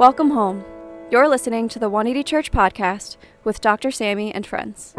Welcome 0.00 0.30
home. 0.30 0.64
You're 1.10 1.28
listening 1.28 1.68
to 1.68 1.78
the 1.78 1.90
180 1.90 2.24
Church 2.24 2.50
podcast 2.50 3.18
with 3.44 3.60
Dr. 3.60 3.90
Sammy 3.90 4.32
and 4.32 4.46
friends. 4.46 4.94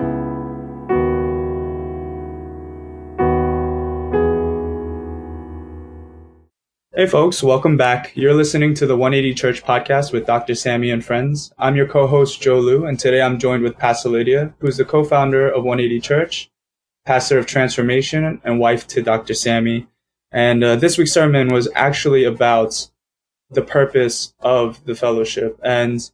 Hey 6.93 7.07
folks, 7.07 7.41
welcome 7.41 7.77
back. 7.77 8.11
You're 8.15 8.35
listening 8.35 8.75
to 8.75 8.85
the 8.85 8.95
180 8.95 9.33
Church 9.33 9.63
podcast 9.63 10.13
with 10.13 10.27
Dr. 10.27 10.53
Sammy 10.53 10.91
and 10.91 11.03
friends. 11.03 11.51
I'm 11.57 11.75
your 11.75 11.87
co-host 11.87 12.39
Joe 12.39 12.59
Lu, 12.59 12.85
and 12.85 12.99
today 12.99 13.23
I'm 13.23 13.39
joined 13.39 13.63
with 13.63 13.79
Pastor 13.79 14.09
Lydia, 14.09 14.53
who's 14.59 14.77
the 14.77 14.85
co-founder 14.85 15.49
of 15.49 15.63
180 15.63 15.99
Church, 15.99 16.51
pastor 17.07 17.39
of 17.39 17.47
transformation, 17.47 18.39
and 18.43 18.59
wife 18.59 18.85
to 18.89 19.01
Dr. 19.01 19.33
Sammy. 19.33 19.87
And 20.31 20.63
uh, 20.63 20.75
this 20.75 20.99
week's 20.99 21.11
sermon 21.11 21.47
was 21.47 21.67
actually 21.73 22.23
about 22.23 22.90
the 23.51 23.61
purpose 23.61 24.33
of 24.39 24.83
the 24.85 24.95
fellowship. 24.95 25.59
And 25.63 26.09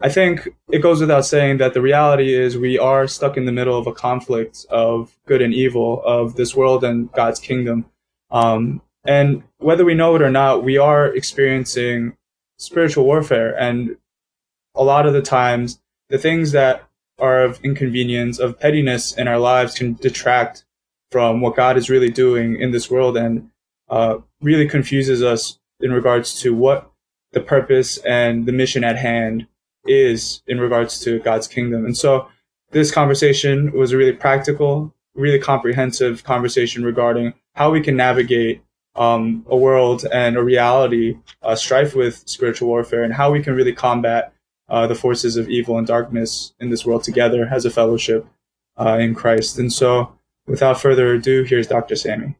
I 0.00 0.08
think 0.08 0.48
it 0.70 0.78
goes 0.78 1.00
without 1.00 1.26
saying 1.26 1.58
that 1.58 1.74
the 1.74 1.82
reality 1.82 2.32
is 2.32 2.56
we 2.56 2.78
are 2.78 3.08
stuck 3.08 3.36
in 3.36 3.46
the 3.46 3.52
middle 3.52 3.76
of 3.76 3.86
a 3.86 3.92
conflict 3.92 4.64
of 4.70 5.16
good 5.26 5.42
and 5.42 5.52
evil, 5.52 6.00
of 6.04 6.36
this 6.36 6.54
world 6.54 6.84
and 6.84 7.10
God's 7.12 7.40
kingdom. 7.40 7.86
Um, 8.30 8.80
and 9.04 9.42
whether 9.58 9.84
we 9.84 9.94
know 9.94 10.14
it 10.14 10.22
or 10.22 10.30
not, 10.30 10.62
we 10.62 10.78
are 10.78 11.06
experiencing 11.06 12.16
spiritual 12.58 13.04
warfare. 13.04 13.58
And 13.58 13.96
a 14.74 14.84
lot 14.84 15.06
of 15.06 15.14
the 15.14 15.22
times, 15.22 15.80
the 16.10 16.18
things 16.18 16.52
that 16.52 16.84
are 17.18 17.42
of 17.42 17.58
inconvenience, 17.64 18.38
of 18.38 18.60
pettiness 18.60 19.12
in 19.16 19.26
our 19.26 19.38
lives 19.38 19.74
can 19.74 19.94
detract 19.94 20.64
from 21.10 21.40
what 21.40 21.56
God 21.56 21.76
is 21.76 21.90
really 21.90 22.10
doing 22.10 22.60
in 22.60 22.70
this 22.70 22.90
world 22.90 23.16
and 23.16 23.50
uh, 23.88 24.18
really 24.40 24.68
confuses 24.68 25.22
us 25.22 25.58
in 25.80 25.92
regards 25.92 26.40
to 26.40 26.54
what 26.54 26.90
the 27.32 27.40
purpose 27.40 27.98
and 27.98 28.46
the 28.46 28.52
mission 28.52 28.84
at 28.84 28.96
hand 28.96 29.46
is 29.86 30.42
in 30.46 30.60
regards 30.60 31.00
to 31.00 31.18
God's 31.20 31.48
kingdom. 31.48 31.84
And 31.84 31.96
so 31.96 32.28
this 32.70 32.90
conversation 32.90 33.72
was 33.72 33.92
a 33.92 33.96
really 33.96 34.12
practical, 34.12 34.94
really 35.14 35.38
comprehensive 35.38 36.24
conversation 36.24 36.84
regarding 36.84 37.34
how 37.54 37.70
we 37.70 37.80
can 37.80 37.96
navigate 37.96 38.62
um, 38.94 39.44
a 39.48 39.56
world 39.56 40.04
and 40.12 40.36
a 40.36 40.42
reality 40.42 41.16
uh, 41.42 41.54
strife 41.54 41.94
with 41.94 42.28
spiritual 42.28 42.68
warfare 42.68 43.04
and 43.04 43.14
how 43.14 43.30
we 43.30 43.42
can 43.42 43.54
really 43.54 43.72
combat 43.72 44.32
uh, 44.68 44.86
the 44.86 44.94
forces 44.94 45.36
of 45.36 45.48
evil 45.48 45.78
and 45.78 45.86
darkness 45.86 46.52
in 46.60 46.70
this 46.70 46.84
world 46.84 47.04
together 47.04 47.48
as 47.50 47.64
a 47.64 47.70
fellowship 47.70 48.26
uh, 48.76 48.98
in 49.00 49.14
Christ. 49.14 49.58
And 49.58 49.72
so, 49.72 50.12
without 50.46 50.80
further 50.80 51.14
ado, 51.14 51.44
here's 51.44 51.66
Dr. 51.66 51.96
Sammy. 51.96 52.36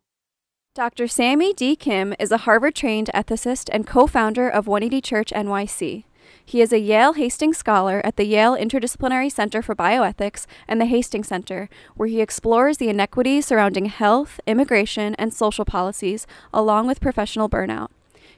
Dr. 0.75 1.09
Sammy 1.09 1.53
D. 1.53 1.75
Kim 1.75 2.15
is 2.21 2.31
a 2.31 2.39
Harvard 2.39 2.75
trained 2.75 3.11
ethicist 3.13 3.69
and 3.73 3.87
co 3.87 4.07
founder 4.07 4.49
of 4.49 4.69
180 4.69 5.01
Church 5.01 5.33
NYC. 5.33 6.05
He 6.45 6.61
is 6.61 6.73
a 6.73 6.79
Yale 6.79 7.15
Hastings 7.15 7.59
Scholar 7.59 8.01
at 8.05 8.17
the 8.17 8.25
Yale 8.25 8.57
Interdisciplinary 8.57 9.33
Center 9.33 9.61
for 9.61 9.75
Bioethics 9.75 10.47
and 10.69 10.81
the 10.81 10.87
Hastings 10.87 11.29
Center, 11.29 11.69
where 11.97 12.09
he 12.09 12.21
explores 12.21 12.77
the 12.77 12.89
inequities 12.89 13.47
surrounding 13.47 13.87
health, 13.87 14.39
immigration, 14.47 15.15
and 15.17 15.35
social 15.35 15.65
policies, 15.65 16.27
along 16.55 16.87
with 16.87 17.01
professional 17.01 17.49
burnout. 17.49 17.89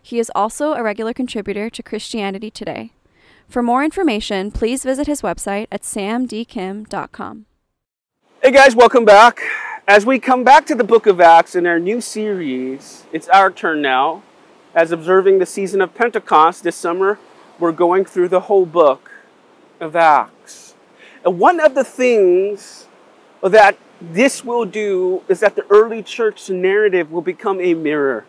He 0.00 0.19
is 0.19 0.33
also 0.34 0.72
a 0.72 0.83
regular 0.83 1.12
contributor 1.12 1.69
to 1.69 1.83
Christianity 1.83 2.50
Today. 2.50 2.92
For 3.48 3.62
more 3.62 3.84
information, 3.84 4.50
please 4.50 4.83
visit 4.83 5.06
his 5.06 5.20
website 5.20 5.67
at 5.70 5.83
samdkim.com. 5.83 7.47
Hey 8.42 8.50
guys, 8.50 8.75
welcome 8.75 9.05
back. 9.05 9.42
As 9.91 10.07
we 10.07 10.21
come 10.21 10.45
back 10.45 10.67
to 10.67 10.77
the 10.77 10.85
book 10.85 11.09
of 11.09 11.21
Acts 11.21 11.57
in 11.57 11.67
our 11.67 11.81
new 11.81 12.01
series, 12.01 13.07
it's 13.13 13.29
our 13.31 13.51
turn 13.51 13.83
now. 13.83 14.23
As 14.73 14.93
observing 14.93 15.41
the 15.41 15.47
season 15.47 15.81
of 15.81 15.97
Pentecost 15.97 16.63
this 16.63 16.77
summer, 16.77 17.19
we're 17.59 17.73
going 17.73 18.05
through 18.05 18.29
the 18.29 18.43
whole 18.43 18.67
book 18.67 19.11
of 19.81 19.97
Acts. 19.97 20.77
And 21.25 21.41
one 21.41 21.59
of 21.59 21.75
the 21.75 21.83
things 21.83 22.87
that 23.43 23.79
this 24.00 24.45
will 24.45 24.65
do 24.65 25.25
is 25.27 25.41
that 25.41 25.56
the 25.56 25.67
early 25.69 26.05
church 26.05 26.49
narrative 26.49 27.11
will 27.11 27.21
become 27.21 27.61
a 27.61 27.75
mirror. 27.75 28.27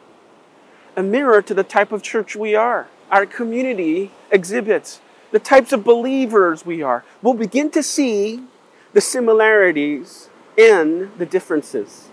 A 0.96 1.04
mirror 1.04 1.44
to 1.44 1.54
the 1.54 1.64
type 1.64 1.92
of 1.92 2.02
church 2.02 2.36
we 2.36 2.56
are. 2.56 2.88
Our 3.12 3.28
community 3.28 4.10
exhibits 4.32 5.00
the 5.30 5.38
types 5.38 5.72
of 5.72 5.84
believers 5.84 6.66
we 6.66 6.82
are. 6.82 7.04
We'll 7.22 7.36
begin 7.36 7.70
to 7.70 7.84
see 7.84 8.46
the 8.94 9.02
similarities 9.02 10.31
and 10.58 11.12
the 11.18 11.26
differences. 11.26 12.10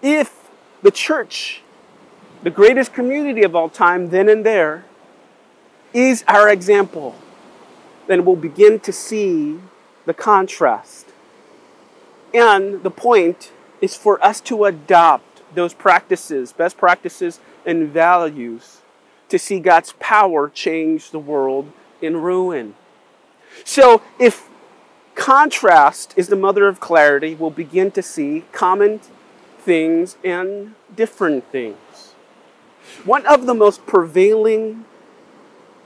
If 0.00 0.50
the 0.82 0.90
church, 0.90 1.62
the 2.42 2.50
greatest 2.50 2.92
community 2.92 3.42
of 3.42 3.54
all 3.54 3.68
time, 3.68 4.10
then 4.10 4.28
and 4.28 4.44
there, 4.44 4.84
is 5.92 6.24
our 6.26 6.48
example, 6.48 7.14
then 8.06 8.24
we'll 8.24 8.36
begin 8.36 8.80
to 8.80 8.92
see 8.92 9.60
the 10.06 10.14
contrast. 10.14 11.06
And 12.34 12.82
the 12.82 12.90
point 12.90 13.52
is 13.80 13.96
for 13.96 14.22
us 14.24 14.40
to 14.42 14.64
adopt 14.64 15.42
those 15.54 15.74
practices, 15.74 16.52
best 16.52 16.78
practices, 16.78 17.40
and 17.66 17.88
values 17.88 18.78
to 19.28 19.38
see 19.38 19.60
God's 19.60 19.94
power 19.98 20.48
change 20.48 21.10
the 21.10 21.18
world 21.18 21.70
in 22.00 22.16
ruin. 22.16 22.74
So, 23.64 24.02
if 24.18 24.48
contrast 25.14 26.14
is 26.16 26.28
the 26.28 26.36
mother 26.36 26.66
of 26.68 26.80
clarity, 26.80 27.34
we'll 27.34 27.50
begin 27.50 27.90
to 27.92 28.02
see 28.02 28.44
common 28.52 29.00
things 29.58 30.16
and 30.24 30.74
different 30.94 31.50
things. 31.50 32.14
One 33.04 33.26
of 33.26 33.46
the 33.46 33.54
most 33.54 33.86
prevailing 33.86 34.84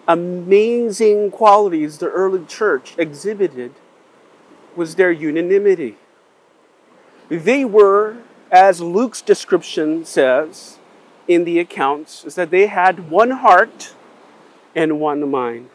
amazing 0.08 1.30
qualities 1.30 1.98
the 1.98 2.08
early 2.08 2.44
church 2.46 2.94
exhibited 2.96 3.72
was 4.74 4.94
their 4.94 5.10
unanimity. 5.10 5.96
They 7.28 7.64
were, 7.64 8.18
as 8.50 8.80
Luke's 8.80 9.20
description 9.20 10.04
says 10.04 10.78
in 11.26 11.44
the 11.44 11.58
accounts, 11.58 12.24
is 12.24 12.36
that 12.36 12.50
they 12.50 12.66
had 12.66 13.10
one 13.10 13.30
heart 13.32 13.94
and 14.74 15.00
one 15.00 15.28
mind. 15.28 15.70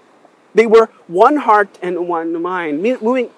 They 0.54 0.66
were 0.66 0.90
one 1.08 1.38
heart 1.38 1.78
and 1.82 2.08
one 2.08 2.42
mind, 2.42 2.82
meaning 2.82 3.32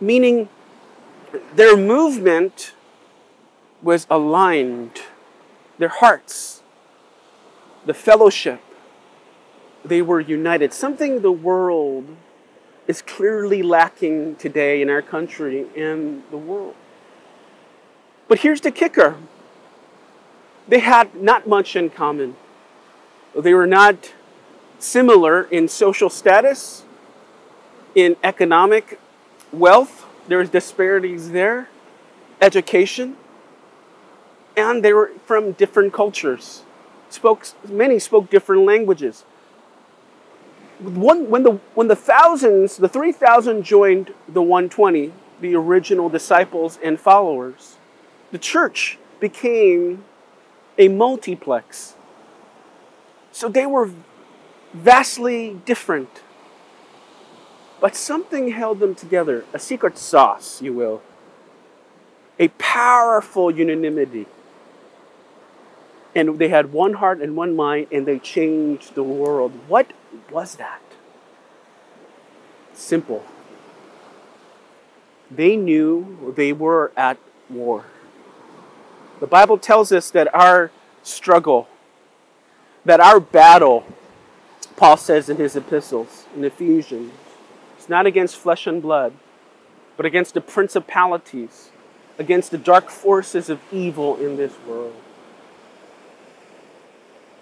their 0.00 1.76
movement 1.76 2.74
was 3.82 4.06
aligned, 4.10 5.02
their 5.78 5.88
hearts, 5.88 6.62
the 7.86 7.94
fellowship, 7.94 8.60
they 9.84 10.00
were 10.00 10.20
united. 10.20 10.72
Something 10.72 11.20
the 11.20 11.32
world 11.32 12.16
is 12.86 13.02
clearly 13.02 13.62
lacking 13.62 14.36
today 14.36 14.80
in 14.80 14.90
our 14.90 15.02
country 15.02 15.66
and 15.76 16.22
the 16.30 16.38
world. 16.38 16.74
But 18.28 18.40
here's 18.40 18.60
the 18.62 18.70
kicker 18.70 19.16
they 20.66 20.78
had 20.78 21.14
not 21.14 21.46
much 21.46 21.76
in 21.76 21.90
common. 21.90 22.36
They 23.36 23.52
were 23.52 23.66
not 23.66 24.14
similar 24.78 25.42
in 25.42 25.68
social 25.68 26.08
status, 26.08 26.84
in 27.94 28.16
economic 28.22 28.98
wealth, 29.54 30.06
there 30.28 30.38
was 30.38 30.50
disparities 30.50 31.30
there, 31.30 31.68
education, 32.40 33.16
and 34.56 34.84
they 34.84 34.92
were 34.92 35.12
from 35.26 35.52
different 35.52 35.92
cultures. 35.92 36.62
Spoke, 37.10 37.46
many 37.68 37.98
spoke 37.98 38.30
different 38.30 38.64
languages 38.64 39.24
one, 40.80 41.30
when, 41.30 41.42
the, 41.42 41.52
when 41.74 41.88
the 41.88 41.96
thousands, 41.96 42.76
the 42.76 42.88
3,000 42.88 43.62
joined 43.62 44.12
the 44.28 44.42
120, 44.42 45.12
the 45.40 45.54
original 45.54 46.08
disciples 46.08 46.78
and 46.82 46.98
followers, 46.98 47.76
the 48.32 48.38
church 48.38 48.98
became 49.20 50.04
a 50.78 50.88
multiplex. 50.88 51.94
So 53.32 53.48
they 53.48 53.66
were 53.66 53.90
vastly 54.72 55.60
different. 55.64 56.22
But 57.80 57.96
something 57.96 58.50
held 58.50 58.80
them 58.80 58.94
together, 58.94 59.44
a 59.52 59.58
secret 59.58 59.98
sauce, 59.98 60.62
you 60.62 60.72
will, 60.72 61.02
a 62.38 62.48
powerful 62.48 63.50
unanimity. 63.50 64.26
And 66.14 66.38
they 66.38 66.48
had 66.48 66.72
one 66.72 66.94
heart 66.94 67.20
and 67.20 67.36
one 67.36 67.56
mind, 67.56 67.88
and 67.90 68.06
they 68.06 68.18
changed 68.18 68.94
the 68.94 69.02
world. 69.02 69.52
What 69.68 69.92
was 70.30 70.56
that? 70.56 70.80
Simple. 72.72 73.24
They 75.30 75.56
knew 75.56 76.32
they 76.36 76.52
were 76.52 76.92
at 76.96 77.18
war. 77.50 77.86
The 79.20 79.26
Bible 79.26 79.58
tells 79.58 79.90
us 79.90 80.10
that 80.10 80.32
our 80.34 80.70
struggle, 81.02 81.68
that 82.84 83.00
our 83.00 83.20
battle, 83.20 83.84
Paul 84.76 84.96
says 84.96 85.28
in 85.28 85.36
his 85.36 85.56
epistles 85.56 86.26
in 86.36 86.44
Ephesians, 86.44 87.12
it's 87.84 87.90
not 87.90 88.06
against 88.06 88.36
flesh 88.36 88.66
and 88.66 88.80
blood, 88.80 89.12
but 89.98 90.06
against 90.06 90.32
the 90.32 90.40
principalities, 90.40 91.68
against 92.18 92.50
the 92.50 92.56
dark 92.56 92.88
forces 92.88 93.50
of 93.50 93.60
evil 93.70 94.16
in 94.16 94.38
this 94.38 94.54
world. 94.66 94.94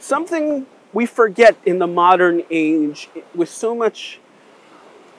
Something 0.01 0.67
we 0.93 1.07
forget 1.07 1.57
in 1.65 1.79
the 1.79 1.87
modern 1.87 2.43
age, 2.51 3.09
with 3.33 3.51
so 3.51 3.73
much 3.73 4.19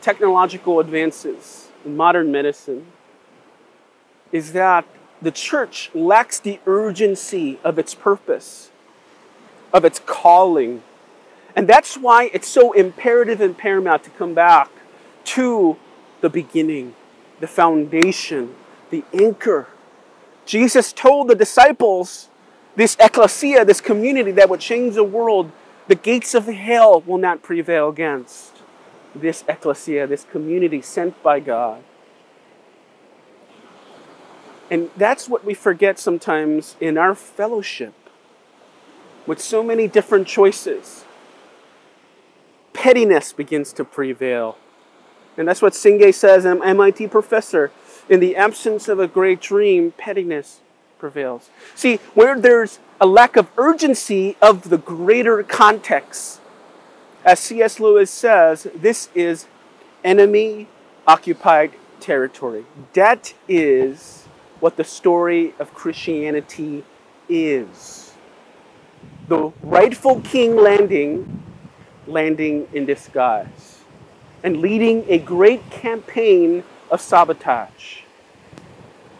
technological 0.01 0.81
advances 0.81 1.69
in 1.85 1.95
modern 1.95 2.29
medicine, 2.29 2.87
is 4.33 4.51
that 4.51 4.83
the 5.21 5.31
church 5.31 5.89
lacks 5.95 6.37
the 6.37 6.59
urgency 6.65 7.59
of 7.63 7.79
its 7.79 7.95
purpose, 7.95 8.71
of 9.71 9.85
its 9.85 10.01
calling. 10.05 10.83
And 11.55 11.65
that's 11.65 11.95
why 11.95 12.29
it's 12.33 12.49
so 12.49 12.73
imperative 12.73 13.39
and 13.39 13.57
paramount 13.57 14.03
to 14.03 14.09
come 14.09 14.33
back 14.33 14.69
to 15.25 15.77
the 16.21 16.29
beginning, 16.29 16.95
the 17.39 17.47
foundation, 17.47 18.55
the 18.89 19.03
anchor. 19.13 19.67
Jesus 20.45 20.93
told 20.93 21.27
the 21.27 21.35
disciples, 21.35 22.29
this 22.75 22.97
ecclesia, 22.99 23.65
this 23.65 23.81
community 23.81 24.31
that 24.31 24.49
would 24.49 24.59
change 24.59 24.95
the 24.95 25.03
world, 25.03 25.51
the 25.87 25.95
gates 25.95 26.33
of 26.33 26.47
hell 26.47 27.01
will 27.01 27.17
not 27.17 27.43
prevail 27.43 27.89
against 27.89 28.61
this 29.13 29.43
ecclesia, 29.47 30.07
this 30.07 30.25
community 30.31 30.81
sent 30.81 31.21
by 31.21 31.39
God. 31.39 31.83
And 34.71 34.89
that's 34.97 35.29
what 35.29 35.45
we 35.45 35.53
forget 35.53 35.99
sometimes 35.99 36.75
in 36.79 36.97
our 36.97 37.13
fellowship 37.13 37.93
with 39.27 39.39
so 39.39 39.61
many 39.61 39.87
different 39.87 40.27
choices. 40.27 41.05
Pettiness 42.73 43.33
begins 43.33 43.71
to 43.73 43.85
prevail. 43.85 44.57
And 45.37 45.47
that's 45.47 45.61
what 45.61 45.73
Senge 45.73 46.13
says, 46.13 46.45
an 46.45 46.63
MIT 46.63 47.07
professor. 47.07 47.71
In 48.09 48.19
the 48.19 48.35
absence 48.35 48.87
of 48.87 48.99
a 48.99 49.07
great 49.07 49.41
dream, 49.41 49.93
pettiness 49.97 50.59
prevails. 50.99 51.49
See, 51.75 51.97
where 52.13 52.39
there's 52.39 52.79
a 53.01 53.05
lack 53.05 53.35
of 53.35 53.49
urgency 53.57 54.37
of 54.41 54.69
the 54.69 54.77
greater 54.77 55.43
context, 55.43 56.39
as 57.25 57.39
C.S. 57.39 57.79
Lewis 57.79 58.11
says, 58.11 58.67
this 58.75 59.09
is 59.15 59.47
enemy 60.03 60.67
occupied 61.07 61.73
territory. 61.99 62.65
That 62.93 63.33
is 63.47 64.27
what 64.59 64.77
the 64.77 64.83
story 64.83 65.53
of 65.59 65.73
Christianity 65.73 66.83
is. 67.27 68.13
The 69.27 69.51
rightful 69.61 70.21
king 70.21 70.55
landing, 70.55 71.43
landing 72.07 72.67
in 72.73 72.85
disguise, 72.85 73.72
and 74.43 74.57
leading 74.57 75.05
a 75.07 75.17
great 75.17 75.69
campaign 75.69 76.63
of 76.91 77.01
sabotage. 77.01 78.01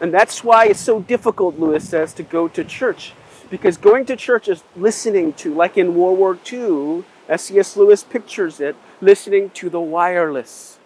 And 0.02 0.14
that's 0.14 0.44
why 0.44 0.66
it's 0.66 0.82
so 0.82 1.02
difficult, 1.02 1.58
Lewis 1.58 1.88
says, 1.88 2.14
to 2.16 2.24
go 2.24 2.48
to 2.50 2.64
church. 2.64 3.14
Because 3.50 3.78
going 3.78 4.06
to 4.08 4.16
church 4.16 4.50
is 4.50 4.64
listening 4.76 5.34
to, 5.34 5.54
like 5.54 5.78
in 5.78 5.96
World 5.96 6.20
War 6.20 6.38
II, 6.52 7.06
as 7.30 7.42
C.S. 7.42 7.78
Lewis 7.78 8.04
pictures 8.04 8.60
it, 8.60 8.76
listening 9.00 9.50
to 9.52 9.70
the 9.70 9.80
wireless, 9.80 10.78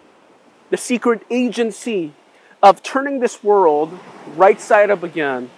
the 0.70 0.76
secret 0.76 1.22
agency 1.30 2.14
of 2.62 2.82
turning 2.82 3.20
this 3.20 3.42
world 3.42 3.98
right 4.36 4.60
side 4.60 4.90
up 4.90 5.02
again 5.02 5.50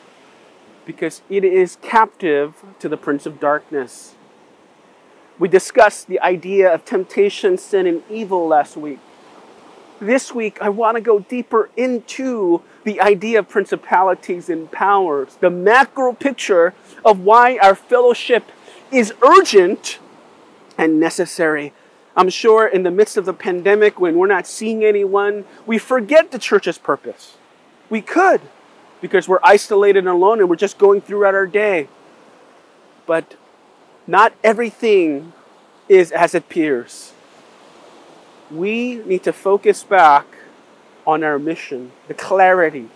because 0.86 1.22
it 1.28 1.44
is 1.44 1.76
captive 1.82 2.64
to 2.78 2.88
the 2.88 2.96
Prince 2.96 3.26
of 3.26 3.40
Darkness. 3.40 4.14
We 5.40 5.48
discussed 5.48 6.06
the 6.06 6.20
idea 6.20 6.72
of 6.72 6.84
temptation, 6.84 7.56
sin, 7.56 7.86
and 7.86 8.02
evil 8.10 8.46
last 8.46 8.76
week. 8.76 8.98
This 9.98 10.34
week, 10.34 10.58
I 10.60 10.68
want 10.68 10.96
to 10.96 11.00
go 11.00 11.20
deeper 11.20 11.70
into 11.78 12.62
the 12.84 13.00
idea 13.00 13.38
of 13.38 13.48
principalities 13.48 14.50
and 14.50 14.70
powers, 14.70 15.38
the 15.40 15.48
macro 15.48 16.12
picture 16.12 16.74
of 17.06 17.20
why 17.20 17.56
our 17.56 17.74
fellowship 17.74 18.44
is 18.92 19.14
urgent 19.22 19.98
and 20.76 21.00
necessary. 21.00 21.72
I'm 22.14 22.28
sure 22.28 22.66
in 22.66 22.82
the 22.82 22.90
midst 22.90 23.16
of 23.16 23.24
the 23.24 23.32
pandemic, 23.32 23.98
when 23.98 24.16
we're 24.16 24.26
not 24.26 24.46
seeing 24.46 24.84
anyone, 24.84 25.46
we 25.64 25.78
forget 25.78 26.32
the 26.32 26.38
church's 26.38 26.76
purpose. 26.76 27.38
We 27.88 28.02
could, 28.02 28.42
because 29.00 29.26
we're 29.26 29.40
isolated 29.42 30.00
and 30.00 30.08
alone 30.08 30.40
and 30.40 30.50
we're 30.50 30.56
just 30.56 30.76
going 30.76 31.00
throughout 31.00 31.34
our 31.34 31.46
day. 31.46 31.88
But 33.06 33.36
not 34.10 34.32
everything 34.42 35.32
is 35.88 36.10
as 36.10 36.34
it 36.34 36.38
appears. 36.38 37.12
We 38.50 38.96
need 39.06 39.22
to 39.22 39.32
focus 39.32 39.84
back 39.84 40.26
on 41.06 41.22
our 41.22 41.38
mission, 41.38 41.92
the 42.08 42.14
clarity. 42.14 42.88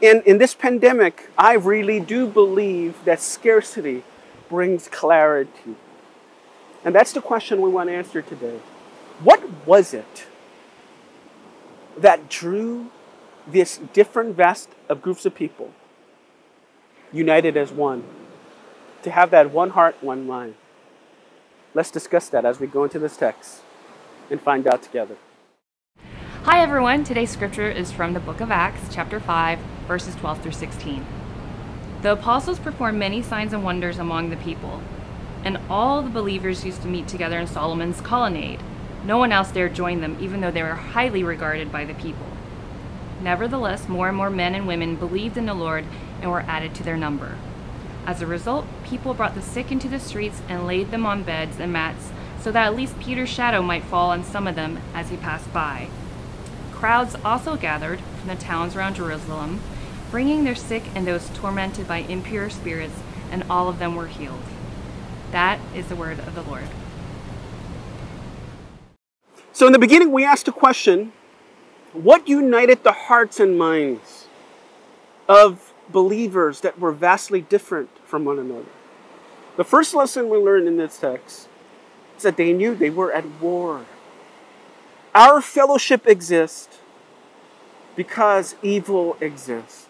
And 0.00 0.22
in 0.22 0.38
this 0.38 0.54
pandemic, 0.54 1.28
I 1.36 1.54
really 1.54 1.98
do 1.98 2.28
believe 2.28 3.04
that 3.04 3.20
scarcity 3.20 4.04
brings 4.48 4.86
clarity. 4.86 5.74
And 6.84 6.94
that's 6.94 7.12
the 7.12 7.20
question 7.20 7.60
we 7.60 7.70
want 7.70 7.88
to 7.88 7.94
answer 7.96 8.22
today. 8.22 8.60
What 9.24 9.66
was 9.66 9.92
it 9.92 10.26
that 11.98 12.28
drew 12.28 12.92
this 13.44 13.80
different 13.92 14.36
vast 14.36 14.68
of 14.88 15.02
groups 15.02 15.26
of 15.26 15.34
people 15.34 15.72
united 17.12 17.56
as 17.56 17.72
one 17.72 18.04
to 19.04 19.10
have 19.10 19.30
that 19.30 19.52
one 19.52 19.70
heart, 19.70 19.96
one 20.02 20.26
mind? 20.26 20.54
Let's 21.74 21.90
discuss 21.90 22.28
that 22.30 22.44
as 22.44 22.58
we 22.58 22.66
go 22.66 22.84
into 22.84 22.98
this 22.98 23.16
text 23.16 23.62
and 24.30 24.40
find 24.40 24.66
out 24.66 24.82
together. 24.82 25.16
Hi 26.42 26.60
everyone, 26.60 27.04
today's 27.04 27.30
scripture 27.30 27.70
is 27.70 27.92
from 27.92 28.12
the 28.12 28.20
book 28.20 28.40
of 28.40 28.50
Acts, 28.50 28.92
chapter 28.92 29.20
5, 29.20 29.58
verses 29.86 30.14
12 30.16 30.42
through 30.42 30.52
16. 30.52 31.06
The 32.02 32.12
apostles 32.12 32.58
performed 32.58 32.98
many 32.98 33.22
signs 33.22 33.52
and 33.52 33.64
wonders 33.64 33.98
among 33.98 34.30
the 34.30 34.36
people 34.36 34.82
and 35.44 35.58
all 35.68 36.02
the 36.02 36.10
believers 36.10 36.64
used 36.64 36.82
to 36.82 36.88
meet 36.88 37.06
together 37.06 37.38
in 37.38 37.46
Solomon's 37.46 38.00
colonnade. 38.00 38.60
No 39.04 39.18
one 39.18 39.30
else 39.30 39.52
dared 39.52 39.74
join 39.74 40.00
them, 40.00 40.16
even 40.20 40.40
though 40.40 40.50
they 40.50 40.62
were 40.62 40.74
highly 40.74 41.22
regarded 41.22 41.70
by 41.70 41.84
the 41.84 41.94
people. 41.94 42.26
Nevertheless, 43.20 43.86
more 43.86 44.08
and 44.08 44.16
more 44.16 44.30
men 44.30 44.54
and 44.54 44.66
women 44.66 44.96
believed 44.96 45.36
in 45.36 45.46
the 45.46 45.54
Lord 45.54 45.84
and 46.22 46.30
were 46.30 46.40
added 46.40 46.74
to 46.76 46.82
their 46.82 46.96
number. 46.96 47.36
As 48.06 48.20
a 48.20 48.26
result, 48.26 48.66
people 48.84 49.14
brought 49.14 49.34
the 49.34 49.42
sick 49.42 49.72
into 49.72 49.88
the 49.88 49.98
streets 49.98 50.42
and 50.48 50.66
laid 50.66 50.90
them 50.90 51.06
on 51.06 51.22
beds 51.22 51.58
and 51.58 51.72
mats 51.72 52.10
so 52.40 52.52
that 52.52 52.66
at 52.66 52.76
least 52.76 53.00
Peter's 53.00 53.30
shadow 53.30 53.62
might 53.62 53.84
fall 53.84 54.10
on 54.10 54.22
some 54.22 54.46
of 54.46 54.54
them 54.54 54.78
as 54.92 55.08
he 55.08 55.16
passed 55.16 55.50
by. 55.52 55.88
Crowds 56.72 57.16
also 57.24 57.56
gathered 57.56 58.00
from 58.00 58.28
the 58.28 58.36
towns 58.36 58.76
around 58.76 58.96
Jerusalem, 58.96 59.60
bringing 60.10 60.44
their 60.44 60.54
sick 60.54 60.82
and 60.94 61.06
those 61.06 61.30
tormented 61.30 61.88
by 61.88 61.98
impure 61.98 62.50
spirits, 62.50 63.00
and 63.30 63.42
all 63.48 63.68
of 63.68 63.78
them 63.78 63.96
were 63.96 64.08
healed. 64.08 64.42
That 65.30 65.58
is 65.74 65.88
the 65.88 65.96
word 65.96 66.18
of 66.18 66.34
the 66.34 66.42
Lord. 66.42 66.68
So, 69.52 69.66
in 69.66 69.72
the 69.72 69.78
beginning, 69.78 70.12
we 70.12 70.24
asked 70.24 70.46
a 70.46 70.52
question 70.52 71.12
what 71.92 72.28
united 72.28 72.84
the 72.84 72.92
hearts 72.92 73.40
and 73.40 73.56
minds 73.56 74.26
of 75.28 75.73
believers 75.90 76.60
that 76.60 76.78
were 76.78 76.92
vastly 76.92 77.40
different 77.40 77.90
from 78.04 78.24
one 78.24 78.38
another? 78.38 78.66
The 79.56 79.64
first 79.64 79.94
lesson 79.94 80.28
we 80.28 80.38
learn 80.38 80.66
in 80.66 80.76
this 80.76 80.98
text 80.98 81.48
is 82.16 82.22
that 82.22 82.36
they 82.36 82.52
knew 82.52 82.74
they 82.74 82.90
were 82.90 83.12
at 83.12 83.24
war. 83.40 83.84
Our 85.14 85.40
fellowship 85.40 86.06
exists 86.06 86.78
because 87.94 88.56
evil 88.62 89.16
exists. 89.20 89.86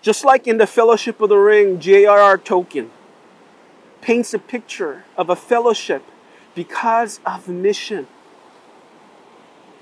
Just 0.00 0.24
like 0.24 0.46
in 0.46 0.58
the 0.58 0.66
Fellowship 0.66 1.20
of 1.20 1.28
the 1.28 1.36
Ring, 1.36 1.78
J.R.R. 1.78 2.38
Tolkien 2.38 2.88
paints 4.00 4.34
a 4.34 4.38
picture 4.38 5.04
of 5.16 5.30
a 5.30 5.36
fellowship 5.36 6.02
because 6.54 7.20
of 7.24 7.48
mission. 7.48 8.08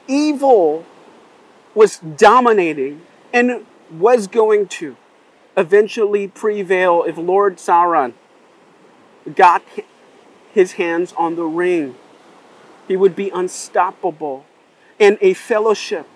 Evil 0.06 0.84
was 1.74 1.98
dominating 1.98 3.02
and 3.32 3.64
was 3.90 4.26
going 4.26 4.66
to 4.66 4.96
eventually 5.56 6.28
prevail 6.28 7.04
if 7.06 7.16
Lord 7.16 7.56
Sauron 7.56 8.14
got 9.34 9.62
his 10.52 10.72
hands 10.72 11.12
on 11.16 11.36
the 11.36 11.44
ring. 11.44 11.96
He 12.88 12.96
would 12.96 13.14
be 13.14 13.30
unstoppable. 13.30 14.44
And 14.98 15.16
a 15.20 15.34
fellowship 15.34 16.06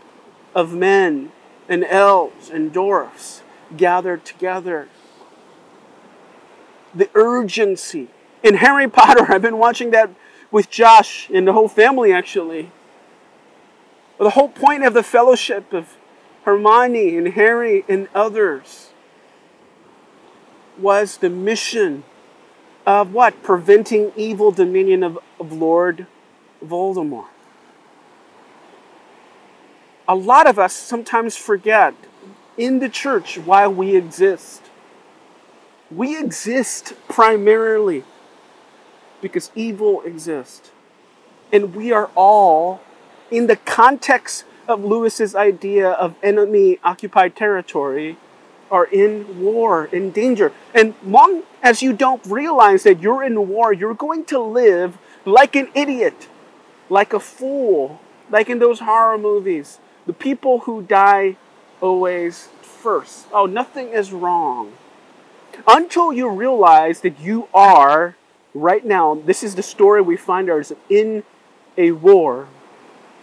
of 0.54 0.74
men 0.74 1.32
and 1.68 1.84
elves 1.84 2.50
and 2.50 2.72
dwarfs 2.72 3.42
gathered 3.76 4.24
together 4.24 4.88
the 6.94 7.08
urgency. 7.14 8.08
In 8.42 8.56
Harry 8.56 8.88
Potter, 8.88 9.26
I've 9.28 9.42
been 9.42 9.58
watching 9.58 9.90
that 9.90 10.10
with 10.50 10.70
Josh 10.70 11.28
and 11.32 11.46
the 11.46 11.52
whole 11.52 11.68
family 11.68 12.12
actually. 12.12 12.70
The 14.18 14.30
whole 14.30 14.48
point 14.48 14.84
of 14.84 14.94
the 14.94 15.02
fellowship 15.02 15.72
of 15.72 15.96
Hermione 16.44 17.16
and 17.16 17.28
Harry 17.28 17.84
and 17.88 18.08
others 18.14 18.90
was 20.78 21.18
the 21.18 21.30
mission 21.30 22.04
of 22.86 23.12
what? 23.12 23.42
Preventing 23.42 24.12
evil 24.16 24.50
dominion 24.50 25.02
of, 25.02 25.18
of 25.40 25.52
Lord 25.52 26.06
Voldemort. 26.64 27.26
A 30.06 30.14
lot 30.14 30.46
of 30.46 30.58
us 30.58 30.74
sometimes 30.74 31.36
forget 31.36 31.94
in 32.56 32.78
the 32.78 32.88
church 32.88 33.38
why 33.38 33.66
we 33.66 33.96
exist. 33.96 34.62
We 35.90 36.18
exist 36.18 36.92
primarily 37.08 38.04
because 39.22 39.50
evil 39.54 40.02
exists. 40.02 40.70
And 41.52 41.74
we 41.74 41.92
are 41.92 42.10
all, 42.14 42.80
in 43.30 43.46
the 43.46 43.56
context 43.56 44.44
of 44.68 44.84
Lewis's 44.84 45.34
idea 45.34 45.90
of 45.90 46.14
enemy 46.22 46.78
occupied 46.82 47.36
territory, 47.36 48.18
are 48.74 48.86
in 48.86 49.40
war, 49.40 49.84
in 49.92 50.10
danger. 50.10 50.50
And 50.74 50.94
long 51.06 51.44
as 51.62 51.80
you 51.80 51.92
don't 51.92 52.26
realize 52.26 52.82
that 52.82 53.00
you're 53.00 53.22
in 53.22 53.48
war, 53.48 53.72
you're 53.72 53.94
going 53.94 54.24
to 54.26 54.40
live 54.40 54.98
like 55.24 55.54
an 55.54 55.68
idiot, 55.74 56.26
like 56.90 57.12
a 57.12 57.20
fool, 57.20 58.00
like 58.28 58.50
in 58.50 58.58
those 58.58 58.80
horror 58.80 59.16
movies. 59.16 59.78
The 60.06 60.12
people 60.12 60.60
who 60.66 60.82
die 60.82 61.36
always 61.80 62.48
first. 62.62 63.26
Oh, 63.32 63.46
nothing 63.46 63.90
is 63.90 64.12
wrong. 64.12 64.72
Until 65.68 66.12
you 66.12 66.28
realize 66.28 67.00
that 67.02 67.20
you 67.20 67.46
are, 67.54 68.16
right 68.54 68.84
now, 68.84 69.14
this 69.14 69.44
is 69.44 69.54
the 69.54 69.62
story 69.62 70.02
we 70.02 70.16
find 70.16 70.50
ourselves 70.50 70.82
in 70.88 71.22
a 71.78 71.92
war, 71.92 72.48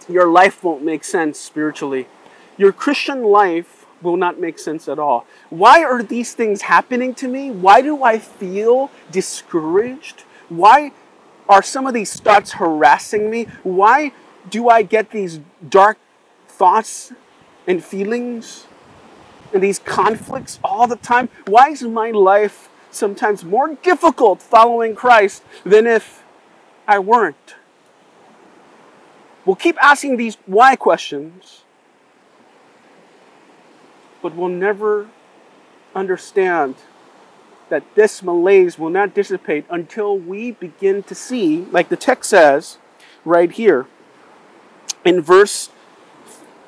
your 0.08 0.28
life 0.28 0.64
won't 0.64 0.82
make 0.82 1.04
sense 1.04 1.38
spiritually. 1.38 2.08
Your 2.56 2.72
Christian 2.72 3.22
life 3.24 3.81
will 4.02 4.16
not 4.16 4.40
make 4.40 4.58
sense 4.58 4.88
at 4.88 4.98
all. 4.98 5.26
Why 5.50 5.82
are 5.84 6.02
these 6.02 6.34
things 6.34 6.62
happening 6.62 7.14
to 7.16 7.28
me? 7.28 7.50
Why 7.50 7.82
do 7.82 8.02
I 8.02 8.18
feel 8.18 8.90
discouraged? 9.10 10.22
Why 10.48 10.92
are 11.48 11.62
some 11.62 11.86
of 11.86 11.94
these 11.94 12.18
thoughts 12.18 12.52
harassing 12.52 13.30
me? 13.30 13.46
Why 13.62 14.12
do 14.48 14.68
I 14.68 14.82
get 14.82 15.10
these 15.10 15.40
dark 15.68 15.98
thoughts 16.48 17.12
and 17.66 17.82
feelings 17.82 18.66
and 19.52 19.62
these 19.62 19.78
conflicts 19.78 20.58
all 20.64 20.86
the 20.86 20.96
time? 20.96 21.28
Why 21.46 21.68
is 21.70 21.82
my 21.82 22.10
life 22.10 22.68
sometimes 22.90 23.44
more 23.44 23.74
difficult 23.82 24.42
following 24.42 24.94
Christ 24.94 25.42
than 25.64 25.86
if 25.86 26.22
I 26.86 26.98
weren't? 26.98 27.56
We'll 29.44 29.56
keep 29.56 29.76
asking 29.82 30.16
these 30.16 30.36
why 30.46 30.76
questions, 30.76 31.64
but 34.22 34.34
we'll 34.34 34.48
never 34.48 35.08
understand 35.94 36.76
that 37.68 37.82
this 37.94 38.22
malaise 38.22 38.78
will 38.78 38.90
not 38.90 39.14
dissipate 39.14 39.64
until 39.70 40.16
we 40.16 40.52
begin 40.52 41.02
to 41.02 41.14
see, 41.14 41.66
like 41.70 41.88
the 41.88 41.96
text 41.96 42.30
says 42.30 42.78
right 43.24 43.50
here 43.52 43.86
in 45.04 45.20
verse 45.20 45.70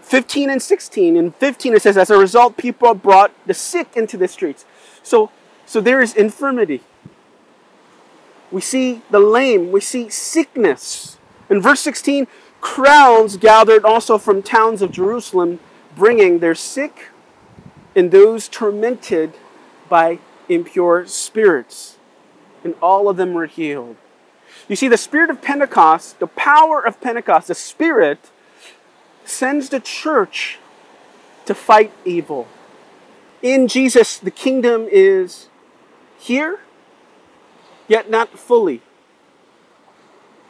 15 0.00 0.50
and 0.50 0.62
16. 0.62 1.16
In 1.16 1.32
15 1.32 1.74
it 1.74 1.82
says, 1.82 1.96
as 1.96 2.10
a 2.10 2.18
result, 2.18 2.56
people 2.56 2.94
brought 2.94 3.32
the 3.46 3.54
sick 3.54 3.96
into 3.96 4.16
the 4.16 4.28
streets. 4.28 4.64
So, 5.02 5.30
so 5.66 5.80
there 5.80 6.00
is 6.00 6.14
infirmity. 6.14 6.82
We 8.50 8.60
see 8.60 9.02
the 9.10 9.20
lame, 9.20 9.72
we 9.72 9.80
see 9.80 10.08
sickness. 10.08 11.18
In 11.50 11.60
verse 11.60 11.80
16, 11.80 12.26
crowds 12.60 13.36
gathered 13.36 13.84
also 13.84 14.16
from 14.16 14.42
towns 14.42 14.80
of 14.80 14.92
Jerusalem, 14.92 15.60
bringing 15.96 16.38
their 16.38 16.54
sick 16.54 17.08
and 17.94 18.10
those 18.10 18.48
tormented 18.48 19.34
by 19.88 20.18
impure 20.48 21.06
spirits. 21.06 21.96
And 22.62 22.74
all 22.80 23.08
of 23.08 23.16
them 23.16 23.34
were 23.34 23.46
healed. 23.46 23.96
You 24.68 24.76
see, 24.76 24.88
the 24.88 24.96
spirit 24.96 25.30
of 25.30 25.42
Pentecost, 25.42 26.18
the 26.18 26.26
power 26.26 26.80
of 26.84 27.00
Pentecost, 27.00 27.48
the 27.48 27.54
spirit 27.54 28.30
sends 29.24 29.68
the 29.68 29.80
church 29.80 30.58
to 31.44 31.54
fight 31.54 31.92
evil. 32.04 32.48
In 33.42 33.68
Jesus, 33.68 34.18
the 34.18 34.30
kingdom 34.30 34.88
is 34.90 35.48
here, 36.18 36.60
yet 37.86 38.08
not 38.08 38.38
fully. 38.38 38.80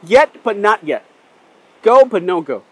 Yet, 0.01 0.43
but 0.43 0.57
not 0.57 0.85
yet. 0.85 1.05
Go, 1.81 2.05
but 2.05 2.23
no 2.23 2.39
go. 2.41 2.63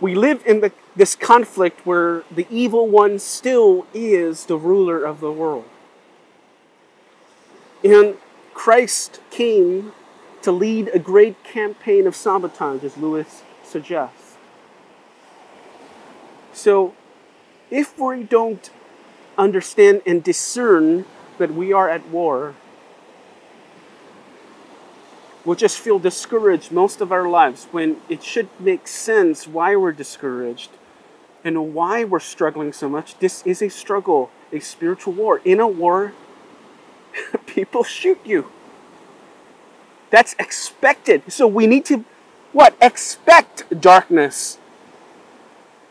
We 0.00 0.14
live 0.14 0.42
in 0.44 0.60
the, 0.60 0.72
this 0.96 1.16
conflict 1.16 1.84
where 1.84 2.22
the 2.30 2.46
evil 2.50 2.88
one 2.88 3.18
still 3.18 3.86
is 3.92 4.46
the 4.46 4.56
ruler 4.56 5.04
of 5.04 5.20
the 5.20 5.32
world. 5.32 5.64
And 7.82 8.16
Christ 8.54 9.20
came 9.30 9.92
to 10.42 10.52
lead 10.52 10.88
a 10.94 10.98
great 10.98 11.42
campaign 11.42 12.06
of 12.06 12.14
sabotage, 12.14 12.84
as 12.84 12.96
Lewis 12.96 13.42
suggests. 13.62 14.36
So, 16.52 16.94
if 17.70 17.98
we 17.98 18.22
don't 18.22 18.70
understand 19.36 20.02
and 20.06 20.22
discern 20.22 21.04
that 21.38 21.52
we 21.52 21.72
are 21.72 21.88
at 21.88 22.08
war, 22.08 22.54
we'll 25.44 25.56
just 25.56 25.78
feel 25.78 25.98
discouraged 25.98 26.70
most 26.70 27.00
of 27.00 27.10
our 27.10 27.28
lives 27.28 27.66
when 27.72 27.96
it 28.08 28.22
should 28.22 28.48
make 28.60 28.86
sense 28.86 29.48
why 29.48 29.74
we're 29.74 29.92
discouraged 29.92 30.70
and 31.44 31.74
why 31.74 32.02
we're 32.02 32.20
struggling 32.20 32.72
so 32.72 32.88
much. 32.88 33.18
This 33.18 33.46
is 33.46 33.60
a 33.60 33.68
struggle, 33.68 34.30
a 34.50 34.60
spiritual 34.60 35.12
war. 35.12 35.42
In 35.44 35.60
a 35.60 35.68
war, 35.68 36.14
people 37.46 37.84
shoot 37.84 38.18
you. 38.24 38.50
That's 40.10 40.34
expected. 40.38 41.30
So 41.30 41.46
we 41.46 41.66
need 41.66 41.84
to 41.86 42.04
what? 42.52 42.76
Expect 42.80 43.80
darkness. 43.80 44.58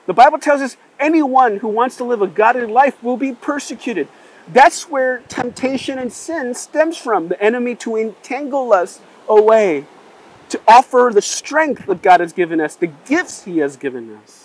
The 0.06 0.14
Bible 0.14 0.40
tells 0.40 0.62
us 0.62 0.78
anyone 0.98 1.58
who 1.58 1.68
wants 1.68 1.98
to 1.98 2.06
live 2.06 2.22
a 2.22 2.28
godly 2.28 2.66
life 2.66 3.02
will 3.04 3.18
be 3.18 3.34
persecuted. 3.34 4.08
That's 4.48 4.90
where 4.90 5.20
temptation 5.28 6.00
and 6.00 6.12
sin 6.12 6.54
stems 6.56 6.98
from. 6.98 7.28
The 7.28 7.42
enemy 7.42 7.76
to 7.76 7.98
entangle 7.98 8.72
us 8.72 9.02
away, 9.28 9.86
to 10.50 10.62
offer 10.66 11.12
the 11.14 11.22
strength 11.22 11.86
that 11.86 12.02
God 12.02 12.22
has 12.22 12.32
given 12.32 12.62
us, 12.62 12.76
the 12.76 12.88
gifts 12.88 13.44
He 13.44 13.58
has 13.58 13.76
given 13.76 14.16
us. 14.16 14.43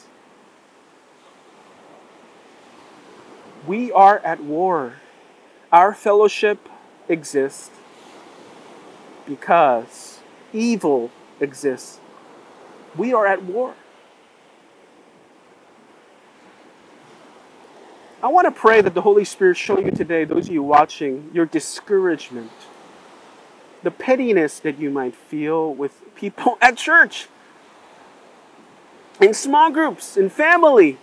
We 3.68 3.92
are 3.92 4.20
at 4.20 4.42
war. 4.42 4.94
Our 5.70 5.92
fellowship 5.92 6.70
exists 7.06 7.70
because 9.26 10.20
evil 10.54 11.10
exists. 11.38 12.00
We 12.96 13.12
are 13.12 13.26
at 13.26 13.42
war. 13.42 13.74
I 18.22 18.28
want 18.28 18.46
to 18.46 18.50
pray 18.50 18.80
that 18.80 18.94
the 18.94 19.02
Holy 19.02 19.26
Spirit 19.26 19.58
show 19.58 19.78
you 19.78 19.90
today, 19.90 20.24
those 20.24 20.46
of 20.48 20.54
you 20.54 20.62
watching, 20.62 21.30
your 21.34 21.44
discouragement, 21.44 22.50
the 23.82 23.90
pettiness 23.90 24.60
that 24.60 24.78
you 24.78 24.88
might 24.88 25.14
feel 25.14 25.74
with 25.74 26.00
people 26.14 26.56
at 26.62 26.78
church, 26.78 27.28
in 29.20 29.34
small 29.34 29.70
groups, 29.70 30.16
in 30.16 30.30
family, 30.30 30.96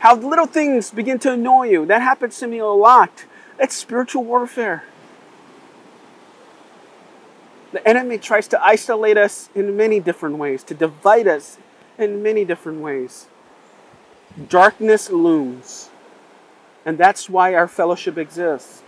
how 0.00 0.16
little 0.16 0.46
things 0.46 0.90
begin 0.90 1.18
to 1.20 1.32
annoy 1.32 1.64
you. 1.64 1.86
That 1.86 2.00
happens 2.00 2.38
to 2.38 2.46
me 2.46 2.58
a 2.58 2.66
lot. 2.66 3.26
That's 3.58 3.74
spiritual 3.74 4.24
warfare. 4.24 4.84
The 7.72 7.86
enemy 7.86 8.16
tries 8.16 8.48
to 8.48 8.64
isolate 8.64 9.18
us 9.18 9.50
in 9.54 9.76
many 9.76 10.00
different 10.00 10.38
ways, 10.38 10.64
to 10.64 10.74
divide 10.74 11.28
us 11.28 11.58
in 11.98 12.22
many 12.22 12.46
different 12.46 12.80
ways. 12.80 13.26
Darkness 14.48 15.10
looms. 15.10 15.90
And 16.86 16.96
that's 16.96 17.28
why 17.28 17.54
our 17.54 17.68
fellowship 17.68 18.16
exists. 18.16 18.82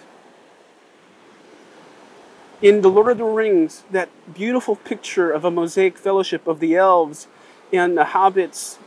In 2.63 2.81
The 2.81 2.89
Lord 2.89 3.11
of 3.11 3.19
the 3.19 3.25
Rings, 3.25 3.85
that 3.91 4.09
beautiful 4.33 4.77
picture 4.77 5.31
of 5.31 5.45
a 5.45 5.51
mosaic 5.51 5.99
fellowship 5.99 6.47
of 6.47 6.59
the 6.59 6.75
elves 6.75 7.29
and 7.71 7.99
the 7.99 8.05
hobbits 8.05 8.79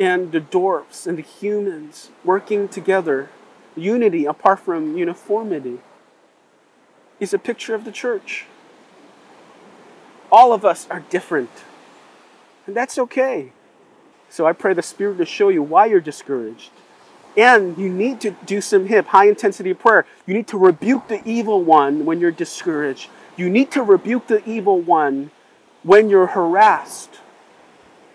and 0.00 0.32
the 0.32 0.40
dwarfs 0.40 1.06
and 1.06 1.18
the 1.18 1.22
humans 1.22 2.10
working 2.24 2.66
together, 2.66 3.28
unity 3.76 4.24
apart 4.24 4.58
from 4.58 4.96
uniformity, 4.96 5.78
is 7.20 7.34
a 7.34 7.38
picture 7.38 7.74
of 7.74 7.84
the 7.84 7.92
church. 7.92 8.46
All 10.32 10.54
of 10.54 10.64
us 10.64 10.88
are 10.90 11.04
different. 11.10 11.50
And 12.66 12.74
that's 12.74 12.98
okay. 12.98 13.52
So 14.30 14.46
I 14.46 14.52
pray 14.54 14.72
the 14.72 14.82
Spirit 14.82 15.18
to 15.18 15.26
show 15.26 15.50
you 15.50 15.62
why 15.62 15.86
you're 15.86 16.00
discouraged. 16.00 16.70
And 17.36 17.76
you 17.76 17.88
need 17.90 18.20
to 18.22 18.30
do 18.46 18.60
some 18.60 18.86
hip, 18.86 19.06
high 19.06 19.28
intensity 19.28 19.74
prayer. 19.74 20.06
You 20.26 20.34
need 20.34 20.46
to 20.48 20.58
rebuke 20.58 21.08
the 21.08 21.20
evil 21.28 21.62
one 21.62 22.06
when 22.06 22.20
you're 22.20 22.30
discouraged. 22.30 23.10
You 23.36 23.50
need 23.50 23.70
to 23.72 23.82
rebuke 23.82 24.28
the 24.28 24.44
evil 24.48 24.80
one 24.80 25.30
when 25.82 26.08
you're 26.08 26.28
harassed. 26.28 27.19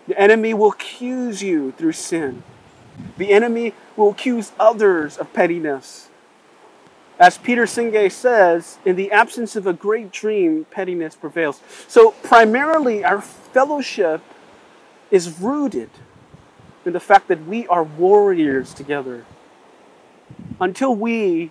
The 0.06 0.18
enemy 0.18 0.54
will 0.54 0.72
accuse 0.72 1.42
you 1.42 1.72
through 1.72 1.92
sin. 1.92 2.42
The 3.16 3.32
enemy 3.32 3.74
will 3.96 4.10
accuse 4.10 4.52
others 4.58 5.16
of 5.16 5.32
pettiness. 5.32 6.08
As 7.18 7.38
Peter 7.38 7.64
Senge 7.64 8.12
says, 8.12 8.78
in 8.84 8.96
the 8.96 9.10
absence 9.10 9.56
of 9.56 9.66
a 9.66 9.72
great 9.72 10.12
dream, 10.12 10.66
pettiness 10.70 11.16
prevails. 11.16 11.60
So, 11.88 12.10
primarily, 12.22 13.04
our 13.04 13.22
fellowship 13.22 14.20
is 15.10 15.40
rooted 15.40 15.90
in 16.84 16.92
the 16.92 17.00
fact 17.00 17.28
that 17.28 17.46
we 17.46 17.66
are 17.68 17.82
warriors 17.82 18.74
together. 18.74 19.24
Until 20.60 20.94
we 20.94 21.50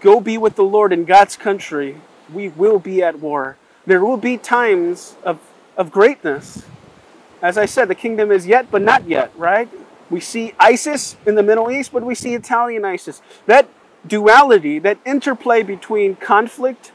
go 0.00 0.20
be 0.20 0.36
with 0.36 0.56
the 0.56 0.64
Lord 0.64 0.92
in 0.92 1.04
God's 1.04 1.36
country, 1.36 2.00
we 2.32 2.48
will 2.48 2.78
be 2.78 3.02
at 3.02 3.20
war. 3.20 3.56
There 3.86 4.04
will 4.04 4.18
be 4.18 4.36
times 4.36 5.16
of, 5.24 5.40
of 5.76 5.90
greatness. 5.90 6.64
As 7.44 7.58
I 7.58 7.66
said, 7.66 7.88
the 7.88 7.94
kingdom 7.94 8.32
is 8.32 8.46
yet, 8.46 8.70
but 8.70 8.80
not 8.80 9.06
yet, 9.06 9.30
right? 9.36 9.68
We 10.08 10.18
see 10.18 10.54
ISIS 10.58 11.18
in 11.26 11.34
the 11.34 11.42
Middle 11.42 11.70
East, 11.70 11.92
but 11.92 12.02
we 12.02 12.14
see 12.14 12.34
Italian 12.34 12.86
ISIS. 12.86 13.20
That 13.44 13.68
duality, 14.06 14.78
that 14.78 14.96
interplay 15.04 15.62
between 15.62 16.16
conflict 16.16 16.92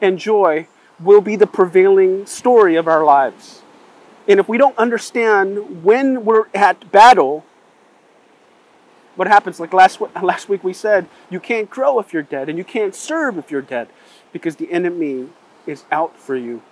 and 0.00 0.18
joy, 0.18 0.68
will 0.98 1.20
be 1.20 1.36
the 1.36 1.46
prevailing 1.46 2.24
story 2.24 2.76
of 2.76 2.88
our 2.88 3.04
lives. 3.04 3.60
And 4.26 4.40
if 4.40 4.48
we 4.48 4.56
don't 4.56 4.76
understand 4.78 5.84
when 5.84 6.24
we're 6.24 6.46
at 6.54 6.90
battle, 6.90 7.44
what 9.16 9.28
happens? 9.28 9.60
Like 9.60 9.74
last, 9.74 10.00
last 10.22 10.48
week 10.48 10.64
we 10.64 10.72
said, 10.72 11.10
you 11.28 11.40
can't 11.40 11.68
grow 11.68 11.98
if 11.98 12.14
you're 12.14 12.22
dead, 12.22 12.48
and 12.48 12.56
you 12.56 12.64
can't 12.64 12.94
serve 12.94 13.36
if 13.36 13.50
you're 13.50 13.60
dead, 13.60 13.88
because 14.32 14.56
the 14.56 14.72
enemy 14.72 15.28
is 15.66 15.84
out 15.92 16.16
for 16.16 16.36
you. 16.36 16.62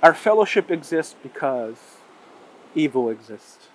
Our 0.00 0.14
fellowship 0.14 0.70
exists 0.70 1.16
because 1.24 1.95
evil 2.76 3.08
exists. 3.08 3.68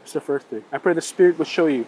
That's 0.00 0.12
the 0.14 0.20
first 0.20 0.46
thing. 0.46 0.64
I 0.72 0.78
pray 0.78 0.94
the 0.94 1.02
Spirit 1.02 1.36
will 1.36 1.44
show 1.44 1.66
you 1.66 1.86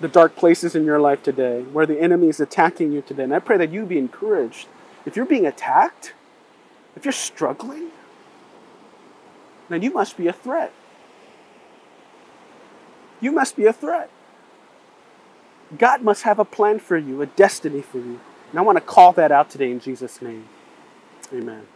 the 0.00 0.08
dark 0.08 0.36
places 0.36 0.74
in 0.74 0.84
your 0.84 0.98
life 0.98 1.22
today 1.22 1.62
where 1.62 1.86
the 1.86 2.00
enemy 2.00 2.28
is 2.28 2.40
attacking 2.40 2.92
you 2.92 3.02
today. 3.02 3.24
And 3.24 3.34
I 3.34 3.38
pray 3.38 3.56
that 3.58 3.70
you 3.70 3.84
be 3.84 3.98
encouraged. 3.98 4.68
If 5.04 5.16
you're 5.16 5.26
being 5.26 5.46
attacked, 5.46 6.14
if 6.94 7.04
you're 7.04 7.12
struggling, 7.12 7.90
then 9.68 9.82
you 9.82 9.92
must 9.92 10.16
be 10.16 10.28
a 10.28 10.32
threat. 10.32 10.72
You 13.20 13.32
must 13.32 13.56
be 13.56 13.66
a 13.66 13.72
threat. 13.72 14.10
God 15.76 16.02
must 16.02 16.22
have 16.22 16.38
a 16.38 16.44
plan 16.44 16.78
for 16.78 16.96
you, 16.96 17.22
a 17.22 17.26
destiny 17.26 17.82
for 17.82 17.98
you. 17.98 18.20
And 18.50 18.58
I 18.58 18.62
want 18.62 18.76
to 18.76 18.84
call 18.84 19.12
that 19.12 19.32
out 19.32 19.50
today 19.50 19.70
in 19.70 19.80
Jesus' 19.80 20.22
name. 20.22 20.48
Amen. 21.32 21.66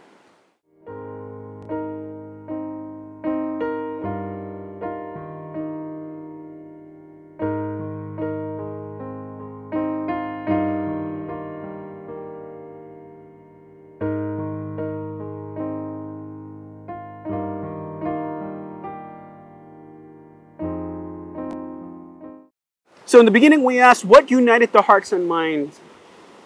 So, 23.11 23.19
in 23.19 23.25
the 23.25 23.31
beginning, 23.31 23.65
we 23.65 23.77
asked 23.77 24.05
what 24.05 24.31
united 24.31 24.71
the 24.71 24.83
hearts 24.83 25.11
and 25.11 25.27
minds 25.27 25.81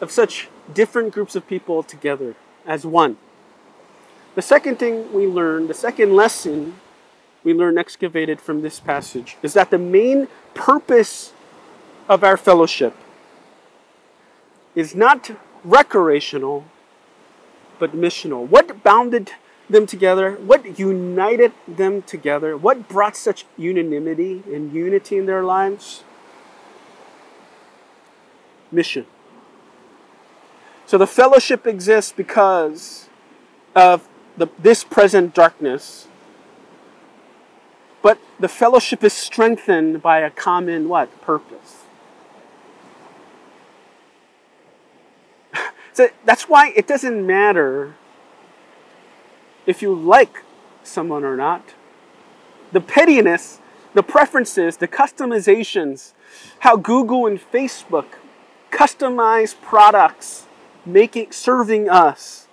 of 0.01 0.09
such 0.09 0.49
different 0.73 1.13
groups 1.13 1.35
of 1.35 1.45
people 1.45 1.83
together 1.83 2.33
as 2.65 2.87
one. 2.87 3.17
The 4.33 4.41
second 4.41 4.79
thing 4.79 5.13
we 5.13 5.27
learned, 5.27 5.69
the 5.69 5.75
second 5.75 6.15
lesson 6.15 6.77
we 7.43 7.53
learned 7.53 7.77
excavated 7.77 8.41
from 8.41 8.63
this 8.63 8.79
passage, 8.79 9.37
is 9.43 9.53
that 9.53 9.69
the 9.69 9.77
main 9.77 10.27
purpose 10.55 11.33
of 12.09 12.23
our 12.23 12.35
fellowship 12.35 12.95
is 14.73 14.95
not 14.95 15.37
recreational, 15.63 16.65
but 17.77 17.91
missional. 17.91 18.47
What 18.47 18.81
bounded 18.81 19.33
them 19.69 19.85
together? 19.85 20.31
What 20.31 20.79
united 20.79 21.53
them 21.67 22.01
together? 22.01 22.57
What 22.57 22.89
brought 22.89 23.15
such 23.15 23.45
unanimity 23.55 24.41
and 24.51 24.73
unity 24.73 25.19
in 25.19 25.27
their 25.27 25.43
lives? 25.43 26.03
Mission. 28.75 29.05
So 30.85 30.97
the 30.97 31.07
fellowship 31.07 31.65
exists 31.65 32.11
because 32.11 33.09
of 33.75 34.07
the, 34.37 34.47
this 34.59 34.83
present 34.83 35.33
darkness. 35.33 36.07
But 38.01 38.19
the 38.39 38.47
fellowship 38.47 39.03
is 39.03 39.13
strengthened 39.13 40.01
by 40.01 40.19
a 40.19 40.29
common 40.29 40.87
what? 40.87 41.21
Purpose. 41.21 41.85
so 45.93 46.09
that's 46.23 46.47
why 46.47 46.71
it 46.75 46.87
doesn't 46.87 47.25
matter 47.25 47.95
if 49.65 49.81
you 49.81 49.93
like 49.95 50.43
someone 50.83 51.23
or 51.23 51.35
not. 51.35 51.73
The 52.71 52.81
pettiness, 52.81 53.59
the 53.95 54.03
preferences, 54.03 54.77
the 54.77 54.87
customizations, 54.87 56.13
how 56.59 56.75
Google 56.75 57.25
and 57.25 57.39
Facebook 57.39 58.05
customized 58.75 59.61
products 59.61 60.45
making 60.85 61.31
serving 61.31 61.89
us. 61.89 62.47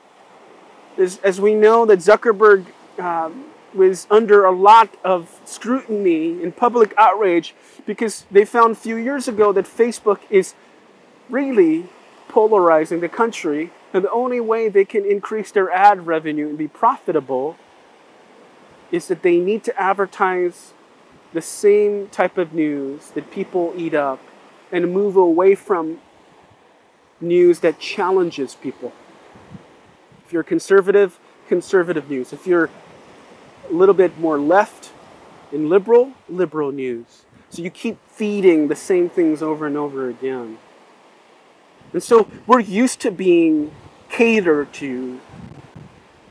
As, 0.96 1.18
as 1.18 1.40
we 1.40 1.54
know 1.54 1.84
that 1.86 1.98
Zuckerberg 1.98 2.66
um, 2.98 3.46
was 3.74 4.06
under 4.10 4.44
a 4.44 4.52
lot 4.52 4.94
of 5.02 5.40
scrutiny 5.44 6.42
and 6.42 6.56
public 6.56 6.94
outrage 6.96 7.54
because 7.86 8.24
they 8.30 8.44
found 8.44 8.72
a 8.72 8.78
few 8.78 8.96
years 8.96 9.26
ago 9.26 9.52
that 9.52 9.64
Facebook 9.64 10.20
is 10.30 10.54
really 11.28 11.88
polarizing 12.28 13.00
the 13.00 13.08
country, 13.08 13.70
and 13.92 14.04
the 14.04 14.10
only 14.10 14.40
way 14.40 14.68
they 14.68 14.84
can 14.84 15.04
increase 15.04 15.50
their 15.50 15.70
ad 15.70 16.06
revenue 16.06 16.48
and 16.48 16.56
be 16.56 16.68
profitable 16.68 17.56
is 18.90 19.08
that 19.08 19.22
they 19.22 19.38
need 19.38 19.64
to 19.64 19.80
advertise 19.80 20.72
the 21.32 21.42
same 21.42 22.08
type 22.08 22.38
of 22.38 22.52
news 22.52 23.10
that 23.10 23.30
people 23.30 23.72
eat 23.76 23.94
up 23.94 24.20
and 24.70 24.92
move 24.92 25.16
away 25.16 25.54
from 25.54 25.98
news 27.22 27.60
that 27.60 27.78
challenges 27.78 28.54
people. 28.54 28.92
If 30.26 30.32
you're 30.32 30.42
conservative, 30.42 31.18
conservative 31.48 32.10
news. 32.10 32.32
If 32.32 32.46
you're 32.46 32.70
a 33.68 33.72
little 33.72 33.94
bit 33.94 34.18
more 34.18 34.38
left 34.38 34.92
and 35.52 35.68
liberal, 35.68 36.12
liberal 36.28 36.72
news. 36.72 37.24
So 37.50 37.62
you 37.62 37.70
keep 37.70 37.98
feeding 38.08 38.68
the 38.68 38.76
same 38.76 39.10
things 39.10 39.42
over 39.42 39.66
and 39.66 39.76
over 39.76 40.08
again. 40.08 40.58
And 41.92 42.02
so 42.02 42.28
we're 42.46 42.60
used 42.60 43.00
to 43.00 43.10
being 43.10 43.72
catered 44.08 44.72
to. 44.74 45.20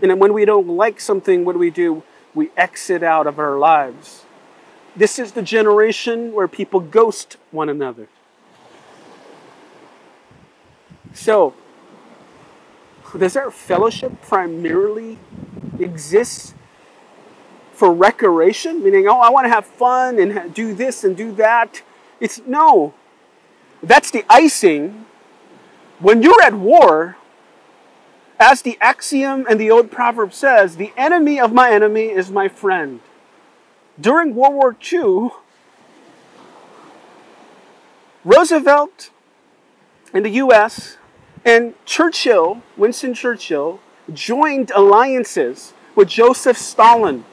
And 0.02 0.20
when 0.20 0.34
we 0.34 0.46
don't 0.46 0.68
like 0.68 1.00
something, 1.00 1.46
what 1.46 1.54
do 1.54 1.60
we 1.60 1.70
do? 1.70 2.04
We 2.34 2.50
exit 2.58 3.04
out 3.04 3.28
of 3.28 3.38
our 3.38 3.60
lives. 3.60 4.26
This 4.96 5.20
is 5.20 5.34
the 5.34 5.44
generation 5.44 6.34
where 6.34 6.48
people 6.48 6.80
ghost 6.80 7.38
one 7.52 7.70
another. 7.70 8.08
So, 11.14 11.54
does 13.18 13.36
our 13.36 13.52
fellowship 13.52 14.22
primarily 14.22 15.18
exist 15.80 16.56
for 17.74 17.94
recreation? 17.94 18.84
Meaning, 18.84 19.08
oh, 19.08 19.20
I 19.20 19.30
want 19.30 19.46
to 19.46 19.50
have 19.50 19.66
fun 19.66 20.20
and 20.20 20.54
do 20.54 20.74
this 20.74 21.04
and 21.04 21.16
do 21.16 21.32
that. 21.34 21.82
It's 22.20 22.42
no. 22.46 22.94
That's 23.84 24.12
the 24.12 24.24
icing. 24.30 25.06
When 26.00 26.22
you're 26.22 26.42
at 26.42 26.54
war, 26.54 27.18
as 28.40 28.62
the 28.62 28.78
axiom 28.82 29.46
and 29.50 29.60
the 29.60 29.70
old 29.70 29.92
proverb 29.92 30.34
says, 30.34 30.78
the 30.78 30.94
enemy 30.98 31.40
of 31.40 31.54
my 31.54 31.72
enemy 31.72 32.06
is 32.06 32.32
my 32.32 32.48
friend. 32.48 33.02
During 34.00 34.34
World 34.34 34.54
War 34.54 34.76
II, 34.92 35.30
Roosevelt 38.24 39.10
in 40.14 40.24
the 40.24 40.30
US 40.32 40.98
and 41.46 41.74
Churchill, 41.86 42.62
Winston 42.78 43.14
Churchill, 43.14 43.80
joined 44.14 44.72
alliances 44.76 45.74
with 45.96 46.08
Joseph 46.08 46.58
Stalin, 46.58 47.26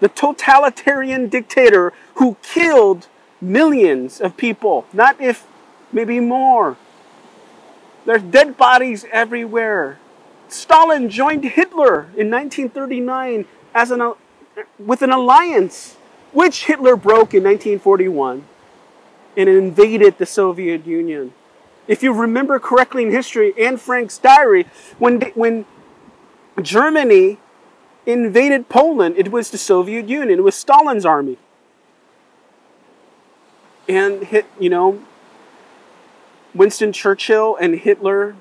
the 0.00 0.08
totalitarian 0.08 1.28
dictator 1.28 1.92
who 2.16 2.36
killed 2.42 3.06
millions 3.40 4.20
of 4.20 4.36
people, 4.36 4.86
not 4.92 5.20
if 5.20 5.46
maybe 5.92 6.20
more. 6.20 6.76
There's 8.04 8.22
dead 8.22 8.56
bodies 8.56 9.04
everywhere. 9.10 9.98
Stalin 10.48 11.08
joined 11.08 11.44
Hitler 11.44 12.02
in 12.16 12.30
1939 12.30 13.46
as 13.74 13.90
an, 13.90 14.14
with 14.78 15.02
an 15.02 15.10
alliance, 15.10 15.96
which 16.32 16.66
Hitler 16.66 16.96
broke 16.96 17.34
in 17.34 17.42
1941 17.44 18.44
and 19.36 19.48
invaded 19.48 20.18
the 20.18 20.26
Soviet 20.26 20.86
Union. 20.86 21.32
If 21.88 22.02
you 22.02 22.12
remember 22.12 22.58
correctly 22.58 23.04
in 23.04 23.10
history, 23.10 23.54
Anne 23.58 23.76
Frank's 23.76 24.18
diary, 24.18 24.66
when, 24.98 25.20
when 25.34 25.66
Germany 26.60 27.38
invaded 28.04 28.68
Poland, 28.68 29.16
it 29.16 29.30
was 29.30 29.50
the 29.50 29.58
Soviet 29.58 30.08
Union, 30.08 30.38
it 30.38 30.42
was 30.42 30.54
Stalin's 30.54 31.04
army. 31.04 31.38
And 33.88 34.26
you 34.58 34.68
know, 34.68 35.02
Winston 36.54 36.92
Churchill 36.92 37.56
and 37.56 37.76
Hitler 37.76 38.34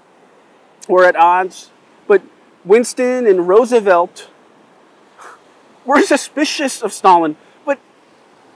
were 0.88 1.04
at 1.04 1.16
odds, 1.16 1.70
but 2.08 2.24
Winston 2.64 3.28
and 3.28 3.48
Roosevelt 3.48 4.30
were 5.86 6.02
suspicious 6.02 6.82
of 6.82 6.92
Stalin, 6.92 7.36
but 7.64 7.78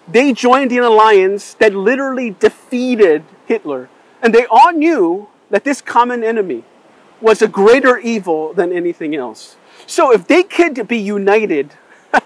they 0.07 0.33
joined 0.33 0.71
an 0.71 0.79
alliance 0.79 1.53
that 1.55 1.75
literally 1.75 2.31
defeated 2.31 3.23
Hitler 3.45 3.89
and 4.21 4.33
they 4.33 4.45
all 4.45 4.71
knew 4.71 5.27
that 5.49 5.63
this 5.63 5.81
common 5.81 6.23
enemy 6.23 6.63
was 7.21 7.41
a 7.41 7.47
greater 7.47 7.97
evil 7.97 8.53
than 8.53 8.71
anything 8.71 9.15
else. 9.15 9.57
So 9.87 10.11
if 10.11 10.27
they 10.27 10.43
could 10.43 10.87
be 10.87 10.97
united, 10.97 11.73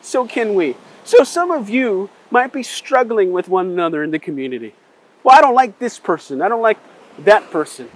so 0.00 0.26
can 0.26 0.54
we. 0.54 0.76
So 1.04 1.24
some 1.24 1.50
of 1.50 1.68
you 1.68 2.10
might 2.30 2.52
be 2.52 2.62
struggling 2.62 3.32
with 3.32 3.48
one 3.48 3.70
another 3.70 4.02
in 4.02 4.10
the 4.10 4.18
community. 4.18 4.74
Well, 5.22 5.36
I 5.36 5.40
don't 5.40 5.54
like 5.54 5.78
this 5.78 5.98
person. 5.98 6.40
I 6.40 6.48
don't 6.48 6.62
like 6.62 6.78
that 7.18 7.50
person. 7.50 7.90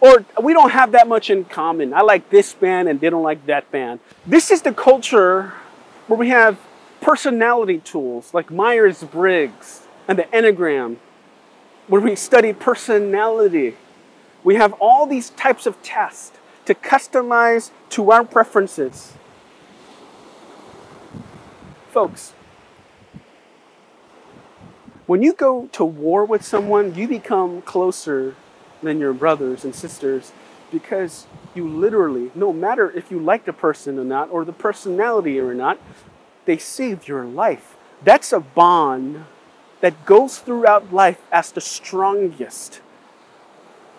Or 0.00 0.24
we 0.42 0.52
don't 0.52 0.70
have 0.70 0.92
that 0.92 1.08
much 1.08 1.30
in 1.30 1.44
common. 1.44 1.92
I 1.92 2.00
like 2.00 2.30
this 2.30 2.54
band 2.54 2.88
and 2.88 3.00
they 3.00 3.10
don't 3.10 3.22
like 3.22 3.46
that 3.46 3.70
band. 3.70 4.00
This 4.26 4.50
is 4.50 4.62
the 4.62 4.72
culture 4.72 5.52
where 6.06 6.18
we 6.18 6.28
have 6.30 6.58
personality 7.00 7.78
tools 7.78 8.32
like 8.34 8.50
Myers 8.50 9.02
Briggs 9.04 9.86
and 10.08 10.18
the 10.18 10.24
Enneagram, 10.24 10.96
where 11.90 12.00
we 12.00 12.14
study 12.14 12.52
personality. 12.52 13.74
We 14.44 14.54
have 14.54 14.72
all 14.74 15.06
these 15.06 15.30
types 15.30 15.66
of 15.66 15.82
tests 15.82 16.38
to 16.66 16.72
customize 16.72 17.72
to 17.90 18.12
our 18.12 18.24
preferences. 18.24 19.14
Folks, 21.88 22.32
when 25.06 25.24
you 25.24 25.32
go 25.32 25.66
to 25.72 25.84
war 25.84 26.24
with 26.24 26.44
someone, 26.44 26.94
you 26.94 27.08
become 27.08 27.60
closer 27.62 28.36
than 28.80 29.00
your 29.00 29.12
brothers 29.12 29.64
and 29.64 29.74
sisters 29.74 30.30
because 30.70 31.26
you 31.56 31.68
literally, 31.68 32.30
no 32.36 32.52
matter 32.52 32.88
if 32.92 33.10
you 33.10 33.18
like 33.18 33.46
the 33.46 33.52
person 33.52 33.98
or 33.98 34.04
not, 34.04 34.30
or 34.30 34.44
the 34.44 34.52
personality 34.52 35.40
or 35.40 35.54
not, 35.54 35.80
they 36.44 36.56
saved 36.56 37.08
your 37.08 37.24
life. 37.24 37.76
That's 38.04 38.32
a 38.32 38.38
bond 38.38 39.24
that 39.80 40.04
goes 40.04 40.38
throughout 40.38 40.92
life 40.92 41.20
as 41.32 41.52
the 41.52 41.60
strongest. 41.60 42.80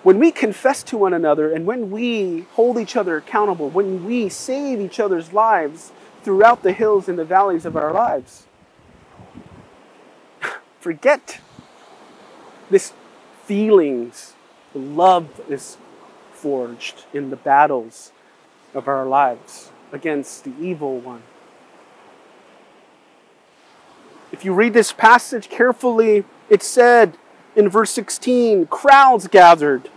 When 0.04 0.20
we 0.20 0.32
confess 0.32 0.82
to 0.84 0.98
one 0.98 1.14
another 1.14 1.52
and 1.52 1.66
when 1.66 1.92
we 1.92 2.46
hold 2.54 2.78
each 2.78 2.96
other 2.96 3.18
accountable, 3.18 3.70
when 3.70 4.06
we 4.06 4.30
save 4.30 4.80
each 4.80 5.00
other's 5.00 5.34
lives 5.34 5.92
throughout 6.24 6.64
the 6.64 6.74
hills 6.74 7.08
and 7.08 7.18
the 7.18 7.26
valleys 7.26 7.66
of 7.66 7.76
our 7.76 7.92
lives, 7.92 8.46
forget 10.80 11.40
this 12.70 12.94
feelings. 13.46 14.34
Love 14.74 15.42
is 15.50 15.78
forged 16.32 17.06
in 17.14 17.30
the 17.30 17.36
battles 17.36 18.12
of 18.74 18.88
our 18.88 19.06
lives 19.06 19.72
against 19.92 20.46
the 20.46 20.54
evil 20.60 20.98
one. 21.00 21.22
If 24.32 24.46
you 24.46 24.54
read 24.54 24.74
this 24.74 24.94
passage 24.94 25.50
carefully, 25.50 26.24
it 26.50 26.64
said 26.64 27.18
in 27.56 27.68
verse 27.70 27.92
16 27.92 28.68
crowds 28.68 29.28
gathered 29.28 29.90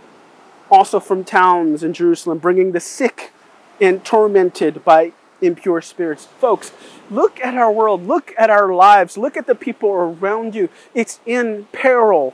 also 0.69 0.99
from 0.99 1.23
towns 1.23 1.83
in 1.83 1.93
Jerusalem, 1.93 2.39
bringing 2.39 2.71
the 2.71 2.79
sick 2.79 3.31
and 3.79 4.03
tormented 4.03 4.83
by 4.83 5.13
impure 5.41 5.81
spirits. 5.81 6.25
Folks, 6.25 6.71
look 7.09 7.39
at 7.39 7.55
our 7.55 7.71
world, 7.71 8.05
look 8.05 8.33
at 8.37 8.49
our 8.49 8.73
lives, 8.73 9.17
look 9.17 9.37
at 9.37 9.47
the 9.47 9.55
people 9.55 9.89
around 9.89 10.55
you. 10.55 10.69
It's 10.93 11.19
in 11.25 11.67
peril, 11.71 12.33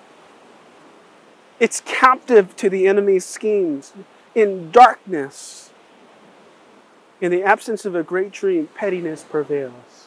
it's 1.59 1.81
captive 1.81 2.55
to 2.57 2.69
the 2.69 2.87
enemy's 2.87 3.25
schemes, 3.25 3.93
in 4.33 4.71
darkness. 4.71 5.71
In 7.19 7.29
the 7.29 7.43
absence 7.43 7.85
of 7.85 7.93
a 7.93 8.01
great 8.01 8.31
dream, 8.31 8.67
pettiness 8.73 9.23
prevails. 9.23 10.00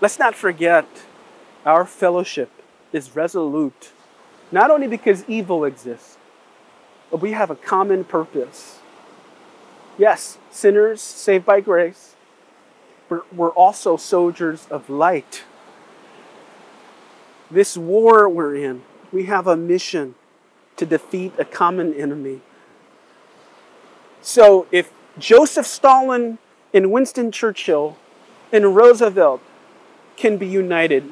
Let's 0.00 0.18
not 0.18 0.34
forget 0.34 0.86
our 1.66 1.84
fellowship 1.84 2.50
is 2.92 3.16
resolute, 3.16 3.90
not 4.52 4.70
only 4.70 4.86
because 4.86 5.24
evil 5.28 5.64
exists, 5.64 6.16
but 7.10 7.20
we 7.20 7.32
have 7.32 7.50
a 7.50 7.56
common 7.56 8.04
purpose. 8.04 8.78
Yes, 9.98 10.38
sinners 10.50 11.00
saved 11.00 11.44
by 11.44 11.60
grace, 11.60 12.14
but 13.08 13.34
we're 13.34 13.50
also 13.50 13.96
soldiers 13.96 14.68
of 14.70 14.88
light. 14.88 15.42
This 17.50 17.76
war 17.76 18.28
we're 18.28 18.54
in, 18.54 18.82
we 19.10 19.24
have 19.24 19.46
a 19.48 19.56
mission 19.56 20.14
to 20.76 20.86
defeat 20.86 21.32
a 21.38 21.44
common 21.44 21.92
enemy. 21.92 22.40
So 24.22 24.68
if 24.70 24.92
Joseph 25.18 25.66
Stalin 25.66 26.38
and 26.72 26.92
Winston 26.92 27.32
Churchill 27.32 27.96
and 28.52 28.76
Roosevelt 28.76 29.40
can 30.18 30.36
be 30.36 30.46
united, 30.46 31.04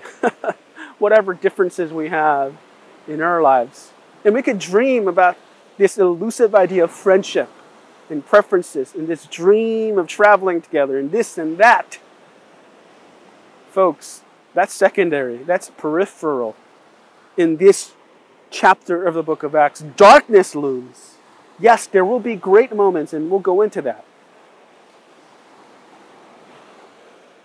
whatever 0.99 1.33
differences 1.33 1.93
we 1.93 2.09
have 2.09 2.57
in 3.07 3.23
our 3.23 3.41
lives. 3.41 3.93
And 4.25 4.35
we 4.35 4.43
could 4.43 4.59
dream 4.59 5.09
about 5.09 5.37
this 5.79 5.99
elusive 5.99 6.55
idea 6.55 6.85
of 6.85 6.91
friendship 6.91 7.49
and 8.11 8.25
preferences 8.25 8.95
and 8.95 9.09
this 9.09 9.27
dream 9.27 9.99
of 9.99 10.07
traveling 10.07 10.61
together 10.61 10.99
and 10.99 11.11
this 11.11 11.39
and 11.39 11.59
that. 11.59 11.99
Folks, 13.71 14.23
that's 14.55 14.73
secondary, 14.73 15.39
that's 15.39 15.71
peripheral. 15.71 16.57
In 17.37 17.59
this 17.59 17.93
chapter 18.51 19.05
of 19.05 19.15
the 19.15 19.23
book 19.23 19.43
of 19.43 19.55
Acts, 19.55 19.81
darkness 19.81 20.55
looms. 20.55 21.17
Yes, 21.59 21.87
there 21.87 22.05
will 22.05 22.21
be 22.21 22.37
great 22.37 22.75
moments, 22.75 23.13
and 23.13 23.31
we'll 23.31 23.41
go 23.41 23.63
into 23.63 23.83
that. 23.83 24.05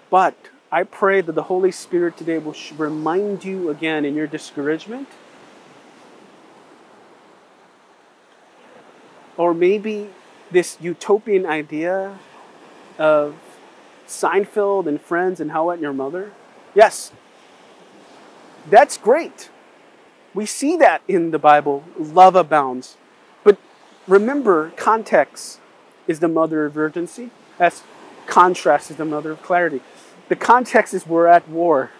But 0.09 0.35
I 0.71 0.83
pray 0.83 1.19
that 1.19 1.33
the 1.33 1.43
Holy 1.43 1.71
Spirit 1.71 2.15
today 2.15 2.37
will 2.37 2.55
remind 2.77 3.43
you 3.43 3.69
again 3.69 4.05
in 4.05 4.15
your 4.15 4.27
discouragement. 4.27 5.09
Or 9.35 9.53
maybe 9.53 10.09
this 10.49 10.77
utopian 10.79 11.45
idea 11.45 12.17
of 12.97 13.35
Seinfeld 14.07 14.87
and 14.87 15.01
Friends 15.01 15.41
and 15.41 15.51
How 15.51 15.69
Met 15.69 15.79
Your 15.79 15.91
Mother. 15.91 16.31
Yes, 16.73 17.11
that's 18.69 18.97
great. 18.97 19.49
We 20.33 20.45
see 20.45 20.77
that 20.77 21.01
in 21.07 21.31
the 21.31 21.39
Bible. 21.39 21.83
Love 21.99 22.35
abounds. 22.35 22.95
But 23.43 23.57
remember, 24.07 24.71
context 24.77 25.59
is 26.07 26.19
the 26.19 26.29
mother 26.29 26.65
of 26.65 26.77
urgency, 26.77 27.31
as 27.59 27.83
contrast 28.25 28.91
is 28.91 28.97
the 28.97 29.05
mother 29.05 29.31
of 29.31 29.41
clarity. 29.41 29.81
The 30.31 30.37
context 30.37 30.93
is 30.93 31.05
we're 31.05 31.27
at 31.27 31.49
war. 31.49 31.91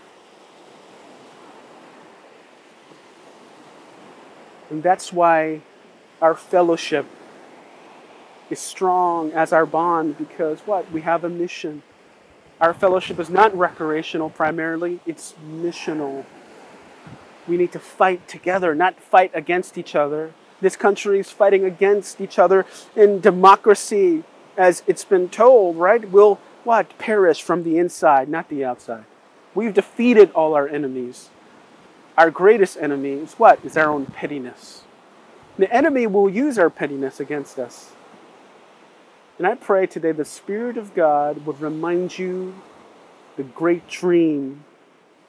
And 4.70 4.82
that's 4.82 5.12
why 5.12 5.64
our 6.22 6.34
fellowship 6.34 7.06
is 8.50 8.58
strong 8.58 9.34
as 9.34 9.52
our 9.52 9.66
bond 9.66 10.18
because 10.18 10.62
what? 10.62 10.90
We 10.94 11.02
have 11.02 11.26
a 11.26 11.30
mission. 11.30 11.84
Our 12.62 12.74
fellowship 12.74 13.20
is 13.20 13.30
not 13.30 13.54
recreational 13.54 14.30
primarily, 14.30 15.02
it's 15.06 15.34
missional. 15.46 16.24
We 17.50 17.58
need 17.58 17.74
to 17.74 17.80
fight 17.80 18.30
together, 18.30 18.74
not 18.74 18.98
fight 19.02 19.32
against 19.34 19.78
each 19.78 19.94
other. 19.94 20.34
This 20.62 20.78
country 20.78 21.20
is 21.20 21.32
fighting 21.32 21.66
against 21.66 22.22
each 22.22 22.40
other 22.40 22.66
in 22.96 23.20
democracy, 23.20 24.24
as 24.56 24.84
it's 24.88 25.04
been 25.04 25.28
told, 25.28 25.76
right? 25.76 26.10
Will 26.10 26.40
what? 26.64 26.98
Perish 26.98 27.42
from 27.42 27.64
the 27.64 27.78
inside, 27.78 28.30
not 28.30 28.50
the 28.50 28.64
outside. 28.64 29.06
We've 29.54 29.74
defeated 29.74 30.32
all 30.32 30.54
our 30.54 30.68
enemies. 30.68 31.30
Our 32.18 32.32
greatest 32.32 32.78
enemy 32.78 33.14
is 33.14 33.34
what? 33.34 33.64
Is 33.66 33.78
our 33.78 33.90
own 33.90 34.06
pettiness. 34.06 34.84
The 35.58 35.72
enemy 35.74 36.08
will 36.08 36.30
use 36.30 36.58
our 36.58 36.70
pettiness 36.70 37.20
against 37.20 37.60
us. 37.60 37.92
And 39.38 39.48
I 39.48 39.56
pray 39.56 39.88
today 39.88 40.12
the 40.12 40.26
Spirit 40.26 40.78
of 40.78 40.94
God 40.94 41.46
would 41.46 41.62
remind 41.62 42.18
you 42.20 42.56
the 43.38 43.44
great 43.44 43.88
dream 43.88 44.64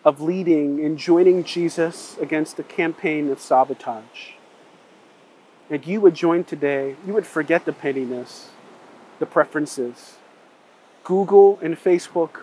of 0.04 0.20
leading 0.20 0.84
and 0.84 0.98
joining 0.98 1.44
Jesus 1.44 2.16
against 2.18 2.56
the 2.56 2.62
campaign 2.62 3.30
of 3.30 3.40
sabotage. 3.40 4.32
And 5.70 5.86
you 5.86 6.00
would 6.00 6.14
join 6.14 6.44
today, 6.44 6.96
you 7.06 7.14
would 7.14 7.26
forget 7.26 7.64
the 7.64 7.72
pettiness, 7.72 8.50
the 9.18 9.26
preferences, 9.26 10.16
Google 11.04 11.58
and 11.62 11.76
Facebook 11.76 12.42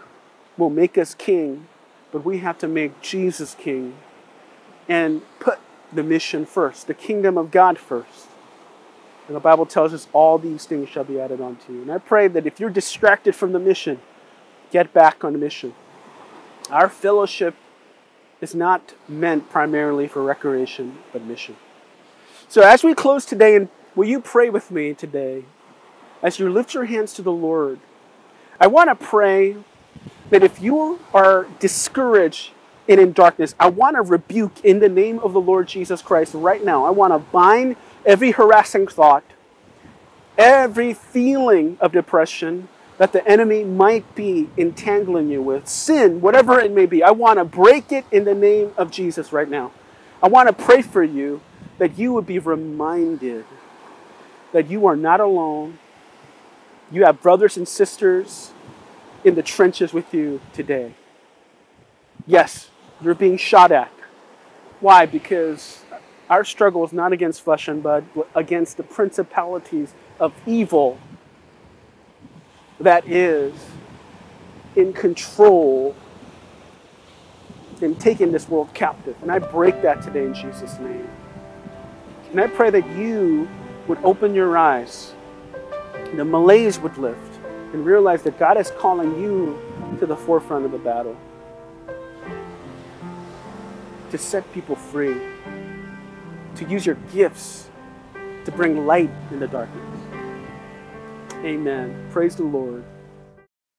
will 0.57 0.69
make 0.69 0.97
us 0.97 1.13
king, 1.13 1.67
but 2.11 2.25
we 2.25 2.39
have 2.39 2.57
to 2.59 2.67
make 2.67 3.01
Jesus 3.01 3.55
king 3.55 3.95
and 4.87 5.21
put 5.39 5.59
the 5.93 6.03
mission 6.03 6.45
first, 6.45 6.87
the 6.87 6.93
kingdom 6.93 7.37
of 7.37 7.51
God 7.51 7.77
first. 7.77 8.27
And 9.27 9.35
the 9.35 9.39
Bible 9.39 9.65
tells 9.65 9.93
us 9.93 10.07
all 10.11 10.37
these 10.37 10.65
things 10.65 10.89
shall 10.89 11.03
be 11.03 11.19
added 11.19 11.39
unto 11.39 11.71
you. 11.71 11.83
And 11.83 11.91
I 11.91 11.99
pray 11.99 12.27
that 12.27 12.47
if 12.47 12.59
you're 12.59 12.69
distracted 12.69 13.35
from 13.35 13.51
the 13.53 13.59
mission, 13.59 13.99
get 14.71 14.91
back 14.91 15.23
on 15.23 15.33
the 15.33 15.39
mission. 15.39 15.73
Our 16.69 16.89
fellowship 16.89 17.55
is 18.41 18.55
not 18.55 18.93
meant 19.07 19.49
primarily 19.49 20.07
for 20.07 20.23
recreation, 20.23 20.97
but 21.13 21.23
mission. 21.23 21.55
So 22.47 22.61
as 22.61 22.83
we 22.83 22.95
close 22.95 23.25
today, 23.25 23.55
and 23.55 23.69
will 23.95 24.07
you 24.07 24.19
pray 24.19 24.49
with 24.49 24.71
me 24.71 24.93
today? 24.93 25.45
As 26.23 26.39
you 26.39 26.49
lift 26.49 26.73
your 26.73 26.85
hands 26.85 27.13
to 27.13 27.21
the 27.21 27.31
Lord, 27.31 27.79
I 28.59 28.67
want 28.67 28.89
to 28.89 28.95
pray 28.95 29.55
that 30.29 30.43
if 30.43 30.61
you 30.61 30.99
are 31.13 31.47
discouraged 31.59 32.51
and 32.89 32.99
in 32.99 33.13
darkness. 33.13 33.53
I 33.59 33.69
want 33.69 33.95
to 33.95 34.01
rebuke 34.01 34.65
in 34.65 34.79
the 34.79 34.89
name 34.89 35.19
of 35.19 35.31
the 35.31 35.39
Lord 35.39 35.67
Jesus 35.67 36.01
Christ 36.01 36.33
right 36.33 36.65
now. 36.65 36.85
I 36.85 36.89
want 36.89 37.13
to 37.13 37.19
bind 37.19 37.75
every 38.03 38.31
harassing 38.31 38.87
thought, 38.87 39.23
every 40.37 40.93
feeling 40.93 41.77
of 41.79 41.91
depression 41.91 42.67
that 42.97 43.13
the 43.13 43.25
enemy 43.29 43.63
might 43.63 44.15
be 44.15 44.49
entangling 44.57 45.29
you 45.29 45.41
with, 45.41 45.67
sin, 45.67 46.19
whatever 46.19 46.59
it 46.59 46.71
may 46.71 46.87
be. 46.87 47.03
I 47.03 47.11
want 47.11 47.37
to 47.37 47.45
break 47.45 47.91
it 47.91 48.05
in 48.11 48.25
the 48.25 48.33
name 48.33 48.73
of 48.75 48.91
Jesus 48.91 49.31
right 49.31 49.47
now. 49.47 49.71
I 50.21 50.27
want 50.27 50.49
to 50.49 50.53
pray 50.65 50.81
for 50.81 51.03
you 51.03 51.41
that 51.77 51.97
you 51.97 52.11
would 52.13 52.25
be 52.25 52.39
reminded 52.39 53.45
that 54.51 54.69
you 54.69 54.87
are 54.87 54.97
not 54.97 55.19
alone. 55.19 55.77
You 56.91 57.05
have 57.05 57.21
brothers 57.21 57.57
and 57.57 57.67
sisters 57.67 58.51
in 59.23 59.35
the 59.35 59.43
trenches 59.43 59.93
with 59.93 60.13
you 60.13 60.41
today. 60.53 60.93
Yes, 62.25 62.69
you're 63.01 63.15
being 63.15 63.37
shot 63.37 63.71
at. 63.71 63.91
Why? 64.79 65.05
Because 65.05 65.83
our 66.29 66.43
struggle 66.43 66.83
is 66.85 66.93
not 66.93 67.11
against 67.11 67.41
flesh 67.41 67.67
and 67.67 67.83
blood, 67.83 68.05
but 68.15 68.29
against 68.35 68.77
the 68.77 68.83
principalities 68.83 69.93
of 70.19 70.33
evil 70.45 70.99
that 72.79 73.07
is 73.07 73.53
in 74.75 74.93
control 74.93 75.95
and 77.81 77.99
taking 77.99 78.31
this 78.31 78.47
world 78.47 78.73
captive. 78.73 79.15
And 79.21 79.31
I 79.31 79.39
break 79.39 79.81
that 79.81 80.01
today 80.01 80.25
in 80.25 80.33
Jesus' 80.33 80.77
name. 80.79 81.07
And 82.31 82.39
I 82.39 82.47
pray 82.47 82.69
that 82.69 82.87
you 82.95 83.49
would 83.87 83.97
open 84.03 84.35
your 84.35 84.57
eyes, 84.57 85.13
the 86.15 86.25
malaise 86.25 86.79
would 86.79 86.97
lift, 86.97 87.39
and 87.73 87.85
realize 87.85 88.23
that 88.23 88.39
God 88.39 88.57
is 88.57 88.71
calling 88.71 89.19
you 89.19 89.59
to 89.99 90.05
the 90.05 90.15
forefront 90.15 90.65
of 90.65 90.71
the 90.71 90.77
battle 90.79 91.15
to 94.09 94.17
set 94.17 94.51
people 94.53 94.75
free, 94.75 95.15
to 96.55 96.65
use 96.65 96.85
your 96.85 96.95
gifts 97.13 97.69
to 98.45 98.51
bring 98.51 98.85
light 98.85 99.11
in 99.31 99.39
the 99.39 99.47
darkness. 99.47 99.85
Amen. 101.43 102.07
Praise 102.11 102.35
the 102.35 102.43
Lord. 102.43 102.83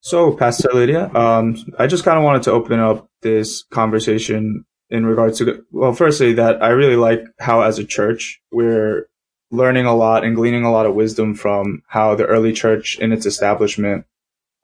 So, 0.00 0.32
Pastor 0.32 0.70
Lydia, 0.72 1.10
um, 1.14 1.56
I 1.78 1.86
just 1.86 2.04
kind 2.04 2.16
of 2.16 2.24
wanted 2.24 2.42
to 2.44 2.52
open 2.52 2.80
up 2.80 3.08
this 3.22 3.64
conversation 3.64 4.64
in 4.88 5.04
regards 5.04 5.38
to, 5.38 5.64
well, 5.70 5.92
firstly, 5.92 6.32
that 6.34 6.62
I 6.62 6.68
really 6.68 6.96
like 6.96 7.22
how 7.38 7.62
as 7.62 7.78
a 7.78 7.84
church, 7.84 8.40
we're 8.50 9.08
learning 9.50 9.86
a 9.86 9.94
lot 9.94 10.24
and 10.24 10.36
gleaning 10.36 10.64
a 10.64 10.70
lot 10.70 10.86
of 10.86 10.94
wisdom 10.94 11.34
from 11.34 11.82
how 11.88 12.14
the 12.14 12.26
early 12.26 12.52
church 12.52 12.98
in 12.98 13.12
its 13.12 13.26
establishment, 13.26 14.04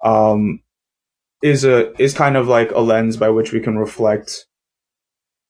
um, 0.02 0.60
is 1.42 1.64
a, 1.64 2.00
is 2.00 2.14
kind 2.14 2.36
of 2.36 2.48
like 2.48 2.70
a 2.70 2.80
lens 2.80 3.16
by 3.16 3.28
which 3.28 3.52
we 3.52 3.60
can 3.60 3.78
reflect 3.78 4.46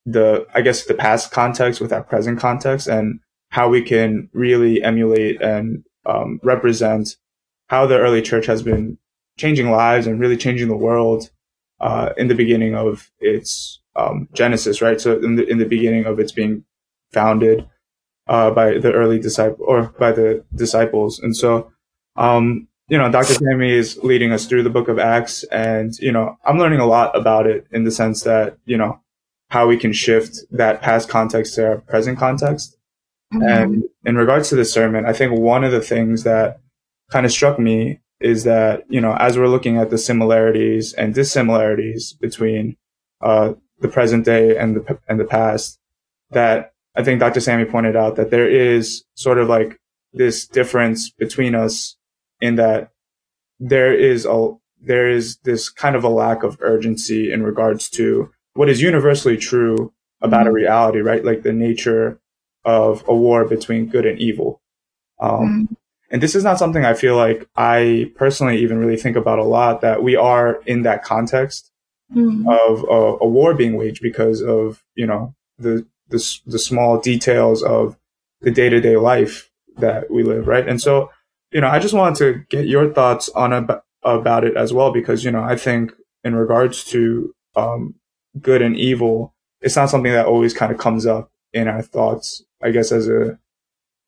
the, 0.05 0.47
I 0.55 0.61
guess, 0.63 0.85
the 0.85 0.95
past 0.95 1.33
context 1.33 1.81
with 1.81 1.93
our 1.93 2.03
present 2.03 2.39
context 2.39 2.87
and 2.87 3.21
how 3.51 3.69
we 3.69 3.83
can 3.83 4.29
really 4.33 4.83
emulate 4.83 5.41
and 5.41 5.85
um, 6.05 6.41
represent 6.43 7.17
how 7.69 7.87
the 7.87 7.99
early 7.99 8.23
church 8.23 8.47
has 8.47 8.63
been 8.63 8.99
changing 9.39 9.71
lives 9.71 10.07
and 10.07 10.21
really 10.21 10.37
changing 10.37 10.69
the 10.69 10.77
world 10.77 11.31
uh, 11.81 12.11
in 12.17 12.29
the 12.29 12.35
beginning 12.35 12.75
of 12.75 13.11
its 13.19 13.81
um, 13.97 14.29
genesis, 14.33 14.81
right? 14.81 15.01
So 15.01 15.19
in 15.19 15.37
the 15.37 15.47
in 15.47 15.59
the 15.59 15.67
beginning 15.67 16.05
of 16.05 16.19
its 16.19 16.33
being 16.33 16.65
founded 17.13 17.69
uh, 18.27 18.51
by 18.51 18.79
the 18.79 18.93
early 18.93 19.19
disciple 19.19 19.65
or 19.67 19.95
by 19.99 20.13
the 20.13 20.45
disciples, 20.55 21.19
and 21.19 21.37
so 21.37 21.73
um, 22.17 22.69
you 22.89 22.97
know, 22.97 23.11
Dr. 23.11 23.35
Sammy 23.35 23.73
is 23.73 23.99
leading 24.05 24.33
us 24.33 24.47
through 24.47 24.63
the 24.63 24.71
Book 24.71 24.89
of 24.89 24.99
Acts, 24.99 25.43
and 25.45 25.99
you 25.99 26.13
know, 26.13 26.39
I'm 26.45 26.59
learning 26.59 26.81
a 26.81 26.87
lot 26.87 27.17
about 27.17 27.47
it 27.47 27.67
in 27.73 27.85
the 27.85 27.91
sense 27.91 28.23
that 28.23 28.59
you 28.65 28.77
know 28.77 29.01
how 29.51 29.67
we 29.67 29.77
can 29.77 29.93
shift 29.93 30.39
that 30.51 30.83
past 30.83 31.09
context 31.09 31.55
to 31.55 31.67
our 31.67 31.79
present 31.79 32.19
context. 32.19 32.77
Mm-hmm. 33.33 33.49
And 33.49 33.85
in 34.05 34.17
regards 34.17 34.49
to 34.51 34.57
the 34.57 34.65
sermon, 34.65 35.05
I 35.05 35.13
think 35.13 35.33
one 35.33 35.65
of 35.65 35.73
the 35.73 35.81
things 35.81 36.23
that 36.25 36.61
kind 37.11 37.27
of 37.27 37.33
struck 37.33 37.59
me 37.59 38.01
is 38.21 38.45
that, 38.45 38.85
you 38.89 39.01
know, 39.01 39.15
as 39.15 39.39
we're 39.39 39.49
looking 39.49 39.77
at 39.77 39.91
the 39.91 39.99
similarities 39.99 40.93
and 40.95 41.15
dissimilarities 41.15 42.15
between 42.15 42.77
uh, 43.21 43.55
the 43.81 43.89
present 43.89 44.25
day 44.25 44.57
and 44.57 44.77
the, 44.77 44.99
and 45.09 45.21
the 45.21 45.25
past, 45.25 45.79
that 46.31 46.73
I 46.97 47.05
think 47.05 47.21
Dr. 47.21 47.41
Sammy 47.41 47.65
pointed 47.65 47.95
out 47.95 48.17
that 48.17 48.31
there 48.31 48.49
is 48.49 49.05
sort 49.15 49.39
of 49.39 49.49
like 49.49 49.79
this 50.13 50.47
difference 50.47 51.11
between 51.11 51.55
us 51.55 51.97
in 52.41 52.57
that 52.57 52.91
there 53.61 53.95
is 53.95 54.27
a, 54.27 54.55
there 54.81 55.11
is 55.11 55.39
this 55.45 55.69
kind 55.69 55.95
of 55.95 56.05
a 56.05 56.09
lack 56.09 56.43
of 56.43 56.57
urgency 56.61 57.33
in 57.33 57.43
regards 57.43 57.91
to 57.91 58.31
what 58.55 58.69
is 58.69 58.81
universally 58.81 59.37
true 59.37 59.93
about 60.23 60.41
mm-hmm. 60.41 60.49
a 60.49 60.53
reality, 60.53 61.01
right? 61.01 61.25
Like 61.25 61.43
the 61.43 61.53
nature 61.53 62.21
of 62.65 63.05
a 63.07 63.15
war 63.15 63.45
between 63.45 63.87
good 63.87 64.07
and 64.07 64.19
evil. 64.19 64.61
Um, 65.21 65.31
mm-hmm. 65.33 65.75
And 66.11 66.23
this 66.23 66.35
is 66.35 66.45
not 66.45 66.59
something 66.59 66.85
I 66.85 66.95
feel 66.95 67.17
like 67.17 67.49
I 67.57 68.13
personally 68.17 68.59
even 68.59 68.79
really 68.79 68.97
think 68.97 69.17
about 69.17 69.39
a 69.39 69.45
lot 69.45 69.81
that 69.81 70.03
we 70.03 70.17
are 70.17 70.63
in 70.65 70.83
that 70.83 71.03
context 71.03 71.73
mm-hmm. 72.15 72.49
of 72.49 72.85
a, 72.85 73.25
a, 73.25 73.29
war 73.29 73.55
being 73.55 73.77
waged 73.77 74.03
because 74.03 74.41
of, 74.41 74.85
you 74.95 75.07
know, 75.07 75.35
the, 75.59 75.87
the, 76.09 76.41
the 76.47 76.59
small 76.59 77.01
details 77.01 77.63
of 77.63 77.97
the 78.41 78.51
day 78.51 78.69
to 78.69 78.81
day 78.81 78.97
life 78.97 79.51
that 79.79 80.11
we 80.11 80.23
live, 80.23 80.47
right? 80.47 80.69
And 80.69 80.81
so, 80.81 81.11
you 81.53 81.61
know, 81.61 81.69
I 81.69 81.79
just 81.79 81.95
wanted 81.95 82.19
to 82.19 82.45
get 82.49 82.67
your 82.67 82.93
thoughts 82.93 83.29
on 83.31 83.53
ab- 83.53 83.83
about 84.03 84.45
it 84.45 84.57
as 84.57 84.73
well, 84.73 84.93
because, 84.93 85.25
you 85.25 85.31
know, 85.31 85.43
I 85.43 85.57
think 85.57 85.93
in 86.25 86.35
regards 86.35 86.85
to, 86.85 87.35
um, 87.57 87.95
good 88.41 88.63
and 88.63 88.77
evil, 88.77 89.35
it's 89.61 89.77
not 89.77 89.91
something 89.91 90.13
that 90.13 90.27
always 90.27 90.53
kind 90.53 90.71
of 90.71 90.79
comes 90.79 91.07
up 91.07 91.31
in 91.53 91.69
our 91.69 91.83
thoughts, 91.83 92.43
I 92.63 92.71
guess, 92.71 92.93
as 92.93 93.09
a, 93.09 93.39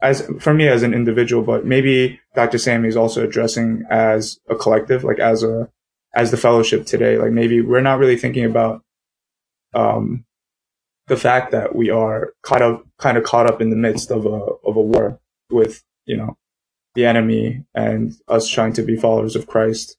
as 0.01 0.29
for 0.41 0.55
me 0.55 0.69
as 0.69 0.83
an 0.83 0.95
individual, 0.95 1.43
but 1.43 1.65
maybe 1.65 2.21
Dr. 2.35 2.59
Sammy 2.59 2.89
is 2.89 2.97
also 2.97 3.25
addressing 3.25 3.85
as 3.91 4.39
a 4.49 4.55
collective, 4.55 5.03
like 5.03 5.19
as 5.19 5.43
a, 5.43 5.69
as 6.15 6.31
the 6.31 6.37
fellowship 6.37 6.87
today. 6.87 7.19
Like 7.19 7.33
maybe 7.33 7.61
we're 7.61 7.81
not 7.81 7.99
really 7.99 8.17
thinking 8.17 8.45
about, 8.45 8.83
um, 9.75 10.25
the 11.09 11.17
fact 11.17 11.53
that 11.53 11.75
we 11.75 11.91
are 11.91 12.35
caught 12.43 12.63
up, 12.63 12.87
kind 12.99 13.17
of 13.17 13.25
caught 13.25 13.51
up 13.51 13.61
in 13.61 13.71
the 13.71 13.77
midst 13.77 14.11
of 14.11 14.27
a, 14.27 14.29
of 14.29 14.77
a 14.77 14.81
war 14.81 15.19
with, 15.51 15.83
you 16.07 16.17
know, 16.17 16.37
the 16.95 17.07
enemy 17.07 17.65
and 17.75 18.13
us 18.29 18.49
trying 18.49 18.73
to 18.75 18.83
be 18.83 18.97
followers 18.97 19.37
of 19.37 19.47
Christ, 19.47 19.97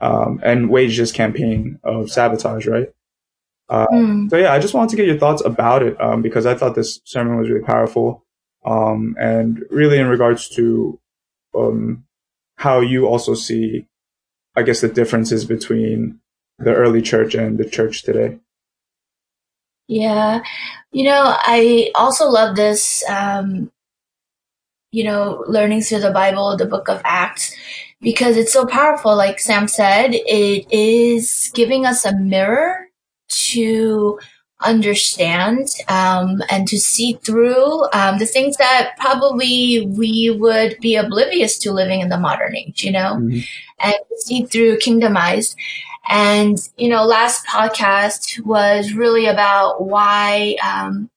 um, 0.00 0.40
and 0.42 0.70
wage 0.70 0.96
this 0.96 1.12
campaign 1.12 1.78
of 1.82 2.10
sabotage, 2.10 2.66
right? 2.66 2.88
Uh, 3.68 3.86
mm. 3.88 4.30
So 4.30 4.36
yeah, 4.36 4.52
I 4.52 4.58
just 4.58 4.74
wanted 4.74 4.90
to 4.90 4.96
get 4.96 5.06
your 5.06 5.18
thoughts 5.18 5.42
about 5.44 5.82
it 5.82 6.00
um, 6.00 6.22
because 6.22 6.46
I 6.46 6.54
thought 6.54 6.74
this 6.74 7.00
sermon 7.04 7.38
was 7.38 7.50
really 7.50 7.64
powerful, 7.64 8.24
um, 8.64 9.14
and 9.18 9.62
really 9.70 9.98
in 9.98 10.06
regards 10.06 10.48
to 10.50 10.98
um, 11.54 12.04
how 12.56 12.80
you 12.80 13.06
also 13.06 13.34
see, 13.34 13.86
I 14.56 14.62
guess, 14.62 14.80
the 14.80 14.88
differences 14.88 15.44
between 15.44 16.20
the 16.58 16.74
early 16.74 17.02
church 17.02 17.34
and 17.34 17.58
the 17.58 17.68
church 17.68 18.02
today. 18.02 18.38
Yeah, 19.88 20.42
you 20.92 21.04
know, 21.04 21.22
I 21.24 21.90
also 21.94 22.26
love 22.28 22.56
this. 22.56 23.02
Um, 23.08 23.72
you 24.90 25.04
know, 25.04 25.44
learning 25.46 25.82
through 25.82 26.00
the 26.00 26.10
Bible, 26.10 26.56
the 26.56 26.64
Book 26.64 26.88
of 26.88 27.02
Acts, 27.04 27.54
because 28.00 28.36
it's 28.36 28.52
so 28.52 28.66
powerful. 28.66 29.14
Like 29.14 29.38
Sam 29.38 29.68
said, 29.68 30.12
it 30.14 30.72
is 30.72 31.50
giving 31.54 31.84
us 31.84 32.04
a 32.04 32.16
mirror 32.16 32.88
to 33.28 34.18
understand 34.60 35.68
um, 35.88 36.42
and 36.50 36.66
to 36.68 36.78
see 36.78 37.14
through 37.22 37.84
um, 37.92 38.18
the 38.18 38.26
things 38.26 38.56
that 38.56 38.94
probably 38.98 39.86
we 39.86 40.30
would 40.30 40.76
be 40.80 40.96
oblivious 40.96 41.58
to 41.58 41.72
living 41.72 42.00
in 42.00 42.08
the 42.08 42.18
modern 42.18 42.56
age, 42.56 42.82
you 42.82 42.90
know, 42.90 43.16
mm-hmm. 43.16 43.38
and 43.80 43.94
see 44.16 44.44
through 44.44 44.78
kingdom 44.78 45.16
eyes. 45.16 45.54
And, 46.08 46.58
you 46.76 46.88
know, 46.88 47.04
last 47.04 47.46
podcast 47.46 48.44
was 48.44 48.92
really 48.92 49.26
about 49.26 49.84
why, 49.84 50.56
um, 50.64 51.10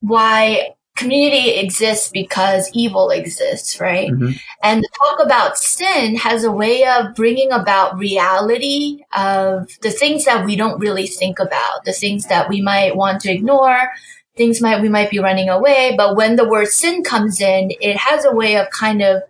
why 0.00 0.74
community 0.96 1.50
exists 1.58 2.10
because 2.10 2.70
evil 2.74 3.10
exists, 3.10 3.80
right? 3.80 4.10
Mm-hmm. 4.10 4.32
And 4.62 4.84
talk 5.02 5.24
about 5.24 5.58
sin 5.58 6.16
has 6.16 6.44
a 6.44 6.52
way 6.52 6.84
of 6.84 7.14
bringing 7.14 7.50
about 7.50 7.98
reality 7.98 9.00
of 9.16 9.68
the 9.82 9.90
things 9.90 10.24
that 10.24 10.44
we 10.44 10.56
don't 10.56 10.80
really 10.80 11.06
think 11.06 11.38
about, 11.38 11.84
the 11.84 11.92
things 11.92 12.26
that 12.26 12.48
we 12.48 12.60
might 12.60 12.96
want 12.96 13.20
to 13.22 13.32
ignore, 13.32 13.90
things 14.36 14.60
might 14.60 14.80
we 14.80 14.88
might 14.88 15.10
be 15.10 15.18
running 15.18 15.48
away. 15.48 15.94
But 15.96 16.16
when 16.16 16.36
the 16.36 16.48
word 16.48 16.68
sin 16.68 17.02
comes 17.02 17.40
in, 17.40 17.70
it 17.80 17.96
has 17.96 18.24
a 18.24 18.34
way 18.34 18.56
of 18.56 18.70
kind 18.70 19.02
of 19.02 19.22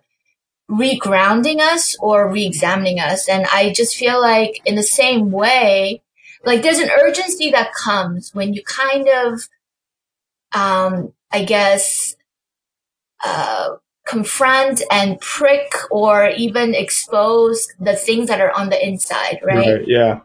regrounding 0.73 1.61
us 1.61 1.97
or 2.01 2.33
re-examining 2.33 2.99
us. 2.99 3.29
And 3.29 3.47
I 3.53 3.73
just 3.73 3.97
feel 3.97 4.21
like 4.21 4.61
in 4.65 4.75
the 4.75 4.83
same 4.83 5.31
way, 5.31 6.03
like 6.45 6.63
there's 6.63 6.79
an 6.79 6.91
urgency 6.91 7.51
that 7.51 7.75
comes 7.75 8.35
when 8.35 8.55
you 8.55 8.63
kind 8.65 9.09
of 9.09 9.49
um, 10.55 11.13
I 11.31 11.45
guess, 11.45 12.15
uh, 13.25 13.77
confront 14.07 14.83
and 14.91 15.21
prick 15.21 15.73
or 15.91 16.29
even 16.31 16.75
expose 16.75 17.69
the 17.79 17.95
things 17.95 18.29
that 18.29 18.41
are 18.41 18.53
on 18.53 18.69
the 18.69 18.87
inside, 18.87 19.39
right? 19.43 19.79
right 19.79 19.85
yeah. 19.87 20.21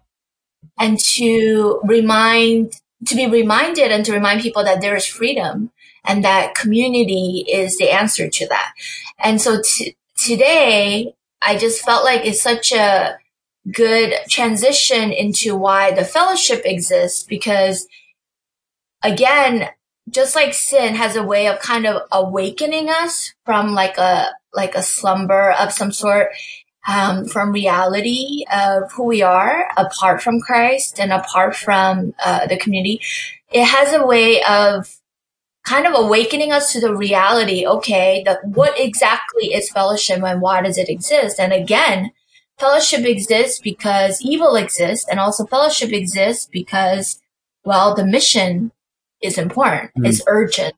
and 0.79 0.99
to 0.99 1.79
remind, 1.83 2.73
to 3.05 3.15
be 3.15 3.27
reminded 3.27 3.91
and 3.91 4.03
to 4.03 4.13
remind 4.13 4.41
people 4.41 4.63
that 4.63 4.81
there 4.81 4.95
is 4.95 5.05
freedom 5.05 5.71
and 6.03 6.23
that 6.23 6.55
community 6.55 7.45
is 7.47 7.77
the 7.77 7.91
answer 7.91 8.29
to 8.29 8.47
that. 8.47 8.73
And 9.19 9.39
so 9.39 9.61
t- 9.61 9.95
today, 10.27 11.15
I 11.41 11.57
just 11.57 11.83
felt 11.85 12.03
like 12.03 12.25
it's 12.25 12.41
such 12.41 12.73
a 12.73 13.17
good 13.71 14.13
transition 14.29 15.11
into 15.11 15.55
why 15.55 15.91
the 15.91 16.03
fellowship 16.03 16.61
exists 16.65 17.23
because 17.23 17.87
again, 19.03 19.69
just 20.09 20.35
like 20.35 20.53
sin 20.53 20.95
has 20.95 21.15
a 21.15 21.23
way 21.23 21.47
of 21.47 21.59
kind 21.59 21.85
of 21.85 22.01
awakening 22.11 22.89
us 22.89 23.33
from 23.45 23.73
like 23.73 23.97
a 23.97 24.31
like 24.53 24.75
a 24.75 24.83
slumber 24.83 25.51
of 25.51 25.71
some 25.71 25.91
sort 25.91 26.29
um, 26.87 27.25
from 27.25 27.51
reality 27.51 28.45
of 28.51 28.91
who 28.93 29.03
we 29.03 29.21
are 29.21 29.69
apart 29.77 30.21
from 30.21 30.39
Christ 30.39 30.99
and 30.99 31.11
apart 31.11 31.55
from 31.55 32.13
uh, 32.23 32.47
the 32.47 32.57
community. 32.57 33.01
It 33.51 33.65
has 33.65 33.93
a 33.93 34.05
way 34.05 34.41
of 34.43 34.97
kind 35.67 35.85
of 35.85 35.93
awakening 35.95 36.51
us 36.51 36.71
to 36.73 36.79
the 36.79 36.95
reality. 36.95 37.67
Okay, 37.67 38.23
that 38.25 38.43
what 38.45 38.79
exactly 38.79 39.53
is 39.53 39.69
fellowship 39.69 40.23
and 40.23 40.41
why 40.41 40.61
does 40.61 40.77
it 40.77 40.89
exist? 40.89 41.39
And 41.39 41.51
again, 41.51 42.11
fellowship 42.57 43.05
exists 43.05 43.59
because 43.59 44.21
evil 44.21 44.55
exists, 44.55 45.07
and 45.09 45.19
also 45.19 45.45
fellowship 45.45 45.91
exists 45.91 46.47
because 46.51 47.19
well, 47.67 47.93
the 47.93 48.05
mission 48.05 48.71
is 49.21 49.37
important. 49.37 49.91
Mm. 49.97 50.07
It's 50.07 50.21
urgent. 50.25 50.73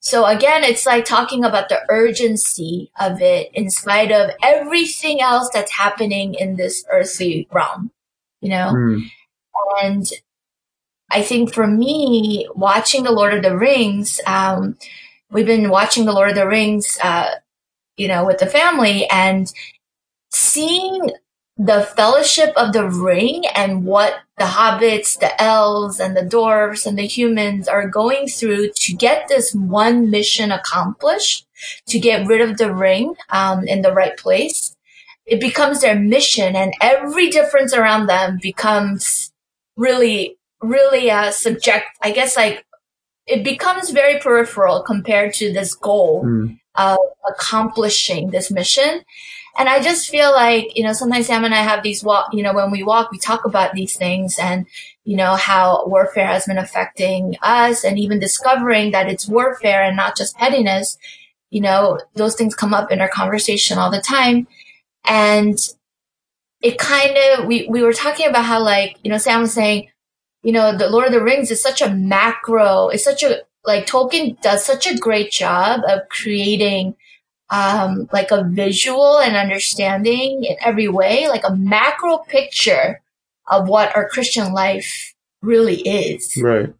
So 0.00 0.26
again, 0.26 0.64
it's 0.64 0.84
like 0.84 1.04
talking 1.04 1.44
about 1.44 1.68
the 1.68 1.80
urgency 1.88 2.90
of 2.98 3.22
it 3.22 3.50
in 3.54 3.70
spite 3.70 4.10
of 4.10 4.32
everything 4.42 5.20
else 5.20 5.48
that's 5.54 5.72
happening 5.72 6.34
in 6.34 6.56
this 6.56 6.84
earthly 6.90 7.48
realm, 7.52 7.92
you 8.40 8.50
know? 8.50 8.72
Mm. 8.74 9.02
And 9.82 10.06
I 11.10 11.22
think 11.22 11.52
for 11.52 11.66
me, 11.66 12.48
watching 12.54 13.04
the 13.04 13.12
Lord 13.12 13.34
of 13.34 13.42
the 13.42 13.56
Rings, 13.56 14.20
um, 14.26 14.76
we've 15.30 15.46
been 15.46 15.70
watching 15.70 16.06
the 16.06 16.12
Lord 16.12 16.30
of 16.30 16.36
the 16.36 16.46
Rings, 16.46 16.98
uh, 17.02 17.30
you 17.96 18.08
know, 18.08 18.24
with 18.24 18.38
the 18.38 18.46
family 18.46 19.06
and 19.10 19.52
seeing 20.30 21.10
the 21.56 21.82
fellowship 21.96 22.52
of 22.56 22.72
the 22.72 22.88
ring 22.88 23.44
and 23.54 23.84
what 23.84 24.14
the 24.38 24.44
hobbits, 24.44 25.18
the 25.18 25.40
elves 25.40 26.00
and 26.00 26.16
the 26.16 26.22
dwarves 26.22 26.84
and 26.84 26.98
the 26.98 27.06
humans 27.06 27.68
are 27.68 27.88
going 27.88 28.26
through 28.26 28.70
to 28.72 28.92
get 28.92 29.28
this 29.28 29.54
one 29.54 30.10
mission 30.10 30.50
accomplished, 30.50 31.46
to 31.86 32.00
get 32.00 32.26
rid 32.26 32.40
of 32.40 32.58
the 32.58 32.74
ring 32.74 33.14
um, 33.30 33.66
in 33.68 33.82
the 33.82 33.92
right 33.92 34.16
place. 34.16 34.74
It 35.26 35.40
becomes 35.40 35.80
their 35.80 35.98
mission 35.98 36.56
and 36.56 36.74
every 36.80 37.30
difference 37.30 37.72
around 37.72 38.06
them 38.06 38.38
becomes 38.42 39.32
really, 39.76 40.36
really 40.64 41.10
uh, 41.10 41.30
subject, 41.30 41.86
I 42.02 42.10
guess 42.12 42.36
like 42.36 42.64
it 43.26 43.44
becomes 43.44 43.90
very 43.90 44.18
peripheral 44.20 44.82
compared 44.82 45.34
to 45.34 45.52
this 45.52 45.74
goal 45.74 46.24
mm. 46.24 46.58
of 46.74 46.98
accomplishing 47.28 48.30
this 48.30 48.50
mission. 48.50 49.02
And 49.56 49.68
I 49.68 49.80
just 49.80 50.10
feel 50.10 50.32
like, 50.32 50.76
you 50.76 50.82
know, 50.82 50.92
sometimes 50.92 51.26
Sam 51.26 51.44
and 51.44 51.54
I 51.54 51.62
have 51.62 51.82
these 51.82 52.02
walk, 52.02 52.34
you 52.34 52.42
know, 52.42 52.52
when 52.52 52.70
we 52.72 52.82
walk, 52.82 53.12
we 53.12 53.18
talk 53.18 53.44
about 53.44 53.72
these 53.72 53.96
things 53.96 54.36
and, 54.38 54.66
you 55.04 55.16
know, 55.16 55.36
how 55.36 55.86
warfare 55.86 56.26
has 56.26 56.46
been 56.46 56.58
affecting 56.58 57.36
us 57.40 57.84
and 57.84 57.98
even 57.98 58.18
discovering 58.18 58.90
that 58.90 59.08
it's 59.08 59.28
warfare 59.28 59.82
and 59.84 59.96
not 59.96 60.16
just 60.16 60.36
pettiness. 60.36 60.98
You 61.50 61.60
know, 61.60 62.00
those 62.14 62.34
things 62.34 62.56
come 62.56 62.74
up 62.74 62.90
in 62.90 63.00
our 63.00 63.08
conversation 63.08 63.78
all 63.78 63.92
the 63.92 64.00
time. 64.00 64.48
And 65.06 65.56
it 66.60 66.78
kind 66.78 67.16
of, 67.16 67.46
we, 67.46 67.68
we 67.68 67.82
were 67.82 67.92
talking 67.92 68.26
about 68.26 68.44
how 68.44 68.60
like, 68.60 68.98
you 69.04 69.10
know, 69.10 69.18
Sam 69.18 69.42
was 69.42 69.52
saying, 69.52 69.88
you 70.44 70.52
know, 70.52 70.76
the 70.76 70.88
Lord 70.88 71.06
of 71.06 71.12
the 71.12 71.22
Rings 71.22 71.50
is 71.50 71.62
such 71.62 71.82
a 71.82 71.90
macro, 71.90 72.88
it's 72.88 73.02
such 73.02 73.22
a, 73.22 73.40
like 73.64 73.86
Tolkien 73.86 74.40
does 74.42 74.64
such 74.64 74.86
a 74.86 74.96
great 74.96 75.32
job 75.32 75.80
of 75.88 76.00
creating 76.10 76.94
um, 77.50 78.08
like 78.12 78.30
a 78.30 78.44
visual 78.44 79.18
and 79.18 79.36
understanding 79.36 80.44
in 80.44 80.56
every 80.60 80.86
way, 80.86 81.28
like 81.28 81.48
a 81.48 81.56
macro 81.56 82.18
picture 82.18 83.00
of 83.50 83.68
what 83.68 83.96
our 83.96 84.08
Christian 84.08 84.52
life 84.52 85.14
really 85.42 85.80
is. 85.80 86.38
Right. 86.40 86.72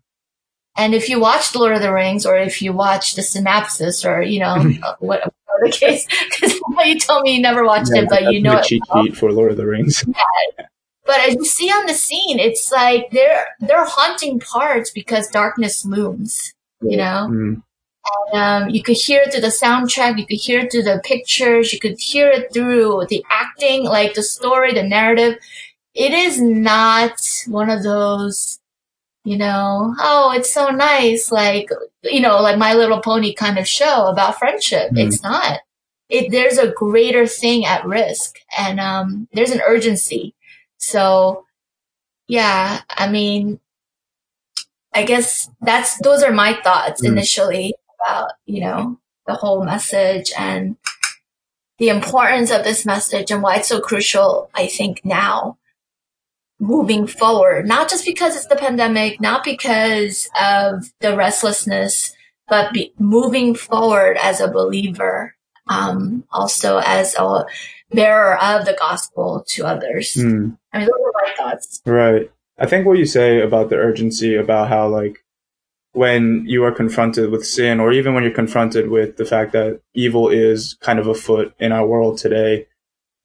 And 0.77 0.94
if 0.94 1.09
you 1.09 1.20
watch 1.20 1.53
The 1.53 1.59
Lord 1.59 1.74
of 1.74 1.83
the 1.83 1.92
Rings 1.92 2.27
or 2.27 2.37
if 2.37 2.61
you 2.61 2.72
watch 2.72 3.14
the 3.14 3.22
synopsis 3.22 4.05
or, 4.05 4.22
you 4.22 4.40
know, 4.40 4.57
uh, 4.83 4.94
what, 4.98 5.33
the 5.62 5.70
case, 5.70 6.07
because 6.40 6.53
you 6.85 6.98
told 6.98 7.22
me 7.22 7.37
you 7.37 7.40
never 7.40 7.64
watched 7.64 7.90
yeah, 7.94 8.03
it, 8.03 8.09
but 8.09 8.33
you 8.33 8.42
know 8.42 8.61
cheat 8.61 8.83
sheet 8.92 9.16
for 9.16 9.33
Lord 9.33 9.53
of 9.53 9.57
the 9.57 9.66
Rings. 9.66 10.05
Yeah. 10.07 10.66
But 11.06 11.20
as 11.20 11.34
you 11.34 11.44
see 11.44 11.68
on 11.68 11.86
the 11.86 11.94
scene, 11.94 12.38
it's 12.38 12.72
like 12.72 13.10
they're, 13.10 13.46
they're 13.60 13.84
haunting 13.84 14.40
parts 14.40 14.90
because 14.90 15.28
darkness 15.28 15.84
looms, 15.84 16.54
you 16.80 16.96
know? 16.96 17.28
Mm. 17.30 17.62
Um, 18.32 18.68
you 18.68 18.82
could 18.82 18.96
hear 18.96 19.22
it 19.22 19.32
through 19.32 19.40
the 19.40 19.48
soundtrack, 19.48 20.18
you 20.18 20.26
could 20.26 20.40
hear 20.40 20.60
it 20.60 20.72
through 20.72 20.82
the 20.82 21.00
pictures, 21.04 21.72
you 21.72 21.78
could 21.78 21.98
hear 21.98 22.28
it 22.28 22.52
through 22.52 23.06
the 23.08 23.24
acting, 23.30 23.84
like 23.84 24.14
the 24.14 24.22
story, 24.22 24.72
the 24.72 24.82
narrative. 24.82 25.38
It 25.94 26.12
is 26.12 26.40
not 26.40 27.18
one 27.46 27.70
of 27.70 27.82
those, 27.82 28.58
you 29.24 29.38
know, 29.38 29.94
oh, 29.98 30.32
it's 30.36 30.52
so 30.52 30.68
nice, 30.68 31.30
like, 31.32 31.70
you 32.02 32.20
know, 32.20 32.40
like 32.40 32.58
My 32.58 32.74
Little 32.74 33.00
Pony 33.00 33.32
kind 33.32 33.58
of 33.58 33.68
show 33.68 34.06
about 34.06 34.38
friendship. 34.38 34.90
Mm. 34.90 35.06
It's 35.06 35.22
not. 35.22 35.60
It, 36.10 36.30
there's 36.30 36.58
a 36.58 36.72
greater 36.72 37.26
thing 37.26 37.64
at 37.64 37.86
risk 37.86 38.38
and, 38.58 38.80
um, 38.80 39.28
there's 39.32 39.50
an 39.50 39.62
urgency. 39.66 40.34
So, 40.84 41.46
yeah, 42.28 42.82
I 42.90 43.08
mean, 43.08 43.60
I 44.92 45.04
guess 45.04 45.50
that's, 45.60 45.98
those 45.98 46.22
are 46.22 46.32
my 46.32 46.54
thoughts 46.62 47.02
mm. 47.02 47.08
initially 47.08 47.74
about, 48.00 48.32
you 48.46 48.60
know, 48.60 48.98
the 49.26 49.34
whole 49.34 49.64
message 49.64 50.32
and 50.38 50.76
the 51.78 51.88
importance 51.88 52.50
of 52.50 52.64
this 52.64 52.86
message 52.86 53.30
and 53.30 53.42
why 53.42 53.56
it's 53.56 53.68
so 53.68 53.80
crucial, 53.80 54.50
I 54.54 54.66
think 54.66 55.04
now 55.04 55.58
moving 56.60 57.06
forward, 57.06 57.66
not 57.66 57.88
just 57.88 58.04
because 58.04 58.36
it's 58.36 58.46
the 58.46 58.56
pandemic, 58.56 59.20
not 59.20 59.42
because 59.42 60.28
of 60.40 60.84
the 61.00 61.16
restlessness, 61.16 62.14
but 62.46 62.76
moving 62.98 63.54
forward 63.54 64.16
as 64.22 64.40
a 64.40 64.48
believer, 64.48 65.34
um, 65.66 66.24
also 66.30 66.78
as 66.78 67.14
a 67.18 67.44
bearer 67.94 68.37
of 68.42 68.66
the 68.66 68.76
gospel 68.78 69.44
to 69.48 69.66
others. 69.66 70.14
Mm. 70.14 70.57
I 70.72 70.78
mean, 70.78 70.87
those 70.87 71.00
are 71.04 71.12
my 71.14 71.35
thoughts. 71.37 71.80
Right. 71.87 72.30
I 72.59 72.66
think 72.66 72.87
what 72.87 72.98
you 72.98 73.07
say 73.07 73.40
about 73.40 73.70
the 73.70 73.76
urgency 73.76 74.37
about 74.37 74.68
how 74.68 74.88
like 74.88 75.24
when 75.92 76.44
you 76.46 76.64
are 76.64 76.72
confronted 76.72 77.30
with 77.30 77.46
sin 77.46 77.80
or 77.80 77.92
even 77.92 78.14
when 78.14 78.24
you're 78.24 78.33
confronted 78.33 78.90
with 78.90 79.16
the 79.16 79.24
fact 79.24 79.52
that 79.52 79.80
evil 79.94 80.28
is 80.28 80.74
kind 80.80 80.98
of 80.98 81.07
afoot 81.07 81.54
in 81.59 81.72
our 81.72 81.87
world 81.87 82.18
today, 82.18 82.66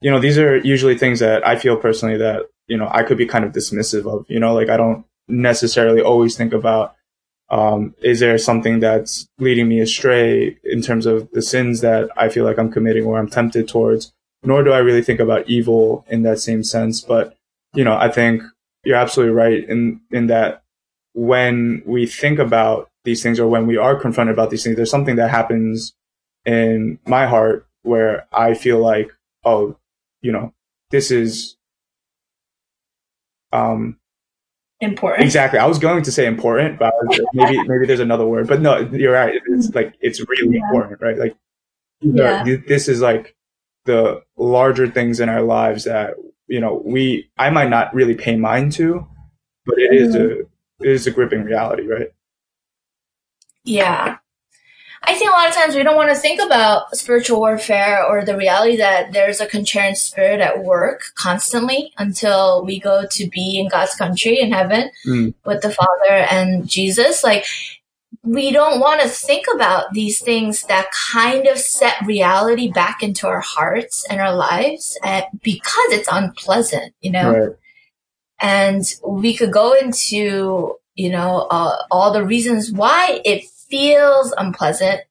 you 0.01 0.09
know, 0.09 0.19
these 0.19 0.37
are 0.37 0.57
usually 0.57 0.97
things 0.97 1.19
that 1.19 1.45
I 1.45 1.57
feel 1.57 1.75
personally 1.75 2.17
that, 2.17 2.43
you 2.67 2.77
know, 2.77 2.87
I 2.91 3.03
could 3.03 3.17
be 3.17 3.25
kind 3.25 3.43
of 3.43 3.51
dismissive 3.51 4.05
of, 4.05 4.25
you 4.29 4.39
know, 4.39 4.53
like 4.53 4.69
I 4.69 4.77
don't 4.77 5.03
necessarily 5.27 6.01
always 6.01 6.37
think 6.37 6.53
about, 6.53 6.95
um, 7.49 7.95
is 8.03 8.19
there 8.19 8.37
something 8.37 8.79
that's 8.79 9.27
leading 9.39 9.67
me 9.67 9.79
astray 9.79 10.57
in 10.63 10.81
terms 10.81 11.07
of 11.07 11.29
the 11.31 11.41
sins 11.41 11.81
that 11.81 12.09
I 12.15 12.29
feel 12.29 12.45
like 12.45 12.59
I'm 12.59 12.71
committing 12.71 13.05
or 13.05 13.17
I'm 13.17 13.29
tempted 13.29 13.67
towards, 13.67 14.13
nor 14.43 14.63
do 14.63 14.71
I 14.71 14.79
really 14.79 15.01
think 15.01 15.19
about 15.19 15.49
evil 15.49 16.05
in 16.07 16.23
that 16.23 16.39
same 16.39 16.63
sense. 16.63 17.01
But, 17.01 17.35
you 17.73 17.83
know, 17.83 17.95
I 17.95 18.09
think 18.09 18.41
you're 18.83 18.95
absolutely 18.95 19.35
right 19.35 19.67
in, 19.67 20.01
in 20.11 20.27
that 20.27 20.63
when 21.13 21.81
we 21.85 22.05
think 22.05 22.39
about 22.39 22.89
these 23.03 23.21
things 23.23 23.39
or 23.39 23.47
when 23.47 23.67
we 23.67 23.77
are 23.77 23.99
confronted 23.99 24.33
about 24.33 24.49
these 24.49 24.63
things, 24.63 24.75
there's 24.75 24.91
something 24.91 25.17
that 25.17 25.29
happens 25.29 25.93
in 26.45 26.99
my 27.05 27.25
heart 27.25 27.65
where 27.83 28.27
I 28.31 28.53
feel 28.53 28.79
like, 28.79 29.11
oh, 29.43 29.77
you 30.21 30.31
know, 30.31 30.53
this 30.91 31.11
is 31.11 31.55
um 33.51 33.97
important. 34.81 35.23
Exactly. 35.23 35.59
I 35.59 35.65
was 35.65 35.79
going 35.79 36.03
to 36.03 36.11
say 36.11 36.25
important, 36.25 36.79
but 36.79 36.93
maybe 37.33 37.61
maybe 37.67 37.85
there's 37.85 37.99
another 37.99 38.25
word. 38.25 38.47
But 38.47 38.61
no, 38.61 38.79
you're 38.91 39.13
right. 39.13 39.41
It's 39.47 39.73
like 39.73 39.95
it's 40.01 40.19
really 40.27 40.55
yeah. 40.55 40.61
important, 40.63 41.01
right? 41.01 41.17
Like 41.17 41.35
yeah. 42.01 42.43
this 42.67 42.87
is 42.87 43.01
like 43.01 43.35
the 43.89 44.21
larger 44.37 44.87
things 44.87 45.19
in 45.19 45.29
our 45.29 45.41
lives 45.41 45.85
that 45.85 46.13
you 46.47 46.59
know 46.59 46.81
we 46.85 47.29
I 47.37 47.49
might 47.49 47.69
not 47.69 47.93
really 47.93 48.13
pay 48.13 48.35
mind 48.35 48.71
to, 48.73 49.05
but 49.65 49.79
it 49.79 49.93
is 49.93 50.15
mm-hmm. 50.15 50.43
a 50.43 50.87
it 50.87 50.91
is 50.91 51.07
a 51.07 51.11
gripping 51.11 51.43
reality, 51.43 51.87
right? 51.87 52.09
Yeah. 53.63 54.17
I 55.01 55.15
think 55.15 55.31
a 55.31 55.33
lot 55.33 55.47
of 55.47 55.55
times 55.55 55.75
we 55.75 55.83
don't 55.83 55.95
want 55.95 56.09
to 56.09 56.15
think 56.15 56.41
about 56.41 56.95
spiritual 56.95 57.39
warfare 57.39 58.05
or 58.05 58.23
the 58.23 58.35
reality 58.35 58.77
that 58.77 59.13
there's 59.13 59.39
a 59.39 59.47
contrarian 59.47 59.95
spirit 59.95 60.41
at 60.41 60.63
work 60.63 61.03
constantly 61.15 61.93
until 61.97 62.65
we 62.65 62.79
go 62.79 63.05
to 63.09 63.29
be 63.29 63.59
in 63.59 63.69
God's 63.69 63.95
country 63.95 64.39
in 64.39 64.51
heaven 64.51 64.91
mm. 65.07 65.33
with 65.45 65.61
the 65.61 65.71
Father 65.71 66.13
and 66.29 66.67
Jesus. 66.67 67.23
Like, 67.23 67.45
we 68.23 68.51
don't 68.51 68.79
want 68.79 69.01
to 69.01 69.07
think 69.07 69.45
about 69.53 69.93
these 69.93 70.21
things 70.21 70.63
that 70.63 70.91
kind 71.13 71.47
of 71.47 71.57
set 71.57 71.95
reality 72.05 72.69
back 72.71 73.01
into 73.01 73.27
our 73.27 73.39
hearts 73.39 74.05
and 74.09 74.19
our 74.19 74.35
lives 74.35 74.97
and 75.03 75.25
because 75.41 75.91
it's 75.91 76.09
unpleasant, 76.11 76.93
you 76.99 77.11
know? 77.11 77.31
Right. 77.31 77.55
And 78.41 78.83
we 79.05 79.35
could 79.35 79.53
go 79.53 79.73
into, 79.73 80.75
you 80.95 81.09
know, 81.09 81.47
uh, 81.49 81.83
all 81.91 82.11
the 82.11 82.25
reasons 82.25 82.71
why 82.71 83.21
it 83.23 83.45
feels 83.69 84.33
unpleasant. 84.37 85.01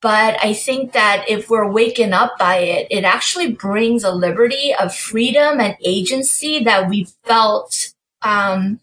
But 0.00 0.36
I 0.42 0.52
think 0.52 0.94
that 0.94 1.24
if 1.28 1.48
we're 1.48 1.70
waking 1.70 2.12
up 2.12 2.38
by 2.38 2.56
it, 2.58 2.88
it 2.90 3.04
actually 3.04 3.52
brings 3.52 4.02
a 4.02 4.10
liberty 4.10 4.74
of 4.74 4.92
freedom 4.92 5.60
and 5.60 5.76
agency 5.84 6.64
that 6.64 6.88
we 6.88 7.06
felt, 7.22 7.94
um, 8.22 8.80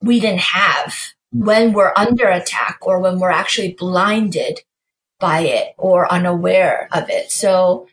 we 0.00 0.18
didn't 0.18 0.40
have 0.40 1.13
when 1.34 1.72
we're 1.72 1.92
under 1.96 2.28
attack 2.28 2.78
or 2.82 3.00
when 3.00 3.18
we're 3.18 3.30
actually 3.30 3.72
blinded 3.72 4.60
by 5.18 5.40
it 5.40 5.74
or 5.76 6.10
unaware 6.12 6.88
of 6.92 7.10
it. 7.10 7.32
So 7.32 7.88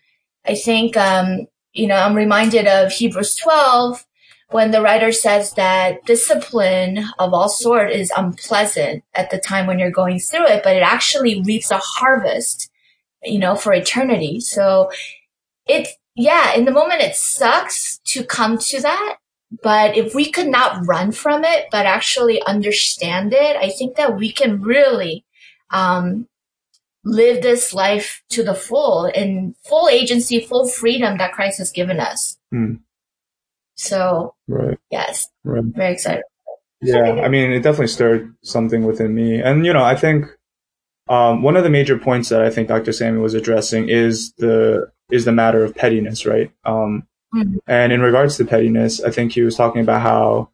I 0.45 0.53
think, 0.53 0.95
um, 0.95 1.47
you 1.73 1.87
know, 1.87 1.95
I'm 1.95 2.13
reminded 2.13 2.67
of 2.67 2.91
Hebrews 2.91 3.35
12 3.37 4.05
when 4.51 4.69
the 4.69 4.81
writer 4.81 5.11
says 5.11 5.53
that 5.53 6.05
discipline 6.05 7.05
of 7.17 7.33
all 7.33 7.49
sort 7.49 7.89
is 7.89 8.11
unpleasant 8.15 9.03
at 9.15 9.31
the 9.31 9.39
time 9.39 9.65
when 9.65 9.79
you're 9.79 9.89
going 9.89 10.19
through 10.19 10.45
it, 10.45 10.61
but 10.63 10.75
it 10.75 10.83
actually 10.83 11.41
reaps 11.41 11.71
a 11.71 11.79
harvest, 11.79 12.69
you 13.23 13.39
know, 13.39 13.55
for 13.55 13.73
eternity. 13.73 14.39
So 14.39 14.91
it, 15.65 15.87
yeah, 16.15 16.53
in 16.53 16.65
the 16.65 16.71
moment 16.71 17.01
it 17.01 17.15
sucks 17.15 17.99
to 18.05 18.23
come 18.23 18.59
to 18.59 18.81
that. 18.81 19.17
But 19.63 19.97
if 19.97 20.15
we 20.15 20.31
could 20.31 20.47
not 20.47 20.87
run 20.87 21.11
from 21.11 21.43
it, 21.43 21.65
but 21.71 21.85
actually 21.85 22.41
understand 22.43 23.33
it, 23.33 23.57
I 23.57 23.69
think 23.69 23.97
that 23.97 24.15
we 24.15 24.31
can 24.31 24.61
really, 24.61 25.25
um, 25.71 26.27
live 27.03 27.41
this 27.41 27.73
life 27.73 28.23
to 28.29 28.43
the 28.43 28.53
full 28.53 29.05
in 29.05 29.55
full 29.67 29.89
agency, 29.89 30.39
full 30.39 30.67
freedom 30.67 31.17
that 31.17 31.33
Christ 31.33 31.57
has 31.57 31.71
given 31.71 31.99
us. 31.99 32.37
Mm. 32.53 32.79
So, 33.75 34.35
right. 34.47 34.77
yes, 34.91 35.27
right. 35.43 35.63
very 35.63 35.93
excited. 35.93 36.23
Yeah, 36.81 37.21
I 37.23 37.29
mean, 37.29 37.51
it 37.51 37.61
definitely 37.61 37.87
stirred 37.87 38.35
something 38.43 38.85
within 38.85 39.13
me. 39.13 39.39
And, 39.39 39.65
you 39.65 39.73
know, 39.73 39.83
I 39.83 39.95
think 39.95 40.25
um, 41.09 41.43
one 41.43 41.55
of 41.55 41.63
the 41.63 41.69
major 41.69 41.97
points 41.97 42.29
that 42.29 42.41
I 42.41 42.49
think 42.49 42.67
Dr. 42.67 42.91
Sammy 42.91 43.19
was 43.19 43.33
addressing 43.33 43.89
is 43.89 44.33
the 44.33 44.91
is 45.11 45.25
the 45.25 45.31
matter 45.31 45.63
of 45.63 45.75
pettiness, 45.75 46.25
right? 46.25 46.51
Um, 46.63 47.07
mm-hmm. 47.33 47.57
And 47.67 47.91
in 47.91 48.01
regards 48.01 48.37
to 48.37 48.45
pettiness, 48.45 49.01
I 49.01 49.11
think 49.11 49.31
he 49.31 49.41
was 49.41 49.55
talking 49.55 49.81
about 49.81 50.01
how, 50.01 50.49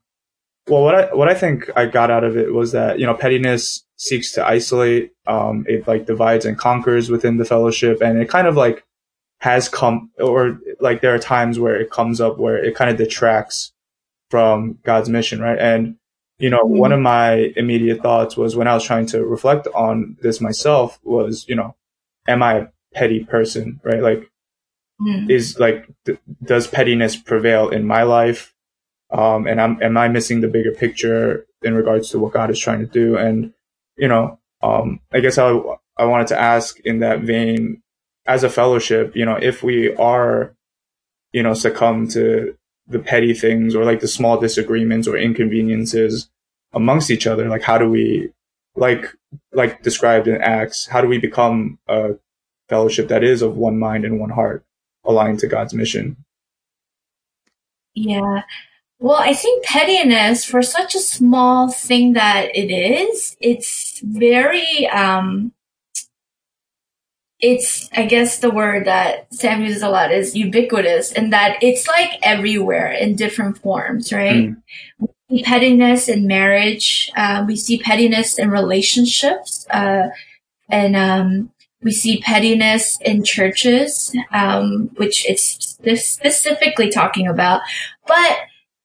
well, 0.67 0.83
what 0.83 0.95
I 0.95 1.13
what 1.13 1.29
I 1.29 1.33
think 1.33 1.69
I 1.75 1.85
got 1.85 2.11
out 2.11 2.23
of 2.23 2.37
it 2.37 2.53
was 2.53 2.73
that 2.73 2.99
you 2.99 3.05
know 3.05 3.13
pettiness 3.13 3.85
seeks 3.95 4.33
to 4.33 4.45
isolate, 4.45 5.13
um, 5.25 5.65
it 5.67 5.87
like 5.87 6.05
divides 6.05 6.45
and 6.45 6.57
conquers 6.57 7.09
within 7.09 7.37
the 7.37 7.45
fellowship, 7.45 8.01
and 8.01 8.21
it 8.21 8.29
kind 8.29 8.47
of 8.47 8.55
like 8.55 8.85
has 9.39 9.69
come 9.69 10.11
or 10.19 10.59
like 10.79 11.01
there 11.01 11.13
are 11.13 11.19
times 11.19 11.59
where 11.59 11.79
it 11.79 11.91
comes 11.91 12.19
up 12.19 12.37
where 12.37 12.57
it 12.57 12.75
kind 12.75 12.89
of 12.89 12.97
detracts 12.97 13.71
from 14.29 14.79
God's 14.83 15.09
mission, 15.09 15.39
right? 15.39 15.59
And 15.59 15.97
you 16.39 16.49
know, 16.49 16.63
mm-hmm. 16.63 16.77
one 16.77 16.91
of 16.91 16.99
my 16.99 17.53
immediate 17.55 18.01
thoughts 18.01 18.37
was 18.37 18.55
when 18.55 18.67
I 18.67 18.73
was 18.73 18.83
trying 18.83 19.07
to 19.07 19.25
reflect 19.25 19.67
on 19.73 20.17
this 20.21 20.39
myself 20.39 20.99
was, 21.03 21.47
you 21.47 21.55
know, 21.55 21.75
am 22.27 22.43
I 22.43 22.53
a 22.53 22.67
petty 22.93 23.23
person, 23.23 23.79
right? 23.83 24.01
Like, 24.01 24.29
mm-hmm. 25.01 25.29
is 25.29 25.59
like, 25.59 25.87
th- 26.05 26.19
does 26.43 26.67
pettiness 26.67 27.15
prevail 27.15 27.69
in 27.69 27.85
my 27.85 28.03
life? 28.03 28.53
Um, 29.11 29.47
and 29.47 29.61
I'm, 29.61 29.81
am 29.81 29.97
I 29.97 30.07
missing 30.07 30.41
the 30.41 30.47
bigger 30.47 30.71
picture 30.71 31.45
in 31.61 31.75
regards 31.75 32.09
to 32.09 32.19
what 32.19 32.33
God 32.33 32.49
is 32.49 32.59
trying 32.59 32.79
to 32.79 32.85
do? 32.85 33.17
And, 33.17 33.53
you 33.97 34.07
know, 34.07 34.39
um, 34.61 34.99
I 35.13 35.19
guess 35.19 35.37
I, 35.37 35.57
I 35.97 36.05
wanted 36.05 36.27
to 36.27 36.39
ask 36.39 36.79
in 36.81 36.99
that 36.99 37.21
vein, 37.21 37.81
as 38.25 38.43
a 38.43 38.49
fellowship, 38.49 39.15
you 39.15 39.23
know, 39.23 39.37
if 39.41 39.63
we 39.63 39.95
are, 39.95 40.53
you 41.31 41.41
know, 41.41 41.53
succumb 41.53 42.09
to 42.09 42.57
the 42.85 42.99
petty 42.99 43.33
things 43.33 43.73
or 43.73 43.85
like 43.85 44.01
the 44.01 44.07
small 44.07 44.37
disagreements 44.37 45.07
or 45.07 45.17
inconveniences 45.17 46.29
amongst 46.73 47.09
each 47.09 47.25
other, 47.25 47.47
like 47.47 47.61
how 47.61 47.77
do 47.77 47.89
we, 47.89 48.29
like, 48.75 49.05
like 49.53 49.81
described 49.81 50.27
in 50.27 50.41
Acts, 50.41 50.87
how 50.87 50.99
do 50.99 51.07
we 51.07 51.17
become 51.17 51.79
a 51.87 52.15
fellowship 52.67 53.07
that 53.07 53.23
is 53.23 53.41
of 53.41 53.55
one 53.55 53.79
mind 53.79 54.03
and 54.03 54.19
one 54.19 54.31
heart, 54.31 54.65
aligned 55.07 55.39
to 55.39 55.47
God's 55.47 55.73
mission? 55.73 56.17
Yeah. 57.95 58.43
Well, 58.99 59.17
I 59.19 59.33
think 59.33 59.63
pettiness 59.63 60.43
for 60.43 60.61
such 60.61 60.95
a 60.95 60.99
small 60.99 61.71
thing 61.71 62.13
that 62.13 62.55
it 62.55 62.71
is, 62.71 63.37
it's 63.39 64.01
very, 64.03 64.87
um, 64.87 65.53
it's 67.39 67.89
I 67.93 68.05
guess 68.05 68.39
the 68.39 68.49
word 68.49 68.85
that 68.87 69.31
Sam 69.33 69.61
uses 69.61 69.83
a 69.83 69.89
lot 69.89 70.11
is 70.11 70.35
ubiquitous 70.35 71.11
and 71.11 71.31
that 71.33 71.57
it's 71.61 71.87
like 71.87 72.11
everywhere 72.23 72.91
in 72.91 73.15
different 73.15 73.59
forms, 73.59 74.11
right? 74.11 74.49
Mm. 74.49 74.63
We 74.99 75.37
see 75.37 75.43
pettiness 75.43 76.09
in 76.09 76.25
marriage, 76.25 77.11
uh, 77.15 77.45
we 77.47 77.55
see 77.55 77.77
pettiness 77.77 78.39
in 78.39 78.49
relationships, 78.49 79.67
uh, 79.69 80.09
and 80.69 80.95
um, 80.95 81.51
we 81.81 81.91
see 81.91 82.21
pettiness 82.21 82.97
in 83.01 83.23
churches, 83.23 84.15
um, 84.31 84.89
which 84.95 85.25
it's 85.29 85.77
specifically 86.03 86.89
talking 86.89 87.27
about, 87.27 87.61
but 88.07 88.37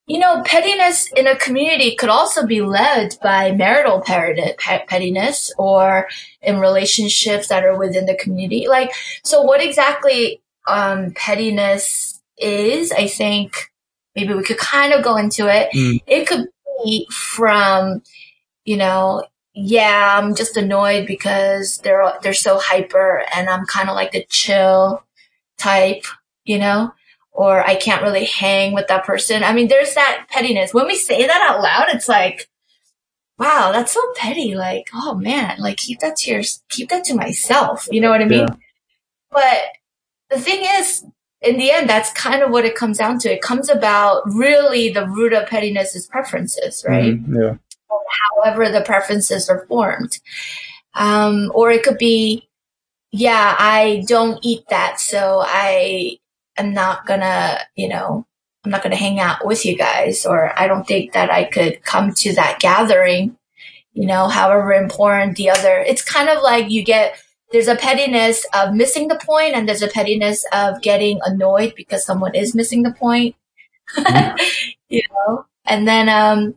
you 0.07 0.19
know, 0.19 0.43
pettiness 0.45 1.11
in 1.13 1.27
a 1.27 1.37
community 1.37 1.95
could 1.95 2.09
also 2.09 2.45
be 2.45 2.61
led 2.61 3.17
by 3.23 3.53
marital 3.53 4.01
pettiness 4.01 5.53
or 5.57 6.09
in 6.43 6.59
relationships 6.59 7.49
that 7.49 7.65
are 7.65 7.79
within 7.79 8.07
the 8.07 8.17
community. 8.17 8.67
Like, 8.69 8.93
so 9.23 9.43
what 9.43 9.63
exactly 9.63 10.43
um, 10.69 11.13
pettiness 11.13 12.21
is, 12.37 12.91
I 12.91 13.07
think 13.07 13.71
maybe 14.17 14.35
we 14.35 14.43
could 14.43 14.59
kind 14.59 14.93
of 14.93 15.05
go 15.05 15.17
into 15.17 15.47
it. 15.49 15.71
Mm. 15.73 16.03
It 16.07 16.27
could 16.27 16.49
be 16.85 17.07
from, 17.11 18.03
you 18.65 18.77
know, 18.77 19.25
yeah, 19.55 20.19
I'm 20.19 20.35
just 20.35 20.57
annoyed 20.57 21.07
because 21.07 21.79
they're 21.79 22.13
they're 22.23 22.35
so 22.35 22.59
hyper 22.59 23.25
and 23.35 23.49
I'm 23.49 23.67
kind 23.67 23.89
of 23.89 23.95
like 23.95 24.13
the 24.13 24.25
chill 24.29 25.05
type, 25.59 26.05
you 26.45 26.59
know? 26.59 26.93
or 27.33 27.67
I 27.67 27.75
can't 27.75 28.03
really 28.03 28.27
hang 28.27 28.75
with 28.75 28.89
that 28.89 29.05
person. 29.05 29.43
I 29.43 29.53
mean, 29.55 29.69
there's 29.69 29.95
that 29.95 30.27
pettiness. 30.31 30.75
When 30.75 30.87
we 30.87 30.97
say 30.97 31.27
that 31.27 31.49
out 31.51 31.63
loud, 31.63 31.87
it's 31.89 32.09
like, 32.09 32.49
wow, 33.39 33.73
that's 33.73 33.93
so 33.93 34.01
petty. 34.15 34.55
Like, 34.55 34.89
oh 34.95 35.15
man, 35.15 35.57
like 35.59 35.79
keep 35.79 36.01
that 36.01 36.17
to 36.17 36.31
your, 36.31 36.43
keep 36.69 36.91
that 36.91 37.05
to 37.05 37.15
myself. 37.15 37.89
You 37.91 38.03
know 38.03 38.11
what 38.11 38.21
I 38.21 38.27
mean? 38.27 38.47
Yeah. 38.49 38.55
But 39.31 39.59
the 40.31 40.39
thing 40.39 40.63
is, 40.63 41.05
in 41.41 41.57
the 41.57 41.73
end, 41.73 41.89
that's 41.89 42.13
kind 42.13 42.43
of 42.43 42.51
what 42.51 42.67
it 42.67 42.77
comes 42.77 42.99
down 42.99 43.19
to. 43.21 43.33
It 43.33 43.43
comes 43.43 43.69
about 43.69 44.23
really 44.27 44.91
the 44.91 45.09
root 45.09 45.33
of 45.33 45.49
pettiness 45.49 45.97
is 45.97 46.07
preferences, 46.07 46.85
right? 46.87 47.15
Mm-hmm, 47.15 47.43
yeah. 47.43 47.55
However, 48.35 48.71
the 48.71 48.83
preferences 48.83 49.49
are 49.49 49.67
formed. 49.67 50.19
Um, 50.95 51.51
or 51.55 51.71
it 51.71 51.83
could 51.83 51.99
be, 51.99 52.49
yeah, 53.11 53.55
I 53.59 54.05
don't 54.07 54.39
eat 54.43 54.65
that. 54.71 55.01
So 55.01 55.43
I, 55.45 56.19
am 56.57 56.75
not 56.75 57.07
gonna, 57.07 57.59
you 57.77 57.89
know, 57.89 58.27
I'm 58.65 58.71
not 58.71 58.83
gonna 58.83 58.97
hang 58.97 59.19
out 59.21 59.47
with 59.47 59.65
you 59.65 59.77
guys, 59.77 60.27
or 60.27 60.59
I 60.59 60.67
don't 60.67 60.87
think 60.87 61.13
that 61.13 61.31
I 61.31 61.45
could 61.45 61.83
come 61.83 62.13
to 62.15 62.35
that 62.35 62.61
gathering, 62.61 63.37
you 63.93 64.07
know, 64.07 64.29
however 64.29 64.73
important 64.73 65.37
the 65.37 65.51
other. 65.51 65.79
It's 65.79 66.03
kind 66.03 66.29
of 66.29 66.43
like 66.43 66.71
you 66.71 66.85
get, 66.85 67.17
there's 67.53 67.69
a 67.69 67.77
pettiness 67.77 68.47
of 68.55 68.75
missing 68.75 69.09
the 69.09 69.21
point 69.25 69.55
and 69.55 69.69
there's 69.69 69.83
a 69.83 69.89
pettiness 69.89 70.45
of 70.53 70.81
getting 70.83 71.21
annoyed 71.25 71.75
because 71.77 72.05
someone 72.05 72.35
is 72.35 72.55
missing 72.55 72.83
the 72.83 72.93
point. 72.93 73.37
Mm-hmm. 73.95 74.37
you 74.89 75.03
know? 75.11 75.45
And 75.67 75.87
then, 75.87 76.09
um, 76.09 76.55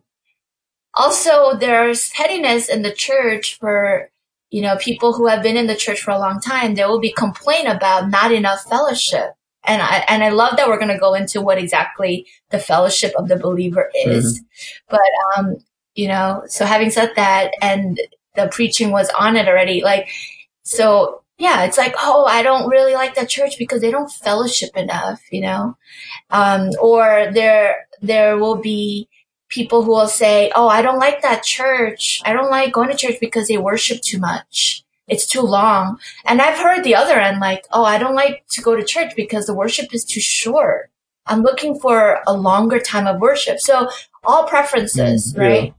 also 0.95 1.55
there's 1.55 2.09
pettiness 2.11 2.69
in 2.69 2.81
the 2.81 2.93
church 2.93 3.57
for, 3.59 4.09
you 4.49 4.61
know, 4.61 4.77
people 4.77 5.13
who 5.13 5.27
have 5.27 5.43
been 5.43 5.57
in 5.57 5.67
the 5.67 5.75
church 5.75 6.01
for 6.01 6.11
a 6.11 6.19
long 6.19 6.39
time. 6.39 6.75
There 6.75 6.87
will 6.87 6.99
be 6.99 7.11
complaint 7.11 7.67
about 7.67 8.09
not 8.09 8.31
enough 8.31 8.63
fellowship 8.63 9.35
and 9.67 9.81
I, 9.81 10.05
and 10.07 10.23
I 10.23 10.29
love 10.29 10.57
that 10.57 10.67
we're 10.67 10.77
going 10.77 10.93
to 10.93 10.99
go 10.99 11.13
into 11.13 11.41
what 11.41 11.57
exactly 11.57 12.27
the 12.49 12.59
fellowship 12.59 13.13
of 13.17 13.27
the 13.27 13.37
believer 13.37 13.91
is. 13.93 14.39
Mm-hmm. 14.39 14.45
But, 14.89 15.37
um, 15.37 15.57
you 15.95 16.07
know, 16.07 16.43
so 16.47 16.65
having 16.65 16.91
said 16.91 17.11
that, 17.15 17.51
and 17.61 17.99
the 18.35 18.47
preaching 18.47 18.91
was 18.91 19.09
on 19.09 19.35
it 19.35 19.47
already, 19.47 19.81
like, 19.81 20.09
so 20.63 21.23
yeah, 21.37 21.63
it's 21.63 21.77
like, 21.77 21.95
oh, 21.97 22.25
I 22.25 22.43
don't 22.43 22.69
really 22.69 22.93
like 22.93 23.15
that 23.15 23.29
church 23.29 23.57
because 23.57 23.81
they 23.81 23.91
don't 23.91 24.11
fellowship 24.11 24.75
enough, 24.75 25.21
you 25.31 25.41
know? 25.41 25.77
Um, 26.29 26.71
or 26.81 27.27
there, 27.33 27.87
there 28.01 28.37
will 28.37 28.55
be 28.55 29.09
people 29.55 29.81
who 29.81 29.91
will 29.91 30.07
say, 30.07 30.51
oh, 30.55 30.67
I 30.67 30.83
don't 30.83 30.99
like 30.99 31.23
that 31.23 31.41
church. 31.43 32.21
I 32.25 32.33
don't 32.33 32.51
like 32.51 32.73
going 32.73 32.89
to 32.89 32.97
church 32.97 33.15
because 33.19 33.47
they 33.47 33.57
worship 33.57 34.01
too 34.01 34.19
much 34.19 34.85
it's 35.07 35.27
too 35.27 35.41
long. 35.41 35.99
And 36.25 36.41
I've 36.41 36.57
heard 36.57 36.83
the 36.83 36.95
other 36.95 37.19
end 37.19 37.39
like, 37.39 37.65
oh, 37.71 37.83
I 37.83 37.97
don't 37.97 38.15
like 38.15 38.45
to 38.49 38.61
go 38.61 38.75
to 38.75 38.83
church 38.83 39.13
because 39.15 39.45
the 39.45 39.53
worship 39.53 39.93
is 39.93 40.03
too 40.03 40.19
short. 40.19 40.89
I'm 41.27 41.41
looking 41.41 41.79
for 41.79 42.21
a 42.27 42.33
longer 42.33 42.79
time 42.79 43.07
of 43.07 43.19
worship. 43.19 43.59
So 43.59 43.89
all 44.23 44.47
preferences, 44.47 45.33
mm, 45.33 45.39
right? 45.39 45.73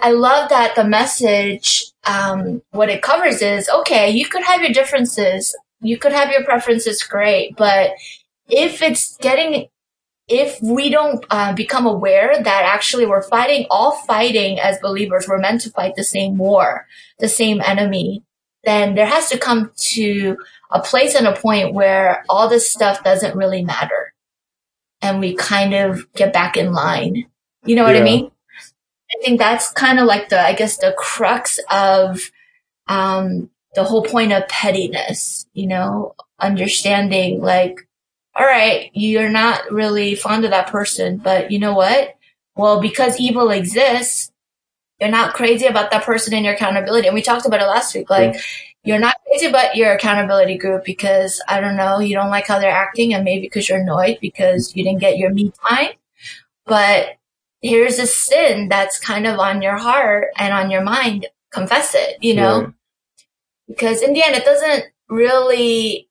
I 0.00 0.12
love 0.12 0.48
that 0.48 0.74
the 0.74 0.84
message, 0.84 1.84
um, 2.04 2.62
what 2.70 2.88
it 2.88 3.02
covers 3.02 3.42
is, 3.42 3.68
okay, 3.68 4.10
you 4.10 4.26
could 4.26 4.42
have 4.42 4.62
your 4.62 4.72
differences. 4.72 5.56
You 5.80 5.98
could 5.98 6.12
have 6.12 6.30
your 6.30 6.44
preferences, 6.44 7.02
great. 7.02 7.56
But 7.56 7.92
if 8.48 8.82
it's 8.82 9.16
getting 9.18 9.68
if 10.28 10.60
we 10.62 10.88
don't 10.88 11.24
uh, 11.30 11.52
become 11.52 11.86
aware 11.86 12.42
that 12.42 12.64
actually 12.64 13.06
we're 13.06 13.22
fighting, 13.22 13.66
all 13.70 13.92
fighting 14.06 14.58
as 14.58 14.78
believers, 14.78 15.26
we're 15.28 15.38
meant 15.38 15.60
to 15.62 15.70
fight 15.70 15.94
the 15.96 16.04
same 16.04 16.38
war, 16.38 16.86
the 17.18 17.28
same 17.28 17.60
enemy, 17.60 18.22
then 18.64 18.94
there 18.94 19.06
has 19.06 19.28
to 19.30 19.38
come 19.38 19.72
to 19.76 20.36
a 20.70 20.80
place 20.80 21.14
and 21.14 21.26
a 21.26 21.36
point 21.36 21.74
where 21.74 22.24
all 22.28 22.48
this 22.48 22.70
stuff 22.70 23.02
doesn't 23.02 23.36
really 23.36 23.64
matter. 23.64 24.14
And 25.00 25.18
we 25.18 25.34
kind 25.34 25.74
of 25.74 26.10
get 26.14 26.32
back 26.32 26.56
in 26.56 26.72
line. 26.72 27.26
You 27.64 27.76
know 27.76 27.84
what 27.84 27.96
yeah. 27.96 28.02
I 28.02 28.04
mean? 28.04 28.30
I 29.10 29.22
think 29.24 29.38
that's 29.38 29.70
kind 29.72 29.98
of 29.98 30.06
like 30.06 30.28
the, 30.28 30.40
I 30.40 30.54
guess, 30.54 30.78
the 30.78 30.94
crux 30.96 31.58
of 31.70 32.20
um, 32.86 33.50
the 33.74 33.84
whole 33.84 34.02
point 34.02 34.32
of 34.32 34.48
pettiness, 34.48 35.46
you 35.52 35.66
know, 35.66 36.14
understanding 36.38 37.40
like, 37.40 37.88
all 38.34 38.46
right, 38.46 38.90
you're 38.94 39.28
not 39.28 39.70
really 39.70 40.14
fond 40.14 40.44
of 40.44 40.50
that 40.50 40.68
person, 40.68 41.18
but 41.18 41.50
you 41.50 41.58
know 41.58 41.74
what? 41.74 42.16
Well, 42.56 42.80
because 42.80 43.20
evil 43.20 43.50
exists, 43.50 44.32
you're 45.00 45.10
not 45.10 45.34
crazy 45.34 45.66
about 45.66 45.90
that 45.90 46.04
person 46.04 46.32
in 46.32 46.44
your 46.44 46.54
accountability. 46.54 47.08
And 47.08 47.14
we 47.14 47.22
talked 47.22 47.44
about 47.44 47.60
it 47.60 47.66
last 47.66 47.94
week. 47.94 48.08
Like, 48.08 48.34
yeah. 48.34 48.40
you're 48.84 48.98
not 48.98 49.16
crazy 49.26 49.46
about 49.46 49.76
your 49.76 49.92
accountability 49.92 50.56
group 50.56 50.84
because 50.84 51.42
I 51.48 51.60
don't 51.60 51.76
know, 51.76 51.98
you 51.98 52.14
don't 52.14 52.30
like 52.30 52.46
how 52.46 52.58
they're 52.58 52.70
acting 52.70 53.12
and 53.12 53.24
maybe 53.24 53.42
because 53.42 53.68
you're 53.68 53.80
annoyed 53.80 54.18
because 54.20 54.74
you 54.76 54.84
didn't 54.84 55.00
get 55.00 55.18
your 55.18 55.30
me 55.30 55.52
time. 55.68 55.90
But 56.64 57.16
here's 57.60 57.98
a 57.98 58.06
sin 58.06 58.68
that's 58.68 58.98
kind 58.98 59.26
of 59.26 59.38
on 59.38 59.60
your 59.60 59.76
heart 59.76 60.28
and 60.38 60.54
on 60.54 60.70
your 60.70 60.82
mind. 60.82 61.26
Confess 61.50 61.94
it, 61.94 62.16
you 62.22 62.34
know? 62.34 62.72
Because 63.68 64.02
in 64.02 64.12
the 64.14 64.24
end, 64.24 64.36
it 64.36 64.44
doesn't 64.44 64.84
really, 65.08 66.08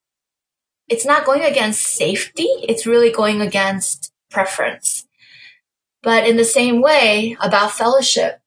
it's 0.91 1.05
not 1.05 1.25
going 1.25 1.43
against 1.43 1.81
safety. 1.81 2.49
It's 2.67 2.85
really 2.85 3.11
going 3.11 3.41
against 3.41 4.11
preference. 4.29 5.07
But 6.03 6.27
in 6.27 6.35
the 6.35 6.45
same 6.45 6.81
way 6.81 7.37
about 7.39 7.71
fellowship, 7.71 8.39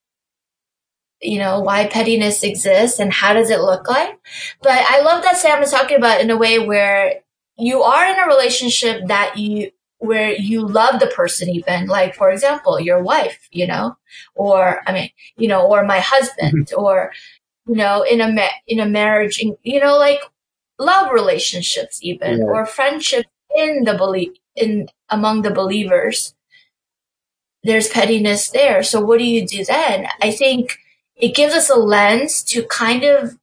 you 1.22 1.38
know, 1.38 1.61
why 1.61 1.86
pettiness 1.86 2.42
exists 2.42 2.99
and 3.01 3.12
how 3.12 3.32
does 3.32 3.49
it 3.49 3.61
look 3.61 3.88
like. 3.88 4.18
But 4.62 4.84
I 4.86 5.01
love 5.01 5.22
that 5.22 5.38
Sam 5.38 5.62
is 5.62 5.70
talking 5.70 5.97
about 5.97 6.20
in 6.20 6.30
a 6.30 6.36
way 6.36 6.59
where 6.59 7.20
you 7.57 7.82
are 7.82 8.07
in 8.12 8.18
a 8.18 8.26
relationship 8.26 9.07
that 9.07 9.38
you, 9.38 9.70
where 9.99 10.34
you 10.34 10.66
love 10.66 11.01
the 11.01 11.07
person 11.07 11.49
even, 11.49 11.86
like, 11.86 12.14
for 12.14 12.30
example, 12.30 12.78
your 12.78 13.03
wife, 13.03 13.49
you 13.53 13.66
know, 13.66 13.97
or, 14.34 14.82
I 14.86 14.92
mean, 14.92 15.11
you 15.38 15.49
know, 15.49 15.66
or 15.66 15.84
my 15.84 16.01
husband, 16.01 16.66
mm-hmm. 16.66 16.82
or, 16.82 17.12
you 17.66 17.76
know, 17.76 18.03
in 18.03 18.20
a, 18.20 18.30
ma- 18.30 18.59
in 18.66 18.80
a 18.80 18.86
marriage, 18.86 19.38
you 19.38 19.80
know, 19.80 19.97
like 19.97 20.20
love 20.79 21.12
relationships 21.12 21.99
even, 22.03 22.39
yeah. 22.39 22.45
or 22.45 22.66
friendship 22.66 23.27
in 23.57 23.85
the 23.85 23.95
belief, 23.95 24.33
in, 24.57 24.89
among 25.09 25.43
the 25.43 25.51
believers. 25.51 26.35
There's 27.62 27.89
pettiness 27.89 28.51
there. 28.51 28.83
So 28.83 29.01
what 29.01 29.18
do 29.18 29.25
you 29.25 29.47
do 29.47 29.64
then? 29.64 30.07
I 30.20 30.31
think 30.31 30.79
it 31.16 31.35
gives 31.35 31.55
us 31.55 31.70
a 31.70 31.77
lens 31.77 32.43
to 32.45 32.64
kind 32.64 33.05
of 33.05 33.39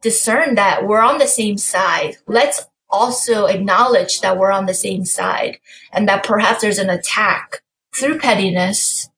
discern 0.00 0.56
that 0.56 0.86
we're 0.86 1.00
on 1.00 1.18
the 1.18 1.26
same 1.28 1.56
side. 1.56 2.16
Let's 2.26 2.66
also 2.90 3.46
acknowledge 3.46 4.20
that 4.20 4.38
we're 4.38 4.52
on 4.52 4.66
the 4.66 4.74
same 4.74 5.04
side 5.04 5.58
and 5.92 6.08
that 6.08 6.24
perhaps 6.24 6.60
there's 6.60 6.78
an 6.78 6.90
attack 6.90 7.62
through 7.94 8.18
pettiness, 8.18 9.08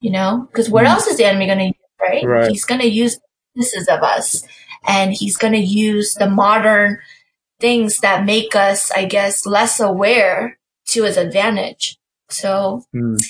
you 0.00 0.10
know, 0.10 0.48
because 0.50 0.70
what 0.70 0.84
mm. 0.84 0.88
else 0.88 1.06
is 1.06 1.16
the 1.16 1.24
enemy 1.24 1.46
going 1.46 1.58
to 1.58 1.64
use, 1.66 1.74
right? 2.00 2.24
right? 2.24 2.50
He's 2.50 2.64
going 2.64 2.80
to 2.80 2.88
use 2.88 3.20
pieces 3.54 3.88
of 3.88 4.02
us 4.02 4.42
and 4.86 5.12
he's 5.12 5.36
going 5.36 5.52
to 5.52 5.58
use 5.58 6.14
the 6.14 6.28
modern 6.28 6.98
things 7.58 7.98
that 7.98 8.24
make 8.24 8.56
us, 8.56 8.90
I 8.90 9.04
guess, 9.04 9.46
less 9.46 9.80
aware 9.80 10.58
to 10.88 11.04
his 11.04 11.16
advantage. 11.16 11.98
So, 12.28 12.84
mm. 12.94 13.22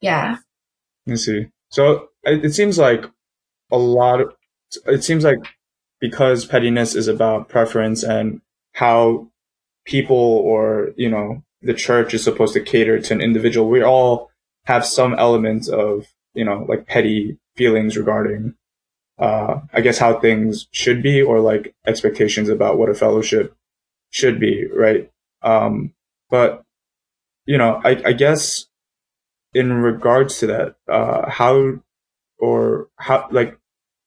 yeah. 0.00 0.38
I 1.08 1.14
see. 1.14 1.46
So 1.70 2.08
it 2.24 2.54
seems 2.54 2.78
like 2.78 3.04
a 3.70 3.78
lot 3.78 4.20
of, 4.20 4.34
it 4.86 5.04
seems 5.04 5.24
like 5.24 5.38
because 6.00 6.44
pettiness 6.44 6.94
is 6.94 7.08
about 7.08 7.48
preference 7.48 8.02
and 8.02 8.40
how 8.72 9.28
people 9.84 10.16
or, 10.16 10.90
you 10.96 11.08
know, 11.08 11.42
the 11.62 11.74
church 11.74 12.14
is 12.14 12.22
supposed 12.22 12.54
to 12.54 12.60
cater 12.60 13.00
to 13.00 13.14
an 13.14 13.20
individual. 13.20 13.68
We 13.68 13.82
all 13.82 14.30
have 14.64 14.84
some 14.84 15.14
element 15.14 15.68
of, 15.68 16.06
you 16.34 16.44
know, 16.44 16.64
like 16.68 16.86
petty 16.86 17.38
feelings 17.56 17.96
regarding, 17.96 18.54
uh, 19.18 19.60
I 19.72 19.80
guess 19.80 19.98
how 19.98 20.20
things 20.20 20.68
should 20.70 21.02
be 21.02 21.22
or 21.22 21.40
like 21.40 21.74
expectations 21.86 22.48
about 22.48 22.78
what 22.78 22.90
a 22.90 22.94
fellowship 22.94 23.54
should 24.10 24.38
be. 24.38 24.66
Right. 24.66 25.10
Um, 25.42 25.94
but, 26.30 26.62
you 27.44 27.58
know, 27.58 27.80
I, 27.84 28.02
I 28.04 28.12
guess 28.12 28.66
in 29.54 29.72
regards 29.72 30.38
to 30.38 30.46
that, 30.48 30.76
uh, 30.88 31.30
how 31.30 31.74
or 32.38 32.88
how, 32.96 33.28
like, 33.30 33.58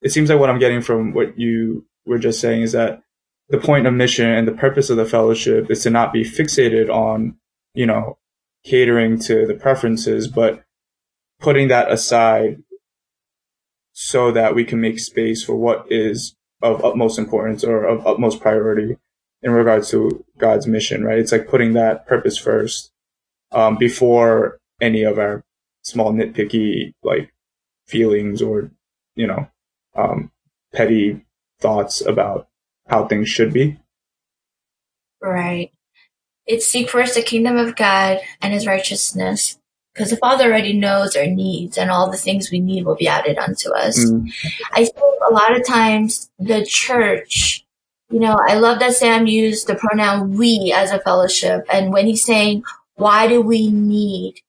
it 0.02 0.12
seems 0.12 0.30
like 0.30 0.40
what 0.40 0.50
I'm 0.50 0.60
getting 0.60 0.82
from 0.82 1.14
what 1.14 1.40
you 1.40 1.86
were 2.06 2.20
just 2.20 2.40
saying 2.40 2.62
is 2.62 2.72
that 2.74 3.02
the 3.50 3.58
point 3.58 3.88
of 3.88 3.94
mission 3.94 4.30
and 4.30 4.48
the 4.48 4.54
purpose 4.54 4.90
of 4.90 4.98
the 4.98 5.06
fellowship 5.06 5.72
is 5.72 5.84
to 5.84 5.90
not 5.90 6.14
be 6.14 6.24
fixated 6.24 6.90
on, 6.90 7.36
you 7.74 7.86
know, 7.86 8.18
catering 8.64 9.18
to 9.20 9.48
the 9.48 9.56
preferences, 9.56 10.28
but 10.28 10.64
putting 11.40 11.70
that 11.70 11.92
aside 11.92 12.62
so 14.02 14.32
that 14.32 14.56
we 14.56 14.64
can 14.64 14.80
make 14.80 14.98
space 14.98 15.44
for 15.44 15.56
what 15.58 15.86
is 15.90 16.34
of 16.62 16.86
utmost 16.86 17.20
importance 17.20 17.66
or 17.66 17.84
of 17.84 18.08
utmost 18.08 18.40
priority 18.40 18.96
in 19.42 19.52
regards 19.52 19.90
to 19.90 20.24
God's 20.38 20.66
mission, 20.66 21.04
right? 21.04 21.20
It's 21.20 21.34
like 21.34 21.50
putting 21.50 21.74
that 21.74 22.08
purpose 22.08 22.38
first, 22.38 22.94
um, 23.52 23.76
before 23.76 24.58
any 24.80 25.04
of 25.04 25.20
our 25.20 25.44
small 25.82 26.14
nitpicky, 26.14 26.94
like, 27.04 27.34
feelings 27.88 28.42
or, 28.42 28.72
you 29.16 29.28
know, 29.28 29.50
um, 29.98 30.32
petty 30.74 31.26
thoughts 31.60 32.00
about 32.00 32.48
how 32.88 33.06
things 33.06 33.28
should 33.28 33.52
be. 33.52 33.78
Right. 35.22 35.72
It's 36.46 36.66
seek 36.66 36.90
first 36.90 37.16
the 37.16 37.22
kingdom 37.22 37.58
of 37.58 37.76
God 37.76 38.20
and 38.42 38.54
his 38.54 38.66
righteousness. 38.66 39.60
Because 39.94 40.12
the 40.12 40.18
Father 40.18 40.46
already 40.46 40.74
knows 40.74 41.16
our 41.16 41.26
needs 41.26 41.78
and 41.78 41.90
all 41.90 42.10
the 42.10 42.18
things 42.18 42.52
we 42.52 42.60
need 42.60 42.86
will 42.86 42.96
be 42.96 43.08
added 43.08 43.38
unto 43.38 43.72
us. 43.72 44.00
Mm. 44.00 44.32
I 44.72 44.86
think 44.86 44.98
a 45.30 45.34
lot 45.34 45.56
of 45.56 45.66
times 45.66 46.30
the 46.40 46.66
church, 46.66 47.66
you 48.10 48.20
know, 48.20 48.38
I 48.48 48.56
love 48.56 48.80
that 48.80 48.94
Sam 48.94 49.28
used 49.28 49.68
the 49.68 49.76
pronoun 49.76 50.38
we 50.38 50.74
as 50.76 50.92
a 50.92 51.00
fellowship. 51.00 51.66
And 51.72 51.92
when 51.92 52.06
he's 52.06 52.24
saying, 52.24 52.64
why 52.96 53.28
do 53.28 53.42
we 53.42 53.72
need 53.72 54.42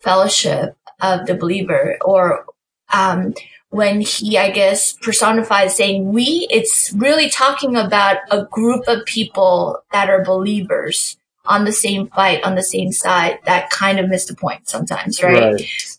fellowship 0.00 0.76
of 1.00 1.26
the 1.26 1.34
believer 1.34 1.98
or 2.02 2.46
um, 2.92 3.34
when 3.70 4.02
he, 4.02 4.38
I 4.38 4.50
guess, 4.50 4.92
personifies 4.92 5.74
saying 5.74 6.12
we, 6.12 6.46
it's 6.50 6.92
really 6.96 7.28
talking 7.28 7.76
about 7.76 8.18
a 8.30 8.44
group 8.44 8.86
of 8.86 9.04
people 9.04 9.82
that 9.92 10.08
are 10.08 10.22
believers 10.22 11.16
on 11.46 11.64
the 11.64 11.72
same 11.72 12.08
fight, 12.08 12.42
on 12.44 12.54
the 12.54 12.62
same 12.62 12.92
side, 12.92 13.38
that 13.44 13.70
kind 13.70 13.98
of 13.98 14.08
missed 14.08 14.30
a 14.30 14.34
point 14.34 14.68
sometimes, 14.68 15.22
right? 15.22 15.54
right. 15.54 15.98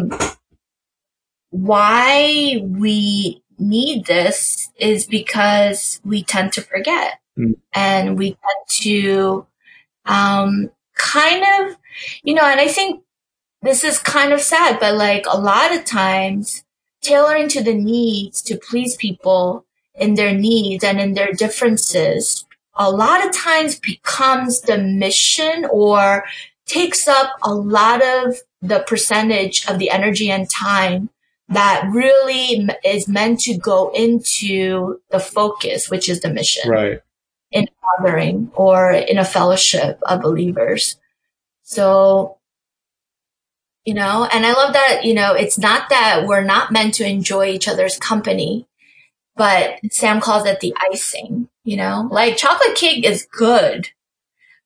Um, 0.00 0.18
why 1.50 2.60
we 2.62 3.42
need 3.58 4.06
this 4.06 4.70
is 4.76 5.06
because 5.06 6.00
we 6.04 6.24
tend 6.24 6.52
to 6.52 6.62
forget 6.62 7.20
mm. 7.38 7.54
and 7.72 8.18
we 8.18 8.30
tend 8.30 8.68
to, 8.68 9.46
um, 10.06 10.70
kind 10.96 11.44
of, 11.60 11.76
you 12.22 12.34
know, 12.34 12.44
and 12.44 12.60
I 12.60 12.68
think 12.68 13.02
this 13.62 13.84
is 13.84 13.98
kind 13.98 14.32
of 14.32 14.40
sad, 14.40 14.80
but 14.80 14.96
like 14.96 15.26
a 15.30 15.38
lot 15.38 15.74
of 15.74 15.84
times 15.84 16.64
tailoring 17.02 17.48
to 17.50 17.62
the 17.62 17.74
needs 17.74 18.42
to 18.42 18.56
please 18.56 18.96
people 18.96 19.64
in 19.94 20.14
their 20.14 20.34
needs 20.34 20.82
and 20.82 21.00
in 21.00 21.14
their 21.14 21.32
differences 21.32 22.43
a 22.76 22.90
lot 22.90 23.24
of 23.24 23.34
times 23.34 23.78
becomes 23.78 24.62
the 24.62 24.78
mission 24.78 25.66
or 25.70 26.24
takes 26.66 27.06
up 27.06 27.36
a 27.42 27.54
lot 27.54 28.02
of 28.02 28.36
the 28.62 28.80
percentage 28.86 29.66
of 29.68 29.78
the 29.78 29.90
energy 29.90 30.30
and 30.30 30.48
time 30.50 31.10
that 31.48 31.88
really 31.92 32.66
is 32.84 33.06
meant 33.06 33.40
to 33.40 33.56
go 33.56 33.90
into 33.94 35.00
the 35.10 35.20
focus, 35.20 35.90
which 35.90 36.08
is 36.08 36.20
the 36.20 36.30
mission. 36.30 36.70
Right. 36.70 37.00
In 37.50 37.68
gathering 37.98 38.50
or 38.54 38.90
in 38.90 39.18
a 39.18 39.24
fellowship 39.24 40.00
of 40.02 40.22
believers. 40.22 40.96
So 41.62 42.38
you 43.84 43.94
know, 43.94 44.26
and 44.32 44.46
I 44.46 44.52
love 44.52 44.72
that, 44.72 45.04
you 45.04 45.12
know, 45.14 45.34
it's 45.34 45.58
not 45.58 45.90
that 45.90 46.26
we're 46.26 46.42
not 46.42 46.72
meant 46.72 46.94
to 46.94 47.06
enjoy 47.06 47.48
each 47.48 47.68
other's 47.68 47.98
company, 47.98 48.66
but 49.36 49.78
Sam 49.90 50.20
calls 50.20 50.46
it 50.46 50.60
the 50.60 50.74
icing, 50.90 51.48
you 51.64 51.76
know, 51.76 52.08
like 52.10 52.36
chocolate 52.36 52.76
cake 52.76 53.04
is 53.04 53.26
good, 53.30 53.90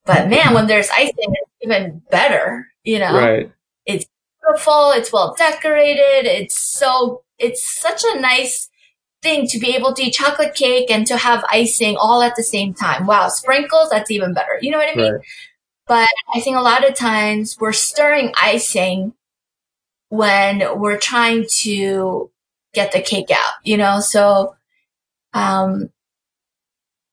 but 0.05 0.29
man, 0.29 0.55
when 0.55 0.67
there's 0.67 0.89
icing, 0.91 1.13
it's 1.17 1.51
even 1.63 2.03
better, 2.11 2.67
you 2.83 2.99
know, 2.99 3.15
right. 3.15 3.53
it's 3.87 4.07
beautiful. 4.41 4.93
It's 4.93 5.13
well 5.13 5.35
decorated. 5.37 6.27
It's 6.27 6.59
so, 6.59 7.23
it's 7.39 7.63
such 7.79 8.03
a 8.05 8.21
nice 8.21 8.71
thing 9.23 9.47
to 9.49 9.59
be 9.59 9.77
able 9.77 9.93
to 9.93 10.03
eat 10.03 10.15
chocolate 10.15 10.55
cake 10.55 10.91
and 10.91 11.07
to 11.09 11.17
have 11.17 11.45
icing 11.51 11.97
all 11.97 12.23
at 12.23 12.37
the 12.37 12.43
same 12.43 12.73
time. 12.73 13.07
Wow. 13.07 13.29
Sprinkles, 13.29 13.91
that's 13.91 14.11
even 14.11 14.33
better. 14.33 14.59
You 14.61 14.71
know 14.71 14.79
what 14.79 14.89
I 14.89 14.95
mean? 14.95 15.13
Right. 15.13 15.23
But 15.87 16.09
I 16.35 16.41
think 16.41 16.57
a 16.57 16.61
lot 16.63 16.89
of 16.89 16.95
times 16.95 17.57
we're 17.61 17.73
stirring 17.73 18.33
icing 18.41 19.13
when 20.09 20.79
we're 20.81 20.99
trying 20.99 21.47
to 21.61 22.31
get 22.73 22.93
the 22.93 23.01
cake 23.01 23.31
out, 23.31 23.55
you 23.63 23.77
know? 23.77 24.01
So, 24.01 24.57
um, 25.35 25.91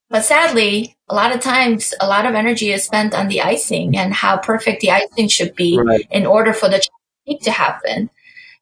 but 0.09 0.23
sadly, 0.23 0.95
a 1.09 1.15
lot 1.15 1.33
of 1.33 1.41
times, 1.41 1.93
a 1.99 2.07
lot 2.07 2.25
of 2.25 2.35
energy 2.35 2.71
is 2.71 2.83
spent 2.83 3.13
on 3.13 3.27
the 3.27 3.41
icing 3.41 3.97
and 3.97 4.13
how 4.13 4.37
perfect 4.37 4.81
the 4.81 4.91
icing 4.91 5.27
should 5.27 5.55
be 5.55 5.77
right. 5.77 6.07
in 6.11 6.25
order 6.25 6.53
for 6.53 6.69
the 6.69 6.81
cake 7.27 7.41
to 7.41 7.51
happen. 7.51 8.09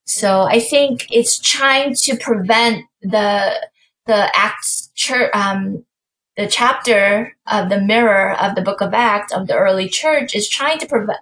So 0.06 0.42
I 0.42 0.60
think 0.60 1.08
it's 1.12 1.40
trying 1.40 1.96
to 1.96 2.18
prevent 2.18 2.86
the 3.02 3.68
the 4.06 4.30
Acts 4.36 4.92
church, 4.96 5.32
um, 5.34 5.86
the 6.36 6.48
chapter 6.48 7.38
of 7.48 7.70
the 7.70 7.80
mirror 7.80 8.34
of 8.34 8.56
the 8.56 8.62
Book 8.62 8.82
of 8.82 8.94
Acts 8.94 9.32
of 9.32 9.48
the 9.48 9.56
early 9.56 9.88
church 9.88 10.36
is 10.36 10.50
trying 10.50 10.80
to 10.80 10.86
prevent 10.86 11.20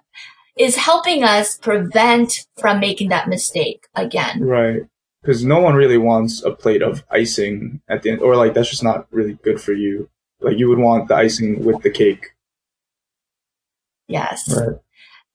is 0.58 0.76
helping 0.76 1.24
us 1.24 1.56
prevent 1.56 2.46
from 2.58 2.80
making 2.80 3.08
that 3.08 3.28
mistake 3.28 3.86
again. 3.94 4.42
Right. 4.42 4.82
Because 5.22 5.44
no 5.44 5.60
one 5.60 5.74
really 5.74 5.98
wants 5.98 6.42
a 6.42 6.50
plate 6.50 6.82
of 6.82 7.04
icing 7.10 7.80
at 7.88 8.02
the 8.02 8.10
end, 8.10 8.20
or 8.20 8.36
like 8.36 8.54
that's 8.54 8.70
just 8.70 8.82
not 8.82 9.06
really 9.10 9.38
good 9.44 9.60
for 9.60 9.72
you. 9.72 10.10
Like 10.42 10.58
you 10.58 10.68
would 10.68 10.78
want 10.78 11.08
the 11.08 11.16
icing 11.16 11.64
with 11.64 11.82
the 11.82 11.90
cake. 11.90 12.34
Yes. 14.08 14.54
Right. 14.54 14.76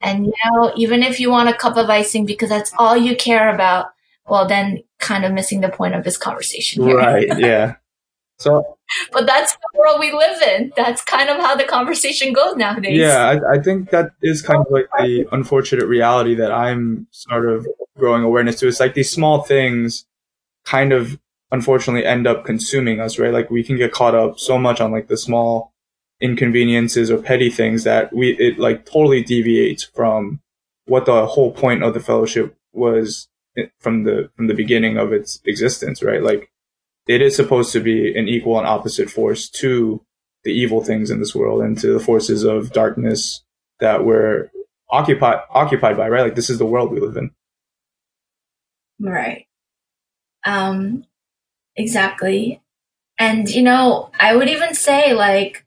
And 0.02 0.28
you 0.28 0.34
know, 0.46 0.74
even 0.76 1.02
if 1.02 1.20
you 1.20 1.32
want 1.32 1.50
a 1.50 1.54
cup 1.54 1.78
of 1.78 1.90
icing 1.90 2.26
because 2.26 2.50
that's 2.50 2.72
all 2.78 2.96
you 2.96 3.16
care 3.16 3.54
about, 3.54 3.88
well, 4.28 4.48
then 4.48 4.84
kind 5.00 5.26
of 5.26 5.34
missing 5.34 5.62
the 5.62 5.70
point 5.70 5.96
of 5.96 6.04
this 6.04 6.18
conversation. 6.18 6.84
Here. 6.84 6.98
Right. 6.98 7.28
Yeah. 7.38 7.76
So, 8.40 8.78
but 9.12 9.26
that's 9.26 9.54
the 9.54 9.80
world 9.80 10.00
we 10.00 10.14
live 10.14 10.42
in. 10.44 10.72
That's 10.78 11.04
kind 11.04 11.28
of 11.28 11.38
how 11.38 11.56
the 11.56 11.64
conversation 11.64 12.34
goes 12.34 12.56
nowadays. 12.56 13.00
Yeah, 13.00 13.26
I, 13.30 13.56
I, 13.56 13.60
think 13.60 13.90
that 13.90 14.12
is 14.22 14.44
kind 14.44 14.60
of 14.60 14.68
like 14.70 14.88
the 15.00 15.28
unfortunate 15.32 15.88
reality 15.88 16.36
that 16.36 16.52
I'm 16.52 17.08
sort 17.10 17.50
of 17.50 17.68
growing 17.98 18.22
awareness 18.22 18.60
to. 18.60 18.68
It's 18.68 18.80
like 18.80 18.94
these 18.94 19.12
small 19.12 19.42
things 19.42 20.06
kind 20.66 20.94
of 20.94 21.20
unfortunately 21.52 22.06
end 22.06 22.28
up 22.28 22.46
consuming 22.46 23.00
us, 23.00 23.18
right? 23.18 23.34
Like 23.34 23.50
we 23.50 23.64
can 23.64 23.78
get 23.78 23.92
caught 23.92 24.16
up 24.16 24.40
so 24.40 24.58
much 24.58 24.82
on 24.82 24.92
like 24.92 25.08
the 25.08 25.18
small 25.18 25.74
inconveniences 26.20 27.12
or 27.12 27.18
petty 27.18 27.50
things 27.50 27.84
that 27.84 28.14
we, 28.14 28.32
it 28.38 28.60
like 28.60 28.86
totally 28.86 29.24
deviates 29.24 29.84
from 29.84 30.42
what 30.86 31.06
the 31.06 31.26
whole 31.26 31.52
point 31.52 31.84
of 31.84 31.94
the 31.94 32.00
fellowship 32.00 32.56
was 32.74 33.28
from 33.80 34.04
the, 34.04 34.30
from 34.36 34.48
the 34.48 34.54
beginning 34.54 34.98
of 34.98 35.14
its 35.14 35.40
existence, 35.46 36.04
right? 36.04 36.22
Like 36.22 36.52
it 37.08 37.22
is 37.22 37.36
supposed 37.36 37.72
to 37.74 37.80
be 37.80 38.18
an 38.18 38.28
equal 38.28 38.58
and 38.58 38.68
opposite 38.68 39.10
force 39.10 39.50
to 39.50 40.02
the 40.44 40.52
evil 40.52 40.84
things 40.84 41.10
in 41.10 41.20
this 41.20 41.36
world 41.36 41.62
and 41.62 41.78
to 41.80 41.94
the 41.94 42.00
forces 42.00 42.44
of 42.44 42.72
darkness 42.72 43.44
that 43.80 44.06
we're 44.06 44.50
occupied 44.90 45.40
occupied 45.50 45.98
by, 45.98 46.08
right? 46.10 46.24
Like 46.24 46.36
this 46.36 46.50
is 46.50 46.58
the 46.58 46.66
world 46.66 46.92
we 46.92 47.00
live 47.00 47.18
in. 47.18 47.32
Right. 49.00 49.48
Um 50.46 51.06
exactly. 51.78 52.62
And 53.20 53.50
you 53.50 53.64
know, 53.64 54.12
I 54.20 54.36
would 54.36 54.50
even 54.50 54.74
say 54.74 55.14
like 55.14 55.66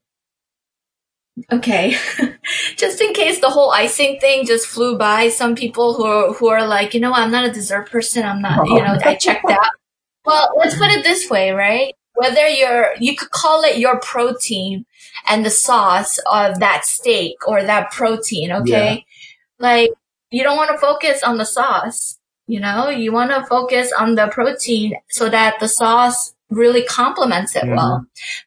okay, 1.53 1.97
just 2.77 3.01
in 3.01 3.13
case 3.13 3.41
the 3.41 3.51
whole 3.51 3.71
icing 3.71 4.19
thing 4.21 4.47
just 4.47 4.67
flew 4.67 4.99
by, 4.99 5.29
some 5.29 5.55
people 5.55 5.95
who 5.95 6.05
are, 6.05 6.33
who 6.35 6.49
are 6.49 6.67
like, 6.67 6.95
you 6.95 7.01
know, 7.01 7.13
I'm 7.13 7.31
not 7.31 7.47
a 7.47 7.53
dessert 7.53 7.91
person. 7.91 8.25
I'm 8.25 8.43
not, 8.43 8.67
you 8.69 8.83
know, 8.83 8.99
I 9.05 9.15
checked 9.15 9.45
out. 9.51 9.71
Well, 10.25 10.51
let's 10.59 10.77
put 10.77 10.91
it 10.91 11.03
this 11.03 11.31
way, 11.31 11.51
right? 11.51 11.95
Whether 12.15 12.47
you're, 12.49 12.95
you 12.99 13.17
could 13.17 13.31
call 13.31 13.63
it 13.63 13.79
your 13.79 13.99
protein 14.01 14.85
and 15.29 15.45
the 15.45 15.51
sauce 15.51 16.19
of 16.31 16.61
that 16.61 16.85
steak 16.85 17.37
or 17.47 17.63
that 17.63 17.91
protein, 17.91 18.53
okay? 18.53 18.95
Yeah. 18.95 19.01
Like, 19.59 19.91
you 20.31 20.43
don't 20.43 20.57
want 20.57 20.71
to 20.71 20.79
focus 20.79 21.23
on 21.23 21.39
the 21.39 21.47
sauce, 21.47 22.19
you 22.51 22.61
know? 22.61 22.89
You 22.89 23.13
want 23.13 23.31
to 23.31 23.45
focus 23.47 23.93
on 23.93 24.15
the 24.15 24.29
protein 24.29 24.95
so 25.09 25.29
that 25.29 25.61
the 25.61 25.69
sauce 25.69 26.35
really 26.51 26.83
complements 26.83 27.55
it 27.55 27.63
mm-hmm. 27.63 27.77
well. 27.77 28.05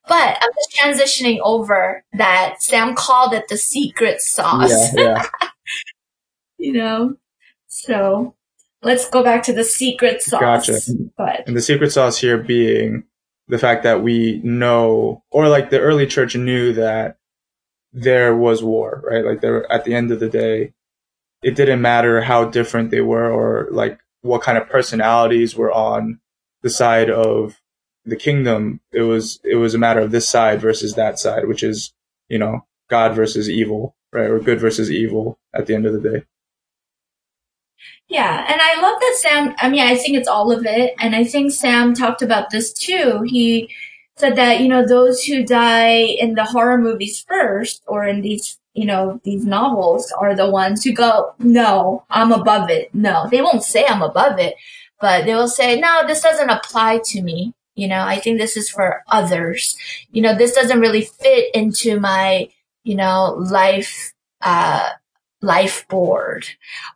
But 0.07 0.37
I'm 0.41 0.49
just 0.55 0.77
transitioning 0.77 1.39
over 1.41 2.03
that 2.13 2.61
Sam 2.61 2.95
called 2.95 3.33
it 3.33 3.47
the 3.47 3.57
secret 3.57 4.21
sauce. 4.21 4.93
Yeah, 4.95 5.01
yeah. 5.01 5.27
you 6.57 6.73
know? 6.73 7.15
So 7.67 8.35
let's 8.81 9.09
go 9.09 9.23
back 9.23 9.43
to 9.43 9.53
the 9.53 9.63
secret 9.63 10.21
sauce. 10.21 10.41
Gotcha. 10.41 10.79
But 11.17 11.47
and 11.47 11.55
the 11.55 11.61
secret 11.61 11.91
sauce 11.91 12.17
here 12.17 12.37
being 12.37 13.05
the 13.47 13.57
fact 13.57 13.83
that 13.83 14.03
we 14.03 14.41
know, 14.43 15.23
or 15.31 15.47
like 15.47 15.69
the 15.69 15.79
early 15.79 16.07
church 16.07 16.35
knew 16.35 16.73
that 16.73 17.17
there 17.93 18.35
was 18.35 18.63
war, 18.63 19.01
right? 19.05 19.25
Like 19.25 19.41
there, 19.41 19.71
at 19.71 19.85
the 19.85 19.93
end 19.93 20.11
of 20.11 20.19
the 20.19 20.29
day, 20.29 20.73
it 21.43 21.55
didn't 21.55 21.81
matter 21.81 22.21
how 22.21 22.45
different 22.45 22.91
they 22.91 23.01
were 23.01 23.29
or 23.29 23.67
like 23.71 23.99
what 24.21 24.41
kind 24.41 24.57
of 24.57 24.69
personalities 24.69 25.55
were 25.55 25.71
on 25.71 26.19
the 26.61 26.69
side 26.69 27.09
of 27.09 27.59
the 28.05 28.15
kingdom. 28.15 28.79
It 28.91 29.01
was, 29.01 29.39
it 29.43 29.55
was 29.55 29.75
a 29.75 29.79
matter 29.79 29.99
of 29.99 30.11
this 30.11 30.27
side 30.27 30.61
versus 30.61 30.95
that 30.95 31.19
side, 31.19 31.47
which 31.47 31.63
is, 31.63 31.93
you 32.29 32.37
know, 32.37 32.65
God 32.89 33.15
versus 33.15 33.49
evil, 33.49 33.95
right? 34.11 34.29
Or 34.29 34.39
good 34.39 34.59
versus 34.59 34.91
evil 34.91 35.37
at 35.53 35.67
the 35.67 35.75
end 35.75 35.85
of 35.85 35.93
the 35.93 36.09
day. 36.09 36.23
Yeah, 38.07 38.45
and 38.47 38.61
I 38.61 38.81
love 38.81 38.99
that 38.99 39.15
Sam. 39.19 39.55
I 39.59 39.69
mean, 39.69 39.81
I 39.81 39.95
think 39.95 40.17
it's 40.17 40.27
all 40.27 40.51
of 40.51 40.65
it, 40.65 40.93
and 40.99 41.15
I 41.15 41.23
think 41.23 41.51
Sam 41.51 41.93
talked 41.93 42.21
about 42.21 42.49
this 42.49 42.71
too. 42.71 43.23
He 43.25 43.69
said 44.17 44.35
that 44.35 44.61
you 44.61 44.67
know 44.67 44.85
those 44.85 45.23
who 45.23 45.43
die 45.43 45.95
in 45.95 46.35
the 46.35 46.43
horror 46.43 46.77
movies 46.77 47.25
first, 47.27 47.83
or 47.87 48.05
in 48.05 48.21
these 48.21 48.59
you 48.73 48.85
know 48.85 49.19
these 49.23 49.45
novels, 49.45 50.11
are 50.19 50.35
the 50.35 50.49
ones 50.49 50.83
who 50.83 50.93
go, 50.93 51.33
"No, 51.39 52.03
I'm 52.09 52.31
above 52.31 52.69
it." 52.69 52.93
No, 52.93 53.27
they 53.29 53.41
won't 53.41 53.63
say 53.63 53.85
I'm 53.85 54.01
above 54.01 54.39
it, 54.39 54.55
but 55.01 55.25
they 55.25 55.35
will 55.35 55.47
say, 55.47 55.79
"No, 55.79 56.05
this 56.07 56.21
doesn't 56.21 56.49
apply 56.49 56.99
to 57.05 57.21
me." 57.21 57.53
You 57.75 57.87
know, 57.87 58.01
I 58.03 58.19
think 58.19 58.37
this 58.39 58.55
is 58.57 58.69
for 58.69 59.03
others. 59.07 59.75
You 60.11 60.21
know, 60.21 60.35
this 60.35 60.53
doesn't 60.53 60.79
really 60.79 61.03
fit 61.05 61.53
into 61.55 61.99
my 61.99 62.49
you 62.83 62.95
know 62.95 63.35
life. 63.39 64.13
Uh, 64.41 64.89
life 65.41 65.87
board 65.87 66.47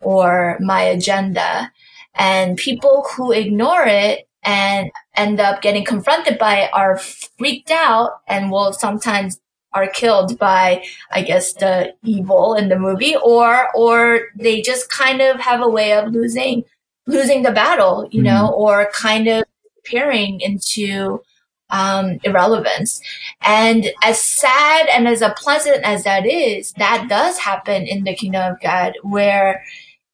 or 0.01 0.57
my 0.59 0.81
agenda. 0.81 1.71
And 2.15 2.57
people 2.57 3.05
who 3.15 3.31
ignore 3.31 3.85
it 3.85 4.27
and 4.43 4.89
end 5.15 5.39
up 5.39 5.61
getting 5.61 5.85
confronted 5.85 6.37
by 6.39 6.61
it 6.61 6.71
are 6.73 6.97
freaked 6.97 7.69
out 7.69 8.21
and 8.27 8.49
will 8.51 8.73
sometimes 8.73 9.39
are 9.77 9.87
killed 9.87 10.37
by, 10.39 10.83
I 11.11 11.21
guess, 11.21 11.53
the 11.53 11.93
evil 12.03 12.55
in 12.55 12.69
the 12.69 12.79
movie 12.79 13.15
or, 13.15 13.69
or 13.75 14.21
they 14.35 14.61
just 14.61 14.89
kind 14.89 15.21
of 15.21 15.39
have 15.39 15.61
a 15.61 15.69
way 15.69 15.93
of 15.93 16.11
losing, 16.11 16.63
losing 17.05 17.43
the 17.43 17.51
battle, 17.51 18.07
you 18.11 18.23
mm-hmm. 18.23 18.33
know, 18.33 18.51
or 18.53 18.89
kind 18.91 19.27
of 19.27 19.45
appearing 19.79 20.41
into, 20.41 21.21
um, 21.69 22.19
irrelevance. 22.23 23.01
And 23.41 23.91
as 24.03 24.23
sad 24.23 24.87
and 24.87 25.07
as 25.07 25.21
unpleasant 25.21 25.83
as 25.83 26.03
that 26.05 26.25
is, 26.25 26.73
that 26.73 27.07
does 27.09 27.37
happen 27.37 27.83
in 27.83 28.03
the 28.03 28.15
kingdom 28.15 28.53
of 28.53 28.61
God, 28.61 28.93
where 29.03 29.63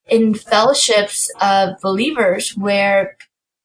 in 0.07 0.33
fellowships 0.33 1.31
of 1.41 1.79
believers, 1.81 2.57
where 2.57 3.15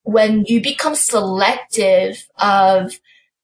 when 0.03 0.44
you 0.46 0.61
become 0.61 0.94
selective 0.94 2.28
of 2.38 3.01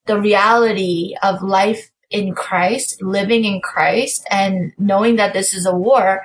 the 0.07 0.20
reality 0.20 1.14
of 1.22 1.42
life 1.42 1.90
in 2.11 2.34
Christ, 2.34 3.02
living 3.02 3.44
in 3.44 3.61
Christ, 3.61 4.26
and 4.30 4.72
knowing 4.78 5.16
that 5.16 5.32
this 5.32 5.55
is 5.55 5.66
a 5.66 5.74
war, 5.74 6.22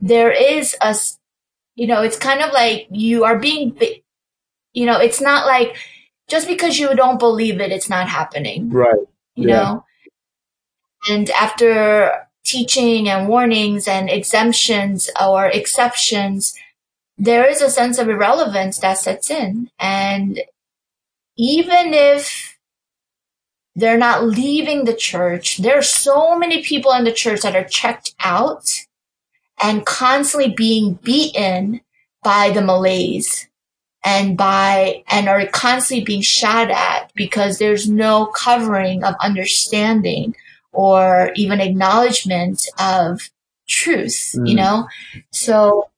there 0.00 0.30
is 0.30 0.76
a, 0.80 0.94
you 1.74 1.86
know, 1.86 2.02
it's 2.02 2.16
kind 2.16 2.42
of 2.42 2.52
like 2.52 2.86
you 2.90 3.24
are 3.24 3.38
being, 3.38 3.78
you 4.72 4.86
know, 4.86 4.98
it's 4.98 5.20
not 5.20 5.46
like, 5.46 5.76
just 6.28 6.48
because 6.48 6.78
you 6.78 6.94
don't 6.94 7.18
believe 7.18 7.60
it, 7.60 7.72
it's 7.72 7.88
not 7.88 8.08
happening. 8.08 8.70
Right. 8.70 9.06
You 9.36 9.48
yeah. 9.48 9.56
know? 9.56 9.84
And 11.08 11.30
after 11.30 12.26
teaching 12.44 13.08
and 13.08 13.28
warnings 13.28 13.88
and 13.88 14.10
exemptions 14.10 15.10
or 15.20 15.46
exceptions, 15.46 16.54
there 17.18 17.48
is 17.48 17.62
a 17.62 17.70
sense 17.70 17.98
of 17.98 18.08
irrelevance 18.08 18.78
that 18.78 18.98
sets 18.98 19.30
in. 19.30 19.70
And 19.78 20.40
even 21.36 21.94
if 21.94 22.45
they're 23.76 23.98
not 23.98 24.24
leaving 24.24 24.84
the 24.84 24.94
church, 24.94 25.58
there 25.58 25.78
are 25.78 25.82
so 25.82 26.38
many 26.38 26.62
people 26.62 26.92
in 26.92 27.04
the 27.04 27.12
church 27.12 27.42
that 27.42 27.54
are 27.54 27.64
checked 27.64 28.14
out 28.24 28.64
and 29.62 29.84
constantly 29.84 30.50
being 30.50 30.94
beaten 30.94 31.82
by 32.22 32.50
the 32.50 32.62
malaise 32.62 33.48
and 34.02 34.36
by 34.36 35.04
and 35.08 35.28
are 35.28 35.44
constantly 35.46 36.04
being 36.04 36.22
shot 36.22 36.70
at 36.70 37.12
because 37.14 37.58
there's 37.58 37.88
no 37.88 38.26
covering 38.26 39.04
of 39.04 39.14
understanding 39.22 40.34
or 40.72 41.32
even 41.36 41.60
acknowledgement 41.60 42.62
of 42.78 43.30
truth, 43.68 44.32
mm. 44.36 44.48
you 44.48 44.54
know? 44.54 44.88
So 45.32 45.90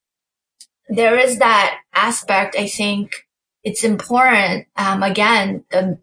there 0.88 1.16
is 1.16 1.38
that 1.38 1.78
aspect. 1.94 2.56
I 2.56 2.66
think 2.66 3.26
it's 3.62 3.84
important. 3.84 4.66
Um, 4.76 5.02
again, 5.02 5.64
the, 5.70 5.98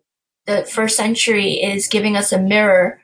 the 0.45 0.63
first 0.63 0.97
century 0.97 1.53
is 1.53 1.87
giving 1.87 2.15
us 2.15 2.31
a 2.31 2.39
mirror 2.39 3.01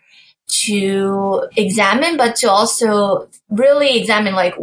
to 0.48 1.48
examine, 1.56 2.18
but 2.18 2.36
to 2.38 2.50
also 2.50 3.30
really 3.50 3.98
examine 3.98 4.34
like, 4.34 4.56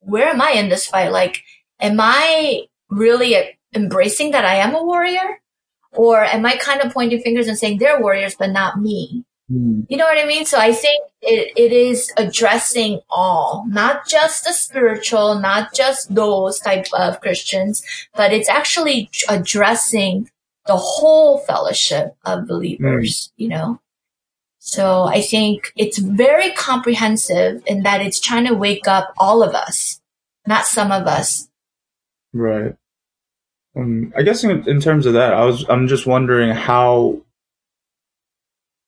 where 0.00 0.28
am 0.28 0.40
I 0.40 0.52
in 0.52 0.68
this 0.68 0.86
fight? 0.86 1.12
Like, 1.12 1.42
am 1.80 1.98
I 2.00 2.66
really 2.88 3.56
embracing 3.74 4.32
that 4.32 4.44
I 4.44 4.56
am 4.56 4.74
a 4.74 4.84
warrior? 4.84 5.40
Or 5.92 6.24
am 6.24 6.46
I 6.46 6.56
kind 6.56 6.80
of 6.82 6.92
pointing 6.92 7.20
fingers 7.20 7.48
and 7.48 7.58
saying 7.58 7.78
they're 7.78 8.00
warriors, 8.00 8.36
but 8.38 8.50
not 8.50 8.80
me? 8.80 9.24
Mm. 9.50 9.86
You 9.88 9.96
know 9.96 10.04
what 10.04 10.22
I 10.22 10.26
mean? 10.26 10.46
So 10.46 10.58
I 10.58 10.72
think 10.72 11.04
it, 11.20 11.52
it 11.56 11.72
is 11.72 12.12
addressing 12.16 13.00
all, 13.10 13.64
not 13.68 14.06
just 14.06 14.44
the 14.44 14.52
spiritual, 14.52 15.40
not 15.40 15.74
just 15.74 16.14
those 16.14 16.60
type 16.60 16.86
of 16.92 17.20
Christians, 17.20 17.82
but 18.14 18.32
it's 18.32 18.48
actually 18.48 19.10
addressing 19.28 20.30
the 20.66 20.76
whole 20.76 21.38
fellowship 21.38 22.16
of 22.24 22.46
believers, 22.46 23.28
mm. 23.28 23.42
you 23.42 23.48
know? 23.48 23.80
So 24.58 25.04
I 25.04 25.22
think 25.22 25.72
it's 25.74 25.98
very 25.98 26.52
comprehensive 26.52 27.62
in 27.66 27.82
that 27.82 28.02
it's 28.02 28.20
trying 28.20 28.46
to 28.46 28.54
wake 28.54 28.86
up 28.86 29.14
all 29.18 29.42
of 29.42 29.54
us, 29.54 30.00
not 30.46 30.66
some 30.66 30.92
of 30.92 31.06
us. 31.06 31.48
Right. 32.32 32.76
Um, 33.74 34.12
I 34.16 34.22
guess 34.22 34.44
in, 34.44 34.68
in 34.68 34.80
terms 34.80 35.06
of 35.06 35.14
that, 35.14 35.32
I 35.32 35.44
was 35.44 35.64
I'm 35.68 35.88
just 35.88 36.06
wondering 36.06 36.50
how. 36.50 37.22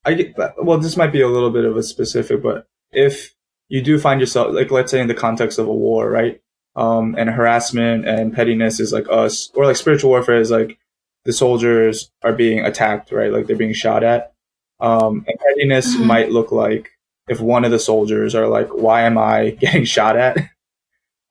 I 0.05 0.15
get 0.15 0.35
well. 0.61 0.79
This 0.79 0.97
might 0.97 1.13
be 1.13 1.21
a 1.21 1.29
little 1.29 1.51
bit 1.51 1.65
of 1.65 1.77
a 1.77 1.83
specific, 1.83 2.43
but 2.43 2.67
if 2.91 3.35
you 3.69 3.81
do 3.83 3.99
find 3.99 4.21
yourself 4.21 4.53
like 4.53 4.71
let's 4.71 4.91
say 4.91 5.01
in 5.01 5.07
the 5.07 5.15
context 5.15 5.59
of 5.59 5.69
a 5.69 5.73
war, 5.73 6.11
right? 6.11 6.41
Um, 6.75 7.15
and 7.17 7.31
harassment 7.31 8.07
and 8.07 8.33
pettiness 8.33 8.81
is 8.81 8.93
like 8.93 9.07
us, 9.09 9.51
or 9.55 9.65
like 9.65 9.77
spiritual 9.77 10.11
warfare 10.11 10.41
is 10.41 10.51
like 10.51 10.79
the 11.25 11.33
soldiers 11.33 12.11
are 12.23 12.33
being 12.33 12.61
attacked, 12.61 13.13
right? 13.13 13.33
Like 13.33 13.47
they're 13.47 13.57
being 13.57 13.73
shot 13.73 14.05
at. 14.05 14.33
Um, 14.81 15.25
and 15.29 15.39
pettiness 15.39 15.95
mm-hmm. 15.95 16.07
might 16.07 16.31
look 16.33 16.51
like 16.51 16.91
if 17.29 17.41
one 17.41 17.65
of 17.65 17.71
the 17.71 17.79
soldiers 17.79 18.35
are 18.35 18.49
like, 18.49 18.75
"Why 18.75 19.03
am 19.03 19.17
I 19.17 19.51
getting 19.61 19.85
shot 19.85 20.17
at?" 20.17 20.39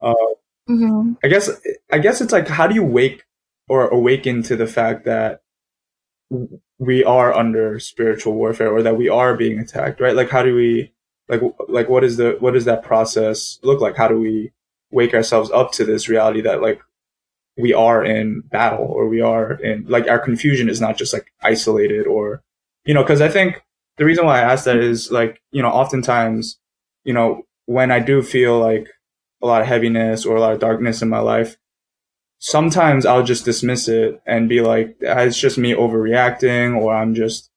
Uh, 0.04 0.16
mm-hmm. 0.68 1.14
I 1.24 1.28
guess 1.28 1.48
I 1.92 2.00
guess 2.00 2.22
it's 2.22 2.34
like, 2.34 2.48
how 2.48 2.66
do 2.66 2.74
you 2.74 2.84
wake 2.84 3.24
or 3.70 3.88
awaken 3.88 4.42
to 4.42 4.56
the 4.56 4.66
fact 4.66 5.06
that 5.06 5.44
we 6.80 7.04
are 7.04 7.34
under 7.34 7.80
spiritual 7.80 8.34
warfare 8.34 8.72
or 8.72 8.82
that 8.82 8.98
we 8.98 9.08
are 9.08 9.36
being 9.38 9.60
attacked, 9.60 10.02
right? 10.02 10.16
Like, 10.16 10.30
how 10.30 10.44
do 10.44 10.56
we, 10.56 10.92
like, 11.30 11.42
like, 11.68 11.88
what 11.88 12.04
is 12.04 12.18
the, 12.18 12.38
what 12.40 12.54
does 12.54 12.66
that 12.66 12.84
process 12.84 13.60
look 13.64 13.80
like? 13.80 13.96
How 13.96 14.08
do 14.08 14.20
we 14.20 14.52
wake 14.90 15.14
ourselves 15.14 15.52
up 15.52 15.72
to 15.74 15.86
this 15.86 16.10
reality 16.10 16.42
that, 16.42 16.62
like, 16.62 16.82
we 17.58 17.74
are 17.74 18.04
in 18.04 18.42
battle 18.50 18.86
or 18.86 19.08
we 19.08 19.22
are 19.22 19.54
in, 19.54 19.86
like, 19.88 20.08
our 20.08 20.20
confusion 20.20 20.70
is 20.70 20.82
not 20.82 20.98
just 20.98 21.14
like 21.14 21.32
isolated 21.44 22.08
or, 22.08 22.42
you 22.86 22.94
know, 22.94 23.04
cause 23.04 23.22
I 23.22 23.30
think 23.30 23.62
the 23.98 24.06
reason 24.06 24.26
why 24.26 24.40
I 24.40 24.52
ask 24.54 24.66
that 24.66 24.78
is 24.78 25.12
like, 25.12 25.42
you 25.52 25.62
know, 25.62 25.70
oftentimes, 25.70 26.58
you 27.04 27.14
know, 27.14 27.44
when 27.66 27.92
I 27.92 28.00
do 28.00 28.22
feel 28.22 28.60
like 28.60 28.88
a 29.42 29.48
lot 29.48 29.62
of 29.62 29.68
heaviness 29.68 30.26
or 30.26 30.36
a 30.36 30.40
lot 30.40 30.54
of 30.54 30.60
darkness 30.60 31.02
in 31.02 31.10
my 31.10 31.20
life, 31.20 31.58
sometimes 32.40 33.06
I'll 33.06 33.24
just 33.24 33.46
dismiss 33.46 33.88
it 33.88 34.22
and 34.26 34.50
be 34.50 34.62
like, 34.62 34.96
ah, 35.08 35.20
it's 35.20 35.40
just 35.40 35.58
me 35.58 35.74
overreacting 35.74 36.76
or 36.80 36.94
I'm 36.94 37.14
just 37.14 37.50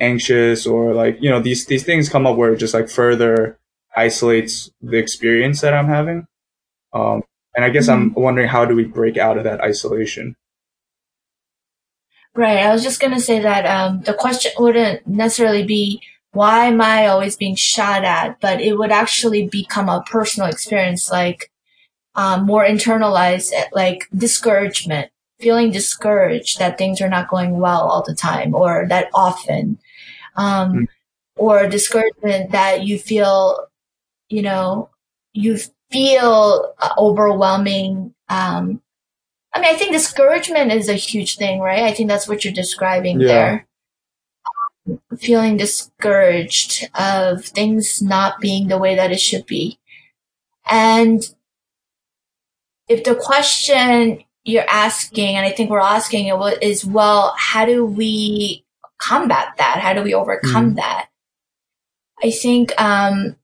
anxious 0.00 0.66
or 0.66 0.94
like, 0.94 1.18
you 1.20 1.30
know, 1.30 1.40
these, 1.40 1.66
these 1.66 1.84
things 1.84 2.08
come 2.08 2.26
up 2.26 2.36
where 2.36 2.52
it 2.52 2.58
just 2.58 2.74
like 2.74 2.88
further 2.88 3.58
isolates 3.96 4.70
the 4.80 4.98
experience 4.98 5.60
that 5.62 5.74
I'm 5.74 5.88
having. 5.88 6.26
Um, 6.92 7.22
and 7.54 7.64
I 7.64 7.70
guess 7.70 7.88
mm-hmm. 7.88 8.14
I'm 8.16 8.22
wondering 8.22 8.48
how 8.48 8.64
do 8.64 8.74
we 8.74 8.84
break 8.84 9.16
out 9.16 9.38
of 9.38 9.44
that 9.44 9.60
isolation? 9.60 10.36
Right. 12.34 12.58
I 12.58 12.72
was 12.72 12.82
just 12.82 13.00
going 13.00 13.14
to 13.14 13.20
say 13.20 13.40
that, 13.40 13.66
um, 13.66 14.02
the 14.02 14.14
question 14.14 14.52
wouldn't 14.58 15.06
necessarily 15.06 15.64
be, 15.64 16.00
why 16.32 16.66
am 16.66 16.80
I 16.80 17.08
always 17.08 17.36
being 17.36 17.56
shot 17.56 18.04
at? 18.04 18.40
But 18.40 18.60
it 18.60 18.78
would 18.78 18.92
actually 18.92 19.48
become 19.48 19.88
a 19.88 20.02
personal 20.02 20.48
experience. 20.48 21.10
Like, 21.10 21.50
um, 22.14 22.46
more 22.46 22.64
internalized, 22.64 23.52
like 23.72 24.08
discouragement, 24.14 25.10
feeling 25.40 25.70
discouraged 25.70 26.58
that 26.58 26.78
things 26.78 27.00
are 27.00 27.08
not 27.08 27.30
going 27.30 27.58
well 27.58 27.88
all 27.88 28.04
the 28.06 28.14
time 28.14 28.54
or 28.54 28.86
that 28.88 29.08
often, 29.14 29.78
um, 30.36 30.72
mm. 30.72 30.88
or 31.36 31.66
discouragement 31.66 32.52
that 32.52 32.84
you 32.84 32.98
feel, 32.98 33.66
you 34.28 34.42
know, 34.42 34.90
you 35.32 35.58
feel 35.90 36.74
uh, 36.78 36.90
overwhelming. 36.98 38.14
Um, 38.28 38.82
I 39.52 39.60
mean, 39.60 39.74
I 39.74 39.76
think 39.76 39.92
discouragement 39.92 40.70
is 40.72 40.88
a 40.88 40.94
huge 40.94 41.36
thing, 41.36 41.60
right? 41.60 41.82
I 41.82 41.92
think 41.92 42.08
that's 42.08 42.28
what 42.28 42.44
you're 42.44 42.52
describing 42.54 43.20
yeah. 43.20 43.26
there. 43.26 43.66
feeling 45.18 45.56
discouraged 45.56 46.88
of 46.94 47.44
things 47.44 48.00
not 48.00 48.40
being 48.40 48.68
the 48.68 48.78
way 48.78 48.94
that 48.94 49.12
it 49.12 49.20
should 49.20 49.46
be. 49.46 49.78
And 50.70 51.22
if 52.88 53.04
the 53.04 53.14
question 53.14 54.24
you're 54.44 54.68
asking, 54.68 55.36
and 55.36 55.46
I 55.46 55.50
think 55.50 55.70
we're 55.70 55.80
asking 55.80 56.26
it 56.28 56.62
is, 56.62 56.84
well, 56.84 57.34
how 57.36 57.64
do 57.64 57.84
we 57.84 58.64
combat 58.98 59.54
that? 59.58 59.80
How 59.80 59.92
do 59.92 60.02
we 60.02 60.14
overcome 60.14 60.72
mm. 60.72 60.76
that? 60.76 61.08
I 62.22 62.30
think, 62.30 62.78
um, 62.80 63.36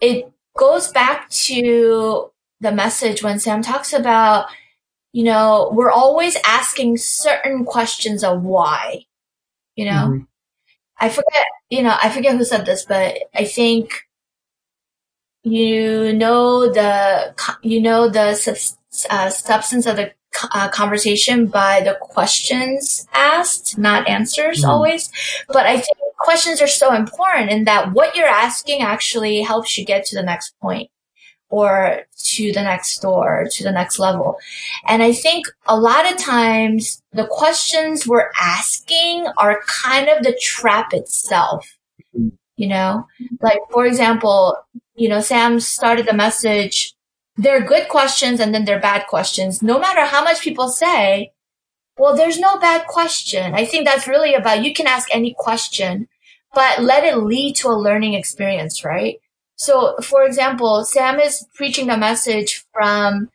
it 0.00 0.31
goes 0.56 0.88
back 0.88 1.28
to 1.30 2.30
the 2.60 2.72
message 2.72 3.22
when 3.22 3.38
Sam 3.38 3.62
talks 3.62 3.92
about, 3.92 4.46
you 5.12 5.24
know, 5.24 5.70
we're 5.72 5.90
always 5.90 6.36
asking 6.44 6.98
certain 6.98 7.64
questions 7.64 8.22
of 8.22 8.42
why, 8.42 9.06
you 9.76 9.84
know, 9.84 10.08
mm. 10.10 10.26
I 10.98 11.08
forget, 11.08 11.46
you 11.70 11.82
know, 11.82 11.96
I 12.00 12.10
forget 12.10 12.36
who 12.36 12.44
said 12.44 12.64
this, 12.64 12.84
but 12.84 13.18
I 13.34 13.44
think 13.44 14.06
you 15.44 16.12
know 16.12 16.72
the 16.72 17.34
you 17.62 17.80
know 17.80 18.08
the 18.08 18.30
uh, 19.10 19.30
substance 19.30 19.86
of 19.86 19.96
the 19.96 20.12
uh, 20.54 20.68
conversation 20.68 21.46
by 21.46 21.80
the 21.80 21.96
questions 22.00 23.06
asked, 23.12 23.76
not 23.78 24.08
answers 24.08 24.64
mm. 24.64 24.68
always. 24.68 25.10
But 25.48 25.66
I 25.66 25.76
think 25.76 25.98
questions 26.22 26.62
are 26.62 26.68
so 26.68 26.94
important 26.94 27.50
in 27.50 27.64
that 27.64 27.92
what 27.92 28.16
you're 28.16 28.26
asking 28.26 28.80
actually 28.80 29.42
helps 29.42 29.76
you 29.76 29.84
get 29.84 30.04
to 30.06 30.16
the 30.16 30.22
next 30.22 30.54
point 30.60 30.90
or 31.50 32.02
to 32.16 32.52
the 32.52 32.62
next 32.62 32.98
door, 33.00 33.46
to 33.50 33.62
the 33.62 33.70
next 33.70 33.98
level. 33.98 34.38
And 34.86 35.02
I 35.02 35.12
think 35.12 35.46
a 35.66 35.78
lot 35.78 36.10
of 36.10 36.16
times 36.16 37.02
the 37.12 37.26
questions 37.26 38.06
we're 38.06 38.30
asking 38.40 39.26
are 39.36 39.60
kind 39.68 40.08
of 40.08 40.22
the 40.22 40.38
trap 40.40 40.94
itself. 40.94 41.76
You 42.56 42.68
know, 42.68 43.06
like 43.40 43.58
for 43.70 43.86
example, 43.86 44.56
you 44.94 45.08
know, 45.08 45.20
Sam 45.20 45.60
started 45.60 46.06
the 46.06 46.14
message. 46.14 46.94
They're 47.36 47.64
good 47.64 47.88
questions 47.88 48.40
and 48.40 48.54
then 48.54 48.64
they're 48.64 48.80
bad 48.80 49.06
questions. 49.08 49.62
No 49.62 49.78
matter 49.78 50.04
how 50.04 50.22
much 50.22 50.42
people 50.42 50.68
say, 50.68 51.32
well, 51.98 52.16
there's 52.16 52.38
no 52.38 52.58
bad 52.58 52.86
question. 52.86 53.54
I 53.54 53.64
think 53.64 53.84
that's 53.84 54.08
really 54.08 54.34
about 54.34 54.64
you 54.64 54.72
can 54.72 54.86
ask 54.86 55.08
any 55.14 55.34
question, 55.38 56.08
but 56.54 56.82
let 56.82 57.04
it 57.04 57.16
lead 57.18 57.56
to 57.56 57.68
a 57.68 57.78
learning 57.78 58.14
experience, 58.14 58.84
right? 58.84 59.18
So, 59.56 59.96
for 60.02 60.24
example, 60.24 60.84
Sam 60.84 61.20
is 61.20 61.46
preaching 61.54 61.86
the 61.86 61.96
message 61.96 62.64
from 62.72 63.30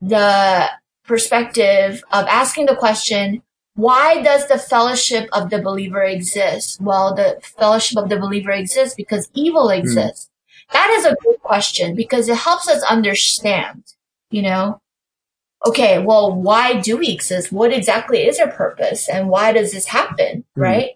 the 0.00 0.68
perspective 1.04 2.02
of 2.12 2.26
asking 2.26 2.66
the 2.66 2.76
question, 2.76 3.42
why 3.74 4.22
does 4.22 4.48
the 4.48 4.58
fellowship 4.58 5.28
of 5.32 5.50
the 5.50 5.62
believer 5.62 6.02
exist? 6.02 6.80
Well, 6.80 7.14
the 7.14 7.38
fellowship 7.42 7.96
of 7.96 8.08
the 8.08 8.18
believer 8.18 8.50
exists 8.50 8.96
because 8.96 9.30
evil 9.34 9.68
hmm. 9.68 9.78
exists. 9.78 10.26
Mm. 10.26 10.72
That 10.72 10.90
is 10.90 11.04
a 11.06 11.16
good 11.22 11.40
question 11.40 11.94
because 11.94 12.28
it 12.28 12.36
helps 12.36 12.68
us 12.68 12.82
understand, 12.82 13.84
you 14.30 14.42
know, 14.42 14.80
okay, 15.64 15.98
well, 15.98 16.34
why 16.34 16.80
do 16.80 16.96
we 16.96 17.08
exist? 17.08 17.52
What 17.52 17.72
exactly 17.72 18.26
is 18.26 18.38
our 18.40 18.50
purpose? 18.50 19.08
And 19.08 19.28
why 19.28 19.52
does 19.52 19.72
this 19.72 19.86
happen? 19.86 20.44
Mm. 20.56 20.62
Right. 20.62 20.90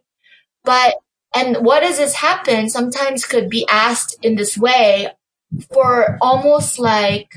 But, 0.64 0.96
and 1.34 1.64
what 1.64 1.80
does 1.80 1.98
this 1.98 2.14
happen 2.14 2.68
sometimes 2.68 3.24
could 3.24 3.48
be 3.48 3.66
asked 3.68 4.16
in 4.22 4.36
this 4.36 4.56
way 4.56 5.12
for 5.70 6.18
almost 6.20 6.78
like 6.78 7.34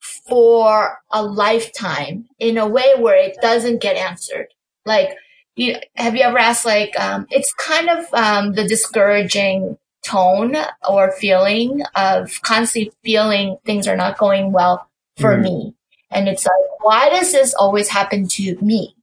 for 0.00 0.98
a 1.10 1.22
lifetime 1.22 2.28
in 2.38 2.56
a 2.56 2.68
way 2.68 2.94
where 2.96 3.16
it 3.16 3.36
doesn't 3.42 3.82
get 3.82 3.96
answered. 3.96 4.46
Like, 4.86 5.10
you, 5.56 5.76
have 5.96 6.14
you 6.14 6.22
ever 6.22 6.38
asked 6.38 6.64
like, 6.64 6.98
um, 6.98 7.26
it's 7.30 7.52
kind 7.54 7.88
of, 7.88 8.14
um, 8.14 8.52
the 8.52 8.66
discouraging 8.66 9.76
tone 10.04 10.56
or 10.88 11.12
feeling 11.12 11.82
of 11.96 12.40
constantly 12.42 12.92
feeling 13.02 13.58
things 13.64 13.88
are 13.88 13.96
not 13.96 14.18
going 14.18 14.52
well 14.52 14.88
for 15.16 15.36
mm. 15.36 15.42
me. 15.42 15.74
And 16.10 16.28
it's 16.28 16.46
like, 16.46 16.80
why 16.80 17.10
does 17.10 17.32
this 17.32 17.52
always 17.54 17.88
happen 17.88 18.28
to 18.28 18.56
me? 18.62 18.96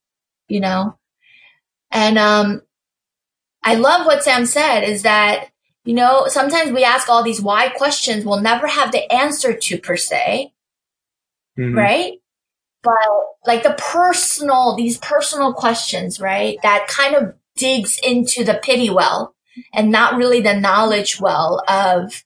You 0.47 0.61
know? 0.61 0.97
And, 1.91 2.17
um, 2.17 2.61
I 3.67 3.75
love 3.75 4.05
what 4.05 4.23
Sam 4.23 4.45
said 4.45 4.85
is 4.85 5.01
that, 5.01 5.49
you 5.83 5.93
know, 5.93 6.27
sometimes 6.27 6.71
we 6.71 6.85
ask 6.85 7.09
all 7.09 7.21
these 7.21 7.41
why 7.41 7.67
questions 7.67 8.23
we'll 8.23 8.39
never 8.39 8.65
have 8.65 8.93
the 8.93 9.11
answer 9.11 9.51
to 9.53 9.77
per 9.77 9.97
se. 9.97 10.53
Mm-hmm. 11.59 11.77
Right? 11.77 12.13
But 12.81 12.95
like 13.45 13.63
the 13.63 13.75
personal, 13.77 14.77
these 14.77 14.97
personal 14.99 15.51
questions, 15.53 16.17
right? 16.21 16.57
That 16.63 16.87
kind 16.87 17.13
of 17.13 17.33
digs 17.57 17.99
into 18.01 18.45
the 18.45 18.53
pity 18.53 18.89
well 18.89 19.35
and 19.73 19.91
not 19.91 20.15
really 20.15 20.39
the 20.39 20.57
knowledge 20.57 21.19
well 21.19 21.61
of 21.67 22.23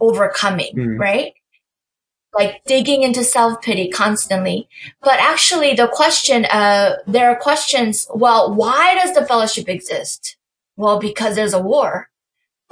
overcoming, 0.00 0.76
mm. 0.76 0.98
right? 1.00 1.32
Like 2.32 2.62
digging 2.64 3.02
into 3.02 3.24
self 3.24 3.60
pity 3.60 3.90
constantly. 3.90 4.68
But 5.02 5.18
actually 5.18 5.74
the 5.74 5.88
question, 5.88 6.44
uh, 6.44 6.98
there 7.08 7.28
are 7.28 7.36
questions, 7.36 8.06
well, 8.14 8.54
why 8.54 8.94
does 8.94 9.14
the 9.14 9.26
fellowship 9.26 9.68
exist? 9.68 10.36
Well, 10.80 10.98
because 10.98 11.36
there's 11.36 11.52
a 11.52 11.60
war. 11.60 12.08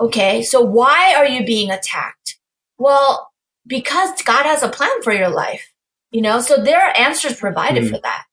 Okay. 0.01 0.43
So 0.43 0.63
why 0.63 1.15
are 1.15 1.27
you 1.27 1.45
being 1.45 1.71
attacked? 1.71 2.39
Well, 2.79 3.31
because 3.67 4.23
God 4.23 4.45
has 4.45 4.63
a 4.63 4.69
plan 4.71 5.03
for 5.03 5.13
your 5.13 5.29
life, 5.29 5.75
you 6.11 6.23
know, 6.23 6.41
so 6.41 6.57
there 6.57 6.81
are 6.81 6.97
answers 6.97 7.37
provided 7.37 7.85
mm. 7.85 7.91
for 7.91 7.99
that. 7.99 8.25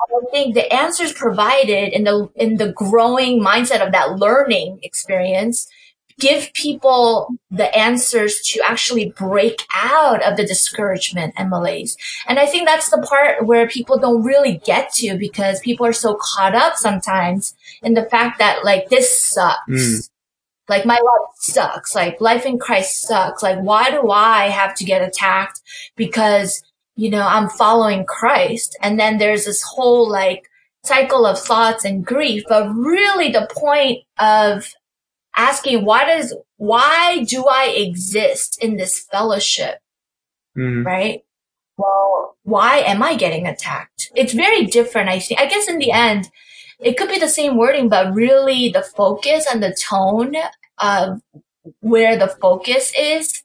I 0.00 0.30
think 0.30 0.54
the 0.54 0.72
answers 0.72 1.12
provided 1.12 1.92
in 1.92 2.04
the 2.04 2.30
in 2.34 2.56
the 2.56 2.72
growing 2.72 3.40
mindset 3.42 3.84
of 3.84 3.92
that 3.92 4.18
learning 4.18 4.80
experience 4.82 5.68
give 6.20 6.52
people 6.52 7.34
the 7.50 7.76
answers 7.76 8.40
to 8.40 8.60
actually 8.64 9.10
break 9.16 9.64
out 9.74 10.22
of 10.22 10.36
the 10.36 10.46
discouragement 10.46 11.34
and 11.36 11.50
malaise. 11.50 11.96
And 12.28 12.38
I 12.38 12.46
think 12.46 12.66
that's 12.66 12.90
the 12.90 13.04
part 13.08 13.46
where 13.46 13.68
people 13.68 13.98
don't 13.98 14.22
really 14.22 14.60
get 14.64 14.92
to 14.94 15.16
because 15.18 15.60
people 15.60 15.86
are 15.86 15.92
so 15.92 16.16
caught 16.20 16.54
up 16.54 16.76
sometimes 16.76 17.54
in 17.82 17.94
the 17.94 18.04
fact 18.04 18.38
that 18.38 18.64
like 18.64 18.88
this 18.88 19.18
sucks. 19.18 19.68
Mm. 19.68 20.08
Like 20.68 20.86
my 20.86 20.94
life 20.94 21.30
sucks. 21.36 21.94
Like 21.94 22.20
life 22.20 22.46
in 22.46 22.58
Christ 22.58 23.02
sucks. 23.02 23.42
Like 23.42 23.58
why 23.58 23.90
do 23.90 24.10
I 24.10 24.48
have 24.48 24.74
to 24.76 24.84
get 24.84 25.06
attacked 25.06 25.60
because 25.96 26.62
you 26.96 27.10
know, 27.10 27.26
I'm 27.26 27.48
following 27.48 28.04
Christ. 28.04 28.76
And 28.80 28.98
then 28.98 29.18
there's 29.18 29.46
this 29.46 29.62
whole 29.62 30.08
like 30.08 30.48
cycle 30.84 31.26
of 31.26 31.38
thoughts 31.38 31.84
and 31.84 32.04
grief. 32.04 32.44
But 32.48 32.72
really 32.72 33.30
the 33.30 33.48
point 33.52 34.04
of 34.18 34.72
asking 35.36 35.84
why 35.84 36.04
does, 36.04 36.34
why 36.56 37.24
do 37.24 37.44
I 37.46 37.66
exist 37.66 38.62
in 38.62 38.76
this 38.76 39.00
fellowship? 39.10 39.80
Mm. 40.56 40.84
Right? 40.84 41.24
Well, 41.76 42.36
why 42.44 42.78
am 42.78 43.02
I 43.02 43.16
getting 43.16 43.46
attacked? 43.46 44.12
It's 44.14 44.32
very 44.32 44.66
different. 44.66 45.08
I 45.08 45.18
think, 45.18 45.40
I 45.40 45.46
guess 45.46 45.68
in 45.68 45.78
the 45.78 45.90
end, 45.90 46.30
it 46.78 46.96
could 46.96 47.08
be 47.08 47.18
the 47.18 47.28
same 47.28 47.56
wording, 47.56 47.88
but 47.88 48.14
really 48.14 48.68
the 48.68 48.82
focus 48.82 49.46
and 49.50 49.62
the 49.62 49.74
tone 49.74 50.34
of 50.78 51.20
where 51.80 52.16
the 52.16 52.28
focus 52.28 52.92
is, 52.98 53.42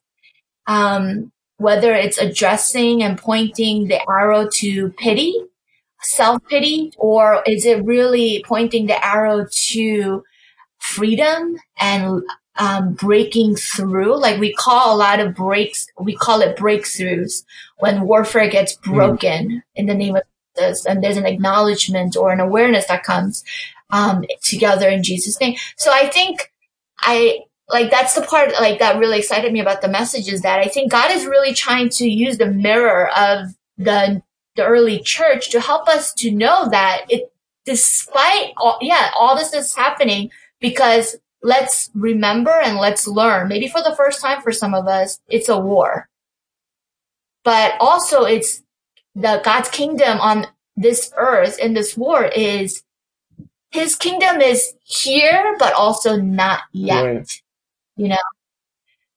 um, 0.67 1.31
whether 1.57 1.93
it's 1.93 2.17
addressing 2.17 3.01
and 3.03 3.17
pointing 3.17 3.87
the 3.87 3.99
arrow 4.09 4.47
to 4.55 4.89
pity, 4.91 5.33
self 6.01 6.41
pity, 6.49 6.91
or 6.97 7.43
is 7.45 7.65
it 7.65 7.83
really 7.83 8.43
pointing 8.47 8.87
the 8.87 9.05
arrow 9.05 9.47
to 9.69 10.23
freedom 10.79 11.57
and 11.77 12.23
um, 12.57 12.93
breaking 12.93 13.55
through? 13.55 14.19
Like 14.19 14.39
we 14.39 14.53
call 14.53 14.95
a 14.95 14.97
lot 14.97 15.19
of 15.19 15.35
breaks, 15.35 15.87
we 15.99 16.15
call 16.15 16.41
it 16.41 16.57
breakthroughs 16.57 17.43
when 17.77 18.01
warfare 18.01 18.49
gets 18.49 18.75
mm. 18.77 18.93
broken 18.93 19.49
mm. 19.49 19.61
in 19.75 19.85
the 19.85 19.93
name 19.93 20.15
of 20.15 20.23
Jesus, 20.57 20.85
and 20.85 21.03
there's 21.03 21.17
an 21.17 21.25
acknowledgement 21.25 22.15
or 22.15 22.31
an 22.31 22.39
awareness 22.39 22.87
that 22.87 23.03
comes 23.03 23.43
um, 23.91 24.23
together 24.41 24.89
in 24.89 25.03
Jesus' 25.03 25.39
name. 25.39 25.55
So 25.77 25.91
I 25.91 26.07
think 26.07 26.51
I 26.99 27.39
like 27.69 27.91
that's 27.91 28.15
the 28.15 28.21
part 28.21 28.51
like 28.53 28.79
that 28.79 28.99
really 28.99 29.19
excited 29.19 29.53
me 29.53 29.59
about 29.59 29.81
the 29.81 29.87
message 29.87 30.27
is 30.31 30.41
that 30.41 30.59
I 30.59 30.65
think 30.65 30.91
God 30.91 31.11
is 31.11 31.25
really 31.25 31.53
trying 31.53 31.89
to 31.89 32.07
use 32.07 32.37
the 32.37 32.51
mirror 32.51 33.09
of 33.15 33.49
the 33.77 34.21
the 34.55 34.65
early 34.65 34.99
church 34.99 35.49
to 35.51 35.61
help 35.61 35.87
us 35.87 36.13
to 36.15 36.31
know 36.31 36.69
that 36.69 37.05
it 37.09 37.31
despite 37.65 38.53
all 38.57 38.77
yeah 38.81 39.11
all 39.17 39.35
this 39.35 39.53
is 39.53 39.75
happening 39.75 40.31
because 40.59 41.15
let's 41.41 41.89
remember 41.93 42.51
and 42.51 42.77
let's 42.77 43.07
learn 43.07 43.47
maybe 43.47 43.67
for 43.67 43.81
the 43.81 43.95
first 43.95 44.21
time 44.21 44.41
for 44.41 44.51
some 44.51 44.73
of 44.73 44.87
us 44.87 45.19
it's 45.27 45.49
a 45.49 45.57
war 45.57 46.09
but 47.43 47.75
also 47.79 48.23
it's 48.23 48.61
the 49.15 49.41
God's 49.43 49.69
kingdom 49.69 50.19
on 50.19 50.47
this 50.75 51.11
earth 51.17 51.57
in 51.59 51.73
this 51.73 51.95
war 51.95 52.25
is 52.25 52.83
his 53.71 53.95
kingdom 53.95 54.41
is 54.41 54.73
here 54.83 55.55
but 55.59 55.73
also 55.73 56.17
not 56.17 56.61
yet 56.73 57.25
you 57.99 58.07
know? 58.07 58.17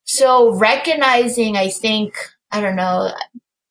So 0.05 0.55
recognizing, 0.57 1.57
I 1.57 1.69
think, 1.71 2.15
I 2.51 2.61
don't 2.61 2.77
know, 2.77 3.13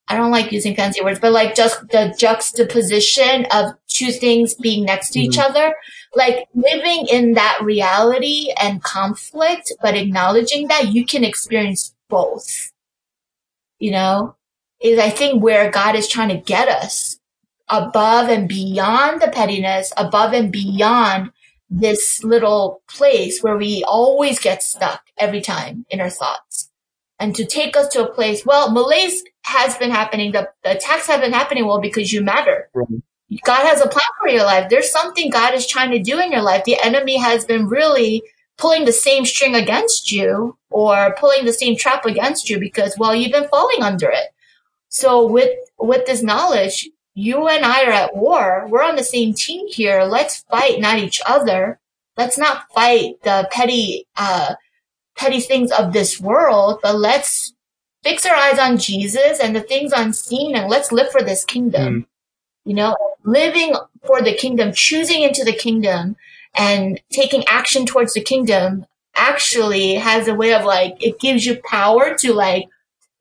I 0.08 0.16
don't 0.16 0.32
like 0.32 0.52
using 0.52 0.76
fancy 0.76 1.04
words, 1.04 1.20
but 1.20 1.34
like 1.34 1.54
just 1.54 1.88
the 1.90 2.16
juxtaposition 2.18 3.46
of 3.52 3.74
two 3.88 4.12
things 4.12 4.56
being 4.56 4.86
next 4.86 5.12
to 5.12 5.20
mm-hmm. 5.20 5.32
each 5.32 5.38
other, 5.38 5.76
like 6.16 6.48
living 6.54 7.08
in 7.10 7.34
that 7.34 7.60
reality 7.62 8.50
and 8.62 8.84
conflict, 8.84 9.72
but 9.82 9.96
acknowledging 9.96 10.68
that 10.68 10.90
you 10.90 11.06
can 11.06 11.24
experience 11.24 11.96
both, 12.10 12.72
you 13.80 13.92
know, 13.92 14.36
is 14.82 15.00
I 15.00 15.10
think 15.10 15.42
where 15.42 15.72
God 15.72 15.96
is 15.96 16.08
trying 16.08 16.30
to 16.30 16.38
get 16.38 16.68
us 16.68 17.20
above 17.70 18.30
and 18.30 18.48
beyond 18.50 19.22
the 19.22 19.30
pettiness, 19.30 19.94
above 19.96 20.34
and 20.34 20.52
beyond 20.52 21.32
this 21.70 22.22
little 22.24 22.82
place 22.90 23.42
where 23.42 23.58
we 23.58 23.84
always 23.88 24.40
get 24.40 24.62
stuck 24.62 25.04
every 25.18 25.40
time 25.40 25.86
in 25.90 26.02
our 26.02 26.10
thoughts. 26.10 26.70
And 27.18 27.34
to 27.36 27.46
take 27.46 27.78
us 27.78 27.88
to 27.90 28.04
a 28.04 28.12
place, 28.12 28.46
well, 28.46 28.72
malaise 28.72 29.24
has 29.44 29.78
been 29.78 29.92
happening. 29.92 30.32
The, 30.34 30.50
the 30.64 30.76
attacks 30.76 31.08
have 31.08 31.22
been 31.22 31.32
happening. 31.32 31.66
Well, 31.66 31.80
because 31.80 32.12
you 32.12 32.22
matter. 32.22 32.70
Right. 32.74 32.88
God 33.46 33.66
has 33.66 33.80
a 33.80 33.88
plan 33.88 34.06
for 34.20 34.28
your 34.28 34.44
life. 34.44 34.70
There's 34.70 34.92
something 34.92 35.30
God 35.30 35.54
is 35.54 35.66
trying 35.66 35.92
to 35.92 36.04
do 36.04 36.20
in 36.20 36.32
your 36.32 36.42
life. 36.42 36.66
The 36.66 36.82
enemy 36.84 37.18
has 37.18 37.46
been 37.46 37.68
really 37.68 38.24
pulling 38.58 38.86
the 38.86 38.92
same 38.92 39.26
string 39.26 39.56
against 39.56 40.12
you 40.12 40.58
or 40.70 41.16
pulling 41.18 41.46
the 41.46 41.54
same 41.54 41.78
trap 41.78 42.06
against 42.06 42.50
you 42.50 42.60
because, 42.60 42.96
well, 42.98 43.16
you've 43.16 43.32
been 43.32 43.48
falling 43.48 43.82
under 43.82 44.10
it. 44.10 44.28
So 44.90 45.26
with, 45.26 45.52
with 45.80 46.06
this 46.06 46.22
knowledge, 46.22 46.90
you 47.14 47.48
and 47.48 47.66
I 47.66 47.86
are 47.86 47.92
at 47.92 48.16
war. 48.16 48.68
We're 48.70 48.84
on 48.84 48.98
the 48.98 49.04
same 49.04 49.34
team 49.34 49.68
here. 49.68 50.04
Let's 50.04 50.44
fight, 50.50 50.80
not 50.80 51.00
each 51.00 51.22
other. 51.26 51.80
Let's 52.18 52.38
not 52.38 52.66
fight 52.74 53.22
the 53.24 53.48
petty, 53.52 54.08
uh, 54.18 54.56
petty 55.16 55.40
things 55.40 55.72
of 55.72 55.94
this 55.94 56.20
world, 56.20 56.80
but 56.84 56.98
let's 56.98 57.54
fix 58.04 58.26
our 58.26 58.36
eyes 58.36 58.60
on 58.60 58.78
Jesus 58.78 59.40
and 59.40 59.56
the 59.56 59.62
things 59.62 59.94
unseen 59.94 60.56
and 60.56 60.70
let's 60.70 60.92
live 60.92 61.12
for 61.12 61.22
this 61.22 61.46
kingdom. 61.46 62.02
Mm. 62.02 62.06
You 62.66 62.76
know, 62.76 62.96
living 63.24 63.76
for 64.06 64.22
the 64.22 64.34
kingdom, 64.36 64.72
choosing 64.74 65.24
into 65.24 65.44
the 65.44 65.54
kingdom 65.54 66.16
and 66.56 67.02
taking 67.12 67.44
action 67.48 67.86
towards 67.86 68.14
the 68.14 68.22
kingdom 68.22 68.86
actually 69.16 69.96
has 69.96 70.28
a 70.28 70.36
way 70.36 70.54
of 70.54 70.66
like, 70.66 70.96
it 71.04 71.20
gives 71.20 71.46
you 71.46 71.60
power 71.66 72.16
to 72.20 72.34
like, 72.34 72.66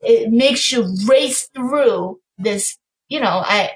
it 0.02 0.30
makes 0.30 0.72
you 0.72 0.86
race 1.08 1.48
through 1.54 2.20
this, 2.38 2.78
you 3.08 3.20
know, 3.20 3.42
I, 3.44 3.72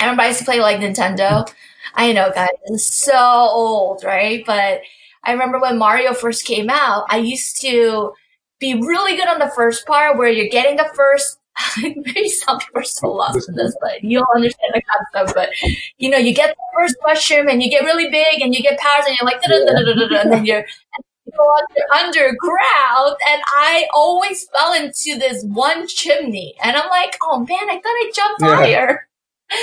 Everybody 0.00 0.28
used 0.28 0.40
to 0.40 0.44
play 0.44 0.60
like 0.60 0.78
Nintendo. 0.78 1.50
I 1.94 2.12
know, 2.12 2.30
guys, 2.34 2.50
it's 2.66 2.84
so 2.84 3.16
old, 3.16 4.04
right? 4.04 4.44
But 4.46 4.82
I 5.24 5.32
remember 5.32 5.60
when 5.60 5.78
Mario 5.78 6.14
first 6.14 6.44
came 6.44 6.70
out, 6.70 7.06
I 7.08 7.18
used 7.18 7.60
to 7.62 8.12
be 8.60 8.74
really 8.74 9.16
good 9.16 9.28
on 9.28 9.38
the 9.38 9.50
first 9.54 9.86
part 9.86 10.16
where 10.16 10.28
you're 10.30 10.48
getting 10.48 10.76
the 10.76 10.90
first 10.94 11.37
maybe 11.82 12.28
some 12.28 12.58
people 12.58 12.80
are 12.80 12.84
so 12.84 13.08
lost 13.12 13.48
in 13.48 13.54
this, 13.54 13.76
but 13.80 14.02
you'll 14.02 14.26
understand 14.34 14.72
the 14.74 14.82
concept. 15.14 15.34
But 15.34 15.50
you 15.98 16.10
know, 16.10 16.18
you 16.18 16.34
get 16.34 16.50
the 16.56 16.62
first 16.76 16.96
mushroom 17.02 17.48
and 17.48 17.62
you 17.62 17.70
get 17.70 17.84
really 17.84 18.08
big 18.08 18.40
and 18.40 18.54
you 18.54 18.62
get 18.62 18.78
powers 18.78 19.04
and 19.06 19.16
you're 19.18 19.26
like, 19.26 19.40
and 19.44 20.32
then 20.32 20.46
you're 20.46 20.64
go 21.36 21.56
underground. 21.94 23.16
And 23.30 23.42
I 23.56 23.86
always 23.94 24.46
fell 24.48 24.72
into 24.72 25.18
this 25.18 25.44
one 25.44 25.86
chimney, 25.86 26.54
and 26.62 26.76
I'm 26.76 26.88
like, 26.88 27.16
oh 27.22 27.40
man, 27.40 27.70
I 27.70 27.74
thought 27.74 27.84
I 27.86 28.10
jumped 28.14 28.42
yeah. 28.42 28.54
higher. 28.54 29.08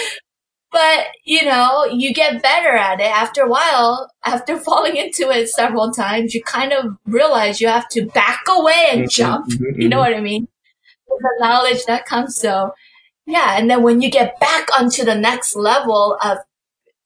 But, 0.72 1.08
you 1.24 1.46
know, 1.46 1.86
you 1.86 2.14
get 2.14 2.42
better 2.42 2.76
at 2.76 3.00
it 3.00 3.04
after 3.04 3.44
a 3.44 3.50
while. 3.50 4.12
After 4.26 4.58
falling 4.60 4.98
into 4.98 5.30
it 5.30 5.48
several 5.48 5.92
times, 5.92 6.34
you 6.34 6.44
kind 6.44 6.74
of 6.74 6.98
realize 7.06 7.62
you 7.62 7.70
have 7.70 7.88
to 7.90 8.08
back 8.08 8.42
away 8.50 8.88
and 8.90 9.02
mm-hmm, 9.04 9.08
jump. 9.08 9.50
Mm-hmm, 9.50 9.82
you 9.82 9.88
know 9.88 10.02
mm-hmm. 10.02 10.12
what 10.12 10.18
I 10.18 10.20
mean? 10.20 10.50
The 11.20 11.36
knowledge 11.40 11.86
that 11.86 12.06
comes. 12.06 12.36
So, 12.36 12.74
yeah. 13.26 13.58
And 13.58 13.70
then 13.70 13.84
when 13.84 14.02
you 14.02 14.10
get 14.10 14.40
back 14.40 14.68
onto 14.78 15.04
the 15.04 15.16
next 15.16 15.56
level 15.56 16.18
of 16.24 16.40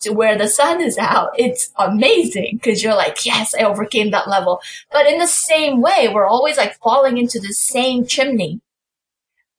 to 0.01 0.11
where 0.11 0.37
the 0.37 0.47
sun 0.47 0.81
is 0.81 0.97
out, 0.97 1.31
it's 1.37 1.71
amazing 1.77 2.51
because 2.53 2.81
you're 2.81 2.95
like, 2.95 3.25
yes, 3.25 3.53
I 3.53 3.63
overcame 3.63 4.11
that 4.11 4.29
level. 4.29 4.61
But 4.91 5.07
in 5.07 5.19
the 5.19 5.27
same 5.27 5.81
way, 5.81 6.09
we're 6.13 6.27
always 6.27 6.57
like 6.57 6.77
falling 6.79 7.17
into 7.17 7.39
the 7.39 7.53
same 7.53 8.05
chimney. 8.05 8.61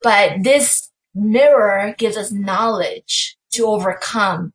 But 0.02 0.42
this 0.42 0.90
mirror 1.14 1.94
gives 1.98 2.16
us 2.16 2.32
knowledge 2.32 3.36
to 3.52 3.66
overcome 3.66 4.52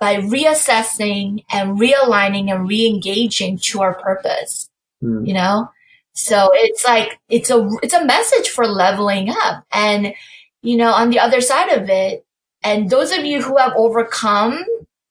by 0.00 0.16
reassessing 0.16 1.44
and 1.50 1.78
realigning 1.78 2.50
and 2.50 2.68
re-engaging 2.68 3.58
to 3.58 3.82
our 3.82 3.94
purpose. 3.94 4.70
Mm. 5.02 5.26
You 5.26 5.34
know? 5.34 5.70
So 6.18 6.50
it's 6.52 6.84
like, 6.84 7.20
it's 7.28 7.48
a, 7.48 7.68
it's 7.80 7.94
a 7.94 8.04
message 8.04 8.48
for 8.48 8.66
leveling 8.66 9.30
up. 9.30 9.64
And, 9.72 10.14
you 10.62 10.76
know, 10.76 10.90
on 10.90 11.10
the 11.10 11.20
other 11.20 11.40
side 11.40 11.70
of 11.70 11.88
it, 11.88 12.26
and 12.64 12.90
those 12.90 13.12
of 13.12 13.24
you 13.24 13.40
who 13.40 13.56
have 13.56 13.72
overcome 13.76 14.64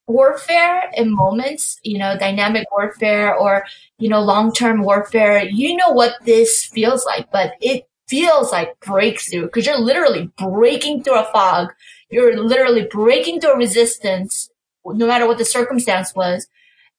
warfare 0.05 0.91
in 0.95 1.16
moments, 1.16 1.80
you 1.82 1.97
know, 1.97 2.18
dynamic 2.18 2.70
warfare 2.72 3.34
or, 3.34 3.64
you 3.99 4.10
know, 4.10 4.20
long-term 4.20 4.84
warfare, 4.84 5.45
you 5.45 5.78
know 5.78 5.91
what 5.91 6.16
this 6.26 6.66
feels 6.66 7.05
like, 7.05 7.32
but 7.32 7.53
it 7.62 7.88
feels 8.10 8.51
like 8.51 8.78
breakthrough 8.82 9.43
because 9.43 9.66
you're 9.66 9.80
literally 9.80 10.30
breaking 10.38 11.03
through 11.03 11.20
a 11.20 11.32
fog. 11.32 11.70
You're 12.10 12.38
literally 12.38 12.84
breaking 12.84 13.39
through 13.39 13.55
resistance, 13.55 14.49
no 14.86 15.08
matter 15.08 15.26
what 15.26 15.38
the 15.38 15.45
circumstance 15.45 16.14
was, 16.14 16.47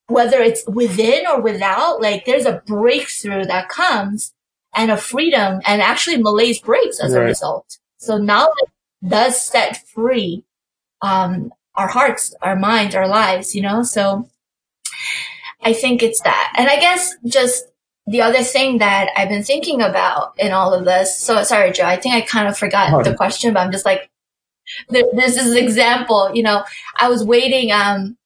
whether 0.08 0.40
it's 0.40 0.66
within 0.66 1.26
or 1.26 1.40
without, 1.40 2.00
like 2.00 2.24
there's 2.24 2.46
a 2.46 2.62
breakthrough 2.66 3.44
that 3.44 3.68
comes 3.68 4.34
and 4.74 4.90
a 4.90 4.96
freedom 4.96 5.60
and 5.66 5.80
actually 5.82 6.16
malaise 6.16 6.58
breaks 6.58 6.98
as 6.98 7.12
right. 7.12 7.22
a 7.22 7.24
result. 7.24 7.78
So 7.98 8.16
knowledge 8.16 8.70
does 9.06 9.40
set 9.40 9.86
free, 9.88 10.44
um, 11.02 11.52
our 11.74 11.88
hearts, 11.88 12.34
our 12.42 12.56
minds, 12.56 12.94
our 12.94 13.06
lives, 13.06 13.54
you 13.54 13.62
know? 13.62 13.82
So 13.82 14.28
I 15.62 15.72
think 15.74 16.02
it's 16.02 16.22
that. 16.22 16.54
And 16.56 16.68
I 16.68 16.80
guess 16.80 17.14
just 17.26 17.66
the 18.06 18.22
other 18.22 18.42
thing 18.42 18.78
that 18.78 19.10
I've 19.16 19.28
been 19.28 19.44
thinking 19.44 19.82
about 19.82 20.32
in 20.38 20.52
all 20.52 20.72
of 20.72 20.86
this. 20.86 21.20
So 21.20 21.42
sorry, 21.42 21.72
Joe, 21.72 21.84
I 21.84 21.96
think 21.96 22.14
I 22.14 22.22
kind 22.22 22.48
of 22.48 22.56
forgot 22.56 22.92
oh, 22.94 23.02
the 23.02 23.14
question, 23.14 23.52
but 23.52 23.60
I'm 23.60 23.72
just 23.72 23.84
like, 23.84 24.10
this 24.88 25.36
is 25.36 25.52
an 25.52 25.58
example, 25.58 26.30
you 26.34 26.42
know, 26.42 26.64
I 26.98 27.08
was 27.08 27.24
waiting, 27.24 27.72
um, 27.72 28.16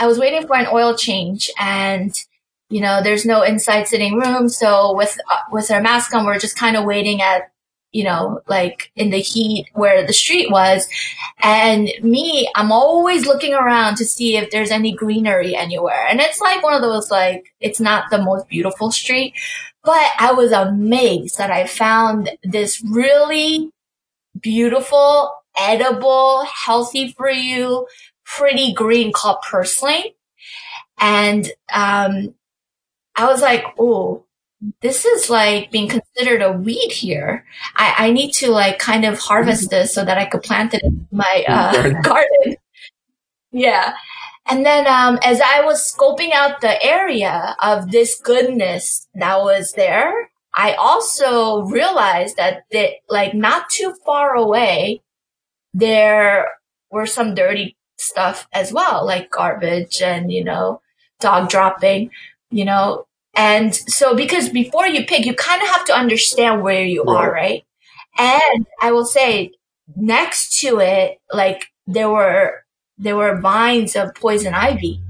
I 0.00 0.06
was 0.06 0.18
waiting 0.18 0.46
for 0.46 0.56
an 0.56 0.66
oil 0.72 0.96
change 0.96 1.50
and, 1.60 2.12
you 2.68 2.80
know, 2.80 3.02
there's 3.02 3.24
no 3.24 3.42
inside 3.42 3.86
sitting 3.86 4.18
room. 4.18 4.48
So 4.48 4.96
with, 4.96 5.16
uh, 5.30 5.38
with 5.52 5.70
our 5.70 5.80
mask 5.80 6.12
on, 6.14 6.26
we're 6.26 6.38
just 6.38 6.56
kind 6.58 6.76
of 6.76 6.84
waiting 6.84 7.22
at 7.22 7.52
you 7.92 8.04
know, 8.04 8.40
like 8.46 8.92
in 8.94 9.10
the 9.10 9.18
heat 9.18 9.68
where 9.72 10.06
the 10.06 10.12
street 10.12 10.50
was. 10.50 10.88
And 11.42 11.90
me, 12.02 12.48
I'm 12.54 12.70
always 12.70 13.26
looking 13.26 13.54
around 13.54 13.96
to 13.96 14.04
see 14.04 14.36
if 14.36 14.50
there's 14.50 14.70
any 14.70 14.92
greenery 14.92 15.56
anywhere. 15.56 16.06
And 16.08 16.20
it's 16.20 16.40
like 16.40 16.62
one 16.62 16.74
of 16.74 16.82
those, 16.82 17.10
like, 17.10 17.52
it's 17.60 17.80
not 17.80 18.10
the 18.10 18.22
most 18.22 18.48
beautiful 18.48 18.92
street, 18.92 19.34
but 19.82 20.10
I 20.18 20.32
was 20.32 20.52
amazed 20.52 21.38
that 21.38 21.50
I 21.50 21.66
found 21.66 22.30
this 22.44 22.82
really 22.82 23.72
beautiful, 24.40 25.32
edible, 25.58 26.44
healthy 26.44 27.12
for 27.12 27.28
you, 27.28 27.88
pretty 28.36 28.72
green 28.72 29.12
called 29.12 29.38
purslane. 29.48 30.12
And, 30.98 31.50
um, 31.72 32.34
I 33.16 33.26
was 33.26 33.42
like, 33.42 33.64
oh, 33.78 34.24
this 34.82 35.04
is 35.04 35.30
like 35.30 35.70
being 35.70 35.88
considered 35.88 36.42
a 36.42 36.52
weed 36.52 36.92
here. 36.92 37.44
I, 37.76 37.94
I 37.98 38.10
need 38.12 38.32
to 38.34 38.50
like 38.50 38.78
kind 38.78 39.04
of 39.04 39.18
harvest 39.18 39.64
mm-hmm. 39.64 39.76
this 39.76 39.94
so 39.94 40.04
that 40.04 40.18
I 40.18 40.26
could 40.26 40.42
plant 40.42 40.74
it 40.74 40.82
in 40.82 41.06
my 41.10 41.44
uh, 41.48 42.00
garden. 42.02 42.56
Yeah. 43.52 43.94
And 44.48 44.64
then 44.64 44.86
um, 44.86 45.18
as 45.24 45.40
I 45.40 45.62
was 45.64 45.80
scoping 45.80 46.32
out 46.32 46.60
the 46.60 46.82
area 46.82 47.56
of 47.62 47.90
this 47.90 48.20
goodness 48.20 49.06
that 49.14 49.40
was 49.40 49.72
there, 49.72 50.30
I 50.54 50.74
also 50.74 51.62
realized 51.62 52.36
that 52.36 52.64
that 52.72 52.94
like 53.08 53.34
not 53.34 53.70
too 53.70 53.94
far 54.04 54.34
away, 54.34 55.02
there 55.72 56.48
were 56.90 57.06
some 57.06 57.34
dirty 57.34 57.76
stuff 58.00 58.48
as 58.52 58.72
well, 58.72 59.04
like 59.04 59.30
garbage 59.30 60.02
and, 60.02 60.32
you 60.32 60.44
know, 60.44 60.80
dog 61.20 61.48
dropping, 61.48 62.10
you 62.50 62.64
know, 62.64 63.06
and 63.34 63.74
so 63.74 64.14
because 64.14 64.48
before 64.48 64.86
you 64.86 65.06
pick, 65.06 65.24
you 65.24 65.34
kind 65.34 65.62
of 65.62 65.68
have 65.68 65.84
to 65.86 65.94
understand 65.94 66.62
where 66.62 66.84
you 66.84 67.02
right. 67.04 67.16
are, 67.16 67.32
right? 67.32 67.64
And 68.18 68.66
I 68.82 68.92
will 68.92 69.04
say 69.04 69.52
next 69.96 70.60
to 70.60 70.80
it, 70.80 71.18
like 71.32 71.66
there 71.86 72.10
were, 72.10 72.64
there 72.98 73.16
were 73.16 73.40
vines 73.40 73.96
of 73.96 74.14
poison 74.14 74.54
ivy. 74.54 75.00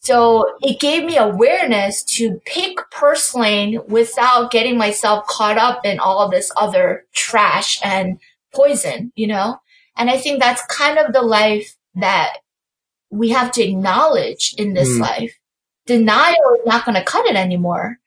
So 0.00 0.56
it 0.62 0.80
gave 0.80 1.04
me 1.04 1.16
awareness 1.16 2.02
to 2.04 2.40
pick 2.46 2.78
purslane 2.90 3.80
without 3.88 4.50
getting 4.50 4.78
myself 4.78 5.26
caught 5.26 5.58
up 5.58 5.84
in 5.84 5.98
all 5.98 6.30
this 6.30 6.50
other 6.56 7.04
trash 7.12 7.78
and 7.84 8.18
poison, 8.54 9.12
you 9.16 9.26
know? 9.26 9.60
And 9.96 10.08
I 10.08 10.16
think 10.16 10.40
that's 10.40 10.62
kind 10.66 10.98
of 10.98 11.12
the 11.12 11.20
life 11.20 11.76
that 12.00 12.38
we 13.10 13.30
have 13.30 13.52
to 13.52 13.62
acknowledge 13.62 14.54
in 14.58 14.74
this 14.74 14.90
mm. 14.90 15.00
life 15.00 15.38
denial 15.88 16.54
is 16.54 16.66
not 16.66 16.84
going 16.84 16.94
to 16.94 17.02
cut 17.02 17.26
it 17.26 17.34
anymore. 17.34 17.98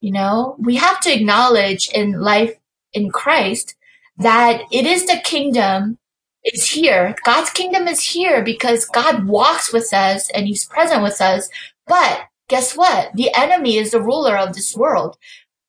You 0.00 0.12
know, 0.12 0.56
we 0.58 0.76
have 0.76 1.00
to 1.00 1.14
acknowledge 1.14 1.88
in 1.94 2.20
life 2.20 2.54
in 2.92 3.10
Christ 3.10 3.74
that 4.18 4.62
it 4.70 4.84
is 4.84 5.06
the 5.06 5.20
kingdom 5.24 5.98
is 6.44 6.68
here. 6.68 7.14
God's 7.24 7.50
kingdom 7.50 7.88
is 7.88 8.02
here 8.02 8.42
because 8.42 8.84
God 8.84 9.26
walks 9.26 9.72
with 9.72 9.92
us 9.94 10.28
and 10.30 10.46
he's 10.46 10.66
present 10.66 11.02
with 11.02 11.20
us. 11.20 11.48
But 11.86 12.26
guess 12.48 12.76
what? 12.76 13.12
The 13.14 13.32
enemy 13.34 13.76
is 13.76 13.92
the 13.92 14.02
ruler 14.02 14.36
of 14.36 14.54
this 14.54 14.76
world. 14.76 15.16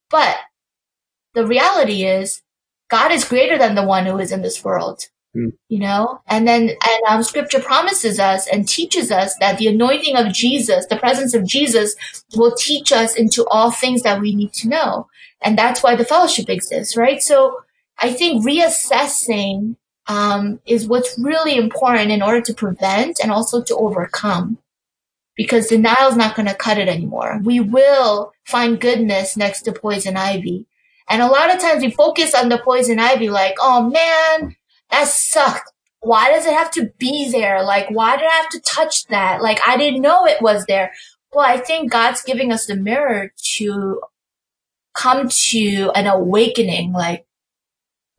But 0.09 0.37
the 1.35 1.45
reality 1.45 2.03
is 2.03 2.41
God 2.89 3.11
is 3.11 3.23
greater 3.23 3.57
than 3.57 3.75
the 3.75 3.85
one 3.85 4.05
who 4.05 4.17
is 4.17 4.31
in 4.31 4.41
this 4.41 4.63
world. 4.63 5.03
Mm. 5.35 5.53
You 5.67 5.79
know, 5.79 6.21
and 6.27 6.47
then, 6.47 6.69
and 6.69 7.03
um, 7.07 7.21
scripture 7.21 7.59
promises 7.59 8.19
us 8.19 8.47
and 8.47 8.67
teaches 8.67 9.11
us 9.11 9.35
that 9.39 9.59
the 9.59 9.67
anointing 9.67 10.15
of 10.15 10.33
Jesus, 10.33 10.87
the 10.87 10.97
presence 10.97 11.35
of 11.35 11.45
Jesus 11.45 11.95
will 12.35 12.55
teach 12.55 12.91
us 12.91 13.15
into 13.15 13.45
all 13.51 13.69
things 13.69 14.01
that 14.01 14.21
we 14.21 14.33
need 14.33 14.53
to 14.53 14.67
know. 14.67 15.07
And 15.41 15.57
that's 15.57 15.83
why 15.83 15.95
the 15.95 16.05
fellowship 16.05 16.49
exists, 16.49 16.97
right? 16.97 17.21
So 17.21 17.61
I 17.99 18.11
think 18.11 18.43
reassessing, 18.43 19.75
um, 20.07 20.59
is 20.65 20.87
what's 20.87 21.17
really 21.19 21.55
important 21.55 22.11
in 22.11 22.23
order 22.23 22.41
to 22.41 22.53
prevent 22.53 23.19
and 23.21 23.31
also 23.31 23.61
to 23.63 23.75
overcome. 23.75 24.57
Because 25.35 25.67
denial 25.67 26.09
is 26.09 26.17
not 26.17 26.35
going 26.35 26.47
to 26.47 26.55
cut 26.55 26.77
it 26.77 26.89
anymore. 26.89 27.39
We 27.43 27.61
will 27.61 28.33
find 28.45 28.81
goodness 28.81 29.37
next 29.37 29.61
to 29.61 29.71
poison 29.71 30.17
ivy. 30.17 30.65
And 31.07 31.21
a 31.21 31.27
lot 31.27 31.53
of 31.53 31.61
times 31.61 31.81
we 31.81 31.91
focus 31.91 32.35
on 32.35 32.49
the 32.49 32.57
poison 32.57 32.99
ivy 32.99 33.29
like, 33.29 33.55
oh 33.61 33.89
man, 33.89 34.55
that 34.91 35.07
sucked. 35.07 35.71
Why 36.01 36.29
does 36.29 36.45
it 36.45 36.53
have 36.53 36.71
to 36.71 36.91
be 36.97 37.29
there? 37.31 37.63
Like, 37.63 37.89
why 37.89 38.15
did 38.15 38.25
I 38.25 38.35
have 38.35 38.49
to 38.49 38.61
touch 38.61 39.05
that? 39.07 39.41
Like, 39.41 39.59
I 39.67 39.77
didn't 39.77 40.01
know 40.01 40.25
it 40.25 40.41
was 40.41 40.65
there. 40.65 40.93
Well, 41.33 41.45
I 41.45 41.57
think 41.57 41.91
God's 41.91 42.21
giving 42.23 42.51
us 42.51 42.65
the 42.65 42.75
mirror 42.75 43.33
to 43.57 44.01
come 44.95 45.29
to 45.29 45.91
an 45.95 46.07
awakening. 46.07 46.93
Like, 46.93 47.25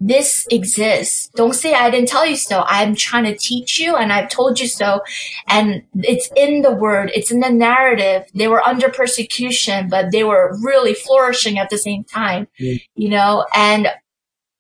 this 0.01 0.47
exists. 0.51 1.31
Don't 1.37 1.55
say 1.55 1.75
I 1.75 1.91
didn't 1.91 2.09
tell 2.09 2.25
you 2.25 2.37
so. 2.37 2.65
I'm 2.67 2.95
trying 2.95 3.25
to 3.25 3.37
teach 3.37 3.79
you 3.79 3.97
and 3.97 4.13
I've 4.13 4.31
told 4.31 4.59
you 4.59 4.67
so. 4.67 5.03
And 5.47 5.83
it's 5.95 6.31
in 6.35 6.63
the 6.63 6.73
word. 6.73 7.11
It's 7.15 7.31
in 7.31 7.41
the 7.41 7.51
narrative. 7.51 8.25
They 8.35 8.49
were 8.49 8.67
under 8.67 8.89
persecution, 8.89 9.89
but 9.91 10.11
they 10.11 10.25
were 10.25 10.57
really 10.63 10.95
flourishing 10.95 11.59
at 11.59 11.69
the 11.69 11.77
same 11.77 12.05
time, 12.05 12.49
mm. 12.59 12.83
you 12.95 13.11
know, 13.11 13.45
and 13.55 13.89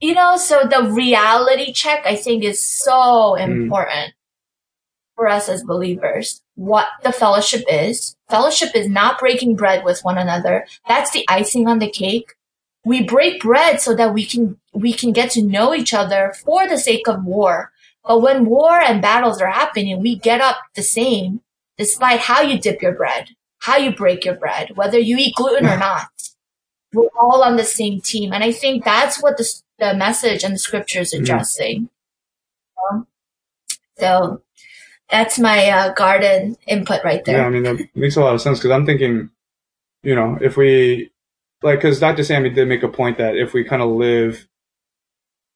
you 0.00 0.14
know, 0.14 0.36
so 0.36 0.64
the 0.64 0.90
reality 0.90 1.72
check, 1.72 2.02
I 2.06 2.16
think, 2.16 2.42
is 2.42 2.66
so 2.66 3.36
mm. 3.38 3.42
important 3.42 4.10
mm. 4.10 5.14
for 5.14 5.28
us 5.28 5.48
as 5.48 5.62
believers. 5.62 6.42
What 6.54 6.88
the 7.02 7.12
fellowship 7.12 7.64
is. 7.70 8.16
Fellowship 8.28 8.74
is 8.74 8.88
not 8.88 9.18
breaking 9.18 9.56
bread 9.56 9.84
with 9.84 10.00
one 10.02 10.18
another. 10.18 10.66
That's 10.88 11.10
the 11.10 11.24
icing 11.28 11.68
on 11.68 11.78
the 11.78 11.90
cake. 11.90 12.34
We 12.84 13.02
break 13.02 13.42
bread 13.42 13.80
so 13.80 13.94
that 13.94 14.14
we 14.14 14.24
can, 14.24 14.58
we 14.72 14.92
can 14.94 15.12
get 15.12 15.30
to 15.32 15.42
know 15.42 15.74
each 15.74 15.92
other 15.92 16.34
for 16.44 16.66
the 16.66 16.78
sake 16.78 17.08
of 17.08 17.24
war. 17.24 17.72
But 18.04 18.22
when 18.22 18.46
war 18.46 18.80
and 18.80 19.02
battles 19.02 19.40
are 19.42 19.50
happening, 19.50 20.00
we 20.00 20.16
get 20.16 20.40
up 20.40 20.56
the 20.74 20.82
same 20.82 21.42
despite 21.76 22.20
how 22.20 22.40
you 22.40 22.58
dip 22.58 22.80
your 22.80 22.94
bread, 22.94 23.30
how 23.58 23.76
you 23.76 23.94
break 23.94 24.24
your 24.24 24.34
bread, 24.34 24.76
whether 24.76 24.98
you 24.98 25.16
eat 25.18 25.34
gluten 25.34 25.66
or 25.66 25.76
not. 25.78 26.08
We're 26.92 27.08
all 27.20 27.42
on 27.42 27.56
the 27.56 27.64
same 27.64 28.00
team. 28.00 28.32
And 28.32 28.42
I 28.42 28.52
think 28.52 28.84
that's 28.84 29.22
what 29.22 29.36
the 29.36 29.44
the 29.80 29.94
message 29.94 30.44
and 30.44 30.54
the 30.54 30.58
scriptures 30.58 31.12
addressing. 31.12 31.88
Mm-hmm. 32.92 33.00
So 33.98 34.42
that's 35.10 35.38
my 35.38 35.68
uh, 35.68 35.92
garden 35.92 36.56
input 36.66 37.02
right 37.04 37.24
there. 37.24 37.38
Yeah, 37.38 37.46
I 37.46 37.50
mean 37.50 37.62
that 37.64 37.88
makes 37.94 38.16
a 38.16 38.20
lot 38.20 38.34
of 38.34 38.40
sense 38.40 38.58
because 38.58 38.70
I'm 38.70 38.86
thinking, 38.86 39.30
you 40.02 40.14
know, 40.14 40.38
if 40.40 40.56
we 40.56 41.10
like, 41.62 41.78
because 41.78 42.00
Dr. 42.00 42.24
Sammy 42.24 42.50
did 42.50 42.68
make 42.68 42.82
a 42.82 42.88
point 42.88 43.18
that 43.18 43.36
if 43.36 43.52
we 43.52 43.64
kind 43.64 43.82
of 43.82 43.90
live 43.90 44.48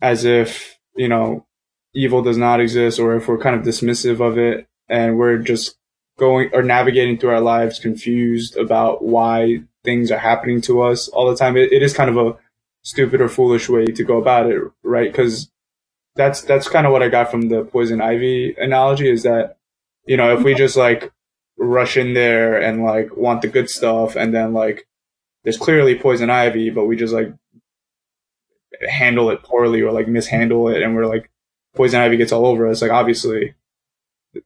as 0.03 0.25
if 0.25 0.79
you 0.97 1.09
know 1.09 1.47
evil 1.95 2.23
does 2.23 2.37
not 2.37 2.61
exist, 2.61 2.99
or 2.99 3.15
if 3.15 3.29
we're 3.29 3.39
kind 3.39 3.57
of 3.57 3.63
dismissive 3.63 4.21
of 4.21 4.39
it, 4.39 4.67
and 4.89 5.19
we're 5.19 5.39
just 5.39 5.77
going 6.19 6.51
or 6.53 6.63
navigating 6.63 7.19
through 7.19 7.31
our 7.31 7.41
lives 7.41 7.79
confused 7.79 8.57
about 8.57 9.05
why 9.05 9.63
things 9.85 10.11
are 10.11 10.19
happening 10.19 10.61
to 10.63 10.83
us 10.83 11.09
all 11.09 11.29
the 11.31 11.37
time, 11.37 11.57
it, 11.57 11.73
it 11.73 11.83
is 11.83 11.95
kind 11.95 12.11
of 12.11 12.17
a 12.17 12.37
stupid 12.85 13.21
or 13.21 13.29
foolish 13.29 13.69
way 13.69 13.87
to 13.87 14.05
go 14.05 14.19
about 14.19 14.47
it, 14.47 14.63
right? 14.85 15.11
Because 15.11 15.51
that's 16.15 16.43
that's 16.43 16.69
kind 16.69 16.87
of 16.87 16.93
what 16.93 17.03
I 17.03 17.09
got 17.09 17.31
from 17.31 17.49
the 17.49 17.65
poison 17.65 18.01
ivy 18.01 18.55
analogy 18.57 19.11
is 19.11 19.25
that 19.25 19.57
you 20.07 20.17
know 20.17 20.37
if 20.37 20.45
we 20.45 20.55
just 20.55 20.77
like 20.77 21.13
rush 21.59 21.97
in 21.97 22.15
there 22.15 22.61
and 22.61 22.85
like 22.85 23.17
want 23.17 23.43
the 23.43 23.49
good 23.49 23.69
stuff 23.69 24.15
and 24.15 24.33
then 24.33 24.53
like 24.53 24.87
there's 25.43 25.59
clearly 25.59 25.99
poison 25.99 26.31
ivy 26.31 26.71
but 26.71 26.85
we 26.85 26.95
just 26.97 27.13
like 27.13 27.33
handle 28.89 29.31
it 29.31 29.43
poorly 29.43 29.81
or 29.81 29.91
like 29.91 30.07
mishandle 30.07 30.69
it 30.69 30.83
and 30.83 30.95
we're 30.95 31.07
like 31.07 31.31
poison 31.75 32.01
ivy 32.01 32.17
gets 32.17 32.33
all 32.33 32.47
over 32.47 32.69
us 32.69 32.81
like 32.81 32.93
obviously 32.93 33.55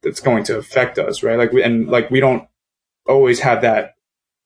that's 0.02 0.20
going 0.20 0.44
to 0.44 0.58
affect 0.58 0.98
us, 0.98 1.22
right? 1.22 1.38
Like, 1.38 1.52
we, 1.52 1.62
and 1.62 1.88
like 1.88 2.10
we 2.10 2.20
don't 2.20 2.48
always 3.06 3.40
have 3.40 3.62
that 3.62 3.94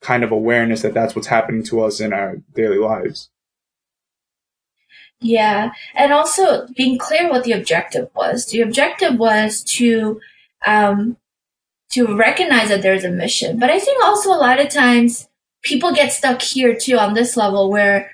kind 0.01 0.25
of 0.25 0.33
awareness 0.33 0.83
that 0.83 0.95
that's 0.95 1.15
what's 1.15 1.29
happening 1.29 1.63
to 1.65 1.83
us 1.83 2.01
in 2.01 2.13
our 2.13 2.37
daily 2.55 2.79
lives. 2.79 3.31
Yeah, 5.23 5.73
and 5.95 6.13
also 6.13 6.67
being 6.77 6.99
clear 6.99 7.31
what 7.31 7.45
the 7.45 7.53
objective 7.53 8.11
was. 8.15 8.47
The 8.47 8.61
objective 8.61 9.19
was 9.19 9.63
to 9.77 10.21
um, 10.67 11.17
to 11.93 12.17
recognize 12.17 12.69
that 12.69 12.83
there's 12.83 13.05
a 13.05 13.11
mission. 13.11 13.59
But 13.59 13.71
I 13.71 13.79
think 13.79 14.03
also 14.03 14.31
a 14.31 14.41
lot 14.41 14.61
of 14.61 14.69
times 14.69 15.29
people 15.63 15.93
get 15.93 16.13
stuck 16.13 16.43
here 16.43 16.75
too 16.75 16.99
on 16.99 17.15
this 17.15 17.37
level 17.37 17.71
where 17.71 18.11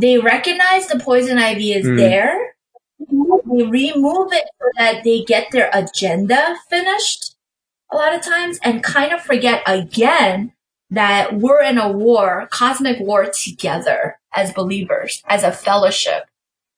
they 0.00 0.18
recognize 0.18 0.86
the 0.86 0.98
poison 0.98 1.38
ivy 1.38 1.72
is 1.72 1.86
mm. 1.86 1.96
there. 1.96 2.54
They 2.98 3.64
remove 3.64 4.32
it 4.32 4.44
so 4.60 4.66
that 4.76 5.04
they 5.04 5.24
get 5.24 5.50
their 5.50 5.70
agenda 5.72 6.56
finished 6.70 7.36
a 7.92 7.96
lot 7.96 8.14
of 8.14 8.22
times 8.22 8.58
and 8.62 8.82
kind 8.82 9.12
of 9.12 9.20
forget 9.20 9.62
again 9.66 10.52
that 10.90 11.34
we're 11.34 11.62
in 11.62 11.78
a 11.78 11.90
war, 11.90 12.48
cosmic 12.50 13.00
war 13.00 13.26
together 13.26 14.18
as 14.34 14.52
believers, 14.52 15.22
as 15.28 15.42
a 15.42 15.52
fellowship 15.52 16.24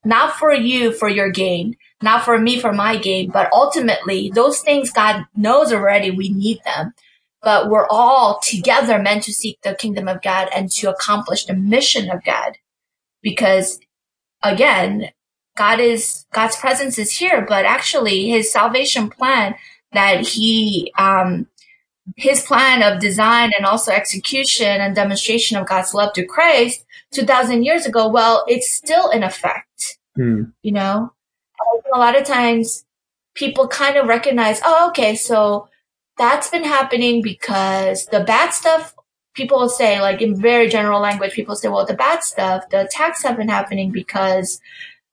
not 0.07 0.37
for 0.37 0.55
you 0.55 0.93
for 0.93 1.09
your 1.09 1.31
gain, 1.31 1.77
not 2.01 2.25
for 2.25 2.39
me 2.39 2.61
for 2.61 2.73
my 2.73 2.97
gain, 2.97 3.31
but 3.31 3.51
ultimately 3.53 4.31
those 4.33 4.61
things 4.61 4.91
God 4.91 5.27
knows 5.35 5.73
already 5.73 6.13
we 6.13 6.29
need 6.29 6.61
them. 6.65 6.95
But 7.43 7.69
we're 7.69 7.89
all 7.89 8.41
together 8.43 9.01
meant 9.01 9.25
to 9.25 9.33
seek 9.33 9.61
the 9.63 9.75
kingdom 9.75 10.07
of 10.07 10.23
God 10.23 10.49
and 10.55 10.71
to 10.73 10.91
accomplish 10.91 11.45
the 11.45 11.55
mission 11.55 12.09
of 12.09 12.25
God. 12.25 12.53
Because 13.21 13.81
again, 14.43 15.11
God 15.57 15.81
is, 15.81 16.25
God's 16.33 16.57
presence 16.57 16.99
is 16.99 17.11
here, 17.11 17.45
but 17.47 17.65
actually 17.65 18.29
his 18.29 18.53
salvation 18.53 19.11
plan 19.11 19.57
that 19.93 20.27
he, 20.27 20.93
um, 20.99 21.49
his 22.17 22.43
plan 22.43 22.83
of 22.83 23.01
design 23.01 23.51
and 23.57 23.67
also 23.67 23.91
execution 23.91 24.81
and 24.81 24.95
demonstration 24.95 25.57
of 25.57 25.67
God's 25.67 25.95
love 25.95 26.13
to 26.13 26.25
Christ 26.25 26.87
2000 27.13 27.65
years 27.65 27.87
ago, 27.87 28.09
well, 28.09 28.45
it's 28.47 28.75
still 28.75 29.11
in 29.11 29.23
effect. 29.23 29.96
Mm. 30.19 30.53
You 30.63 30.73
know, 30.73 31.13
a 31.93 31.99
lot 31.99 32.19
of 32.19 32.25
times 32.25 32.85
people 33.35 33.69
kind 33.69 33.97
of 33.97 34.07
recognize, 34.07 34.61
oh, 34.65 34.89
okay, 34.89 35.15
so 35.15 35.69
that's 36.19 36.51
been 36.51 36.65
happening 36.65 37.23
because 37.23 38.07
the 38.07 38.21
bad 38.21 38.51
stuff 38.51 38.95
people 39.35 39.69
say, 39.69 40.01
like 40.01 40.23
in 40.23 40.41
very 40.41 40.69
general 40.69 41.01
language, 41.01 41.33
people 41.33 41.55
say, 41.55 41.69
well, 41.69 41.85
the 41.85 41.95
bad 41.95 42.25
stuff, 42.25 42.69
the 42.71 42.87
attacks 42.87 43.23
have 43.23 43.37
been 43.37 43.51
happening 43.51 43.93
because 43.93 44.61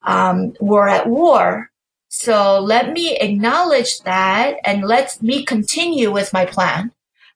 um, 0.04 0.54
we're 0.60 0.88
at 0.88 1.08
war. 1.08 1.70
So 2.08 2.60
let 2.60 2.94
me 2.94 3.18
acknowledge 3.18 4.00
that 4.02 4.58
and 4.64 4.84
let 4.84 5.22
me 5.22 5.44
continue 5.44 6.12
with 6.12 6.32
my 6.32 6.46
plan. 6.46 6.92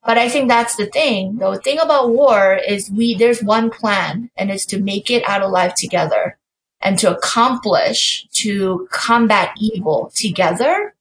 But 0.05 0.17
I 0.17 0.29
think 0.29 0.47
that's 0.47 0.77
the 0.77 0.85
thing. 0.85 1.37
The 1.37 1.59
thing 1.61 1.79
about 1.79 2.11
war 2.11 2.55
is 2.55 2.89
we, 2.89 3.15
there's 3.15 3.43
one 3.43 3.69
plan 3.69 4.29
and 4.37 4.49
it's 4.49 4.65
to 4.67 4.79
make 4.79 5.11
it 5.11 5.27
out 5.27 5.41
alive 5.41 5.73
together 5.75 6.37
and 6.87 6.97
to 6.97 7.13
accomplish, 7.13 8.25
to 8.31 8.87
combat 8.91 9.53
evil 9.59 10.09
together. 10.15 10.95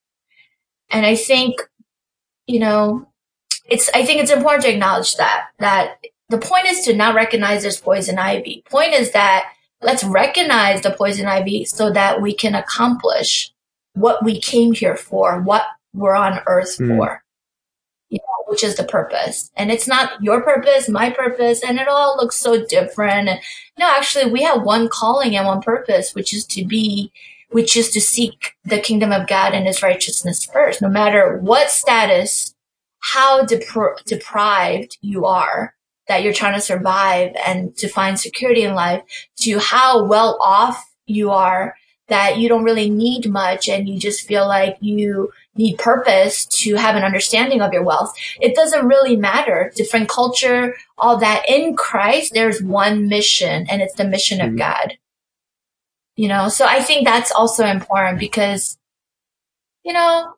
And 0.91 1.07
I 1.07 1.14
think, 1.14 1.61
you 2.49 2.59
know, 2.59 3.07
it's, 3.70 3.89
I 3.95 4.05
think 4.05 4.20
it's 4.20 4.32
important 4.32 4.64
to 4.64 4.72
acknowledge 4.72 5.14
that, 5.14 5.51
that 5.61 5.99
the 6.28 6.39
point 6.39 6.66
is 6.66 6.80
to 6.87 6.97
not 6.97 7.14
recognize 7.14 7.62
there's 7.62 7.80
poison 7.80 8.18
ivy. 8.18 8.64
Point 8.68 8.95
is 8.95 9.12
that 9.12 9.53
let's 9.80 10.03
recognize 10.03 10.80
the 10.80 10.91
poison 10.91 11.26
ivy 11.26 11.64
so 11.64 11.93
that 11.93 12.20
we 12.20 12.34
can 12.34 12.57
accomplish 12.57 13.53
what 13.95 14.24
we 14.24 14.41
came 14.41 14.72
here 14.72 14.97
for, 14.97 15.41
what 15.41 15.62
we're 15.95 16.16
on 16.16 16.41
earth 16.49 16.78
mm. 16.78 16.97
for 16.97 17.22
you 18.17 18.23
know, 18.23 18.51
which 18.51 18.64
is 18.64 18.77
the 18.77 18.85
purpose. 18.85 19.51
And 19.57 19.71
it's 19.71 19.87
not 19.87 20.23
your 20.23 20.41
purpose, 20.43 20.89
my 20.89 21.11
purpose, 21.11 21.62
and 21.62 21.79
it 21.79 21.89
all 21.89 22.17
looks 22.17 22.37
so 22.37 22.64
different. 22.64 23.29
No, 23.79 23.87
actually, 23.89 24.31
we 24.31 24.43
have 24.43 24.62
one 24.62 24.89
calling 24.89 25.37
and 25.37 25.47
one 25.47 25.61
purpose, 25.61 26.14
which 26.14 26.35
is 26.35 26.45
to 26.47 26.64
be, 26.64 27.12
which 27.51 27.77
is 27.77 27.91
to 27.91 28.01
seek 28.01 28.55
the 28.64 28.81
kingdom 28.81 29.12
of 29.12 29.29
God 29.29 29.55
and 29.55 29.67
his 29.67 29.83
righteousness 29.83 30.45
first, 30.45 30.81
no 30.81 30.89
matter 30.89 31.39
what 31.39 31.71
status, 31.71 32.55
how 33.01 33.45
depri- 33.45 34.03
deprived 34.05 34.99
you 35.01 35.27
are 35.27 35.75
that 36.09 36.23
you're 36.23 36.33
trying 36.33 36.55
to 36.55 36.61
survive 36.61 37.33
and 37.47 37.77
to 37.77 37.89
find 37.89 38.19
security 38.19 38.62
in 38.62 38.75
life 38.75 39.03
to 39.37 39.59
how 39.59 40.05
well 40.05 40.39
off 40.41 40.93
you 41.07 41.31
are 41.31 41.75
that 42.09 42.39
you 42.39 42.49
don't 42.49 42.64
really 42.64 42.89
need 42.89 43.29
much 43.29 43.69
and 43.69 43.89
you 43.89 43.99
just 43.99 44.27
feel 44.27 44.47
like 44.47 44.77
you 44.81 45.33
need 45.57 45.79
purpose 45.79 46.47
to 46.47 46.77
have 46.77 46.97
an 46.97 47.05
understanding 47.05 47.61
of 47.61 47.73
your 47.73 47.83
wealth. 47.83 48.15
It 48.41 48.55
doesn't 48.55 48.87
really 48.87 49.17
matter. 49.17 49.73
Different 49.75 50.09
culture, 50.09 50.77
all 50.99 51.17
that. 51.19 51.45
In 51.49 51.77
Christ, 51.77 52.33
there's 52.35 52.63
one 52.63 53.09
mission 53.09 53.67
and 53.69 53.83
it's 53.83 53.95
the 53.95 54.05
mission 54.05 54.39
mm-hmm. 54.39 54.55
of 54.55 54.59
God. 54.59 54.99
You 56.17 56.29
know, 56.29 56.49
so 56.49 56.65
I 56.67 56.81
think 56.81 57.07
that's 57.07 57.31
also 57.31 57.67
important 57.67 58.19
because, 58.19 58.79
you 59.85 59.93
know, 59.93 60.33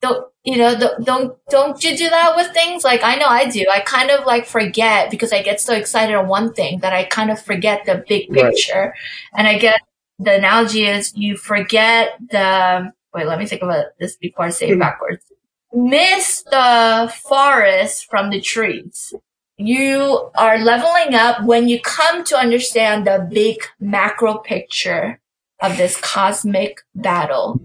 don't, 0.00 0.28
you 0.44 0.58
know, 0.58 0.78
don't, 0.78 1.04
don't, 1.04 1.38
don't 1.48 1.84
you 1.84 1.96
do 1.96 2.08
that 2.08 2.36
with 2.36 2.52
things? 2.52 2.84
Like 2.84 3.02
I 3.02 3.16
know 3.16 3.26
I 3.26 3.48
do. 3.48 3.64
I 3.70 3.80
kind 3.80 4.10
of 4.10 4.24
like 4.24 4.46
forget 4.46 5.10
because 5.10 5.32
I 5.32 5.42
get 5.42 5.60
so 5.60 5.74
excited 5.74 6.14
on 6.14 6.28
one 6.28 6.52
thing 6.52 6.80
that 6.80 6.92
I 6.92 7.04
kind 7.04 7.30
of 7.30 7.40
forget 7.40 7.84
the 7.84 8.04
big 8.08 8.30
picture. 8.30 8.92
Right. 8.92 9.38
And 9.38 9.48
I 9.48 9.58
get 9.58 9.80
the 10.18 10.36
analogy 10.36 10.86
is 10.86 11.16
you 11.16 11.36
forget 11.36 12.16
the 12.30 12.92
wait, 13.14 13.26
let 13.26 13.38
me 13.38 13.46
think 13.46 13.62
about 13.62 13.86
this 13.98 14.16
before 14.16 14.46
I 14.46 14.50
say 14.50 14.68
it 14.68 14.74
hmm. 14.74 14.80
backwards. 14.80 15.24
Miss 15.72 16.42
the 16.42 17.12
forest 17.22 18.06
from 18.10 18.30
the 18.30 18.40
trees. 18.40 19.14
You 19.56 20.30
are 20.34 20.58
leveling 20.58 21.14
up 21.14 21.44
when 21.44 21.68
you 21.68 21.80
come 21.80 22.24
to 22.24 22.36
understand 22.36 23.06
the 23.06 23.26
big 23.30 23.62
macro 23.80 24.38
picture 24.38 25.20
of 25.62 25.76
this 25.76 25.98
cosmic 26.00 26.80
battle 26.94 27.60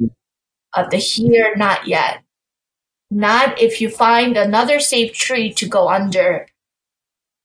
of 0.76 0.90
the 0.92 0.98
here, 0.98 1.56
not 1.56 1.88
yet. 1.88 2.24
Not 3.10 3.60
if 3.62 3.82
you 3.82 3.90
find 3.90 4.38
another 4.38 4.80
safe 4.80 5.14
tree 5.14 5.54
to 5.54 5.68
go 5.68 5.90
under 5.90 6.48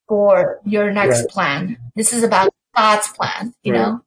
for 0.09 0.61
your 0.64 0.90
next 0.92 1.20
right. 1.20 1.28
plan. 1.28 1.78
This 1.96 2.12
is 2.12 2.22
about 2.22 2.53
God's 2.76 3.09
plan, 3.09 3.55
you 3.62 3.72
right. 3.72 3.80
know? 3.80 4.05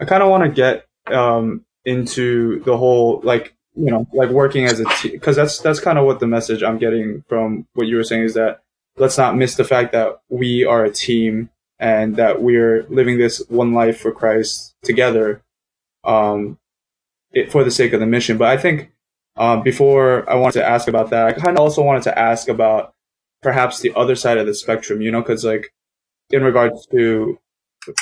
I 0.00 0.04
kind 0.04 0.22
of 0.22 0.28
want 0.28 0.44
to 0.44 0.50
get 0.50 0.86
um, 1.14 1.64
into 1.84 2.60
the 2.60 2.76
whole 2.76 3.20
like 3.22 3.54
you 3.74 3.90
know 3.90 4.06
like 4.12 4.30
working 4.30 4.64
as 4.64 4.80
a 4.80 4.84
team 4.96 5.12
because 5.12 5.36
that's 5.36 5.58
that's 5.58 5.80
kind 5.80 5.98
of 5.98 6.06
what 6.06 6.20
the 6.20 6.26
message 6.26 6.62
I'm 6.62 6.78
getting 6.78 7.24
from 7.28 7.66
what 7.74 7.86
you 7.86 7.96
were 7.96 8.04
saying 8.04 8.22
is 8.22 8.34
that 8.34 8.62
let's 8.96 9.18
not 9.18 9.36
miss 9.36 9.56
the 9.56 9.64
fact 9.64 9.92
that 9.92 10.20
we 10.28 10.64
are 10.64 10.84
a 10.84 10.90
team 10.90 11.50
and 11.78 12.16
that 12.16 12.40
we're 12.40 12.86
living 12.88 13.18
this 13.18 13.42
one 13.48 13.72
life 13.72 13.98
for 14.00 14.12
Christ 14.12 14.74
together 14.82 15.42
um 16.04 16.58
it, 17.32 17.50
for 17.50 17.64
the 17.64 17.70
sake 17.70 17.92
of 17.92 18.00
the 18.00 18.06
mission. 18.06 18.38
But 18.38 18.48
I 18.48 18.56
think 18.56 18.92
um, 19.36 19.64
before 19.64 20.28
I 20.30 20.36
wanted 20.36 20.60
to 20.60 20.68
ask 20.68 20.86
about 20.86 21.10
that 21.10 21.26
I 21.26 21.32
kind 21.32 21.58
of 21.58 21.62
also 21.62 21.82
wanted 21.82 22.04
to 22.04 22.16
ask 22.16 22.48
about 22.48 22.94
perhaps 23.42 23.80
the 23.80 23.92
other 23.96 24.14
side 24.14 24.38
of 24.38 24.46
the 24.46 24.54
spectrum 24.54 25.02
you 25.02 25.10
know 25.10 25.20
because 25.20 25.44
like 25.44 25.72
in 26.30 26.42
regards 26.42 26.86
to 26.86 27.38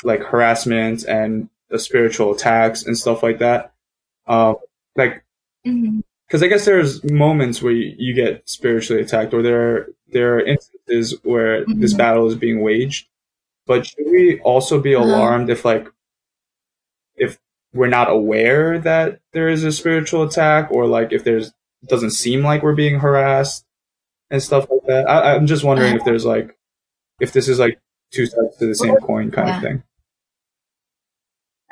like 0.05 0.23
harassment 0.23 1.05
and 1.05 1.49
the 1.71 1.79
spiritual 1.79 2.33
attacks 2.33 2.85
and 2.85 2.97
stuff 2.97 3.23
like 3.23 3.39
that 3.39 3.72
uh, 4.27 4.55
like, 4.97 5.25
because 5.65 5.77
mm-hmm. 5.77 6.45
I 6.45 6.47
guess 6.47 6.65
there's 6.65 7.03
moments 7.05 7.63
where 7.63 7.73
you, 7.73 7.95
you, 7.97 8.15
get 8.15 8.49
spiritually 8.49 9.03
attacked, 9.03 9.35
or 9.35 9.43
there 9.43 9.77
are, 9.77 9.87
there 10.09 10.37
are 10.37 10.45
instances 10.45 11.19
where 11.23 11.63
mm-hmm. 11.63 11.81
this 11.81 11.95
battle 11.95 12.27
is 12.27 12.35
being 12.35 12.63
waged. 12.63 13.09
But 13.67 13.87
should 13.87 14.07
we 14.07 14.41
also 14.41 14.81
be 14.81 14.95
uh-huh. 14.95 15.05
alarmed 15.05 15.51
if, 15.51 15.65
like, 15.65 15.89
if 17.15 17.39
we're 17.73 17.89
not 17.89 18.11
aware 18.11 18.79
that 18.79 19.21
there 19.33 19.49
is 19.49 19.65
a 19.65 19.73
spiritual 19.73 20.25
attack, 20.25 20.71
or 20.71 20.87
like 20.87 21.13
if 21.13 21.25
there's 21.25 21.53
doesn't 21.87 22.11
seem 22.11 22.43
like 22.43 22.63
we're 22.63 22.75
being 22.75 23.01
harassed 23.01 23.65
and 24.31 24.43
stuff 24.43 24.69
like 24.71 24.83
that? 24.87 25.09
I, 25.09 25.35
am 25.35 25.47
just 25.47 25.65
wondering 25.65 25.91
uh-huh. 25.91 25.99
if 25.99 26.05
there's 26.05 26.25
like, 26.25 26.57
if 27.21 27.33
this 27.33 27.49
is 27.49 27.59
like 27.59 27.81
two 28.13 28.27
sides 28.27 28.57
to 28.59 28.67
the 28.67 28.75
same 28.75 28.97
coin 28.97 29.31
kind 29.31 29.49
yeah. 29.49 29.57
of 29.57 29.63
thing. 29.63 29.83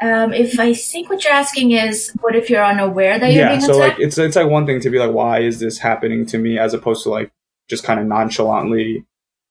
Um, 0.00 0.32
if 0.32 0.58
I 0.58 0.72
think 0.72 1.10
what 1.10 1.24
you're 1.24 1.32
asking 1.32 1.72
is, 1.72 2.10
what 2.20 2.34
if 2.34 2.48
you're 2.48 2.64
unaware 2.64 3.18
that 3.18 3.32
you're 3.32 3.42
yeah, 3.42 3.48
being 3.48 3.58
attacked? 3.58 3.76
Yeah, 3.78 3.84
so 3.84 3.88
like 3.88 3.98
it's 3.98 4.18
it's 4.18 4.36
like 4.36 4.48
one 4.48 4.64
thing 4.64 4.80
to 4.80 4.90
be 4.90 4.98
like, 4.98 5.12
why 5.12 5.40
is 5.40 5.60
this 5.60 5.78
happening 5.78 6.24
to 6.26 6.38
me, 6.38 6.58
as 6.58 6.72
opposed 6.72 7.02
to 7.02 7.10
like 7.10 7.30
just 7.68 7.84
kind 7.84 8.00
of 8.00 8.06
nonchalantly 8.06 9.04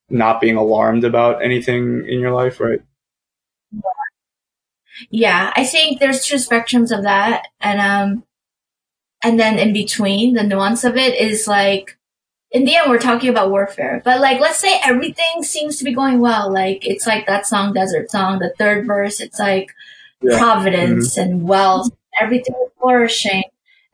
not 0.08 0.40
being 0.40 0.56
alarmed 0.56 1.04
about 1.04 1.42
anything 1.44 2.04
in 2.08 2.18
your 2.18 2.32
life, 2.32 2.58
right? 2.58 2.80
Yeah, 5.08 5.52
I 5.54 5.64
think 5.64 6.00
there's 6.00 6.24
two 6.24 6.34
spectrums 6.34 6.90
of 6.96 7.04
that, 7.04 7.46
and 7.60 7.80
um, 7.80 8.24
and 9.22 9.38
then 9.38 9.58
in 9.58 9.72
between, 9.72 10.34
the 10.34 10.42
nuance 10.42 10.82
of 10.84 10.96
it 10.96 11.14
is 11.14 11.46
like, 11.46 11.96
in 12.50 12.64
the 12.64 12.76
end, 12.76 12.90
we're 12.90 12.98
talking 12.98 13.30
about 13.30 13.50
warfare. 13.50 14.02
But 14.04 14.20
like, 14.20 14.40
let's 14.40 14.58
say 14.58 14.80
everything 14.82 15.42
seems 15.42 15.76
to 15.76 15.84
be 15.84 15.94
going 15.94 16.20
well. 16.20 16.52
Like, 16.52 16.86
it's 16.86 17.06
like 17.06 17.26
that 17.26 17.46
song, 17.46 17.72
Desert 17.72 18.10
Song, 18.10 18.40
the 18.40 18.52
third 18.58 18.86
verse. 18.86 19.20
It's 19.20 19.38
like, 19.38 19.72
yeah. 20.22 20.38
providence 20.38 21.16
mm-hmm. 21.16 21.30
and 21.30 21.48
wealth, 21.48 21.90
everything 22.20 22.54
is 22.64 22.72
flourishing. 22.78 23.44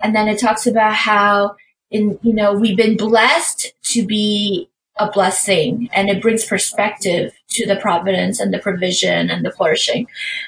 And 0.00 0.14
then 0.14 0.28
it 0.28 0.38
talks 0.38 0.66
about 0.66 0.94
how 0.94 1.56
in, 1.90 2.18
you 2.22 2.34
know, 2.34 2.52
we've 2.52 2.76
been 2.76 2.96
blessed 2.96 3.72
to 3.90 4.06
be 4.06 4.68
a 4.98 5.10
blessing 5.10 5.88
and 5.92 6.08
it 6.08 6.22
brings 6.22 6.44
perspective 6.44 7.32
to 7.50 7.66
the 7.66 7.76
providence 7.76 8.40
and 8.40 8.52
the 8.52 8.58
provision 8.58 9.30
and 9.30 9.44
the 9.44 9.52
flourishing. 9.52 10.06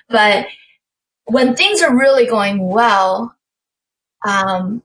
But 0.08 0.46
when 1.24 1.54
things 1.54 1.82
are 1.82 1.96
really 1.96 2.26
going 2.26 2.58
well, 2.58 3.34
um, 4.26 4.82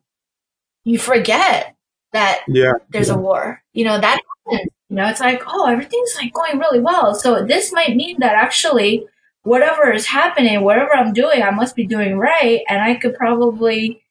you 0.84 1.00
forget 1.00 1.76
that 2.12 2.42
yeah, 2.48 2.74
there's 2.90 3.08
yeah. 3.08 3.16
a 3.16 3.18
war. 3.18 3.64
You 3.74 3.86
know, 3.86 4.00
that 4.00 4.20
happens. 4.48 4.70
You 4.90 4.98
know, 4.98 5.08
it's 5.08 5.22
like, 5.22 5.42
oh, 5.48 5.68
everything's 5.68 6.16
like 6.18 6.34
going 6.34 6.60
really 6.60 6.80
well. 6.80 7.16
So 7.16 7.44
this 7.44 7.72
might 7.74 7.96
mean 7.96 8.20
that 8.20 8.36
actually 8.36 9.08
whatever 9.44 9.92
is 9.92 10.06
happening, 10.08 10.62
whatever 10.62 10.96
I'm 10.96 11.14
doing, 11.14 11.44
I 11.44 11.52
must 11.52 11.76
be 11.76 11.86
doing 11.86 12.18
right. 12.18 12.62
And 12.68 12.82
I 12.82 12.96
could 12.96 13.14
probably 13.16 14.02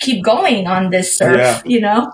keep 0.00 0.22
going 0.24 0.66
on 0.66 0.90
this 0.90 1.16
surf, 1.16 1.38
Yeah. 1.38 1.62
you 1.64 1.80
know? 1.80 2.12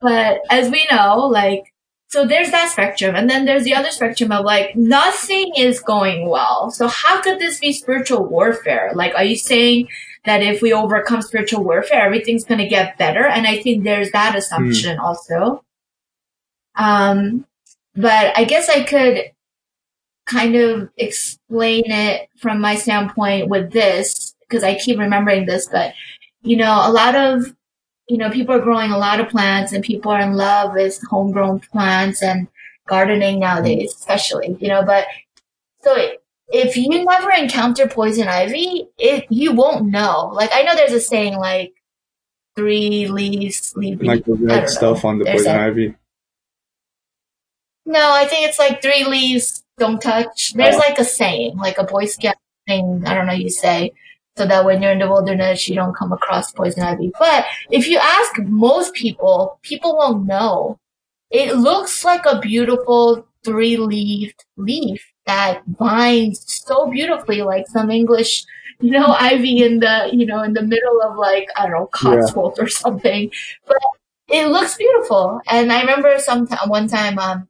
But 0.00 0.40
as 0.50 0.70
we 0.70 0.86
know, 0.90 1.26
like, 1.26 1.72
so 2.08 2.26
there's 2.26 2.50
that 2.50 2.70
spectrum. 2.70 3.14
And 3.16 3.28
then 3.30 3.44
there's 3.44 3.64
the 3.64 3.74
other 3.74 3.90
spectrum 3.90 4.30
of 4.32 4.44
like, 4.44 4.76
nothing 4.76 5.52
is 5.56 5.80
going 5.80 6.28
well. 6.28 6.70
So 6.70 6.86
how 6.88 7.20
could 7.22 7.38
this 7.38 7.58
be 7.58 7.72
spiritual 7.72 8.24
warfare? 8.24 8.92
Like, 8.94 9.14
are 9.14 9.24
you 9.24 9.36
saying 9.36 9.88
that 10.24 10.42
if 10.42 10.62
we 10.62 10.72
overcome 10.72 11.22
spiritual 11.22 11.64
warfare, 11.64 12.02
everything's 12.02 12.44
going 12.44 12.60
to 12.60 12.68
get 12.68 12.98
better? 12.98 13.26
And 13.26 13.46
I 13.46 13.58
think 13.62 13.84
there's 13.84 14.10
that 14.12 14.36
assumption 14.36 14.98
also. 14.98 15.64
Um, 16.76 17.46
but 17.94 18.36
I 18.36 18.44
guess 18.44 18.68
I 18.68 18.82
could 18.82 19.30
kind 20.26 20.56
of 20.56 20.88
explain 20.96 21.84
it 21.86 22.28
from 22.38 22.60
my 22.60 22.74
standpoint 22.74 23.48
with 23.48 23.72
this 23.72 24.34
because 24.40 24.62
I 24.62 24.76
keep 24.76 24.98
remembering 24.98 25.46
this, 25.46 25.66
but 25.66 25.94
you 26.42 26.56
know, 26.56 26.82
a 26.84 26.92
lot 26.92 27.14
of, 27.14 27.54
you 28.08 28.18
know, 28.18 28.30
people 28.30 28.54
are 28.54 28.60
growing 28.60 28.90
a 28.90 28.98
lot 28.98 29.20
of 29.20 29.28
plants 29.28 29.72
and 29.72 29.82
people 29.82 30.10
are 30.10 30.20
in 30.20 30.34
love 30.34 30.74
with 30.74 31.00
homegrown 31.08 31.60
plants 31.60 32.22
and 32.22 32.48
gardening 32.86 33.40
nowadays, 33.40 33.94
especially, 33.94 34.56
you 34.60 34.68
know, 34.68 34.84
but 34.84 35.06
so 35.80 35.96
if 36.48 36.76
you 36.76 37.04
never 37.04 37.30
encounter 37.30 37.88
poison 37.88 38.28
ivy, 38.28 38.88
it, 38.98 39.26
you 39.30 39.52
won't 39.52 39.86
know. 39.86 40.30
Like, 40.34 40.50
I 40.52 40.62
know 40.62 40.74
there's 40.74 40.92
a 40.92 41.00
saying 41.00 41.36
like 41.36 41.72
three 42.56 43.08
leaves 43.08 43.74
leave 43.76 44.00
like 44.02 44.24
the 44.24 44.34
red 44.34 44.68
stuff 44.68 45.02
know. 45.02 45.10
on 45.10 45.18
the 45.18 45.24
There's 45.24 45.42
poison 45.42 45.56
ivy. 45.56 45.94
No, 47.86 48.12
I 48.12 48.26
think 48.26 48.48
it's 48.48 48.58
like 48.58 48.80
three 48.80 49.04
leaves 49.04 49.63
don't 49.78 50.00
touch. 50.00 50.52
There's 50.54 50.76
like 50.76 50.98
a 50.98 51.04
saying, 51.04 51.56
like 51.56 51.78
a 51.78 51.84
Boy 51.84 52.06
Scout 52.06 52.36
thing. 52.66 53.02
I 53.06 53.14
don't 53.14 53.26
know. 53.26 53.32
You 53.32 53.50
say 53.50 53.92
so 54.36 54.46
that 54.46 54.64
when 54.64 54.82
you're 54.82 54.92
in 54.92 54.98
the 54.98 55.08
wilderness, 55.08 55.68
you 55.68 55.74
don't 55.74 55.94
come 55.94 56.12
across 56.12 56.50
poison 56.52 56.82
ivy. 56.82 57.12
But 57.18 57.46
if 57.70 57.86
you 57.86 57.98
ask 57.98 58.38
most 58.38 58.94
people, 58.94 59.58
people 59.62 59.96
won't 59.96 60.26
know. 60.26 60.78
It 61.30 61.56
looks 61.56 62.04
like 62.04 62.26
a 62.26 62.40
beautiful 62.40 63.26
three-leaved 63.44 64.44
leaf 64.56 65.12
that 65.26 65.62
binds 65.78 66.44
so 66.66 66.90
beautifully, 66.90 67.42
like 67.42 67.66
some 67.68 67.90
English, 67.90 68.44
you 68.80 68.90
know, 68.90 69.06
ivy 69.18 69.62
in 69.62 69.80
the, 69.80 70.10
you 70.12 70.26
know, 70.26 70.42
in 70.42 70.52
the 70.52 70.62
middle 70.62 71.00
of 71.02 71.16
like 71.16 71.48
I 71.56 71.62
don't 71.62 71.72
know, 71.72 71.86
Cotswold 71.92 72.58
or 72.58 72.68
something. 72.68 73.30
But 73.66 73.78
it 74.28 74.48
looks 74.48 74.76
beautiful. 74.76 75.40
And 75.46 75.72
I 75.72 75.80
remember 75.80 76.18
some 76.18 76.46
time, 76.46 76.68
one 76.68 76.88
time, 76.88 77.18
um, 77.18 77.48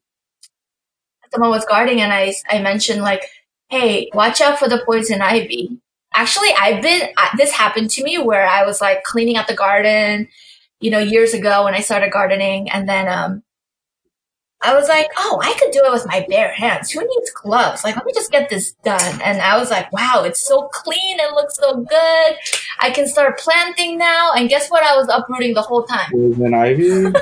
someone 1.34 1.50
was 1.50 1.64
guarding 1.66 2.00
and 2.00 2.12
I, 2.12 2.34
I 2.48 2.62
mentioned 2.62 3.02
like, 3.02 3.22
Hey, 3.68 4.10
watch 4.14 4.40
out 4.40 4.58
for 4.58 4.68
the 4.68 4.82
poison 4.86 5.20
ivy. 5.20 5.78
Actually, 6.14 6.50
I've 6.58 6.80
been, 6.82 7.08
this 7.36 7.50
happened 7.50 7.90
to 7.90 8.04
me 8.04 8.18
where 8.18 8.46
I 8.46 8.64
was 8.64 8.80
like 8.80 9.02
cleaning 9.02 9.36
out 9.36 9.48
the 9.48 9.54
garden, 9.54 10.28
you 10.80 10.90
know, 10.90 11.00
years 11.00 11.34
ago 11.34 11.64
when 11.64 11.74
I 11.74 11.80
started 11.80 12.12
gardening. 12.12 12.70
And 12.70 12.88
then, 12.88 13.08
um, 13.08 13.42
I 14.62 14.74
was 14.74 14.88
like, 14.88 15.08
oh, 15.18 15.40
I 15.42 15.52
could 15.58 15.72
do 15.72 15.82
it 15.84 15.92
with 15.92 16.06
my 16.06 16.24
bare 16.26 16.52
hands. 16.52 16.90
Who 16.90 17.00
needs 17.00 17.30
gloves? 17.42 17.84
Like, 17.84 17.96
let 17.96 18.06
me 18.06 18.12
just 18.14 18.32
get 18.32 18.48
this 18.48 18.72
done. 18.82 19.20
And 19.22 19.42
I 19.42 19.58
was 19.58 19.70
like, 19.70 19.92
wow, 19.92 20.22
it's 20.24 20.46
so 20.46 20.68
clean. 20.72 21.20
It 21.20 21.34
looks 21.34 21.56
so 21.56 21.82
good. 21.82 22.36
I 22.80 22.90
can 22.90 23.06
start 23.06 23.38
planting 23.38 23.98
now. 23.98 24.32
And 24.32 24.48
guess 24.48 24.70
what? 24.70 24.82
I 24.82 24.96
was 24.96 25.08
uprooting 25.12 25.52
the 25.52 25.60
whole 25.60 25.82
time. 25.82 26.10
Poison 26.10 26.54
ivy. 26.54 27.12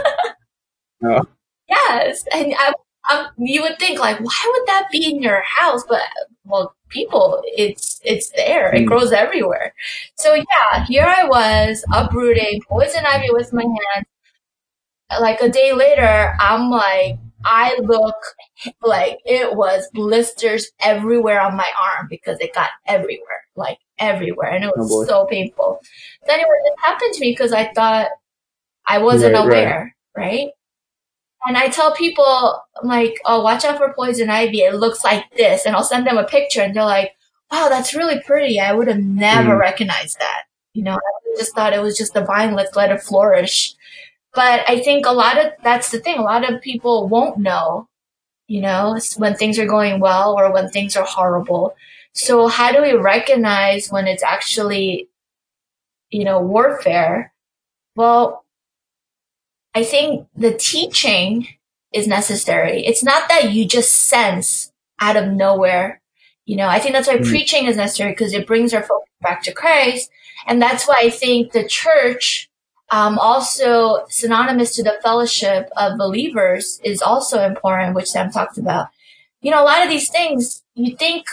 no. 1.01 1.27
Yes, 1.69 2.25
and 2.35 2.53
I, 2.59 2.75
um, 3.11 3.27
you 3.39 3.63
would 3.63 3.79
think 3.79 3.99
like, 3.99 4.19
why 4.21 4.53
would 4.53 4.67
that 4.69 4.89
be 4.91 5.05
in 5.11 5.23
your 5.23 5.43
house? 5.59 5.83
But 5.89 6.03
well, 6.45 6.75
people, 6.89 7.43
it's 7.57 8.01
it's 8.05 8.31
there. 8.31 8.73
It 8.75 8.85
Mm. 8.85 8.87
grows 8.87 9.13
everywhere. 9.13 9.75
So 10.17 10.35
yeah, 10.35 10.85
here 10.87 11.07
I 11.07 11.25
was 11.25 11.85
uprooting 11.93 12.63
poison 12.69 13.05
ivy 13.07 13.31
with 13.31 13.53
my 13.53 13.63
hands. 13.63 14.07
Like 15.21 15.41
a 15.43 15.49
day 15.51 15.73
later, 15.73 16.35
I'm 16.41 16.71
like, 16.71 17.19
I 17.45 17.77
look 17.83 18.15
like 18.83 19.19
it 19.27 19.55
was 19.57 19.89
blisters 19.93 20.71
everywhere 20.81 21.41
on 21.41 21.57
my 21.57 21.69
arm 21.81 22.07
because 22.09 22.39
it 22.41 22.55
got 22.55 22.71
everywhere, 22.87 23.43
like 23.57 23.79
everywhere, 23.99 24.51
and 24.51 24.65
it 24.65 24.69
was 24.69 24.91
Oh, 24.93 25.05
so 25.07 25.27
painful. 25.27 25.81
So 26.27 26.33
anyway, 26.33 26.49
this 26.65 26.85
happened 26.85 27.15
to 27.15 27.21
me 27.21 27.33
because 27.33 27.53
I 27.53 27.73
thought 27.75 28.09
I 28.87 28.99
wasn't 28.99 29.35
Right, 29.35 29.45
right. 29.45 29.47
aware, 29.47 29.97
right? 30.17 30.51
And 31.47 31.57
I 31.59 31.69
tell 31.69 31.95
people, 31.95 32.63
I'm 32.81 32.89
like, 32.89 33.15
oh, 33.25 33.43
watch 33.43 33.65
out 33.65 33.79
for 33.79 33.93
poison 33.95 34.31
ivy. 34.31 34.61
It 34.61 34.75
looks 34.77 35.05
like 35.05 35.25
this. 35.37 35.67
And 35.67 35.75
I'll 35.75 35.83
send 35.85 36.07
them 36.07 36.19
a 36.19 36.25
picture 36.25 36.61
and 36.63 36.75
they're 36.75 36.85
like, 36.85 37.13
wow, 37.51 37.69
that's 37.69 37.95
really 37.95 38.21
pretty. 38.21 38.61
I 38.61 38.73
would 38.73 38.89
have 38.89 38.99
never 39.01 39.57
Mm. 39.57 39.61
recognized 39.61 40.19
that. 40.21 40.45
You 40.75 40.85
know, 40.85 40.95
I 40.95 41.37
just 41.39 41.55
thought 41.55 41.73
it 41.75 41.83
was 41.83 41.99
just 41.99 42.17
a 42.17 42.25
vine. 42.25 42.55
Let's 42.55 42.77
let 42.77 42.91
it 42.93 43.03
flourish. 43.03 43.75
But 44.35 44.65
I 44.69 44.81
think 44.81 45.05
a 45.07 45.13
lot 45.13 45.39
of, 45.39 45.53
that's 45.63 45.91
the 45.91 45.99
thing. 46.01 46.19
A 46.19 46.23
lot 46.23 46.51
of 46.51 46.63
people 46.63 47.09
won't 47.09 47.39
know, 47.39 47.89
you 48.49 48.63
know, 48.63 48.99
when 49.17 49.35
things 49.35 49.59
are 49.59 49.67
going 49.67 50.01
well 50.01 50.35
or 50.39 50.53
when 50.53 50.71
things 50.71 50.97
are 50.97 51.05
horrible. 51.05 51.75
So 52.15 52.47
how 52.49 52.73
do 52.73 52.81
we 52.83 52.93
recognize 52.95 53.91
when 53.91 54.07
it's 54.07 54.23
actually, 54.23 55.09
you 56.11 56.25
know, 56.25 56.41
warfare? 56.41 57.33
Well, 57.97 58.42
I 59.75 59.85
think 59.85 60.27
the 60.37 60.53
teaching 60.55 61.49
is 61.93 62.07
necessary. 62.07 62.85
It's 62.87 63.03
not 63.03 63.29
that 63.29 63.53
you 63.53 63.67
just 63.67 63.91
sense 63.93 64.73
out 65.01 65.17
of 65.17 65.29
nowhere. 65.29 66.01
You 66.45 66.57
know, 66.57 66.69
I 66.69 66.79
think 66.79 66.95
that's 66.95 67.09
why 67.09 67.17
Mm. 67.19 67.29
preaching 67.29 67.67
is 67.67 67.77
necessary 67.77 68.13
because 68.13 68.33
it 68.33 68.47
brings 68.47 68.75
our 68.75 68.83
focus 68.83 69.09
back 69.21 69.43
to 69.45 69.53
Christ. 69.53 70.11
And 70.47 70.61
that's 70.61 70.87
why 70.89 70.97
I 70.99 71.11
think 71.11 71.53
the 71.53 71.67
church, 71.67 72.49
um, 72.91 73.19
also 73.19 74.05
synonymous 74.09 74.75
to 74.77 74.83
the 74.83 74.99
fellowship 75.03 75.71
of 75.77 75.97
believers 75.99 76.81
is 76.85 77.01
also 77.01 77.45
important, 77.45 77.95
which 77.95 78.09
Sam 78.11 78.31
talked 78.31 78.59
about. 78.59 78.89
You 79.41 79.51
know, 79.51 79.63
a 79.63 79.65
lot 79.65 79.83
of 79.83 79.89
these 79.89 80.11
things, 80.11 80.63
you 80.75 80.97
think 80.97 81.27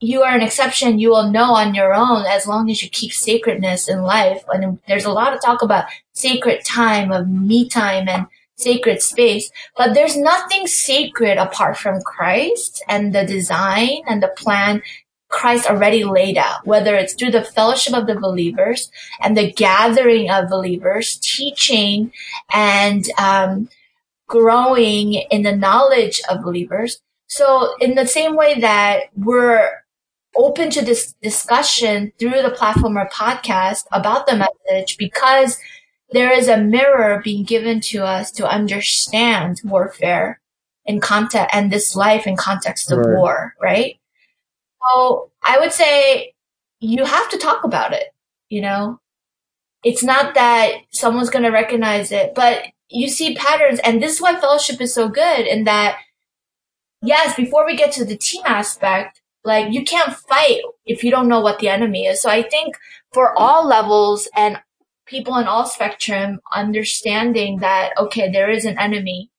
you 0.00 0.22
are 0.22 0.34
an 0.34 0.42
exception, 0.42 0.98
you 0.98 1.10
will 1.10 1.30
know 1.30 1.54
on 1.54 1.74
your 1.74 1.92
own 1.94 2.24
as 2.26 2.46
long 2.46 2.70
as 2.70 2.82
you 2.82 2.88
keep 2.88 3.12
sacredness 3.12 3.88
in 3.88 4.02
life. 4.02 4.42
And 4.48 4.80
there's 4.88 5.04
a 5.04 5.12
lot 5.12 5.32
of 5.34 5.40
talk 5.40 5.62
about 5.62 5.84
sacred 6.12 6.64
time 6.64 7.10
of 7.12 7.28
me 7.28 7.68
time 7.68 8.08
and 8.08 8.26
sacred 8.56 9.02
space, 9.02 9.50
but 9.76 9.94
there's 9.94 10.16
nothing 10.16 10.66
sacred 10.66 11.38
apart 11.38 11.76
from 11.76 12.00
Christ 12.02 12.82
and 12.88 13.14
the 13.14 13.24
design 13.24 14.02
and 14.06 14.22
the 14.22 14.28
plan 14.28 14.82
Christ 15.32 15.68
already 15.68 16.04
laid 16.04 16.36
out, 16.36 16.66
whether 16.66 16.94
it's 16.94 17.14
through 17.14 17.30
the 17.30 17.42
fellowship 17.42 17.94
of 17.94 18.06
the 18.06 18.14
believers 18.14 18.90
and 19.20 19.36
the 19.36 19.50
gathering 19.50 20.30
of 20.30 20.50
believers, 20.50 21.18
teaching 21.22 22.12
and 22.52 23.08
um, 23.18 23.68
growing 24.28 25.14
in 25.30 25.42
the 25.42 25.56
knowledge 25.56 26.20
of 26.28 26.42
believers. 26.42 27.00
So 27.28 27.74
in 27.80 27.94
the 27.94 28.06
same 28.06 28.36
way 28.36 28.60
that 28.60 29.04
we're 29.16 29.70
open 30.36 30.70
to 30.70 30.84
this 30.84 31.14
discussion 31.22 32.12
through 32.18 32.42
the 32.42 32.50
platform 32.50 32.98
or 32.98 33.08
podcast 33.08 33.84
about 33.90 34.26
the 34.26 34.36
message 34.36 34.96
because 34.98 35.58
there 36.12 36.32
is 36.32 36.48
a 36.48 36.56
mirror 36.56 37.20
being 37.22 37.44
given 37.44 37.80
to 37.80 38.04
us 38.04 38.30
to 38.32 38.48
understand 38.48 39.60
warfare 39.64 40.40
in 40.84 41.00
context 41.00 41.54
and 41.54 41.70
this 41.70 41.94
life 41.94 42.26
in 42.26 42.36
context 42.36 42.90
of 42.90 42.98
Right. 42.98 43.16
war, 43.16 43.54
right? 43.60 44.00
So 44.86 45.30
I 45.42 45.58
would 45.58 45.72
say 45.72 46.34
you 46.80 47.04
have 47.04 47.28
to 47.30 47.38
talk 47.38 47.64
about 47.64 47.92
it, 47.92 48.08
you 48.48 48.60
know? 48.60 49.00
It's 49.84 50.02
not 50.02 50.34
that 50.34 50.74
someone's 50.90 51.30
going 51.30 51.44
to 51.44 51.50
recognize 51.50 52.12
it, 52.12 52.34
but 52.34 52.64
you 52.88 53.08
see 53.08 53.34
patterns 53.34 53.80
and 53.84 54.02
this 54.02 54.14
is 54.14 54.20
why 54.20 54.38
fellowship 54.38 54.80
is 54.80 54.94
so 54.94 55.08
good 55.08 55.46
in 55.46 55.64
that 55.64 55.98
yes, 57.02 57.34
before 57.36 57.66
we 57.66 57.76
get 57.76 57.92
to 57.92 58.04
the 58.04 58.16
team 58.16 58.42
aspect, 58.44 59.20
like 59.44 59.72
you 59.72 59.84
can't 59.84 60.14
fight 60.14 60.60
if 60.86 61.02
you 61.02 61.10
don't 61.10 61.28
know 61.28 61.40
what 61.40 61.58
the 61.58 61.68
enemy 61.68 62.06
is. 62.06 62.22
So 62.22 62.30
I 62.30 62.42
think 62.42 62.76
for 63.12 63.36
all 63.36 63.66
levels 63.66 64.28
and 64.36 64.60
people 65.06 65.36
in 65.36 65.46
all 65.46 65.66
spectrum 65.66 66.40
understanding 66.54 67.58
that, 67.58 67.92
okay, 67.98 68.30
there 68.30 68.50
is 68.50 68.64
an 68.64 68.78
enemy 68.78 69.30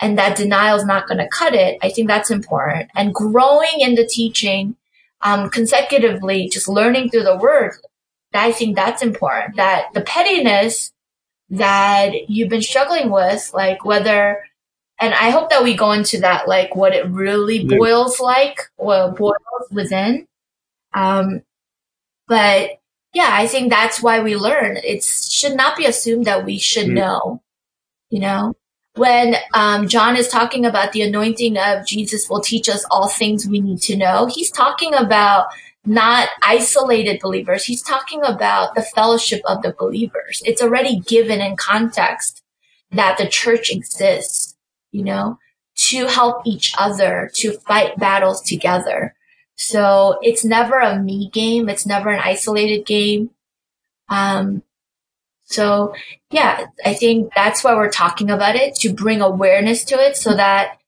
and 0.00 0.16
that 0.16 0.36
denial 0.36 0.76
is 0.76 0.84
not 0.84 1.08
going 1.08 1.18
to 1.18 1.28
cut 1.28 1.54
it. 1.54 1.78
I 1.82 1.90
think 1.90 2.08
that's 2.08 2.30
important 2.30 2.90
and 2.96 3.14
growing 3.14 3.80
in 3.80 3.94
the 3.94 4.06
teaching, 4.06 4.76
um, 5.22 5.50
consecutively, 5.50 6.48
just 6.48 6.68
learning 6.68 7.10
through 7.10 7.24
the 7.24 7.36
word. 7.36 7.72
I 8.32 8.52
think 8.52 8.76
that's 8.76 9.02
important 9.02 9.56
that 9.56 9.86
the 9.94 10.02
pettiness 10.02 10.92
that 11.50 12.28
you've 12.28 12.50
been 12.50 12.62
struggling 12.62 13.10
with, 13.10 13.50
like 13.54 13.84
whether, 13.84 14.44
and 15.00 15.14
I 15.14 15.30
hope 15.30 15.50
that 15.50 15.64
we 15.64 15.74
go 15.74 15.92
into 15.92 16.20
that, 16.20 16.46
like 16.46 16.76
what 16.76 16.94
it 16.94 17.06
really 17.06 17.64
boils 17.64 18.20
like, 18.20 18.60
what 18.76 19.16
boils 19.16 19.34
within. 19.72 20.26
Um, 20.92 21.42
but 22.26 22.78
yeah, 23.18 23.30
I 23.32 23.48
think 23.48 23.68
that's 23.68 24.00
why 24.00 24.20
we 24.20 24.36
learn. 24.36 24.76
It 24.76 25.02
should 25.02 25.56
not 25.56 25.76
be 25.76 25.86
assumed 25.86 26.26
that 26.26 26.44
we 26.44 26.56
should 26.56 26.86
mm. 26.86 26.94
know, 26.94 27.42
you 28.10 28.20
know? 28.20 28.54
When 28.94 29.34
um, 29.54 29.88
John 29.88 30.14
is 30.14 30.28
talking 30.28 30.64
about 30.64 30.92
the 30.92 31.02
anointing 31.02 31.58
of 31.58 31.84
Jesus 31.84 32.30
will 32.30 32.40
teach 32.40 32.68
us 32.68 32.86
all 32.92 33.08
things 33.08 33.44
we 33.44 33.60
need 33.60 33.80
to 33.82 33.96
know, 33.96 34.26
he's 34.32 34.52
talking 34.52 34.94
about 34.94 35.48
not 35.84 36.28
isolated 36.44 37.18
believers. 37.20 37.64
He's 37.64 37.82
talking 37.82 38.22
about 38.22 38.76
the 38.76 38.82
fellowship 38.82 39.40
of 39.46 39.62
the 39.62 39.74
believers. 39.76 40.40
It's 40.44 40.62
already 40.62 41.00
given 41.00 41.40
in 41.40 41.56
context 41.56 42.44
that 42.92 43.18
the 43.18 43.26
church 43.26 43.68
exists, 43.72 44.56
you 44.92 45.02
know, 45.02 45.38
to 45.88 46.06
help 46.06 46.42
each 46.46 46.72
other, 46.78 47.32
to 47.34 47.58
fight 47.66 47.98
battles 47.98 48.42
together. 48.42 49.16
So 49.58 50.18
it's 50.22 50.44
never 50.44 50.78
a 50.78 50.98
me 50.98 51.28
game. 51.30 51.68
It's 51.68 51.84
never 51.84 52.10
an 52.10 52.20
isolated 52.24 52.86
game. 52.86 53.30
Um, 54.08 54.62
so 55.44 55.94
yeah, 56.30 56.66
I 56.84 56.94
think 56.94 57.32
that's 57.34 57.64
why 57.64 57.74
we're 57.74 57.90
talking 57.90 58.30
about 58.30 58.54
it 58.54 58.76
to 58.76 58.92
bring 58.92 59.20
awareness 59.20 59.84
to 59.86 59.96
it 59.96 60.16
so 60.16 60.34
that 60.34 60.78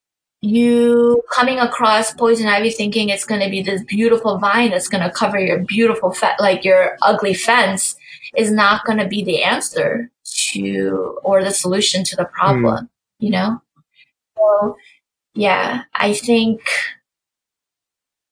you 0.40 1.22
coming 1.30 1.58
across 1.58 2.14
poison 2.14 2.46
ivy 2.46 2.70
thinking 2.70 3.10
it's 3.10 3.26
going 3.26 3.42
to 3.42 3.50
be 3.50 3.60
this 3.60 3.82
beautiful 3.84 4.38
vine 4.38 4.70
that's 4.70 4.88
going 4.88 5.02
to 5.02 5.10
cover 5.10 5.38
your 5.38 5.58
beautiful 5.58 6.12
fe- 6.12 6.36
like 6.38 6.64
your 6.64 6.96
ugly 7.02 7.34
fence 7.34 7.96
is 8.36 8.50
not 8.50 8.84
going 8.86 8.98
to 8.98 9.06
be 9.06 9.22
the 9.22 9.42
answer 9.42 10.10
to 10.24 11.18
or 11.22 11.42
the 11.42 11.50
solution 11.50 12.04
to 12.04 12.16
the 12.16 12.24
problem, 12.24 12.84
mm. 12.84 12.88
you 13.18 13.30
know? 13.30 13.60
So 14.36 14.76
yeah, 15.34 15.82
I 15.94 16.14
think 16.14 16.62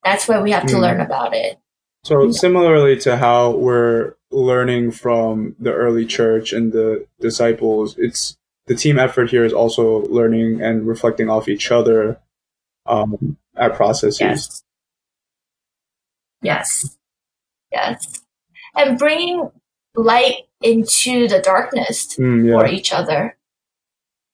that's 0.05 0.29
where 0.29 0.43
we 0.43 0.51
have 0.53 0.66
to 0.66 0.77
mm. 0.77 0.81
learn 0.81 1.01
about 1.01 1.35
it. 1.35 1.59
So 2.05 2.31
similarly 2.31 2.97
to 3.01 3.16
how 3.16 3.51
we're 3.51 4.15
learning 4.31 4.93
from 4.93 5.57
the 5.59 5.73
early 5.73 6.07
church 6.07 6.53
and 6.53 6.73
the 6.73 7.07
disciples, 7.20 7.97
it's 7.99 8.37
the 8.66 8.75
team 8.75 8.99
effort 8.99 9.31
here 9.31 9.45
is 9.45 9.53
also 9.53 10.03
learning 10.07 10.62
and 10.62 10.87
reflecting 10.87 11.29
off 11.29 11.49
each 11.49 11.70
other 11.70 12.20
um, 12.87 13.37
at 13.57 13.75
processes. 13.75 14.20
Yes. 14.20 14.65
Yes. 16.43 16.97
Yes. 17.73 18.23
And 18.75 18.99
bringing 18.99 19.51
light 19.95 20.47
into 20.61 21.29
the 21.29 21.41
darkness 21.41 22.16
mm, 22.16 22.47
yeah. 22.47 22.55
for 22.55 22.66
each 22.66 22.93
other. 22.93 23.37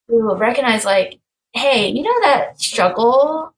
We 0.08 0.22
will 0.22 0.36
recognize 0.36 0.84
like, 0.84 1.20
hey, 1.54 1.88
you 1.88 2.02
know 2.02 2.20
that 2.22 2.60
struggle 2.60 3.53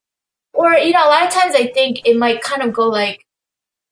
or, 0.57 0.73
you 0.75 0.93
know, 0.93 1.07
a 1.07 1.11
lot 1.11 1.27
of 1.27 1.33
times 1.33 1.55
I 1.55 1.67
think 1.67 2.07
it 2.07 2.17
might 2.17 2.43
kind 2.43 2.63
of 2.63 2.73
go 2.73 2.89
like, 2.89 3.25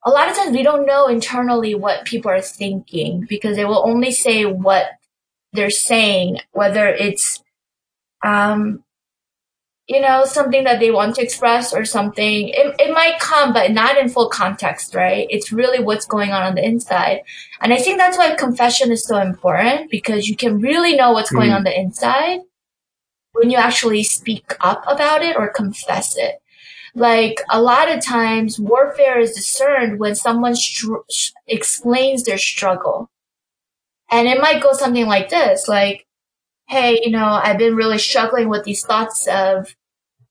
a 0.04 0.10
lot 0.10 0.28
of 0.28 0.36
times 0.36 0.52
we 0.52 0.62
don't 0.62 0.86
know 0.86 1.08
internally 1.08 1.74
what 1.74 2.04
people 2.04 2.30
are 2.30 2.40
thinking 2.40 3.26
because 3.28 3.56
they 3.56 3.64
will 3.64 3.86
only 3.86 4.10
say 4.10 4.44
what 4.44 4.86
they're 5.52 5.70
saying, 5.70 6.40
whether 6.52 6.88
it's, 6.88 7.42
um, 8.22 8.84
you 9.86 10.00
know, 10.00 10.24
something 10.24 10.64
that 10.64 10.80
they 10.80 10.90
want 10.90 11.14
to 11.14 11.22
express 11.22 11.74
or 11.74 11.84
something. 11.84 12.48
It, 12.48 12.74
it 12.78 12.92
might 12.92 13.18
come, 13.18 13.52
but 13.52 13.70
not 13.70 13.98
in 13.98 14.08
full 14.08 14.28
context, 14.28 14.94
right? 14.94 15.26
It's 15.30 15.52
really 15.52 15.82
what's 15.82 16.06
going 16.06 16.32
on 16.32 16.42
on 16.42 16.54
the 16.54 16.64
inside. 16.64 17.20
And 17.60 17.72
I 17.72 17.76
think 17.76 17.98
that's 17.98 18.16
why 18.16 18.34
confession 18.34 18.90
is 18.92 19.06
so 19.06 19.18
important 19.18 19.90
because 19.90 20.28
you 20.28 20.36
can 20.36 20.58
really 20.58 20.96
know 20.96 21.12
what's 21.12 21.30
mm. 21.30 21.36
going 21.36 21.50
on 21.50 21.64
the 21.64 21.78
inside 21.78 22.40
when 23.32 23.50
you 23.50 23.56
actually 23.56 24.04
speak 24.04 24.56
up 24.60 24.84
about 24.86 25.22
it 25.22 25.36
or 25.36 25.48
confess 25.48 26.16
it. 26.16 26.40
Like 26.94 27.40
a 27.50 27.60
lot 27.60 27.90
of 27.90 28.04
times 28.04 28.60
warfare 28.60 29.18
is 29.18 29.32
discerned 29.32 29.98
when 29.98 30.14
someone 30.14 30.54
str- 30.54 31.06
explains 31.46 32.22
their 32.24 32.38
struggle. 32.38 33.10
And 34.10 34.28
it 34.28 34.40
might 34.40 34.62
go 34.62 34.72
something 34.72 35.06
like 35.06 35.28
this, 35.30 35.66
like, 35.66 36.06
Hey, 36.68 37.00
you 37.04 37.10
know, 37.10 37.26
I've 37.26 37.58
been 37.58 37.76
really 37.76 37.98
struggling 37.98 38.48
with 38.48 38.64
these 38.64 38.84
thoughts 38.84 39.26
of 39.28 39.76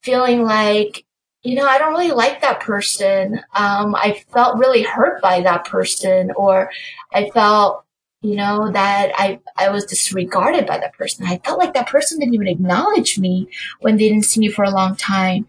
feeling 0.01 0.43
like, 0.43 1.05
you 1.43 1.55
know, 1.55 1.65
I 1.67 1.77
don't 1.77 1.93
really 1.93 2.11
like 2.11 2.41
that 2.41 2.59
person. 2.61 3.41
Um, 3.55 3.95
I 3.95 4.23
felt 4.33 4.57
really 4.57 4.83
hurt 4.83 5.21
by 5.21 5.41
that 5.41 5.65
person 5.65 6.31
or 6.35 6.71
I 7.13 7.29
felt, 7.31 7.85
you 8.21 8.35
know, 8.35 8.71
that 8.71 9.11
I, 9.15 9.39
I 9.57 9.69
was 9.69 9.85
disregarded 9.85 10.65
by 10.65 10.77
that 10.79 10.93
person. 10.93 11.25
I 11.27 11.39
felt 11.39 11.59
like 11.59 11.73
that 11.75 11.87
person 11.87 12.19
didn't 12.19 12.33
even 12.35 12.47
acknowledge 12.47 13.19
me 13.19 13.49
when 13.81 13.97
they 13.97 14.09
didn't 14.09 14.25
see 14.25 14.39
me 14.39 14.49
for 14.49 14.63
a 14.63 14.71
long 14.71 14.95
time 14.95 15.47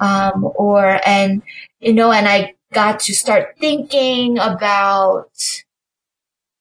um, 0.00 0.50
or 0.56 1.00
and 1.06 1.42
you 1.80 1.92
know, 1.92 2.12
and 2.12 2.28
I 2.28 2.54
got 2.72 3.00
to 3.00 3.14
start 3.14 3.56
thinking 3.58 4.38
about 4.38 5.30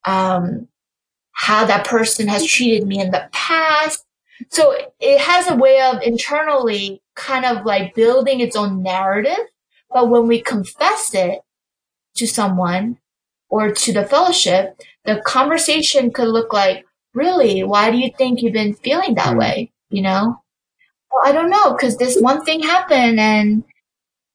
um, 0.06 0.68
how 1.32 1.66
that 1.66 1.86
person 1.86 2.28
has 2.28 2.46
treated 2.46 2.88
me 2.88 3.00
in 3.00 3.12
the 3.12 3.28
past. 3.32 4.06
So 4.50 4.76
it 5.00 5.20
has 5.20 5.50
a 5.50 5.56
way 5.56 5.82
of 5.82 6.02
internally 6.02 7.02
kind 7.16 7.46
of 7.46 7.66
like 7.66 7.96
building 7.96 8.40
its 8.40 8.56
own 8.56 8.84
narrative. 8.84 9.46
But 9.90 10.10
when 10.10 10.28
we 10.28 10.42
confess 10.42 11.14
it 11.14 11.42
to 12.16 12.28
someone 12.28 12.98
or 13.50 13.72
to 13.72 13.94
the 13.94 14.06
fellowship, 14.06 14.80
the 15.06 15.22
conversation 15.26 16.12
could 16.12 16.28
look 16.28 16.54
like, 16.54 16.86
really, 17.14 17.64
why 17.64 17.92
do 17.92 17.98
you 17.98 18.12
think 18.18 18.42
you've 18.42 18.54
been 18.54 18.74
feeling 18.74 19.16
that 19.16 19.36
mm. 19.36 19.40
way? 19.40 19.72
You 19.90 20.02
know? 20.02 20.43
I 21.24 21.32
don't 21.32 21.50
know, 21.50 21.72
because 21.74 21.98
this 21.98 22.20
one 22.20 22.44
thing 22.44 22.62
happened 22.62 23.20
and 23.20 23.64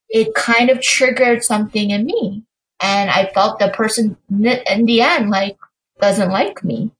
it 0.09 0.35
kind 0.35 0.71
of 0.71 0.81
triggered 0.81 1.43
something 1.43 1.91
in 1.91 2.05
me. 2.05 2.45
And 2.81 3.11
I 3.11 3.27
felt 3.27 3.59
the 3.59 3.69
person 3.69 4.17
in 4.31 4.87
the 4.87 5.01
end, 5.01 5.31
like, 5.31 5.57
doesn't 6.01 6.31
like 6.31 6.63
me. 6.63 6.93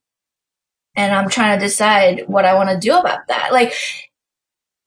And 0.95 1.13
I'm 1.13 1.29
trying 1.29 1.57
to 1.57 1.65
decide 1.65 2.25
what 2.27 2.45
I 2.45 2.55
want 2.55 2.69
to 2.69 2.77
do 2.77 2.97
about 2.97 3.27
that. 3.29 3.53
Like, 3.53 3.73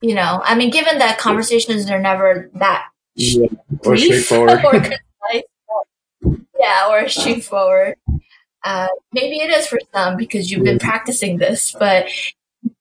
you 0.02 0.14
know, 0.14 0.42
I 0.44 0.54
mean, 0.54 0.70
given 0.70 0.98
that 0.98 1.18
conversations 1.18 1.88
are 1.90 1.98
never 1.98 2.50
that 2.54 2.88
yeah, 3.14 3.46
or 3.84 3.96
straightforward. 3.96 4.64
or 4.64 4.92
yeah, 6.58 6.88
or 6.90 7.08
straightforward. 7.08 7.96
Uh, 8.64 8.88
maybe 9.12 9.40
it 9.40 9.50
is 9.50 9.66
for 9.66 9.78
some 9.92 10.16
because 10.16 10.50
you've 10.50 10.64
been 10.64 10.78
practicing 10.78 11.38
this, 11.38 11.74
but 11.78 12.06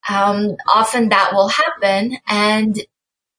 um, 0.09 0.55
often 0.67 1.09
that 1.09 1.31
will 1.33 1.49
happen. 1.49 2.17
And 2.27 2.79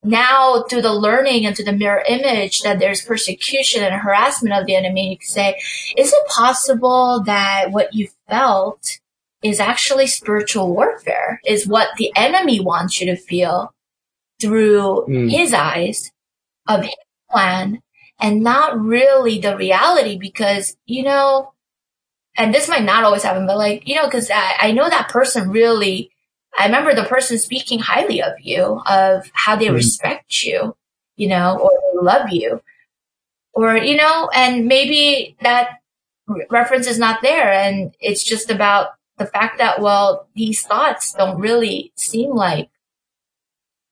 now 0.05 0.65
through 0.69 0.83
the 0.83 0.93
learning 0.93 1.47
and 1.47 1.55
through 1.55 1.67
the 1.67 1.73
mirror 1.73 2.03
image 2.09 2.63
that 2.63 2.79
there's 2.79 3.03
persecution 3.03 3.83
and 3.83 3.95
harassment 3.95 4.55
of 4.55 4.67
the 4.67 4.75
enemy, 4.75 5.11
you 5.11 5.19
can 5.19 5.29
say, 5.29 5.61
is 5.97 6.13
it 6.13 6.29
possible 6.29 7.23
that 7.25 7.71
what 7.71 7.95
you 7.95 8.09
felt 8.29 8.99
is 9.43 9.61
actually 9.61 10.07
spiritual 10.07 10.73
warfare, 10.73 11.41
is 11.45 11.67
what 11.67 11.89
the 11.97 12.13
enemy 12.17 12.61
wants 12.61 13.01
you 13.01 13.07
to 13.07 13.17
feel 13.17 13.73
through 14.41 15.05
mm. 15.09 15.31
his 15.31 15.53
eyes 15.53 16.11
of 16.69 16.83
his 16.83 16.95
plan 17.31 17.81
and 18.21 18.43
not 18.43 18.81
really 18.81 19.41
the 19.41 19.57
reality 19.57 20.17
because, 20.17 20.77
you 20.87 21.03
know, 21.03 21.53
and 22.37 22.55
this 22.55 22.69
might 22.69 22.85
not 22.85 23.05
always 23.05 23.25
happen, 23.25 23.47
but 23.47 23.59
like, 23.59 23.87
you 23.87 23.97
know, 23.97 24.09
cause 24.09 24.31
I, 24.33 24.55
I 24.61 24.73
know 24.73 24.89
that 24.89 25.09
person 25.09 25.51
really 25.51 26.12
I 26.59 26.67
remember 26.67 26.95
the 26.95 27.05
person 27.05 27.39
speaking 27.39 27.79
highly 27.79 28.23
of 28.23 28.35
you, 28.41 28.81
of 28.87 29.31
how 29.33 29.57
they 29.57 29.67
mm 29.67 29.75
respect 29.75 30.45
you, 30.45 30.77
you 31.17 31.29
know, 31.29 31.59
or 31.59 31.71
they 31.71 32.05
love 32.05 32.31
you. 32.31 32.61
Or, 33.55 33.77
you 33.77 33.97
know, 33.97 34.31
and 34.35 34.67
maybe 34.67 35.37
that 35.43 35.81
reference 36.51 36.87
is 36.87 36.99
not 36.99 37.23
there 37.23 37.53
and 37.53 37.95
it's 38.01 38.25
just 38.25 38.51
about 38.51 38.91
the 39.19 39.27
fact 39.27 39.59
that, 39.59 39.81
well, 39.81 40.29
these 40.35 40.63
thoughts 40.63 41.13
don't 41.13 41.39
really 41.39 41.93
seem 41.97 42.31
like, 42.35 42.71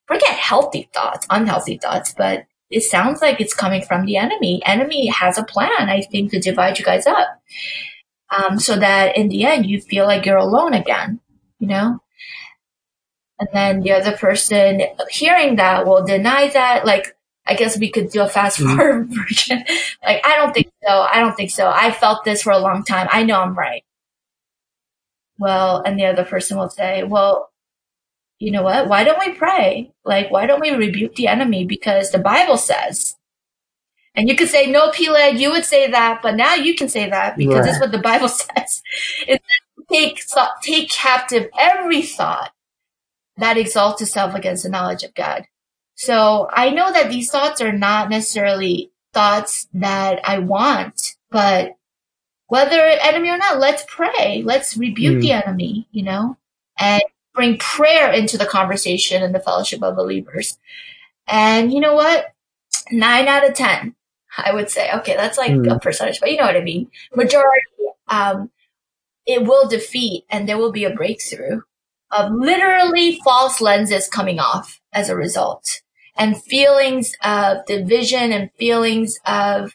forget 0.07 0.35
healthy 0.35 0.89
thoughts, 0.93 1.27
unhealthy 1.31 1.78
thoughts, 1.78 2.15
but 2.16 2.47
it 2.70 2.82
sounds 2.82 3.20
like 3.20 3.41
it's 3.41 3.55
coming 3.55 3.82
from 3.82 4.07
the 4.07 4.16
enemy. 4.16 4.62
Enemy 4.65 5.09
has 5.09 5.39
a 5.39 5.45
plan, 5.45 5.89
I 5.91 6.03
think, 6.03 6.31
to 6.31 6.41
divide 6.41 6.78
you 6.78 6.85
guys 6.85 7.07
up. 7.07 7.28
Um, 8.31 8.59
so 8.59 8.77
that 8.77 9.16
in 9.16 9.28
the 9.28 9.45
end, 9.45 9.66
you 9.66 9.81
feel 9.81 10.07
like 10.07 10.24
you're 10.24 10.37
alone 10.37 10.73
again, 10.73 11.20
you 11.59 11.66
know? 11.66 12.01
And 13.41 13.49
then 13.53 13.81
the 13.81 13.93
other 13.93 14.17
person 14.17 14.83
hearing 15.09 15.57
that 15.57 15.87
will 15.87 16.05
deny 16.05 16.49
that. 16.49 16.85
Like, 16.85 17.17
I 17.47 17.55
guess 17.55 17.79
we 17.79 17.91
could 17.91 18.11
do 18.11 18.23
a 18.23 18.29
fast 18.29 18.61
mm-hmm. 18.61 18.77
forward 18.77 19.09
mm-hmm. 19.09 19.21
version. 19.21 19.65
like, 20.05 20.25
I 20.25 20.37
don't 20.37 20.53
think 20.53 20.71
so. 20.87 21.01
I 21.01 21.21
don't 21.21 21.35
think 21.35 21.51
so. 21.51 21.69
I 21.75 21.91
felt 21.91 22.25
this 22.25 22.43
for 22.43 22.53
a 22.53 22.59
long 22.59 22.85
time. 22.85 23.09
I 23.11 23.23
know 23.23 23.41
I'm 23.41 23.55
right. 23.55 23.83
Well, 25.39 25.83
and 25.85 25.99
the 25.99 26.05
other 26.05 26.25
person 26.25 26.59
will 26.59 26.69
say, 26.69 27.03
well, 27.03 27.51
you 28.39 28.51
know 28.51 28.62
what? 28.62 28.89
Why 28.89 29.05
don't 29.05 29.19
we 29.19 29.33
pray? 29.33 29.91
Like, 30.05 30.31
why 30.31 30.47
don't 30.47 30.61
we 30.61 30.71
rebuke 30.71 31.15
the 31.15 31.29
enemy? 31.29 31.65
Because 31.65 32.11
the 32.11 32.19
Bible 32.19 32.59
says, 32.59 33.17
And 34.15 34.29
you 34.29 34.37
could 34.37 34.49
say, 34.49 34.67
no, 34.71 34.91
Peleg, 34.91 35.39
you 35.39 35.51
would 35.51 35.65
say 35.65 35.91
that, 35.91 36.21
but 36.23 36.37
now 36.37 36.55
you 36.55 36.75
can 36.75 36.89
say 36.89 37.09
that 37.09 37.39
because 37.39 37.61
right. 37.61 37.69
it's 37.71 37.81
what 37.81 37.91
the 37.91 37.99
Bible 37.99 38.29
says. 38.29 38.83
It 39.27 39.41
take, 39.91 40.23
take 40.62 40.91
captive 40.91 41.49
every 41.59 42.03
thought 42.03 42.53
that 43.41 43.59
exalts 43.59 44.03
itself 44.03 44.35
against 44.35 44.62
the 44.62 44.69
knowledge 44.69 45.03
of 45.03 45.15
God. 45.15 45.47
So 45.95 46.49
I 46.53 46.71
know 46.71 46.93
that 46.93 47.11
these 47.11 47.31
thoughts 47.31 47.61
are 47.61 47.73
not 47.73 48.09
necessarily 48.09 48.91
thoughts 49.12 49.69
that 49.75 50.21
I 50.27 50.39
want, 50.39 51.17
but 51.31 51.77
whether 52.47 52.81
enemy 52.81 53.29
or 53.29 53.39
not, 53.39 53.61
let's 53.61 53.85
pray. 53.87 54.43
Let's 54.45 54.77
rebuke 54.77 55.19
mm. 55.19 55.21
the 55.21 55.33
enemy, 55.33 55.89
you 55.91 56.03
know, 56.03 56.37
and 56.79 57.03
bring 57.35 57.59
prayer 57.59 58.11
into 58.12 58.39
the 58.39 58.47
conversation 58.47 59.23
and 59.23 59.35
the 59.35 59.41
fellowship 59.41 59.83
of 59.83 59.97
believers. 59.97 60.59
And 61.29 61.73
you 61.73 61.81
know 61.81 61.95
what? 61.95 62.35
Nine 62.91 63.29
out 63.29 63.49
of 63.49 63.55
10, 63.55 63.95
I 64.37 64.53
would 64.53 64.71
say, 64.71 64.91
okay, 64.93 65.17
that's 65.17 65.39
like 65.39 65.53
mm. 65.53 65.75
a 65.75 65.79
percentage, 65.79 66.19
but 66.21 66.31
you 66.31 66.39
know 66.39 66.47
what 66.47 66.57
I 66.57 66.62
mean? 66.62 66.91
Majority, 67.15 67.61
um, 68.09 68.51
it 69.27 69.45
will 69.45 69.69
defeat 69.69 70.25
and 70.29 70.49
there 70.49 70.59
will 70.59 70.73
be 70.73 70.85
a 70.85 70.95
breakthrough 70.95 71.61
of 72.12 72.32
literally 72.32 73.20
false 73.24 73.61
lenses 73.61 74.09
coming 74.09 74.39
off 74.39 74.81
as 74.93 75.09
a 75.09 75.16
result 75.16 75.82
and 76.16 76.43
feelings 76.43 77.15
of 77.24 77.65
division 77.66 78.32
and 78.32 78.51
feelings 78.59 79.19
of 79.27 79.74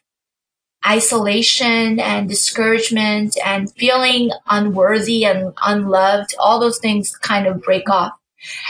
isolation 0.86 2.00
and 2.00 2.30
discouragement 2.30 3.36
and 3.44 3.72
feeling 3.74 4.32
unworthy 4.48 5.26
and 5.26 5.54
unloved, 5.66 6.36
all 6.40 6.60
those 6.60 6.78
things 6.78 7.18
kind 7.18 7.48
of 7.48 7.64
break 7.64 7.90
off. 7.90 8.14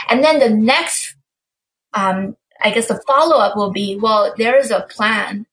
And 0.08 0.24
then 0.24 0.38
the 0.38 0.48
next, 0.48 1.14
um, 1.92 2.36
I 2.62 2.70
guess 2.70 2.88
the 2.88 3.02
follow 3.06 3.36
up 3.36 3.56
will 3.56 3.70
be, 3.70 3.98
well, 4.00 4.32
there 4.38 4.56
is 4.56 4.70
a 4.70 4.80
plan 4.88 5.46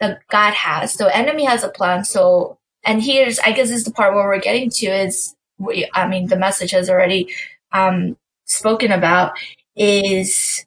that 0.00 0.20
God 0.28 0.52
has. 0.52 0.92
So 0.92 1.06
enemy 1.06 1.44
has 1.44 1.64
a 1.64 1.70
plan. 1.70 2.04
So, 2.04 2.58
and 2.84 3.02
here's, 3.02 3.38
I 3.38 3.52
guess 3.52 3.68
this 3.68 3.78
is 3.78 3.84
the 3.84 3.92
part 3.92 4.14
where 4.14 4.24
we're 4.24 4.40
getting 4.40 4.68
to 4.68 4.86
is, 4.86 5.34
we, 5.64 5.88
I 5.94 6.06
mean, 6.06 6.28
the 6.28 6.36
message 6.36 6.72
has 6.72 6.90
already, 6.90 7.34
um, 7.72 8.16
spoken 8.44 8.92
about 8.92 9.32
is 9.76 10.64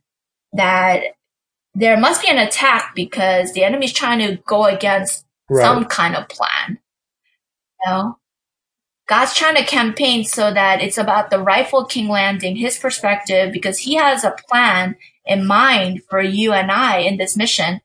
that 0.54 1.04
there 1.76 1.98
must 1.98 2.22
be 2.22 2.30
an 2.30 2.40
attack 2.40 2.94
because 2.96 3.54
the 3.54 3.64
enemy 3.64 3.86
is 3.86 3.94
trying 3.94 4.20
to 4.20 4.42
go 4.48 4.66
against 4.66 5.26
right. 5.50 5.64
some 5.64 5.86
kind 5.86 6.16
of 6.16 6.28
plan. 6.28 6.80
You 7.86 7.92
know? 7.92 8.18
God's 9.08 9.36
trying 9.36 9.56
to 9.56 9.64
campaign 9.64 10.26
so 10.26 10.54
that 10.54 10.82
it's 10.82 10.98
about 10.98 11.30
the 11.30 11.40
rightful 11.40 11.86
king 11.86 12.10
landing, 12.10 12.58
his 12.58 12.78
perspective, 12.78 13.54
because 13.54 13.80
he 13.80 13.96
has 13.96 14.24
a 14.24 14.36
plan 14.50 14.98
in 15.26 15.48
mind 15.48 16.02
for 16.10 16.22
you 16.22 16.52
and 16.52 16.72
I 16.72 17.00
in 17.00 17.18
this 17.18 17.38
mission. 17.38 17.80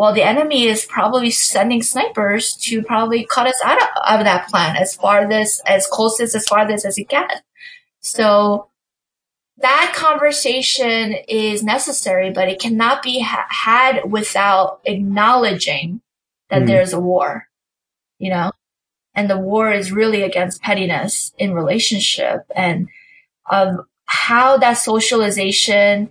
Well, 0.00 0.14
the 0.14 0.22
enemy 0.22 0.64
is 0.64 0.86
probably 0.86 1.30
sending 1.30 1.82
snipers 1.82 2.54
to 2.62 2.82
probably 2.82 3.26
cut 3.26 3.46
us 3.46 3.60
out 3.62 3.82
of, 3.82 3.88
of 4.08 4.24
that 4.24 4.48
plan 4.48 4.78
as 4.78 4.94
far 4.94 5.30
as, 5.30 5.60
as 5.66 5.86
closest 5.86 6.34
as 6.34 6.48
far 6.48 6.60
as, 6.60 6.86
as 6.86 6.96
he 6.96 7.04
can. 7.04 7.28
So 8.00 8.70
that 9.58 9.92
conversation 9.94 11.16
is 11.28 11.62
necessary, 11.62 12.30
but 12.30 12.48
it 12.48 12.58
cannot 12.58 13.02
be 13.02 13.20
ha- 13.20 13.44
had 13.50 14.10
without 14.10 14.80
acknowledging 14.86 16.00
that 16.48 16.62
mm. 16.62 16.66
there's 16.66 16.94
a 16.94 16.98
war, 16.98 17.48
you 18.18 18.30
know, 18.30 18.52
and 19.14 19.28
the 19.28 19.36
war 19.36 19.70
is 19.70 19.92
really 19.92 20.22
against 20.22 20.62
pettiness 20.62 21.34
in 21.36 21.52
relationship 21.52 22.46
and 22.56 22.88
of 23.50 23.84
how 24.06 24.56
that 24.56 24.78
socialization 24.78 26.08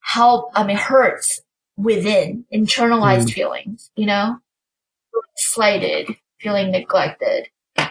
help, 0.00 0.50
I 0.56 0.64
mean, 0.64 0.76
hurts 0.76 1.42
within 1.78 2.44
internalized 2.52 3.28
mm. 3.28 3.32
feelings, 3.32 3.90
you 3.96 4.04
know, 4.04 4.38
slighted, 5.36 6.08
feeling 6.40 6.70
neglected, 6.70 7.48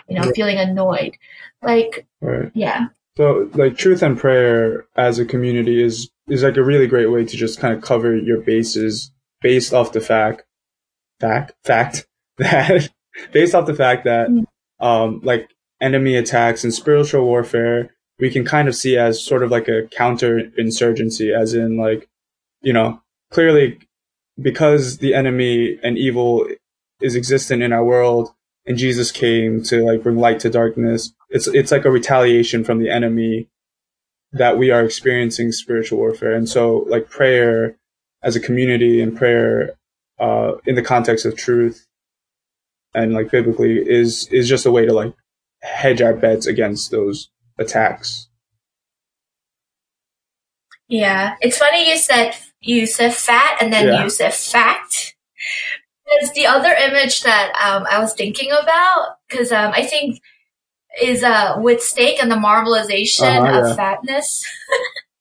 you 0.08 0.20
know, 0.20 0.26
yeah. 0.26 0.32
feeling 0.36 0.58
annoyed. 0.58 1.18
Like, 1.64 2.06
right. 2.22 2.52
yeah. 2.54 2.88
So 3.16 3.50
like 3.54 3.78
truth 3.78 4.04
and 4.04 4.18
prayer 4.18 4.86
as 4.96 5.18
a 5.18 5.26
community 5.26 5.82
is 5.82 6.12
is 6.28 6.44
like 6.44 6.58
a 6.58 6.64
really 6.64 6.86
great 6.86 7.08
way 7.08 7.26
to 7.26 7.38
just 7.38 7.60
kind 7.60 7.74
of 7.74 7.82
cover 7.82 8.16
your 8.16 8.42
bases 8.42 9.12
based 9.42 9.74
off 9.74 9.94
the 9.94 10.02
fact 10.02 10.44
fact 11.20 11.54
fact 11.64 12.06
that 12.38 12.90
based 13.32 13.56
off 13.56 13.66
the 13.66 13.74
fact 13.74 14.04
that 14.04 14.30
mm. 14.30 14.46
um 14.80 15.20
like 15.24 15.50
enemy 15.82 16.16
attacks 16.16 16.64
and 16.64 16.74
spiritual 16.74 17.24
warfare 17.26 17.90
we 18.20 18.30
can 18.30 18.46
kind 18.46 18.68
of 18.68 18.76
see 18.76 18.98
as 18.98 19.24
sort 19.24 19.42
of 19.42 19.50
like 19.50 19.68
a 19.68 19.88
counter 19.88 20.52
insurgency 20.58 21.34
as 21.34 21.56
in 21.56 21.78
like 21.78 22.08
you 22.62 22.74
know 22.74 23.02
clearly 23.32 23.80
because 24.40 24.98
the 24.98 25.14
enemy 25.14 25.80
and 25.84 25.98
evil 25.98 26.48
is 27.02 27.16
existent 27.16 27.64
in 27.64 27.74
our 27.74 27.84
world 27.84 28.34
and 28.66 28.78
Jesus 28.78 29.12
came 29.12 29.64
to 29.64 29.84
like 29.84 30.04
bring 30.04 30.18
light 30.18 30.40
to 30.42 30.50
darkness. 30.50 31.14
It's 31.30 31.48
it's 31.48 31.72
like 31.72 31.86
a 31.86 31.92
retaliation 31.92 32.64
from 32.64 32.80
the 32.80 32.90
enemy 32.90 33.48
that 34.34 34.58
we 34.58 34.72
are 34.72 34.84
experiencing 34.84 35.52
spiritual 35.52 36.00
warfare. 36.00 36.34
And 36.34 36.50
so 36.50 36.86
like 36.90 37.10
prayer 37.10 37.78
as 38.22 38.36
a 38.36 38.42
community 38.42 39.02
and 39.02 39.18
prayer 39.18 39.76
uh, 40.20 40.54
in 40.66 40.76
the 40.76 40.82
context 40.82 41.26
of 41.26 41.38
truth 41.38 41.88
and 42.94 43.14
like 43.14 43.32
biblically 43.32 43.78
is 43.78 44.28
is 44.32 44.50
just 44.50 44.66
a 44.66 44.72
way 44.72 44.86
to 44.86 44.94
like 44.94 45.14
hedge 45.62 46.02
our 46.02 46.14
bets 46.14 46.46
against 46.46 46.92
those 46.92 47.30
attacks. 47.58 48.28
Yeah, 50.90 51.36
it's 51.42 51.58
funny 51.58 51.90
you 51.90 51.98
said 51.98 52.34
you 52.62 52.86
said 52.86 53.14
fat 53.14 53.58
and 53.62 53.72
then 53.72 53.88
yeah. 53.88 54.04
you 54.04 54.10
said 54.10 54.34
fact 54.34 55.16
is 56.22 56.32
the 56.34 56.46
other 56.46 56.74
image 56.74 57.22
that 57.22 57.52
um, 57.62 57.86
I 57.90 58.00
was 58.00 58.14
thinking 58.14 58.52
about 58.52 59.18
because 59.28 59.52
um, 59.52 59.72
I 59.74 59.84
think 59.84 60.22
is 61.02 61.24
uh, 61.24 61.56
with 61.58 61.82
steak 61.82 62.22
and 62.22 62.32
the 62.32 62.36
marbleization 62.36 63.42
uh-huh, 63.42 63.60
of 63.60 63.68
yeah. 63.68 63.76
fatness 63.76 64.44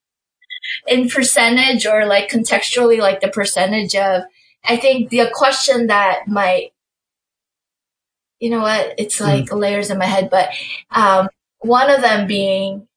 in 0.86 1.08
percentage 1.08 1.86
or 1.86 2.06
like 2.06 2.30
contextually, 2.30 2.98
like 2.98 3.20
the 3.20 3.28
percentage 3.28 3.94
of. 3.94 4.22
I 4.68 4.76
think 4.76 5.10
the 5.10 5.30
question 5.32 5.86
that 5.88 6.26
might, 6.26 6.72
you 8.40 8.50
know 8.50 8.62
what, 8.62 8.94
it's 8.98 9.18
hmm. 9.18 9.24
like 9.24 9.44
mm. 9.44 9.60
layers 9.60 9.90
in 9.90 9.98
my 9.98 10.06
head, 10.06 10.28
but 10.28 10.48
um, 10.90 11.28
one 11.60 11.88
of 11.88 12.00
them 12.00 12.26
being, 12.26 12.88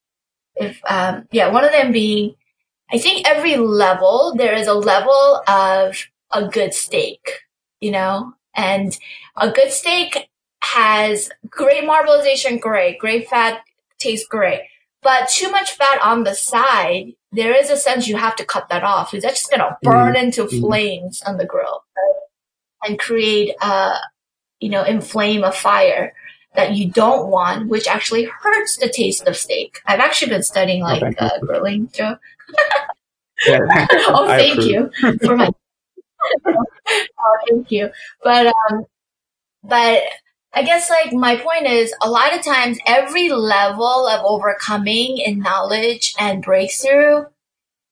if 0.56 0.80
um, 0.88 1.28
yeah, 1.30 1.48
one 1.48 1.64
of 1.64 1.70
them 1.70 1.92
being, 1.92 2.34
I 2.92 2.98
think 2.98 3.26
every 3.26 3.56
level 3.56 4.34
there 4.36 4.54
is 4.54 4.66
a 4.66 4.74
level 4.74 5.42
of 5.46 5.96
a 6.32 6.48
good 6.48 6.74
steak 6.74 7.40
you 7.80 7.90
know, 7.90 8.34
and 8.54 8.96
a 9.36 9.50
good 9.50 9.70
steak 9.70 10.28
has 10.62 11.30
great 11.48 11.84
marbleization, 11.84 12.60
great, 12.60 12.98
great 12.98 13.28
fat 13.28 13.62
tastes 13.98 14.28
great. 14.28 14.62
But 15.02 15.30
too 15.30 15.50
much 15.50 15.72
fat 15.72 16.00
on 16.02 16.24
the 16.24 16.34
side, 16.34 17.14
there 17.32 17.54
is 17.54 17.70
a 17.70 17.76
sense 17.76 18.06
you 18.06 18.16
have 18.16 18.36
to 18.36 18.44
cut 18.44 18.68
that 18.68 18.84
off. 18.84 19.14
It's 19.14 19.24
just 19.24 19.50
gonna 19.50 19.78
burn 19.82 20.14
mm-hmm. 20.14 20.24
into 20.24 20.44
mm-hmm. 20.44 20.60
flames 20.60 21.22
on 21.22 21.38
the 21.38 21.46
grill 21.46 21.84
and 22.84 22.98
create 22.98 23.54
a, 23.62 23.94
you 24.60 24.68
know, 24.68 24.84
inflame 24.84 25.42
a 25.42 25.52
fire 25.52 26.12
that 26.54 26.72
you 26.72 26.90
don't 26.90 27.28
want, 27.28 27.68
which 27.68 27.86
actually 27.86 28.24
hurts 28.24 28.76
the 28.76 28.88
taste 28.88 29.26
of 29.26 29.36
steak. 29.36 29.80
I've 29.86 30.00
actually 30.00 30.30
been 30.30 30.42
studying 30.42 30.82
like 30.82 31.02
oh, 31.02 31.26
uh, 31.26 31.38
grilling, 31.38 31.88
Joe. 31.94 32.16
oh, 33.48 34.26
thank 34.28 34.62
you 34.64 34.90
for 35.24 35.36
my 35.36 35.50
oh, 36.46 37.38
thank 37.48 37.70
you. 37.70 37.90
But 38.22 38.46
um, 38.48 38.84
but 39.62 40.02
I 40.52 40.62
guess 40.62 40.90
like 40.90 41.12
my 41.12 41.36
point 41.36 41.66
is 41.66 41.94
a 42.02 42.10
lot 42.10 42.34
of 42.34 42.44
times 42.44 42.78
every 42.86 43.30
level 43.30 44.06
of 44.06 44.24
overcoming 44.24 45.18
in 45.18 45.38
knowledge 45.38 46.14
and 46.18 46.42
breakthrough, 46.42 47.26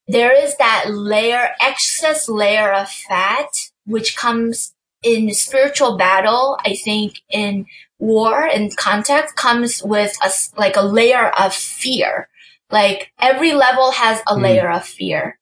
there 0.09 0.33
is 0.33 0.57
that 0.57 0.87
layer, 0.89 1.51
excess 1.61 2.29
layer 2.29 2.73
of 2.73 2.89
fat, 2.89 3.49
which 3.87 4.17
comes 4.17 4.75
in 5.03 5.33
spiritual 5.35 5.97
battle. 5.97 6.59
I 6.65 6.75
think 6.75 7.21
in 7.31 7.67
war 7.99 8.45
and 8.45 8.77
context 8.77 9.37
comes 9.37 9.83
with 9.83 10.17
a, 10.23 10.31
like 10.59 10.77
a 10.77 10.83
layer 10.83 11.29
of 11.29 11.55
fear. 11.55 12.29
Like 12.71 13.13
every 13.19 13.53
level 13.53 13.93
has 13.93 14.21
a 14.21 14.35
mm. 14.35 14.43
layer 14.43 14.71
of 14.71 14.85
fear. 14.85 15.39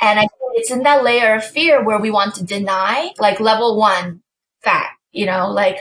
And 0.00 0.18
I 0.18 0.22
think 0.22 0.52
it's 0.54 0.70
in 0.70 0.82
that 0.84 1.04
layer 1.04 1.34
of 1.34 1.44
fear 1.44 1.84
where 1.84 1.98
we 1.98 2.10
want 2.10 2.34
to 2.36 2.44
deny, 2.44 3.12
like 3.18 3.38
level 3.38 3.78
one 3.78 4.22
fat, 4.62 4.90
you 5.12 5.26
know, 5.26 5.50
like 5.50 5.78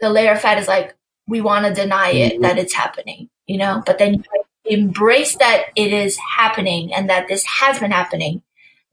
the 0.00 0.10
layer 0.10 0.32
of 0.32 0.40
fat 0.40 0.58
is 0.58 0.68
like, 0.68 0.94
we 1.26 1.40
want 1.40 1.66
to 1.66 1.74
deny 1.74 2.10
it 2.10 2.34
mm-hmm. 2.34 2.42
that 2.42 2.58
it's 2.58 2.74
happening, 2.74 3.28
you 3.46 3.58
know, 3.58 3.82
but 3.84 3.98
then 3.98 4.14
you 4.14 4.22
embrace 4.64 5.36
that 5.36 5.66
it 5.76 5.92
is 5.92 6.16
happening 6.16 6.92
and 6.92 7.08
that 7.10 7.28
this 7.28 7.44
has 7.44 7.78
been 7.78 7.90
happening, 7.90 8.42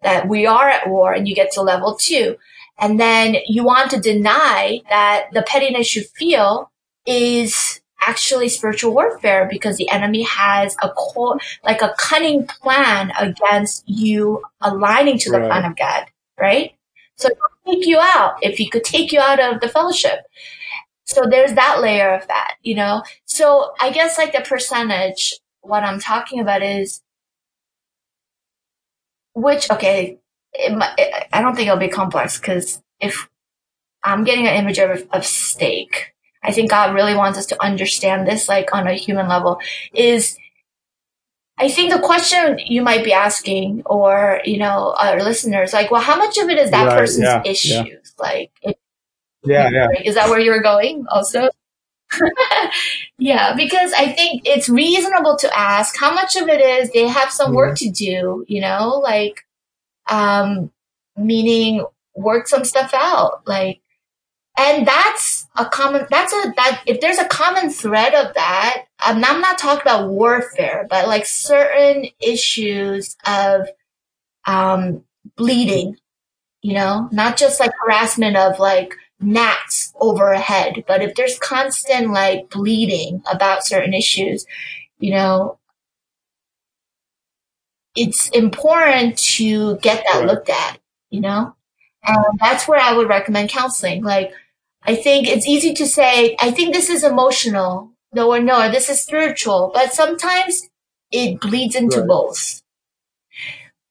that 0.04 0.28
we 0.28 0.46
are 0.46 0.70
at 0.70 0.88
war 0.88 1.14
and 1.14 1.28
you 1.28 1.36
get 1.36 1.52
to 1.54 1.62
level 1.62 1.96
two. 1.96 2.38
And 2.78 3.00
then 3.00 3.38
you 3.48 3.64
want 3.64 3.92
to 3.92 4.00
deny 4.00 4.82
that 4.90 5.28
the 5.32 5.44
pettiness 5.44 5.96
you 5.96 6.04
feel 6.04 6.72
is 7.06 7.82
actually 8.08 8.50
spiritual 8.50 8.94
warfare 8.94 9.48
because 9.50 9.78
the 9.78 9.90
enemy 9.90 10.24
has 10.24 10.76
a 10.82 10.90
core, 10.90 11.40
like 11.64 11.82
a 11.82 11.94
cunning 11.98 12.46
plan 12.46 13.12
against 13.20 13.84
you 13.88 14.44
aligning 14.62 15.18
to 15.20 15.32
the 15.32 15.40
right. 15.40 15.50
plan 15.50 15.66
of 15.66 15.76
God, 15.78 16.06
right? 16.40 16.74
So 17.18 17.30
take 17.66 17.86
you 17.86 18.00
out 18.00 18.38
if 18.42 18.58
he 18.58 18.70
could 18.70 18.84
take 18.84 19.12
you 19.12 19.20
out 19.20 19.40
of 19.40 19.62
the 19.62 19.70
fellowship. 19.70 20.20
So 21.06 21.26
there's 21.30 21.54
that 21.54 21.82
layer 21.82 22.14
of 22.14 22.28
that, 22.28 22.56
you 22.62 22.76
know? 22.76 23.04
So 23.26 23.74
I 23.80 23.92
guess 23.92 24.18
like 24.18 24.34
the 24.34 24.42
percentage, 24.42 25.34
what 25.62 25.84
I'm 25.84 26.00
talking 26.00 26.40
about 26.40 26.64
is 26.64 27.02
which, 29.34 29.70
okay, 29.70 30.18
it, 30.54 31.28
I 31.32 31.42
don't 31.42 31.56
think 31.56 31.68
it'll 31.68 31.80
be 31.80 31.90
complex 31.90 32.40
because 32.40 32.82
if 33.00 33.30
I'm 34.04 34.24
getting 34.24 34.48
an 34.48 34.56
image 34.56 34.80
of, 34.80 35.08
of 35.12 35.26
steak, 35.26 36.15
I 36.46 36.52
think 36.52 36.70
God 36.70 36.94
really 36.94 37.16
wants 37.16 37.38
us 37.40 37.48
to 37.48 37.64
understand 37.64 38.28
this, 38.28 38.48
like 38.48 38.74
on 38.74 38.88
a 38.88 38.94
human 38.94 39.28
level, 39.28 39.60
is 39.94 40.38
I 41.58 41.70
think 41.70 41.92
the 41.92 42.00
question 42.00 42.60
you 42.60 42.82
might 42.82 43.04
be 43.04 43.14
asking, 43.14 43.84
or 43.86 44.42
you 44.46 44.58
know, 44.58 44.96
our 44.98 45.22
listeners, 45.24 45.74
like, 45.74 45.90
well, 45.90 46.02
how 46.02 46.18
much 46.18 46.38
of 46.38 46.50
it 46.50 46.60
is 46.60 46.72
that 46.72 46.88
right, 46.88 47.00
person's 47.00 47.24
yeah, 47.24 47.42
issues? 47.46 47.72
Yeah. 47.74 47.96
Like, 48.20 48.52
it, 48.62 48.78
yeah, 49.44 49.70
yeah, 49.74 49.88
is 50.04 50.16
that 50.16 50.30
where 50.30 50.40
you 50.40 50.52
were 50.52 50.62
going? 50.62 51.06
Also, 51.10 51.50
yeah, 53.18 53.56
because 53.56 53.92
I 53.94 54.12
think 54.12 54.44
it's 54.46 54.70
reasonable 54.70 55.38
to 55.38 55.58
ask 55.58 55.98
how 55.98 56.14
much 56.14 56.36
of 56.36 56.48
it 56.48 56.62
is 56.62 56.92
they 56.92 57.08
have 57.08 57.32
some 57.32 57.48
mm-hmm. 57.48 57.56
work 57.56 57.78
to 57.80 57.90
do. 57.90 58.46
You 58.48 58.62
know, 58.62 59.02
like, 59.02 59.46
um, 60.10 60.72
meaning 61.18 61.86
work 62.16 62.48
some 62.48 62.66
stuff 62.66 62.92
out, 62.94 63.48
like 63.48 63.82
and 64.58 64.88
that's 64.88 65.45
a 65.58 65.66
common 65.66 66.06
that's 66.10 66.34
a 66.34 66.54
that 66.58 66.84
if 66.86 67.02
there's 67.02 67.18
a 67.20 67.28
common 67.28 67.70
thread 67.70 68.14
of 68.14 68.34
that 68.36 68.86
um, 69.06 69.24
i'm 69.26 69.42
not 69.42 69.58
talking 69.58 69.82
about 69.82 70.10
warfare 70.10 70.86
but 70.90 71.08
like 71.08 71.26
certain 71.26 72.06
issues 72.22 73.16
of 73.26 73.68
um 74.46 75.04
bleeding 75.36 75.98
you 76.62 76.74
know? 76.74 77.08
Not 77.12 77.38
just 77.38 77.60
like 77.60 77.72
harassment 77.80 78.36
of 78.38 78.60
like 78.60 78.96
gnats 79.20 79.94
over 80.00 80.32
a 80.32 80.40
head 80.40 80.84
but 80.88 81.02
if 81.02 81.16
there's 81.16 81.40
constant 81.40 82.12
like 82.12 82.50
bleeding 82.50 83.22
about 83.32 83.66
certain 83.66 83.94
issues 83.94 84.46
you 85.00 85.14
know? 85.14 85.60
It's 87.96 88.30
important 88.30 89.18
to 89.36 89.78
get 89.78 90.04
that 90.12 90.26
looked 90.26 90.50
at 90.50 90.80
you 91.12 91.22
know? 91.22 91.56
And 92.04 92.40
that's 92.40 92.68
where 92.68 92.80
i 92.80 92.94
would 92.96 93.10
recommend 93.10 93.50
counseling 93.50 94.04
like 94.04 94.32
I 94.86 94.96
think 94.96 95.28
it's 95.28 95.48
easy 95.48 95.74
to 95.76 95.86
say, 95.86 96.36
I 96.40 96.52
think 96.52 96.74
this 96.74 96.90
is 96.90 97.04
emotional, 97.04 97.92
no 98.14 98.32
or 98.32 98.40
no, 98.40 98.68
or 98.68 98.70
this 98.70 98.90
is 98.90 99.02
spiritual, 99.02 99.72
but 99.74 99.94
sometimes 99.94 100.70
it 101.12 101.40
bleeds 101.40 101.76
into 101.76 102.00
right. 102.00 102.08
both. 102.08 102.62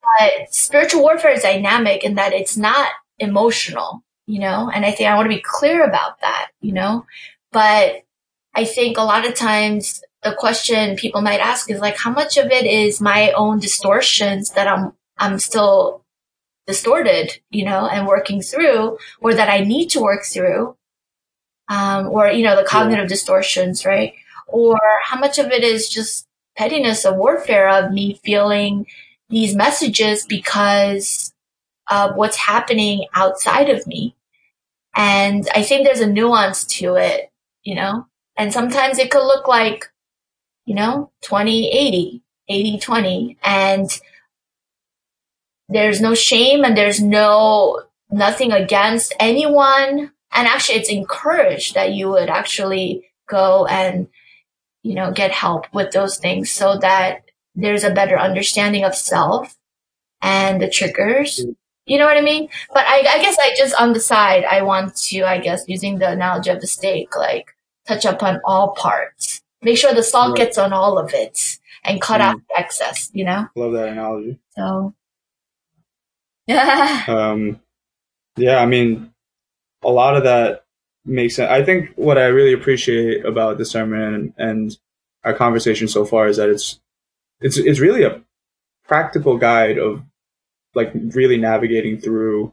But 0.02 0.54
spiritual 0.54 1.02
warfare 1.02 1.32
is 1.32 1.42
dynamic 1.42 2.04
in 2.04 2.14
that 2.14 2.32
it's 2.32 2.56
not 2.56 2.88
emotional, 3.18 4.04
you 4.26 4.38
know, 4.38 4.70
and 4.72 4.84
I 4.84 4.92
think 4.92 5.08
I 5.08 5.16
want 5.16 5.26
to 5.26 5.36
be 5.36 5.42
clear 5.44 5.84
about 5.84 6.20
that, 6.20 6.50
you 6.60 6.72
know, 6.72 7.06
but 7.50 8.02
I 8.54 8.64
think 8.64 8.96
a 8.96 9.02
lot 9.02 9.26
of 9.26 9.34
times 9.34 10.02
the 10.22 10.34
question 10.34 10.96
people 10.96 11.22
might 11.22 11.40
ask 11.40 11.70
is 11.70 11.80
like, 11.80 11.96
how 11.96 12.10
much 12.10 12.36
of 12.36 12.46
it 12.50 12.66
is 12.66 13.00
my 13.00 13.32
own 13.32 13.58
distortions 13.58 14.50
that 14.50 14.68
I'm, 14.68 14.92
I'm 15.18 15.38
still 15.38 16.02
distorted, 16.66 17.40
you 17.50 17.64
know, 17.64 17.86
and 17.86 18.06
working 18.06 18.40
through 18.42 18.98
or 19.20 19.34
that 19.34 19.50
I 19.50 19.60
need 19.60 19.88
to 19.90 20.00
work 20.00 20.24
through 20.24 20.76
um, 21.68 22.08
or 22.08 22.28
you 22.28 22.44
know 22.44 22.56
the 22.56 22.66
cognitive 22.66 23.04
yeah. 23.04 23.08
distortions, 23.08 23.84
right? 23.84 24.14
Or 24.46 24.78
how 25.04 25.18
much 25.18 25.38
of 25.38 25.46
it 25.46 25.64
is 25.64 25.88
just 25.88 26.26
pettiness 26.56 27.04
of 27.04 27.16
warfare 27.16 27.68
of 27.68 27.92
me 27.92 28.20
feeling 28.24 28.86
these 29.28 29.54
messages 29.54 30.26
because 30.26 31.32
of 31.90 32.16
what's 32.16 32.36
happening 32.36 33.06
outside 33.14 33.68
of 33.68 33.86
me. 33.86 34.14
And 34.96 35.46
I 35.54 35.62
think 35.62 35.84
there's 35.84 36.00
a 36.00 36.06
nuance 36.06 36.64
to 36.78 36.94
it, 36.94 37.30
you 37.62 37.74
know, 37.74 38.06
and 38.36 38.52
sometimes 38.52 38.98
it 38.98 39.10
could 39.10 39.24
look 39.24 39.48
like, 39.48 39.90
you 40.66 40.74
know, 40.74 41.10
20, 41.22 41.70
80, 41.70 42.22
80, 42.48 42.78
20. 42.78 43.38
And 43.42 44.00
there's 45.68 46.00
no 46.00 46.14
shame 46.14 46.64
and 46.64 46.76
there's 46.76 47.00
no, 47.00 47.82
nothing 48.10 48.52
against 48.52 49.14
anyone 49.18 50.12
and 50.34 50.48
actually 50.48 50.76
it's 50.78 50.90
encouraged 50.90 51.74
that 51.74 51.92
you 51.92 52.10
would 52.10 52.28
actually 52.28 53.08
go 53.28 53.66
and, 53.66 54.08
you 54.82 54.94
know, 54.94 55.12
get 55.12 55.30
help 55.30 55.66
with 55.72 55.92
those 55.92 56.18
things 56.18 56.50
so 56.50 56.76
that 56.78 57.24
there's 57.54 57.84
a 57.84 57.94
better 57.94 58.18
understanding 58.18 58.84
of 58.84 58.94
self 58.94 59.56
and 60.20 60.60
the 60.60 60.68
triggers. 60.68 61.44
Mm. 61.44 61.56
You 61.86 61.98
know 61.98 62.06
what 62.06 62.16
I 62.16 62.22
mean? 62.22 62.48
But 62.72 62.86
I, 62.86 62.98
I 62.98 63.22
guess 63.22 63.36
I 63.38 63.54
just 63.56 63.74
on 63.80 63.92
the 63.92 64.00
side, 64.00 64.44
I 64.44 64.62
want 64.62 64.96
to, 64.96 65.22
I 65.24 65.38
guess, 65.38 65.64
using 65.68 65.98
the 65.98 66.10
analogy 66.10 66.50
of 66.50 66.60
the 66.60 66.66
steak, 66.66 67.14
like 67.16 67.54
touch 67.86 68.04
upon 68.04 68.40
all 68.44 68.72
parts. 68.72 69.42
Make 69.62 69.78
sure 69.78 69.94
the 69.94 70.02
salt 70.02 70.30
right. 70.30 70.46
gets 70.46 70.58
on 70.58 70.72
all 70.72 70.98
of 70.98 71.14
it 71.14 71.58
and 71.84 72.00
cut 72.00 72.20
mm. 72.20 72.24
out 72.24 72.40
excess, 72.56 73.10
you 73.12 73.24
know? 73.24 73.48
Love 73.54 73.72
that 73.74 73.88
analogy. 73.88 74.38
So, 74.56 74.94
yeah. 76.46 77.04
um, 77.08 77.60
yeah, 78.36 78.58
I 78.58 78.66
mean, 78.66 79.13
a 79.84 79.90
lot 79.90 80.16
of 80.16 80.24
that 80.24 80.64
makes 81.04 81.36
sense. 81.36 81.50
I 81.50 81.62
think 81.62 81.90
what 81.96 82.18
I 82.18 82.26
really 82.26 82.52
appreciate 82.52 83.24
about 83.24 83.58
this 83.58 83.70
sermon 83.70 84.14
and, 84.14 84.34
and 84.38 84.78
our 85.24 85.34
conversation 85.34 85.88
so 85.88 86.04
far 86.04 86.28
is 86.28 86.36
that 86.36 86.48
it's 86.48 86.80
it's 87.40 87.56
it's 87.58 87.80
really 87.80 88.04
a 88.04 88.22
practical 88.86 89.36
guide 89.38 89.78
of 89.78 90.02
like 90.74 90.92
really 90.94 91.36
navigating 91.36 91.98
through 91.98 92.52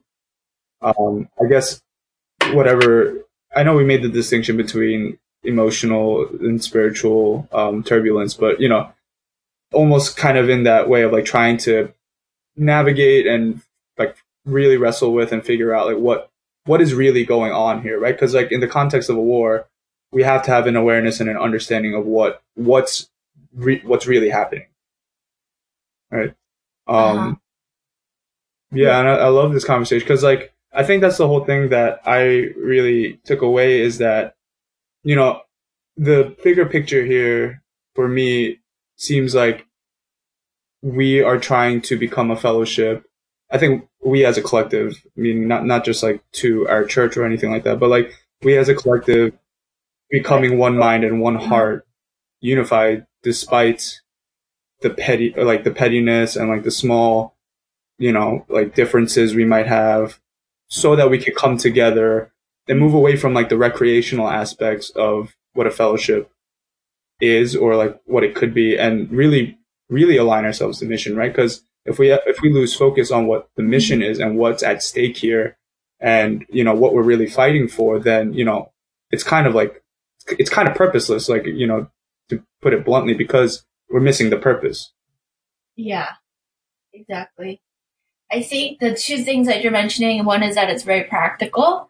um 0.82 1.28
I 1.40 1.48
guess 1.48 1.82
whatever 2.53 3.26
I 3.56 3.64
know 3.64 3.76
we 3.76 3.84
made 3.84 4.03
the 4.03 4.10
distinction 4.10 4.58
between 4.58 5.18
emotional 5.44 6.28
and 6.40 6.64
spiritual 6.64 7.48
um 7.52 7.84
turbulence, 7.84 8.34
but 8.34 8.60
you 8.60 8.70
know, 8.70 8.91
almost 9.74 10.18
kind 10.18 10.38
of 10.38 10.49
in 10.49 10.64
that 10.64 10.90
way 10.90 11.03
of 11.03 11.12
like 11.12 11.26
trying 11.26 11.58
to 11.58 11.94
navigate 12.56 13.28
and 13.28 13.62
like 13.98 14.18
really 14.45 14.78
wrestle 14.78 15.14
with 15.14 15.32
and 15.32 15.45
figure 15.45 15.74
out 15.74 15.88
like 15.88 15.98
what 15.98 16.31
what 16.65 16.81
is 16.81 16.93
really 16.93 17.25
going 17.25 17.51
on 17.51 17.81
here, 17.81 17.99
right? 17.99 18.15
Because 18.15 18.33
like 18.33 18.51
in 18.51 18.59
the 18.59 18.67
context 18.67 19.09
of 19.09 19.17
a 19.17 19.21
war, 19.21 19.67
we 20.11 20.23
have 20.23 20.43
to 20.43 20.51
have 20.51 20.67
an 20.67 20.75
awareness 20.75 21.19
and 21.19 21.29
an 21.29 21.38
understanding 21.38 21.95
of 21.95 22.05
what 22.05 22.41
what's 22.55 23.09
re- 23.53 23.81
what's 23.85 24.07
really 24.07 24.29
happening, 24.29 24.67
right? 26.11 26.35
Um, 26.88 27.17
uh-huh. 27.17 27.35
yeah, 28.71 28.99
and 28.99 29.07
I, 29.07 29.13
I 29.13 29.27
love 29.29 29.53
this 29.53 29.65
conversation 29.65 30.05
because 30.05 30.23
like 30.23 30.53
I 30.73 30.83
think 30.83 31.01
that's 31.01 31.17
the 31.17 31.27
whole 31.27 31.45
thing 31.45 31.69
that 31.69 32.01
I 32.05 32.51
really 32.57 33.19
took 33.25 33.41
away 33.41 33.81
is 33.81 33.97
that 33.99 34.35
you 35.03 35.15
know 35.15 35.41
the 35.97 36.35
bigger 36.43 36.65
picture 36.65 37.03
here 37.03 37.63
for 37.95 38.07
me 38.07 38.59
seems 38.97 39.33
like 39.33 39.65
we 40.81 41.21
are 41.21 41.38
trying 41.38 41.81
to 41.81 41.97
become 41.97 42.31
a 42.31 42.35
fellowship 42.35 43.05
I 43.52 43.57
think 43.57 43.88
we 44.03 44.26
as 44.26 44.38
a 44.38 44.41
collective, 44.41 45.03
meaning 45.15 45.48
not 45.48 45.65
not 45.65 45.84
just 45.84 46.03
like 46.03 46.23
to 46.34 46.68
our 46.68 46.86
church 46.86 47.18
or 47.18 47.26
anything 47.26 47.52
like 47.52 47.64
that, 47.65 47.80
but 47.80 47.90
like 47.90 48.14
we 48.41 48.57
as 48.57 48.69
a 48.69 48.76
collective 48.76 49.34
becoming 50.10 50.57
one 50.57 50.78
mind 50.78 51.03
and 51.03 51.22
one 51.22 51.36
heart, 51.36 51.86
unified 52.40 53.06
despite 53.23 54.02
the 54.82 54.90
petty 54.90 55.34
like 55.38 55.64
the 55.64 55.72
pettiness 55.72 56.36
and 56.36 56.49
like 56.49 56.64
the 56.64 56.72
small, 56.72 57.36
you 57.98 58.11
know, 58.11 58.45
like 58.49 58.73
differences 58.73 59.36
we 59.36 59.45
might 59.45 59.68
have, 59.68 60.19
so 60.68 60.95
that 60.95 61.10
we 61.10 61.19
could 61.19 61.36
come 61.36 61.57
together 61.57 62.32
and 62.68 62.80
move 62.80 62.94
away 62.94 63.15
from 63.18 63.34
like 63.34 63.49
the 63.49 63.57
recreational 63.57 64.30
aspects 64.30 64.90
of 64.91 65.36
what 65.53 65.68
a 65.68 65.72
fellowship 65.72 66.32
is 67.19 67.56
or 67.56 67.76
like 67.76 67.99
what 68.06 68.23
it 68.23 68.34
could 68.34 68.53
be 68.53 68.78
and 68.78 69.11
really 69.11 69.57
really 69.90 70.15
align 70.15 70.45
ourselves 70.45 70.80
to 70.80 70.86
mission, 70.86 71.18
right? 71.18 71.34
Because 71.34 71.64
if 71.86 71.99
we 71.99 72.12
if 72.12 72.41
we 72.41 72.52
lose 72.52 72.76
focus 72.76 73.12
on 73.12 73.28
what 73.28 73.49
the 73.56 73.64
mission 73.64 74.02
is 74.02 74.20
and 74.20 74.38
what's 74.38 74.64
at 74.64 74.84
stake 74.84 75.18
here 75.18 75.58
and 75.99 76.45
you 76.49 76.64
know 76.64 76.74
what 76.74 76.94
we're 76.94 77.02
really 77.03 77.28
fighting 77.28 77.68
for 77.68 77.99
then 77.99 78.34
you 78.34 78.45
know 78.45 78.72
it's 79.12 79.24
kind 79.24 79.48
of 79.48 79.56
like 79.56 79.84
it's 80.28 80.49
kind 80.49 80.68
of 80.68 80.76
purposeless 80.76 81.28
like 81.28 81.45
you 81.45 81.68
know 81.68 81.88
to 82.30 82.44
put 82.62 82.74
it 82.74 82.86
bluntly 82.86 83.14
because 83.14 83.66
we're 83.90 83.99
missing 83.99 84.30
the 84.30 84.38
purpose. 84.38 84.91
Yeah. 85.76 86.10
Exactly. 86.94 87.62
I 88.32 88.41
think 88.41 88.80
the 88.80 88.95
two 88.95 89.24
things 89.24 89.48
that 89.48 89.62
you're 89.62 89.72
mentioning 89.72 90.24
one 90.26 90.44
is 90.44 90.56
that 90.56 90.70
it's 90.70 90.84
very 90.84 91.03
practical 91.03 91.88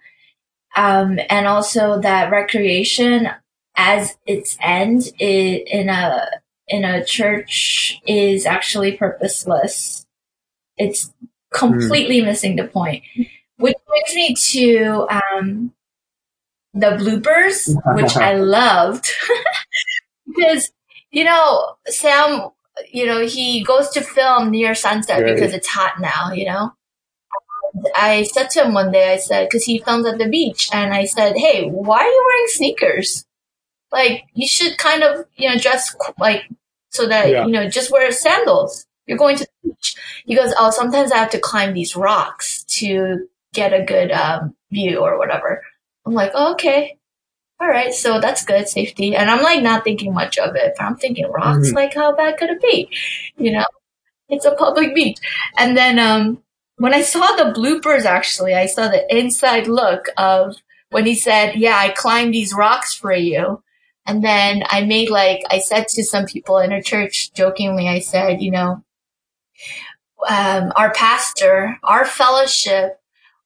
um, 0.76 1.20
and 1.30 1.48
also 1.48 2.00
that 2.02 2.32
recreation 2.32 3.30
as 3.76 4.18
its 4.26 4.58
end 4.62 5.04
in 5.20 5.90
a 5.90 6.28
in 6.72 6.85
a 6.85 7.03
church 7.03 8.02
is 8.07 8.45
actually 8.45 8.93
purposeless. 8.93 10.06
It's 10.77 11.14
completely 11.53 12.22
mm. 12.22 12.26
missing 12.26 12.56
the 12.56 12.68
point. 12.68 13.03
Which 13.57 13.76
brings 13.88 14.15
me 14.15 14.35
to 14.35 15.07
um, 15.10 15.73
the 16.73 16.91
bloopers, 16.91 17.69
which 17.95 18.15
I 18.15 18.35
loved. 18.38 19.07
because, 20.27 20.72
you 21.11 21.26
know, 21.26 21.76
Sam, 21.88 22.49
you 22.91 23.06
know, 23.06 23.26
he 23.26 23.64
goes 23.64 23.89
to 23.89 24.02
film 24.02 24.49
near 24.49 24.73
sunset 24.73 25.22
right. 25.22 25.35
because 25.35 25.53
it's 25.53 25.68
hot 25.68 25.99
now, 25.99 26.31
you 26.31 26.45
know? 26.45 26.73
I 27.95 28.23
said 28.23 28.49
to 28.52 28.64
him 28.64 28.73
one 28.73 28.91
day, 28.91 29.14
I 29.14 29.18
said, 29.18 29.48
because 29.48 29.64
he 29.64 29.80
films 29.80 30.06
at 30.06 30.18
the 30.18 30.27
beach, 30.27 30.69
and 30.73 30.93
I 30.93 31.06
said, 31.06 31.38
"Hey, 31.38 31.69
why 31.69 31.99
are 31.99 32.07
you 32.07 32.23
wearing 32.27 32.48
sneakers? 32.48 33.26
Like, 33.91 34.26
you 34.34 34.45
should 34.45 34.77
kind 34.77 35.03
of, 35.03 35.26
you 35.38 35.49
know, 35.49 35.57
dress 35.57 35.95
like 36.19 36.43
so 36.92 37.08
that 37.08 37.30
yeah. 37.30 37.46
you 37.46 37.52
know, 37.52 37.68
just 37.68 37.92
wear 37.92 38.12
sandals. 38.12 38.86
You're 39.08 39.18
going 39.18 39.38
to 39.38 39.46
the 39.46 39.70
beach." 39.70 39.96
He 40.26 40.36
goes, 40.36 40.54
"Oh, 40.58 40.70
sometimes 40.70 41.12
I 41.12 41.18
have 41.18 41.32
to 41.32 41.40
climb 41.40 41.74
these 41.74 41.96
rocks 41.96 42.64
to 42.80 43.28
get 43.54 43.74
a 43.74 43.84
good 43.84 44.12
um, 44.12 44.56
view 44.72 45.00
or 45.00 45.18
whatever." 45.18 45.64
I'm 46.06 46.14
like, 46.14 46.32
oh, 46.36 46.54
"Okay." 46.54 46.98
All 47.60 47.68
right, 47.68 47.94
so 47.94 48.20
that's 48.20 48.44
good 48.44 48.68
safety, 48.68 49.16
and 49.16 49.30
I'm 49.30 49.44
like 49.44 49.62
not 49.62 49.84
thinking 49.84 50.14
much 50.14 50.40
of 50.40 50.56
it. 50.56 50.74
But 50.78 50.84
I'm 50.84 50.96
thinking 50.96 51.30
rocks, 51.30 51.68
mm-hmm. 51.68 51.76
like 51.76 51.94
how 51.94 52.16
bad 52.16 52.38
could 52.38 52.50
it 52.50 52.62
be? 52.62 52.90
You 53.38 53.52
know, 53.52 53.66
it's 54.30 54.46
a 54.46 54.56
public 54.56 54.96
beach. 54.96 55.20
And 55.58 55.78
then 55.78 56.00
um, 56.00 56.42
when 56.78 56.96
I 56.96 57.04
saw 57.04 57.36
the 57.36 57.54
bloopers, 57.54 58.06
actually, 58.06 58.56
I 58.56 58.66
saw 58.66 58.88
the 58.88 59.06
inside 59.16 59.68
look 59.68 60.08
of 60.18 60.56
when 60.90 61.06
he 61.06 61.14
said, 61.14 61.56
"Yeah, 61.56 61.78
I 61.78 61.90
climbed 61.90 62.34
these 62.34 62.54
rocks 62.54 62.96
for 62.96 63.14
you." 63.14 63.62
And 64.06 64.23
then 64.23 64.64
I 64.68 64.84
made 64.84 65.10
like 65.10 65.41
I 65.49 65.60
said 65.60 65.88
to 65.90 66.03
some 66.03 66.26
people 66.26 66.57
in 66.57 66.72
a 66.72 66.82
church 66.82 67.34
jokingly, 67.34 67.88
I 67.88 67.99
said, 67.99 68.41
you 68.41 68.52
know, 68.52 68.84
um, 70.28 70.72
our 70.76 70.91
pastor, 70.94 71.78
our 71.84 72.06
fellowship 72.06 72.99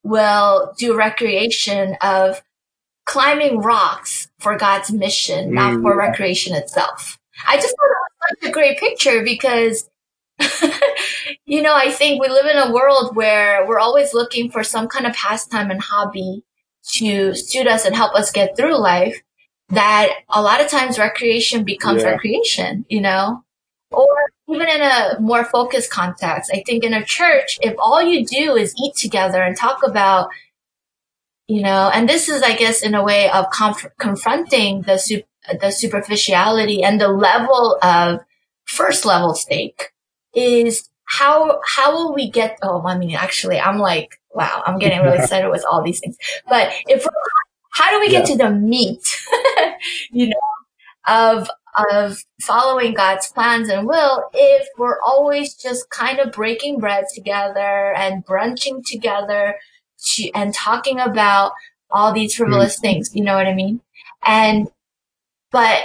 will 0.04 0.74
do 0.78 0.96
recreation 0.96 1.96
of 2.02 2.42
climbing 3.06 3.60
rocks 3.60 4.30
for 4.40 4.58
God's 4.58 4.92
mission, 4.92 5.52
mm. 5.52 5.54
not 5.54 5.82
for 5.82 5.98
recreation 5.98 6.56
itself. 6.56 7.20
I 7.48 7.56
just 7.56 7.76
thought 7.76 7.86
it 7.86 7.98
was 8.00 8.40
such 8.42 8.50
a 8.50 8.54
great 8.54 8.80
picture 8.80 9.24
because 9.24 9.90
you 11.46 11.62
know, 11.62 11.74
I 11.74 11.92
think 11.92 12.22
we 12.22 12.28
live 12.28 12.46
in 12.46 12.58
a 12.58 12.74
world 12.74 13.16
where 13.16 13.66
we're 13.66 13.80
always 13.80 14.14
looking 14.14 14.52
for 14.52 14.64
some 14.64 14.88
kind 14.88 15.06
of 15.06 15.14
pastime 15.14 15.72
and 15.72 15.82
hobby 15.82 16.44
to 16.94 17.34
suit 17.34 17.68
us 17.68 17.86
and 17.86 17.96
help 17.96 18.16
us 18.16 18.32
get 18.32 18.58
through 18.58 18.78
life. 18.78 19.22
That 19.70 20.10
a 20.30 20.42
lot 20.42 20.62
of 20.62 20.70
times 20.70 21.00
recreation 21.00 21.64
becomes 21.64 22.04
yeah. 22.04 22.10
recreation, 22.12 22.86
you 22.88 23.02
know, 23.02 23.44
or 23.92 24.08
even 24.48 24.70
in 24.70 24.82
a 24.82 25.18
more 25.20 25.44
focused 25.44 25.90
context. 25.90 26.52
I 26.54 26.64
think 26.66 26.84
in 26.84 26.94
a 26.94 27.04
church, 27.04 27.58
if 27.62 27.74
all 27.80 28.02
you 28.02 28.26
do 28.26 28.56
is 28.56 28.76
eat 28.84 28.96
together 28.96 29.42
and 29.42 29.58
talk 29.58 29.82
about, 29.84 30.30
you 31.48 31.62
know, 31.62 31.90
and 31.94 32.08
this 32.08 32.30
is, 32.30 32.44
I 32.44 32.56
guess, 32.56 32.84
in 32.84 32.94
a 32.94 33.04
way 33.04 33.30
of 33.32 33.50
conf- 33.50 33.88
confronting 33.98 34.84
the, 34.84 34.98
su- 34.98 35.24
the 35.60 35.72
superficiality 35.72 36.84
and 36.84 37.02
the 37.02 37.08
level 37.08 37.80
of 37.82 38.20
first 38.66 39.06
level 39.06 39.34
stake 39.34 39.92
is 40.34 40.90
how 41.06 41.62
how 41.66 41.94
will 41.94 42.14
we 42.14 42.30
get 42.30 42.58
oh 42.64 42.82
i 42.86 42.98
mean 42.98 43.16
actually 43.16 43.60
i'm 43.60 43.78
like 43.78 44.20
wow 44.34 44.64
i'm 44.66 44.80
getting 44.80 45.00
really 45.02 45.18
excited 45.22 45.50
with 45.50 45.64
all 45.70 45.84
these 45.84 46.00
things 46.00 46.18
but 46.50 46.72
if 46.88 47.06
how 47.74 47.92
do 47.92 48.00
we 48.00 48.10
get 48.10 48.28
yeah. 48.28 48.36
to 48.36 48.44
the 48.44 48.50
meat 48.50 49.22
you 50.12 50.28
know 50.28 50.36
of 51.08 51.50
of 51.90 52.18
following 52.42 52.94
god's 52.94 53.28
plans 53.32 53.70
and 53.70 53.88
will 53.88 54.24
if 54.34 54.68
we're 54.78 55.02
always 55.02 55.54
just 55.56 55.90
kind 55.90 56.20
of 56.20 56.32
breaking 56.32 56.80
bread 56.80 57.06
together 57.14 57.94
and 57.96 58.26
brunching 58.26 58.82
together 58.86 59.56
to, 60.00 60.30
and 60.34 60.54
talking 60.54 61.00
about 61.00 61.52
all 61.92 62.14
these 62.14 62.36
frivolous 62.36 62.78
mm. 62.78 62.82
things 62.82 63.12
you 63.14 63.24
know 63.24 63.36
what 63.36 63.48
i 63.48 63.54
mean 63.54 63.82
and 64.26 64.70
but 65.52 65.84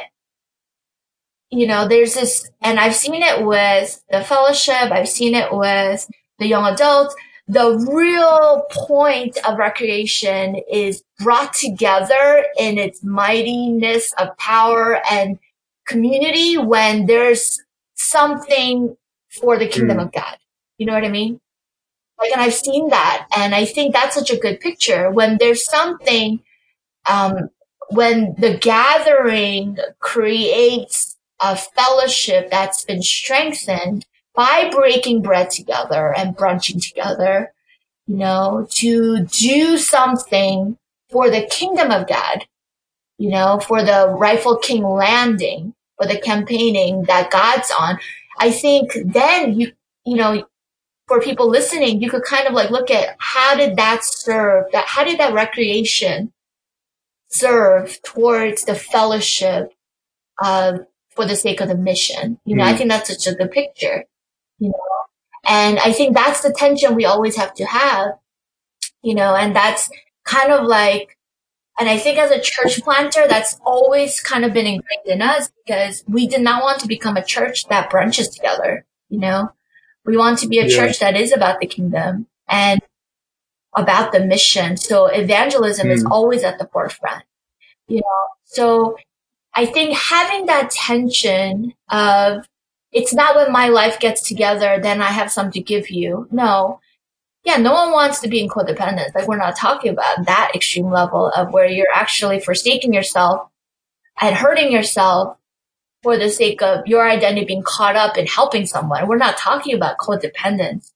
you 1.50 1.66
know, 1.66 1.88
there's 1.88 2.14
this, 2.14 2.48
and 2.60 2.78
I've 2.78 2.94
seen 2.94 3.22
it 3.22 3.44
with 3.44 4.02
the 4.10 4.22
fellowship, 4.22 4.92
I've 4.92 5.08
seen 5.08 5.34
it 5.34 5.52
with 5.52 6.08
the 6.38 6.46
young 6.46 6.72
adults. 6.72 7.14
The 7.50 7.84
real 7.92 8.64
point 8.70 9.36
of 9.44 9.58
recreation 9.58 10.54
is 10.70 11.02
brought 11.18 11.52
together 11.52 12.44
in 12.56 12.78
its 12.78 13.02
mightiness 13.02 14.12
of 14.18 14.38
power 14.38 15.02
and 15.10 15.36
community 15.84 16.56
when 16.56 17.06
there's 17.06 17.60
something 17.94 18.96
for 19.40 19.58
the 19.58 19.66
kingdom 19.66 19.96
mm. 19.98 20.02
of 20.02 20.12
God. 20.12 20.36
You 20.78 20.86
know 20.86 20.92
what 20.92 21.04
I 21.04 21.08
mean? 21.08 21.40
Like, 22.20 22.30
and 22.30 22.40
I've 22.40 22.54
seen 22.54 22.90
that. 22.90 23.26
And 23.36 23.52
I 23.52 23.64
think 23.64 23.94
that's 23.94 24.14
such 24.14 24.30
a 24.30 24.38
good 24.38 24.60
picture 24.60 25.10
when 25.10 25.36
there's 25.40 25.64
something, 25.64 26.44
um, 27.10 27.50
when 27.88 28.36
the 28.38 28.58
gathering 28.58 29.76
creates 29.98 31.16
a 31.40 31.56
fellowship 31.56 32.48
that's 32.48 32.84
been 32.84 33.02
strengthened 33.02 34.06
by 34.34 34.70
breaking 34.72 35.22
bread 35.22 35.50
together 35.50 36.14
and 36.16 36.36
brunching 36.36 36.80
together, 36.80 37.52
you 38.06 38.16
know, 38.16 38.66
to 38.70 39.24
do 39.26 39.76
something 39.76 40.78
for 41.10 41.30
the 41.30 41.46
kingdom 41.50 41.90
of 41.90 42.08
God, 42.08 42.46
you 43.18 43.30
know, 43.30 43.60
for 43.60 43.82
the 43.82 44.08
rightful 44.18 44.56
king 44.56 44.84
landing, 44.84 45.74
for 45.96 46.06
the 46.06 46.20
campaigning 46.20 47.04
that 47.04 47.30
God's 47.30 47.70
on. 47.78 47.98
I 48.38 48.50
think 48.50 48.92
then 49.04 49.58
you, 49.58 49.72
you 50.04 50.16
know, 50.16 50.46
for 51.06 51.20
people 51.20 51.48
listening, 51.48 52.00
you 52.00 52.08
could 52.08 52.22
kind 52.22 52.46
of 52.46 52.54
like 52.54 52.70
look 52.70 52.90
at 52.90 53.16
how 53.18 53.56
did 53.56 53.76
that 53.76 54.04
serve 54.04 54.66
that, 54.72 54.86
how 54.86 55.04
did 55.04 55.18
that 55.18 55.34
recreation 55.34 56.32
serve 57.28 58.00
towards 58.02 58.64
the 58.64 58.74
fellowship 58.74 59.72
of 60.42 60.86
for 61.10 61.26
the 61.26 61.36
sake 61.36 61.60
of 61.60 61.68
the 61.68 61.76
mission. 61.76 62.38
You 62.44 62.56
know, 62.56 62.64
mm. 62.64 62.68
I 62.68 62.76
think 62.76 62.90
that's 62.90 63.08
such 63.08 63.32
a 63.32 63.36
good 63.36 63.50
picture, 63.50 64.04
you 64.60 64.68
know, 64.68 64.74
and 65.44 65.78
I 65.78 65.92
think 65.92 66.14
that's 66.14 66.42
the 66.42 66.52
tension 66.52 66.94
we 66.94 67.06
always 67.06 67.36
have 67.36 67.54
to 67.54 67.64
have, 67.64 68.12
you 69.02 69.14
know, 69.14 69.34
and 69.34 69.56
that's 69.56 69.90
kind 70.24 70.52
of 70.52 70.66
like, 70.66 71.16
and 71.78 71.88
I 71.88 71.96
think 71.96 72.18
as 72.18 72.30
a 72.30 72.40
church 72.40 72.82
planter, 72.82 73.26
that's 73.26 73.58
always 73.64 74.20
kind 74.20 74.44
of 74.44 74.52
been 74.52 74.66
ingrained 74.66 75.06
in 75.06 75.22
us 75.22 75.50
because 75.64 76.04
we 76.06 76.26
did 76.26 76.42
not 76.42 76.62
want 76.62 76.78
to 76.80 76.86
become 76.86 77.16
a 77.16 77.24
church 77.24 77.66
that 77.68 77.90
brunches 77.90 78.32
together, 78.32 78.84
you 79.08 79.18
know, 79.18 79.52
we 80.04 80.16
want 80.16 80.38
to 80.40 80.48
be 80.48 80.58
a 80.58 80.66
yeah. 80.66 80.76
church 80.76 81.00
that 81.00 81.16
is 81.16 81.32
about 81.32 81.58
the 81.58 81.66
kingdom 81.66 82.26
and 82.46 82.80
about 83.74 84.12
the 84.12 84.20
mission. 84.20 84.76
So 84.76 85.06
evangelism 85.06 85.88
mm. 85.88 85.92
is 85.92 86.04
always 86.04 86.44
at 86.44 86.58
the 86.58 86.68
forefront, 86.70 87.24
you 87.88 87.96
know, 87.96 88.28
so 88.44 88.98
I 89.54 89.64
think 89.64 89.96
having 89.96 90.46
that 90.46 90.70
tension 90.70 91.72
of 91.88 92.46
it's 92.92 93.14
not 93.14 93.36
when 93.36 93.52
my 93.52 93.68
life 93.68 94.00
gets 94.00 94.26
together, 94.26 94.78
then 94.80 95.00
I 95.00 95.08
have 95.08 95.30
some 95.30 95.50
to 95.52 95.60
give 95.60 95.90
you. 95.90 96.28
No. 96.30 96.80
Yeah, 97.44 97.56
no 97.56 97.72
one 97.72 97.92
wants 97.92 98.20
to 98.20 98.28
be 98.28 98.40
in 98.42 98.48
codependence. 98.48 99.14
Like 99.14 99.26
we're 99.26 99.36
not 99.36 99.56
talking 99.56 99.92
about 99.92 100.26
that 100.26 100.52
extreme 100.54 100.90
level 100.90 101.28
of 101.28 101.52
where 101.52 101.66
you're 101.66 101.92
actually 101.94 102.40
forsaking 102.40 102.92
yourself 102.92 103.48
and 104.20 104.36
hurting 104.36 104.72
yourself 104.72 105.38
for 106.02 106.16
the 106.18 106.28
sake 106.28 106.62
of 106.62 106.86
your 106.86 107.08
identity 107.08 107.46
being 107.46 107.62
caught 107.62 107.96
up 107.96 108.18
in 108.18 108.26
helping 108.26 108.66
someone. 108.66 109.06
We're 109.06 109.16
not 109.16 109.36
talking 109.38 109.74
about 109.74 109.98
codependence. 109.98 110.92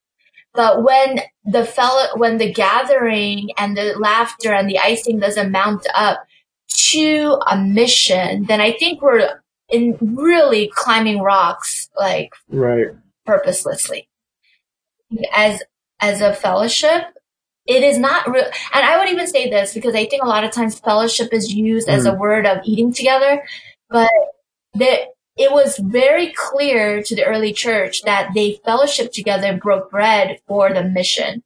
But 0.52 0.82
when 0.82 1.20
the 1.44 1.64
fellow, 1.64 2.16
when 2.16 2.38
the 2.38 2.52
gathering 2.52 3.50
and 3.58 3.76
the 3.76 3.94
laughter 3.98 4.52
and 4.52 4.68
the 4.68 4.78
icing 4.78 5.18
doesn't 5.18 5.50
mount 5.50 5.86
up 5.94 6.24
to 6.68 7.40
a 7.50 7.56
mission, 7.56 8.44
then 8.44 8.60
I 8.60 8.72
think 8.72 9.02
we're 9.02 9.40
in 9.68 9.96
really 10.00 10.70
climbing 10.74 11.20
rocks, 11.20 11.88
like 11.98 12.30
right 12.48 12.88
purposelessly. 13.26 14.08
As 15.34 15.62
as 16.00 16.20
a 16.20 16.32
fellowship, 16.32 17.04
it 17.66 17.82
is 17.82 17.98
not 17.98 18.28
real. 18.30 18.44
And 18.72 18.84
I 18.84 18.98
would 18.98 19.08
even 19.08 19.26
say 19.26 19.48
this 19.48 19.74
because 19.74 19.94
I 19.94 20.06
think 20.06 20.22
a 20.22 20.28
lot 20.28 20.44
of 20.44 20.50
times 20.50 20.78
fellowship 20.78 21.32
is 21.32 21.52
used 21.52 21.88
mm. 21.88 21.92
as 21.92 22.06
a 22.06 22.12
mm. 22.12 22.18
word 22.18 22.46
of 22.46 22.58
eating 22.64 22.92
together, 22.92 23.42
but 23.88 24.10
that 24.74 25.08
it 25.36 25.50
was 25.50 25.78
very 25.78 26.32
clear 26.36 27.02
to 27.02 27.16
the 27.16 27.24
early 27.24 27.52
church 27.52 28.02
that 28.02 28.30
they 28.34 28.60
fellowshiped 28.66 29.12
together 29.12 29.46
and 29.46 29.60
broke 29.60 29.90
bread 29.90 30.38
for 30.46 30.72
the 30.72 30.84
mission 30.84 31.42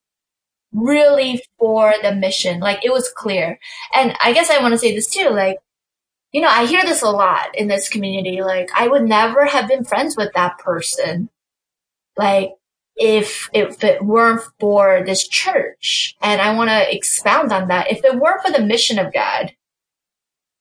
really 0.73 1.43
for 1.59 1.95
the 2.03 2.15
mission. 2.15 2.61
Like 2.61 2.85
it 2.85 2.93
was 2.93 3.11
clear. 3.15 3.59
And 3.95 4.15
I 4.23 4.33
guess 4.33 4.51
I 4.51 4.61
want 4.61 4.73
to 4.73 4.79
say 4.79 4.95
this 4.95 5.09
too. 5.09 5.31
Like, 5.31 5.59
you 6.33 6.41
know, 6.41 6.49
I 6.49 6.67
hear 6.67 6.83
this 6.85 7.03
a 7.03 7.11
lot 7.11 7.57
in 7.57 7.69
this 7.69 7.89
community. 7.89 8.43
Like, 8.43 8.69
I 8.75 8.89
would 8.89 9.05
never 9.05 9.47
have 9.47 9.69
been 9.69 9.85
friends 9.85 10.17
with 10.17 10.33
that 10.35 10.59
person. 10.59 11.31
Like, 12.17 12.51
if, 12.97 13.49
if 13.53 13.83
it 13.85 14.05
weren't 14.05 14.43
for 14.59 15.03
this 15.05 15.27
church. 15.27 16.17
And 16.21 16.41
I 16.41 16.55
want 16.55 16.71
to 16.71 16.95
expound 16.95 17.53
on 17.53 17.69
that. 17.69 17.91
If 17.91 18.05
it 18.05 18.19
weren't 18.19 18.45
for 18.45 18.53
the 18.53 18.65
mission 18.65 18.99
of 18.99 19.13
God, 19.13 19.55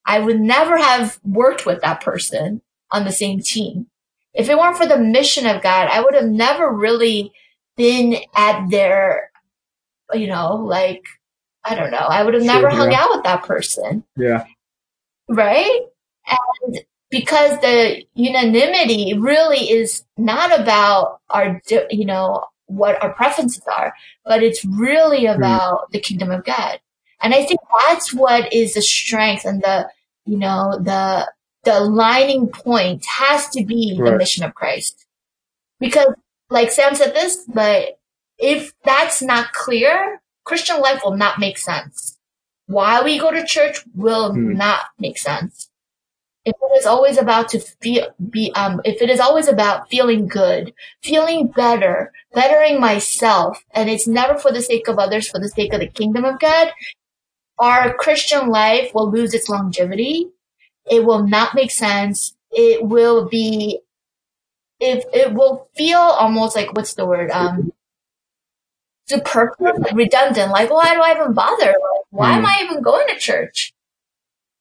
I 0.06 0.20
would 0.20 0.40
never 0.40 0.78
have 0.78 1.20
worked 1.24 1.66
with 1.66 1.82
that 1.82 2.02
person 2.02 2.62
on 2.92 3.04
the 3.04 3.12
same 3.12 3.42
team. 3.42 3.88
If 4.34 4.50
it 4.50 4.58
weren't 4.58 4.78
for 4.78 4.86
the 4.86 5.00
mission 5.00 5.48
of 5.48 5.64
God, 5.64 5.90
I 5.92 6.02
would 6.02 6.14
have 6.14 6.28
never 6.28 6.72
really 6.72 7.34
been 7.76 8.18
at 8.36 8.70
their 8.70 9.32
you 10.14 10.28
know, 10.28 10.56
like, 10.56 11.06
I 11.64 11.76
don't 11.76 11.92
know, 11.92 11.98
I 11.98 12.24
would 12.24 12.34
have 12.34 12.44
sure, 12.44 12.54
never 12.54 12.70
yeah. 12.70 12.76
hung 12.76 12.94
out 12.94 13.10
with 13.12 13.24
that 13.24 13.44
person. 13.44 14.04
Yeah. 14.16 14.46
Right? 15.30 15.82
And 16.66 16.80
because 17.10 17.60
the 17.60 18.04
unanimity 18.16 19.14
really 19.18 19.70
is 19.70 20.04
not 20.18 20.58
about 20.58 21.22
our, 21.30 21.62
you 21.90 22.06
know, 22.06 22.44
what 22.66 23.02
our 23.02 23.14
preferences 23.14 23.64
are, 23.68 23.94
but 24.26 24.44
it's 24.44 24.66
really 24.66 25.26
hmm. 25.26 25.34
about 25.34 25.88
mm. 25.88 25.92
the 25.92 26.00
kingdom 26.00 26.32
of 26.32 26.44
God. 26.44 26.80
And 27.22 27.34
I 27.34 27.46
think 27.46 27.62
that's 27.88 28.14
what 28.14 28.54
is 28.54 28.74
the 28.74 28.82
strength 28.82 29.46
and 29.46 29.62
the, 29.62 29.90
you 30.26 30.38
know, 30.38 30.78
the, 30.78 31.32
the 31.64 31.80
aligning 31.80 32.48
point 32.50 33.06
has 33.06 33.50
to 33.50 33.66
be 33.66 33.98
right. 33.98 34.12
the 34.12 34.18
mission 34.18 34.44
of 34.44 34.54
Christ. 34.54 35.06
Because 35.80 36.14
like 36.50 36.72
Sam 36.72 36.96
said 36.96 37.14
this, 37.14 37.44
but 37.48 38.00
if 38.38 38.74
that's 38.84 39.22
not 39.22 39.54
clear, 39.54 40.22
Christian 40.44 40.80
life 40.80 41.02
will 41.04 41.16
not 41.18 41.40
make 41.40 41.58
sense. 41.58 42.17
Why 42.68 43.02
we 43.02 43.18
go 43.18 43.32
to 43.32 43.46
church 43.46 43.84
will 43.96 44.32
mm. 44.32 44.56
not 44.56 44.82
make 45.00 45.18
sense. 45.18 45.70
If 46.46 46.56
it 46.62 46.78
is 46.80 46.86
always 46.86 47.18
about 47.18 47.50
to 47.50 47.60
feel, 47.60 48.08
be, 48.30 48.54
um, 48.56 48.80
if 48.86 49.02
it 49.02 49.10
is 49.10 49.20
always 49.20 49.48
about 49.50 49.90
feeling 49.90 50.28
good, 50.28 50.74
feeling 51.02 51.48
better, 51.48 52.14
bettering 52.34 52.80
myself, 52.80 53.66
and 53.72 53.90
it's 53.90 54.08
never 54.08 54.38
for 54.38 54.52
the 54.52 54.62
sake 54.62 54.88
of 54.88 54.98
others, 54.98 55.28
for 55.28 55.40
the 55.40 55.50
sake 55.50 55.74
of 55.74 55.82
the 55.82 55.88
kingdom 55.88 56.24
of 56.24 56.40
God, 56.40 56.72
our 57.60 57.94
Christian 57.94 58.48
life 58.48 58.94
will 58.94 59.12
lose 59.12 59.34
its 59.34 59.50
longevity. 59.50 60.28
It 60.90 61.04
will 61.04 61.28
not 61.28 61.56
make 61.56 61.72
sense. 61.72 62.36
It 62.52 62.86
will 62.86 63.28
be, 63.28 63.80
if 64.80 65.04
it 65.14 65.34
will 65.34 65.68
feel 65.76 66.00
almost 66.00 66.56
like, 66.56 66.74
what's 66.74 66.94
the 66.94 67.06
word? 67.06 67.30
Um, 67.32 67.74
superfluous, 69.08 69.94
redundant. 69.94 70.52
Like, 70.52 70.70
why 70.70 70.94
do 70.94 71.02
I 71.02 71.12
even 71.16 71.34
bother? 71.34 71.66
Like, 71.66 72.06
why 72.10 72.32
mm. 72.32 72.38
am 72.38 72.46
I 72.46 72.62
even 72.64 72.82
going 72.82 73.08
to 73.08 73.18
church? 73.18 73.74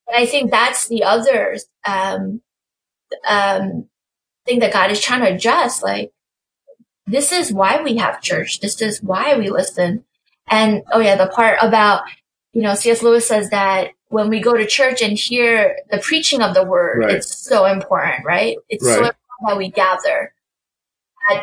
And 0.07 0.17
I 0.17 0.25
think 0.25 0.51
that's 0.51 0.87
the 0.87 1.03
other, 1.03 1.57
um, 1.85 2.41
um, 3.27 3.89
thing 4.45 4.59
that 4.59 4.73
God 4.73 4.91
is 4.91 5.01
trying 5.01 5.21
to 5.21 5.33
adjust. 5.33 5.83
Like, 5.83 6.11
this 7.05 7.31
is 7.31 7.53
why 7.53 7.81
we 7.81 7.97
have 7.97 8.21
church. 8.21 8.59
This 8.59 8.81
is 8.81 9.01
why 9.01 9.37
we 9.37 9.49
listen. 9.49 10.05
And, 10.49 10.83
oh 10.93 10.99
yeah, 10.99 11.15
the 11.15 11.27
part 11.27 11.57
about 11.61 12.03
you 12.57 12.63
know, 12.63 12.73
C.S. 12.73 13.03
Lewis 13.03 13.27
says 13.27 13.51
that 13.51 13.91
when 14.07 14.29
we 14.29 14.39
go 14.39 14.57
to 14.57 14.65
church 14.65 15.03
and 15.03 15.15
hear 15.15 15.77
the 15.91 15.99
preaching 15.99 16.41
of 16.41 16.55
the 16.55 16.63
word, 16.63 17.03
right. 17.03 17.15
it's 17.17 17.37
so 17.37 17.65
important, 17.65 18.25
right? 18.25 18.57
It's 18.67 18.83
right. 18.83 18.93
so 18.93 18.97
important 18.97 19.47
that 19.47 19.57
we 19.57 19.69
gather. 19.69 20.33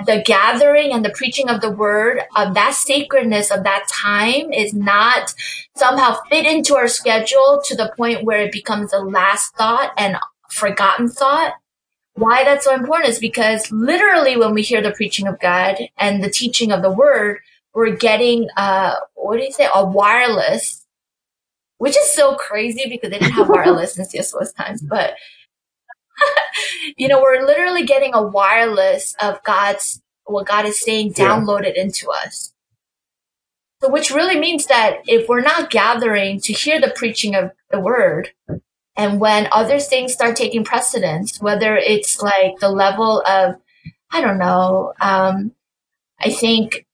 The 0.07 0.23
gathering 0.25 0.93
and 0.93 1.05
the 1.05 1.11
preaching 1.11 1.49
of 1.49 1.61
the 1.61 1.71
word, 1.71 2.21
of 2.37 2.55
that 2.55 2.75
sacredness 2.75 3.51
of 3.51 3.65
that 3.65 3.87
time 3.89 4.53
is 4.53 4.73
not 4.73 5.35
somehow 5.77 6.17
fit 6.31 6.47
into 6.47 6.77
our 6.77 6.89
schedule 6.89 7.63
to 7.65 7.77
the 7.77 7.93
point 7.97 8.25
where 8.25 8.41
it 8.43 8.53
becomes 8.53 8.91
the 8.91 9.01
last 9.01 9.55
thought 9.57 9.93
and 9.97 10.17
forgotten 10.51 11.09
thought. 11.09 11.55
Why 12.15 12.45
that's 12.45 12.65
so 12.65 12.75
important 12.75 13.11
is 13.11 13.19
because 13.19 13.71
literally 13.73 14.37
when 14.37 14.55
we 14.55 14.63
hear 14.63 14.81
the 14.81 14.93
preaching 14.93 15.27
of 15.27 15.41
God 15.41 15.77
and 15.99 16.23
the 16.23 16.31
teaching 16.31 16.71
of 16.71 16.83
the 16.83 16.93
word, 16.93 17.41
we're 17.75 17.97
getting, 17.97 18.49
uh, 18.57 18.95
what 19.15 19.37
do 19.37 19.45
you 19.45 19.53
say, 19.53 19.69
a 19.75 19.85
wireless 19.85 20.85
which 21.79 21.97
is 21.97 22.13
so 22.13 22.35
crazy 22.37 22.89
because 22.89 23.11
they 23.11 23.19
didn't 23.19 23.33
have 23.33 23.49
wireless 23.51 23.99
in 23.99 24.05
C.S. 24.05 24.33
Lewis 24.33 24.53
times. 24.53 24.81
But 24.81 25.15
you 26.97 27.09
know, 27.09 27.21
we're 27.21 27.45
literally 27.45 27.85
getting 27.85 28.15
a 28.15 28.23
wireless 28.23 29.15
of 29.21 29.43
God's 29.45 30.01
what 30.27 30.47
God 30.47 30.65
is 30.65 30.81
saying 30.81 31.13
downloaded 31.13 31.75
yeah. 31.77 31.83
into 31.83 32.11
us. 32.11 32.55
So, 33.83 33.91
which 33.91 34.11
really 34.11 34.39
means 34.39 34.67
that 34.67 35.03
if 35.07 35.29
we're 35.29 35.43
not 35.43 35.71
gathering 35.71 36.41
to 36.41 36.53
hear 36.53 36.81
the 36.81 36.93
preaching 36.95 37.35
of 37.35 37.51
the 37.71 37.81
word, 37.81 38.31
and 38.97 39.21
when 39.21 39.49
other 39.53 39.79
things 39.79 40.13
start 40.13 40.37
taking 40.37 40.65
precedence, 40.65 41.41
whether 41.41 41.77
it's 41.77 42.23
like 42.23 42.59
the 42.61 42.71
level 42.71 43.23
of, 43.29 43.57
I 44.11 44.21
don't 44.21 44.39
know, 44.39 44.95
um, 45.01 45.53
I 46.21 46.31
think 46.31 46.87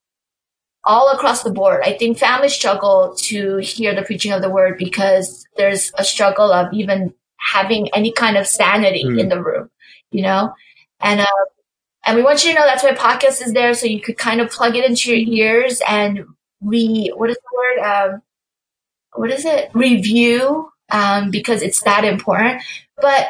all 0.82 1.10
across 1.12 1.42
the 1.42 1.52
board. 1.52 1.82
I 1.84 1.92
think 1.92 2.18
families 2.18 2.54
struggle 2.54 3.14
to 3.18 3.58
hear 3.58 3.94
the 3.94 4.02
preaching 4.02 4.32
of 4.32 4.40
the 4.40 4.50
word 4.50 4.78
because 4.78 5.46
there's 5.56 5.92
a 5.98 6.04
struggle 6.04 6.52
of 6.52 6.72
even 6.72 7.14
having 7.52 7.88
any 7.94 8.12
kind 8.12 8.36
of 8.36 8.46
sanity 8.46 9.04
mm. 9.04 9.18
in 9.18 9.28
the 9.28 9.42
room, 9.42 9.70
you 10.10 10.22
know? 10.22 10.54
And, 11.00 11.20
uh, 11.20 11.26
and 12.04 12.16
we 12.16 12.22
want 12.22 12.44
you 12.44 12.52
to 12.52 12.58
know 12.58 12.66
that's 12.66 12.82
why 12.82 12.92
podcast 12.92 13.44
is 13.44 13.52
there. 13.52 13.74
So 13.74 13.86
you 13.86 14.00
could 14.00 14.18
kind 14.18 14.40
of 14.40 14.50
plug 14.50 14.76
it 14.76 14.84
into 14.84 15.14
your 15.14 15.46
ears 15.46 15.80
and 15.88 16.24
we, 16.60 17.12
what 17.14 17.30
is 17.30 17.36
the 17.36 17.56
word? 17.56 17.86
Um, 17.86 18.22
what 19.14 19.30
is 19.30 19.44
it? 19.44 19.70
Review, 19.74 20.70
um, 20.90 21.30
because 21.30 21.62
it's 21.62 21.82
that 21.82 22.04
important. 22.04 22.62
But 23.00 23.28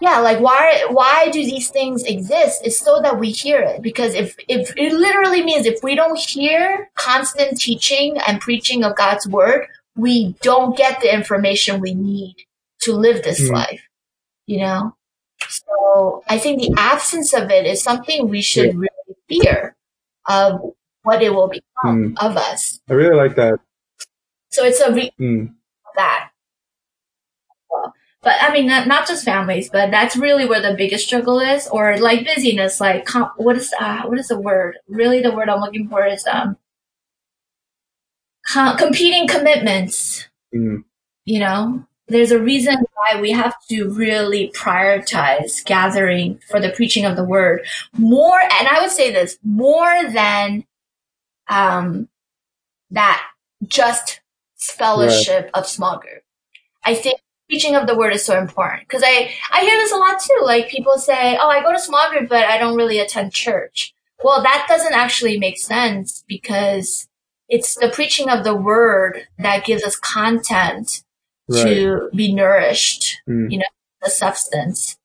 yeah, 0.00 0.20
like 0.20 0.38
why 0.38 0.86
why 0.90 1.28
do 1.30 1.44
these 1.44 1.70
things 1.70 2.04
exist? 2.04 2.62
It's 2.64 2.78
so 2.78 3.00
that 3.02 3.18
we 3.18 3.30
hear 3.30 3.60
it. 3.60 3.82
Because 3.82 4.14
if 4.14 4.36
if 4.48 4.72
it 4.76 4.92
literally 4.92 5.42
means 5.42 5.66
if 5.66 5.82
we 5.82 5.96
don't 5.96 6.18
hear 6.18 6.88
constant 6.94 7.58
teaching 7.58 8.16
and 8.26 8.40
preaching 8.40 8.84
of 8.84 8.96
God's 8.96 9.26
word, 9.26 9.66
we 9.96 10.36
don't 10.40 10.76
get 10.76 11.00
the 11.00 11.12
information 11.12 11.80
we 11.80 11.94
need 11.94 12.36
to 12.82 12.92
live 12.92 13.22
this 13.22 13.40
mm. 13.40 13.52
life. 13.52 13.82
You 14.46 14.60
know? 14.60 14.96
So 15.48 16.22
I 16.28 16.38
think 16.38 16.60
the 16.60 16.74
absence 16.76 17.32
of 17.32 17.50
it 17.50 17.66
is 17.66 17.82
something 17.82 18.28
we 18.28 18.42
should 18.42 18.74
yeah. 18.74 18.80
really 18.80 19.42
fear 19.42 19.76
of 20.26 20.60
what 21.02 21.22
it 21.22 21.30
will 21.30 21.48
become 21.48 22.14
mm. 22.14 22.24
of 22.24 22.36
us. 22.36 22.80
I 22.88 22.94
really 22.94 23.16
like 23.16 23.36
that. 23.36 23.60
So 24.50 24.64
it's 24.64 24.80
a 24.80 24.92
re- 24.92 25.12
mm. 25.20 25.54
that. 25.96 26.30
But 28.20 28.34
I 28.40 28.52
mean, 28.52 28.66
not, 28.66 28.88
not 28.88 29.06
just 29.06 29.24
families, 29.24 29.70
but 29.70 29.90
that's 29.90 30.16
really 30.16 30.44
where 30.44 30.60
the 30.60 30.74
biggest 30.74 31.06
struggle 31.06 31.38
is, 31.38 31.68
or 31.68 31.96
like 31.98 32.26
busyness. 32.26 32.80
Like, 32.80 33.04
com- 33.04 33.30
what 33.36 33.56
is 33.56 33.72
uh, 33.78 34.02
what 34.02 34.18
is 34.18 34.28
the 34.28 34.38
word? 34.38 34.76
Really, 34.88 35.22
the 35.22 35.30
word 35.30 35.48
I'm 35.48 35.60
looking 35.60 35.88
for 35.88 36.04
is 36.04 36.26
um, 36.26 36.56
com- 38.46 38.76
competing 38.76 39.28
commitments. 39.28 40.28
Mm. 40.52 40.82
You 41.24 41.38
know, 41.38 41.86
there's 42.08 42.30
a 42.30 42.40
reason 42.40 42.76
why 42.94 43.20
we 43.20 43.32
have 43.32 43.54
to 43.68 43.90
really 43.90 44.50
prioritize 44.56 45.64
gathering 45.64 46.40
for 46.50 46.60
the 46.60 46.70
preaching 46.70 47.04
of 47.04 47.16
the 47.16 47.24
word 47.24 47.66
more, 47.96 48.40
and 48.40 48.68
I 48.68 48.80
would 48.80 48.90
say 48.90 49.12
this 49.12 49.38
more 49.44 50.10
than 50.10 50.64
um, 51.48 52.08
that 52.90 53.22
just 53.66 54.20
fellowship 54.56 55.44
right. 55.44 55.50
of 55.54 55.66
small 55.66 55.98
group. 55.98 56.22
I 56.84 56.94
think 56.94 57.20
preaching 57.48 57.74
of 57.74 57.86
the 57.86 57.96
word 57.96 58.12
is 58.12 58.24
so 58.24 58.38
important 58.38 58.86
because 58.86 59.02
I, 59.04 59.30
I 59.52 59.62
hear 59.62 59.78
this 59.78 59.92
a 59.92 59.96
lot 59.96 60.20
too. 60.20 60.40
Like 60.42 60.68
people 60.68 60.98
say, 60.98 61.38
Oh, 61.40 61.48
I 61.48 61.62
go 61.62 61.72
to 61.72 61.78
small 61.78 62.10
group, 62.10 62.28
but 62.28 62.44
I 62.44 62.58
don't 62.58 62.76
really 62.76 62.98
attend 62.98 63.32
church. 63.32 63.94
Well, 64.22 64.42
that 64.42 64.66
doesn't 64.68 64.94
actually 64.94 65.38
make 65.38 65.58
sense 65.58 66.24
because 66.26 67.08
it's 67.48 67.76
the 67.76 67.88
preaching 67.88 68.28
of 68.28 68.44
the 68.44 68.54
word 68.54 69.26
that 69.38 69.64
gives 69.64 69.82
us 69.84 69.96
content 69.96 71.04
right. 71.48 71.64
to 71.64 72.10
be 72.14 72.32
nourished, 72.32 73.20
mm. 73.28 73.50
you 73.50 73.58
know, 73.58 73.64
the 74.02 74.10
substance 74.10 74.98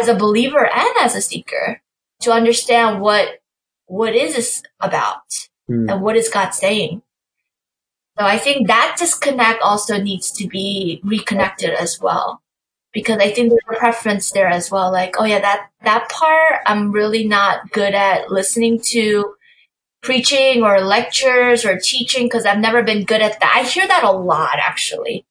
as 0.00 0.08
a 0.08 0.14
believer 0.14 0.66
and 0.66 0.94
as 1.00 1.14
a 1.14 1.20
seeker 1.20 1.82
to 2.20 2.32
understand 2.32 3.00
what, 3.00 3.40
what 3.86 4.14
is 4.14 4.34
this 4.34 4.62
about 4.80 5.48
mm. 5.70 5.90
and 5.90 6.02
what 6.02 6.16
is 6.16 6.28
God 6.28 6.50
saying. 6.50 7.02
So 8.18 8.24
I 8.24 8.38
think 8.38 8.68
that 8.68 8.96
disconnect 8.98 9.60
also 9.60 10.00
needs 10.00 10.30
to 10.32 10.46
be 10.46 11.00
reconnected 11.02 11.70
as 11.70 12.00
well. 12.00 12.40
Because 12.92 13.18
I 13.18 13.32
think 13.32 13.50
there's 13.50 13.76
a 13.76 13.76
preference 13.76 14.30
there 14.30 14.46
as 14.46 14.70
well. 14.70 14.92
Like, 14.92 15.16
oh 15.18 15.24
yeah, 15.24 15.40
that, 15.40 15.68
that 15.82 16.08
part 16.10 16.60
I'm 16.64 16.92
really 16.92 17.26
not 17.26 17.72
good 17.72 17.92
at 17.92 18.30
listening 18.30 18.80
to 18.90 19.34
preaching 20.00 20.62
or 20.62 20.80
lectures 20.80 21.64
or 21.64 21.76
teaching 21.76 22.26
because 22.26 22.46
I've 22.46 22.60
never 22.60 22.84
been 22.84 23.04
good 23.04 23.20
at 23.20 23.40
that. 23.40 23.52
I 23.56 23.66
hear 23.68 23.88
that 23.88 24.04
a 24.04 24.12
lot 24.12 24.58
actually. 24.62 25.26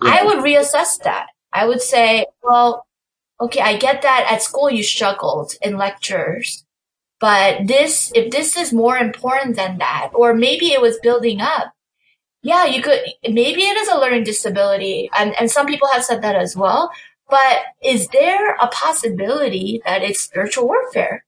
I 0.00 0.24
would 0.24 0.38
reassess 0.38 0.98
that. 1.04 1.28
I 1.52 1.66
would 1.66 1.82
say, 1.82 2.26
well, 2.42 2.86
okay, 3.40 3.60
I 3.60 3.76
get 3.76 4.02
that 4.02 4.26
at 4.30 4.42
school 4.42 4.70
you 4.70 4.82
struggled 4.82 5.52
in 5.62 5.76
lectures. 5.76 6.64
But 7.20 7.66
this, 7.66 8.12
if 8.14 8.30
this 8.30 8.56
is 8.56 8.72
more 8.72 8.96
important 8.96 9.56
than 9.56 9.78
that, 9.78 10.10
or 10.14 10.34
maybe 10.34 10.66
it 10.66 10.80
was 10.80 11.00
building 11.02 11.40
up, 11.40 11.72
yeah, 12.42 12.64
you 12.64 12.80
could, 12.80 13.00
maybe 13.28 13.62
it 13.62 13.76
is 13.76 13.88
a 13.88 13.98
learning 13.98 14.24
disability. 14.24 15.10
And, 15.18 15.34
and 15.40 15.50
some 15.50 15.66
people 15.66 15.88
have 15.92 16.04
said 16.04 16.22
that 16.22 16.36
as 16.36 16.56
well. 16.56 16.90
But 17.28 17.58
is 17.82 18.08
there 18.08 18.54
a 18.54 18.68
possibility 18.68 19.82
that 19.84 20.02
it's 20.02 20.20
spiritual 20.20 20.66
warfare? 20.66 21.24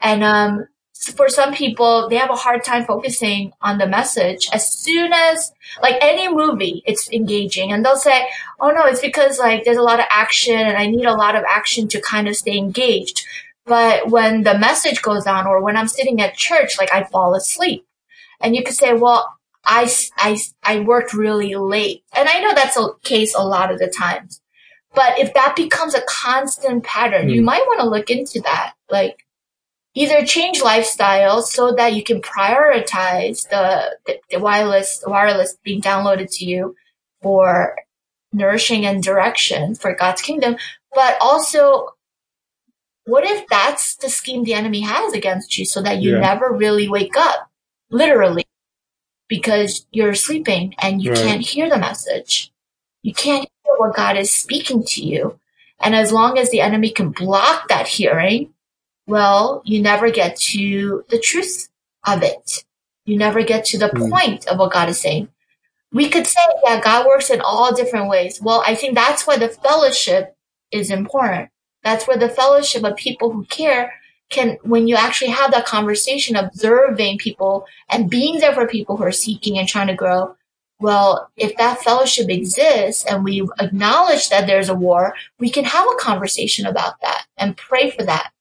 And, 0.00 0.22
um, 0.22 0.66
for 1.08 1.28
some 1.28 1.54
people, 1.54 2.08
they 2.08 2.16
have 2.16 2.30
a 2.30 2.36
hard 2.36 2.64
time 2.64 2.84
focusing 2.84 3.52
on 3.60 3.78
the 3.78 3.86
message. 3.86 4.48
As 4.52 4.70
soon 4.70 5.12
as, 5.12 5.52
like 5.82 5.96
any 6.00 6.32
movie, 6.32 6.82
it's 6.86 7.10
engaging 7.10 7.72
and 7.72 7.84
they'll 7.84 7.96
say, 7.96 8.28
Oh 8.60 8.70
no, 8.70 8.84
it's 8.84 9.00
because 9.00 9.38
like 9.38 9.64
there's 9.64 9.76
a 9.76 9.82
lot 9.82 10.00
of 10.00 10.06
action 10.10 10.56
and 10.56 10.76
I 10.76 10.86
need 10.86 11.06
a 11.06 11.14
lot 11.14 11.36
of 11.36 11.44
action 11.48 11.88
to 11.88 12.00
kind 12.00 12.28
of 12.28 12.36
stay 12.36 12.56
engaged. 12.56 13.24
But 13.66 14.10
when 14.10 14.42
the 14.42 14.58
message 14.58 15.02
goes 15.02 15.26
on 15.26 15.46
or 15.46 15.62
when 15.62 15.76
I'm 15.76 15.88
sitting 15.88 16.20
at 16.20 16.36
church, 16.36 16.78
like 16.78 16.92
I 16.92 17.04
fall 17.04 17.34
asleep. 17.34 17.86
And 18.40 18.54
you 18.54 18.62
could 18.62 18.74
say, 18.74 18.92
well, 18.92 19.34
I, 19.64 19.90
I, 20.16 20.38
I 20.62 20.80
worked 20.80 21.14
really 21.14 21.54
late. 21.54 22.04
And 22.14 22.28
I 22.28 22.40
know 22.40 22.54
that's 22.54 22.76
a 22.76 22.88
case 23.02 23.34
a 23.34 23.46
lot 23.46 23.72
of 23.72 23.78
the 23.78 23.88
times. 23.88 24.40
But 24.94 25.18
if 25.18 25.34
that 25.34 25.56
becomes 25.56 25.94
a 25.94 26.02
constant 26.06 26.84
pattern, 26.84 27.28
mm. 27.28 27.34
you 27.34 27.40
hmm. 27.40 27.46
might 27.46 27.66
want 27.66 27.80
to 27.80 27.88
look 27.88 28.10
into 28.10 28.40
that. 28.42 28.74
Like, 28.90 29.23
either 29.94 30.26
change 30.26 30.60
lifestyle 30.60 31.40
so 31.40 31.72
that 31.72 31.94
you 31.94 32.02
can 32.02 32.20
prioritize 32.20 33.48
the, 33.48 33.96
the, 34.06 34.18
the 34.30 34.38
wireless 34.40 35.02
wireless 35.06 35.56
being 35.62 35.80
downloaded 35.80 36.28
to 36.36 36.44
you 36.44 36.74
for 37.22 37.76
nourishing 38.32 38.84
and 38.84 39.02
direction 39.02 39.74
for 39.74 39.94
God's 39.94 40.20
kingdom, 40.20 40.56
but 40.92 41.16
also 41.20 41.94
what 43.06 43.24
if 43.24 43.46
that's 43.48 43.96
the 43.96 44.08
scheme 44.08 44.44
the 44.44 44.54
enemy 44.54 44.80
has 44.80 45.12
against 45.12 45.58
you 45.58 45.64
so 45.64 45.82
that 45.82 46.00
you 46.00 46.14
yeah. 46.14 46.20
never 46.20 46.52
really 46.52 46.88
wake 46.88 47.16
up, 47.16 47.50
literally, 47.90 48.46
because 49.28 49.86
you're 49.92 50.14
sleeping 50.14 50.74
and 50.80 51.02
you 51.02 51.12
right. 51.12 51.20
can't 51.20 51.46
hear 51.46 51.68
the 51.68 51.78
message. 51.78 52.50
You 53.02 53.12
can't 53.12 53.48
hear 53.64 53.74
what 53.76 53.94
God 53.94 54.16
is 54.16 54.34
speaking 54.34 54.84
to 54.84 55.04
you. 55.04 55.38
And 55.80 55.94
as 55.94 56.12
long 56.12 56.38
as 56.38 56.50
the 56.50 56.62
enemy 56.62 56.90
can 56.90 57.10
block 57.10 57.68
that 57.68 57.86
hearing, 57.86 58.54
well, 59.06 59.62
you 59.64 59.82
never 59.82 60.10
get 60.10 60.36
to 60.36 61.04
the 61.08 61.18
truth 61.18 61.68
of 62.06 62.22
it. 62.22 62.64
You 63.04 63.18
never 63.18 63.42
get 63.42 63.64
to 63.66 63.78
the 63.78 63.88
mm. 63.88 64.10
point 64.10 64.46
of 64.46 64.58
what 64.58 64.72
God 64.72 64.88
is 64.88 65.00
saying. 65.00 65.28
We 65.92 66.08
could 66.08 66.26
say, 66.26 66.40
yeah, 66.64 66.80
God 66.80 67.06
works 67.06 67.30
in 67.30 67.40
all 67.40 67.74
different 67.74 68.08
ways. 68.08 68.40
Well, 68.40 68.64
I 68.66 68.74
think 68.74 68.94
that's 68.94 69.26
why 69.26 69.36
the 69.36 69.48
fellowship 69.48 70.36
is 70.72 70.90
important. 70.90 71.50
That's 71.82 72.08
where 72.08 72.16
the 72.16 72.28
fellowship 72.28 72.82
of 72.82 72.96
people 72.96 73.30
who 73.30 73.44
care 73.44 73.94
can, 74.30 74.58
when 74.62 74.88
you 74.88 74.96
actually 74.96 75.30
have 75.30 75.52
that 75.52 75.66
conversation, 75.66 76.34
observing 76.34 77.18
people 77.18 77.66
and 77.90 78.10
being 78.10 78.40
there 78.40 78.54
for 78.54 78.66
people 78.66 78.96
who 78.96 79.04
are 79.04 79.12
seeking 79.12 79.58
and 79.58 79.68
trying 79.68 79.86
to 79.86 79.94
grow. 79.94 80.34
Well, 80.80 81.30
if 81.36 81.56
that 81.58 81.82
fellowship 81.82 82.28
exists 82.28 83.04
and 83.04 83.22
we 83.22 83.48
acknowledge 83.60 84.30
that 84.30 84.46
there's 84.46 84.68
a 84.68 84.74
war, 84.74 85.14
we 85.38 85.48
can 85.48 85.64
have 85.64 85.86
a 85.86 85.96
conversation 86.00 86.66
about 86.66 87.00
that 87.02 87.26
and 87.36 87.56
pray 87.56 87.90
for 87.90 88.02
that. 88.04 88.32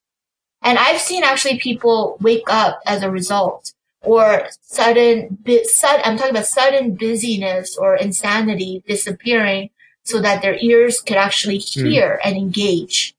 And 0.64 0.78
I've 0.78 1.02
seen 1.02 1.24
actually 1.24 1.60
people 1.60 2.18
wake 2.22 2.46
up 2.48 2.80
as 2.86 3.04
a 3.04 3.12
result 3.12 3.74
or 4.02 4.48
sudden, 4.62 5.38
sudden, 5.64 6.02
I'm 6.04 6.18
talking 6.18 6.32
about 6.32 6.46
sudden 6.46 6.96
busyness 6.96 7.78
or 7.78 7.96
insanity 7.96 8.84
disappearing 8.88 9.70
so 10.04 10.20
that 10.22 10.42
their 10.42 10.58
ears 10.58 11.00
could 11.00 11.18
actually 11.18 11.60
hmm. 11.60 11.86
hear 11.86 12.20
mm. 12.24 12.28
and 12.28 12.38
engage. 12.38 13.16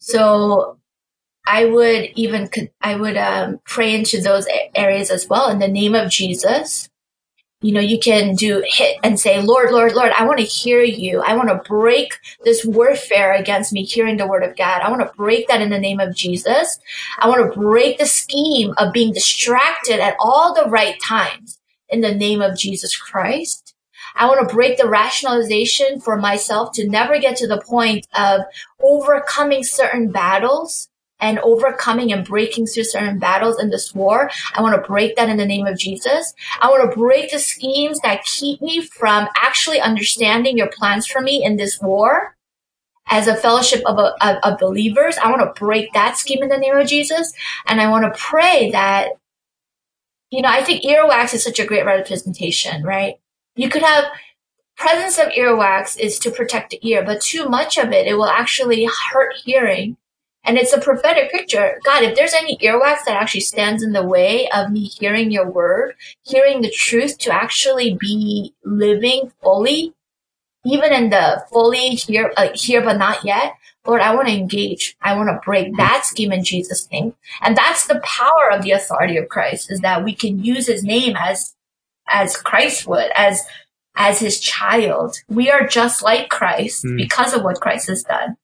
So 0.00 0.78
I 1.46 1.64
would 1.64 2.10
even, 2.16 2.50
I 2.80 2.96
would 2.96 3.16
um, 3.16 3.60
pray 3.64 3.94
into 3.94 4.20
those 4.20 4.46
areas 4.74 5.10
as 5.10 5.28
well 5.28 5.48
in 5.50 5.60
the 5.60 5.68
name 5.68 5.94
of 5.94 6.10
Jesus 6.10 6.87
you 7.60 7.72
know, 7.72 7.80
you 7.80 7.98
can 7.98 8.36
do 8.36 8.62
hit 8.64 8.98
and 9.02 9.18
say, 9.18 9.42
Lord, 9.42 9.72
Lord, 9.72 9.92
Lord, 9.92 10.12
I 10.16 10.24
want 10.24 10.38
to 10.38 10.44
hear 10.44 10.80
you. 10.80 11.20
I 11.20 11.34
want 11.34 11.48
to 11.48 11.68
break 11.68 12.14
this 12.44 12.64
warfare 12.64 13.32
against 13.32 13.72
me 13.72 13.84
hearing 13.84 14.16
the 14.16 14.28
word 14.28 14.44
of 14.44 14.56
God. 14.56 14.80
I 14.80 14.90
want 14.90 15.02
to 15.02 15.16
break 15.16 15.48
that 15.48 15.60
in 15.60 15.70
the 15.70 15.78
name 15.78 15.98
of 15.98 16.14
Jesus. 16.14 16.78
I 17.18 17.28
want 17.28 17.52
to 17.52 17.58
break 17.58 17.98
the 17.98 18.06
scheme 18.06 18.74
of 18.78 18.92
being 18.92 19.12
distracted 19.12 19.98
at 19.98 20.16
all 20.20 20.54
the 20.54 20.70
right 20.70 21.00
times 21.02 21.58
in 21.88 22.00
the 22.00 22.14
name 22.14 22.42
of 22.42 22.56
Jesus 22.56 22.96
Christ. 22.96 23.74
I 24.14 24.26
want 24.26 24.48
to 24.48 24.54
break 24.54 24.78
the 24.78 24.88
rationalization 24.88 26.00
for 26.00 26.16
myself 26.16 26.72
to 26.74 26.88
never 26.88 27.18
get 27.18 27.36
to 27.38 27.48
the 27.48 27.60
point 27.60 28.06
of 28.16 28.42
overcoming 28.80 29.64
certain 29.64 30.12
battles 30.12 30.87
and 31.20 31.38
overcoming 31.40 32.12
and 32.12 32.26
breaking 32.26 32.66
through 32.66 32.84
certain 32.84 33.18
battles 33.18 33.60
in 33.60 33.70
this 33.70 33.94
war. 33.94 34.30
I 34.54 34.62
want 34.62 34.76
to 34.76 34.88
break 34.88 35.16
that 35.16 35.28
in 35.28 35.36
the 35.36 35.46
name 35.46 35.66
of 35.66 35.78
Jesus. 35.78 36.34
I 36.60 36.68
want 36.68 36.88
to 36.88 36.96
break 36.96 37.30
the 37.30 37.38
schemes 37.38 37.98
that 38.00 38.24
keep 38.24 38.62
me 38.62 38.82
from 38.82 39.28
actually 39.36 39.80
understanding 39.80 40.56
your 40.56 40.70
plans 40.70 41.06
for 41.06 41.20
me 41.20 41.44
in 41.44 41.56
this 41.56 41.80
war. 41.80 42.36
As 43.10 43.26
a 43.26 43.34
fellowship 43.34 43.82
of, 43.86 43.98
a, 43.98 44.12
of, 44.20 44.36
of 44.42 44.58
believers, 44.58 45.16
I 45.16 45.30
want 45.30 45.40
to 45.40 45.58
break 45.58 45.94
that 45.94 46.18
scheme 46.18 46.42
in 46.42 46.50
the 46.50 46.58
name 46.58 46.76
of 46.76 46.86
Jesus. 46.86 47.32
And 47.66 47.80
I 47.80 47.88
want 47.90 48.04
to 48.04 48.20
pray 48.20 48.70
that, 48.72 49.12
you 50.30 50.42
know, 50.42 50.50
I 50.50 50.62
think 50.62 50.84
earwax 50.84 51.32
is 51.32 51.42
such 51.42 51.58
a 51.58 51.64
great 51.64 51.86
representation, 51.86 52.82
right? 52.84 53.14
You 53.56 53.70
could 53.70 53.82
have 53.82 54.04
presence 54.76 55.18
of 55.18 55.28
earwax 55.28 55.98
is 55.98 56.18
to 56.20 56.30
protect 56.30 56.70
the 56.70 56.86
ear, 56.86 57.02
but 57.02 57.20
too 57.20 57.48
much 57.48 57.78
of 57.78 57.92
it, 57.92 58.06
it 58.06 58.14
will 58.14 58.26
actually 58.26 58.86
hurt 59.10 59.34
hearing 59.42 59.96
and 60.44 60.56
it's 60.56 60.72
a 60.72 60.80
prophetic 60.80 61.30
picture. 61.30 61.80
God, 61.84 62.02
if 62.02 62.16
there's 62.16 62.34
any 62.34 62.56
earwax 62.58 63.04
that 63.06 63.20
actually 63.20 63.40
stands 63.40 63.82
in 63.82 63.92
the 63.92 64.04
way 64.04 64.48
of 64.50 64.70
me 64.70 64.84
hearing 64.84 65.30
your 65.30 65.50
word, 65.50 65.94
hearing 66.22 66.60
the 66.60 66.70
truth 66.70 67.18
to 67.18 67.32
actually 67.32 67.94
be 67.94 68.54
living 68.64 69.32
fully, 69.42 69.94
even 70.64 70.92
in 70.92 71.10
the 71.10 71.44
fully 71.50 71.90
here, 71.90 72.32
uh, 72.36 72.48
here 72.54 72.82
but 72.82 72.98
not 72.98 73.24
yet, 73.24 73.54
Lord, 73.86 74.00
I 74.02 74.14
want 74.14 74.28
to 74.28 74.34
engage. 74.34 74.96
I 75.00 75.16
want 75.16 75.28
to 75.28 75.40
break 75.44 75.76
that 75.76 76.04
scheme 76.04 76.32
in 76.32 76.44
Jesus' 76.44 76.90
name. 76.90 77.14
And 77.40 77.56
that's 77.56 77.86
the 77.86 78.00
power 78.00 78.50
of 78.52 78.62
the 78.62 78.72
authority 78.72 79.16
of 79.16 79.28
Christ 79.28 79.70
is 79.70 79.80
that 79.80 80.04
we 80.04 80.14
can 80.14 80.44
use 80.44 80.66
his 80.66 80.84
name 80.84 81.16
as, 81.16 81.54
as 82.06 82.36
Christ 82.36 82.86
would, 82.86 83.10
as, 83.14 83.42
as 83.96 84.20
his 84.20 84.40
child. 84.40 85.16
We 85.28 85.50
are 85.50 85.66
just 85.66 86.02
like 86.02 86.28
Christ 86.28 86.84
mm. 86.84 86.96
because 86.98 87.32
of 87.32 87.42
what 87.42 87.60
Christ 87.60 87.88
has 87.88 88.02
done. 88.02 88.36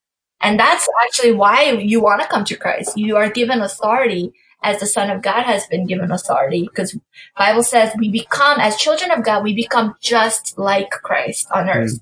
And 0.44 0.60
that's 0.60 0.86
actually 1.02 1.32
why 1.32 1.70
you 1.70 2.02
want 2.02 2.20
to 2.20 2.28
come 2.28 2.44
to 2.44 2.56
Christ. 2.56 2.98
You 2.98 3.16
are 3.16 3.30
given 3.30 3.62
authority 3.62 4.34
as 4.62 4.78
the 4.78 4.86
Son 4.86 5.08
of 5.10 5.22
God 5.22 5.44
has 5.44 5.66
been 5.66 5.86
given 5.86 6.12
authority 6.12 6.68
because 6.68 6.96
Bible 7.36 7.62
says 7.62 7.92
we 7.98 8.10
become, 8.10 8.60
as 8.60 8.76
children 8.76 9.10
of 9.10 9.24
God, 9.24 9.42
we 9.42 9.54
become 9.54 9.94
just 10.00 10.58
like 10.58 10.90
Christ 10.90 11.48
on 11.54 11.70
earth. 11.70 11.94
Mm. 11.94 12.00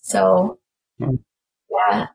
So, 0.00 0.58
mm. 0.98 1.18
yeah, 1.70 2.06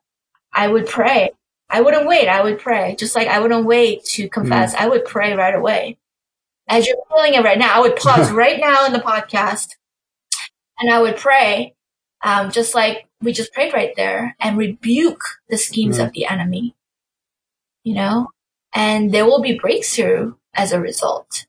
I 0.52 0.68
would 0.68 0.88
pray. 0.88 1.32
I 1.70 1.82
wouldn't 1.82 2.08
wait. 2.08 2.28
I 2.28 2.42
would 2.42 2.58
pray. 2.58 2.96
Just 2.98 3.16
like 3.16 3.28
I 3.28 3.40
wouldn't 3.40 3.66
wait 3.66 4.04
to 4.06 4.28
confess. 4.28 4.74
Mm. 4.74 4.80
I 4.80 4.88
would 4.88 5.06
pray 5.06 5.36
right 5.36 5.54
away. 5.54 6.00
As 6.68 6.88
you're 6.88 6.98
feeling 7.10 7.36
it 7.36 7.44
right 7.44 7.60
now, 7.60 7.76
I 7.76 7.80
would 7.80 7.96
pause 7.96 8.32
right 8.44 8.60
now 8.60 8.88
in 8.88 8.94
the 8.94 9.00
podcast 9.00 9.70
and 10.80 10.92
I 10.92 11.00
would 11.00 11.18
pray. 11.18 11.76
Um, 12.24 12.52
just 12.52 12.74
like 12.74 13.09
we 13.22 13.34
just 13.34 13.54
prayed 13.54 13.74
right 13.74 13.94
there 13.96 14.36
and 14.40 14.58
rebuke 14.58 15.24
the 15.50 15.58
schemes 15.58 16.00
of 16.00 16.10
mm. 16.10 16.14
the 16.14 16.26
enemy, 16.26 16.76
you 17.84 17.94
know, 17.94 18.30
and 18.74 19.12
there 19.12 19.26
will 19.26 19.42
be 19.42 19.60
breakthrough 19.60 20.36
as 20.54 20.72
a 20.72 20.80
result. 20.80 21.46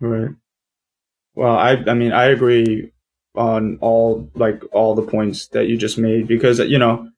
Right. 0.00 0.30
Well, 1.34 1.56
I, 1.56 1.72
I 1.86 1.94
mean, 1.94 2.12
I 2.12 2.26
agree 2.26 2.92
on 3.34 3.78
all, 3.80 4.30
like 4.34 4.62
all 4.72 4.94
the 4.94 5.02
points 5.02 5.48
that 5.48 5.66
you 5.66 5.76
just 5.76 5.98
made 5.98 6.26
because, 6.26 6.58
you 6.58 6.78
know, 6.78 7.10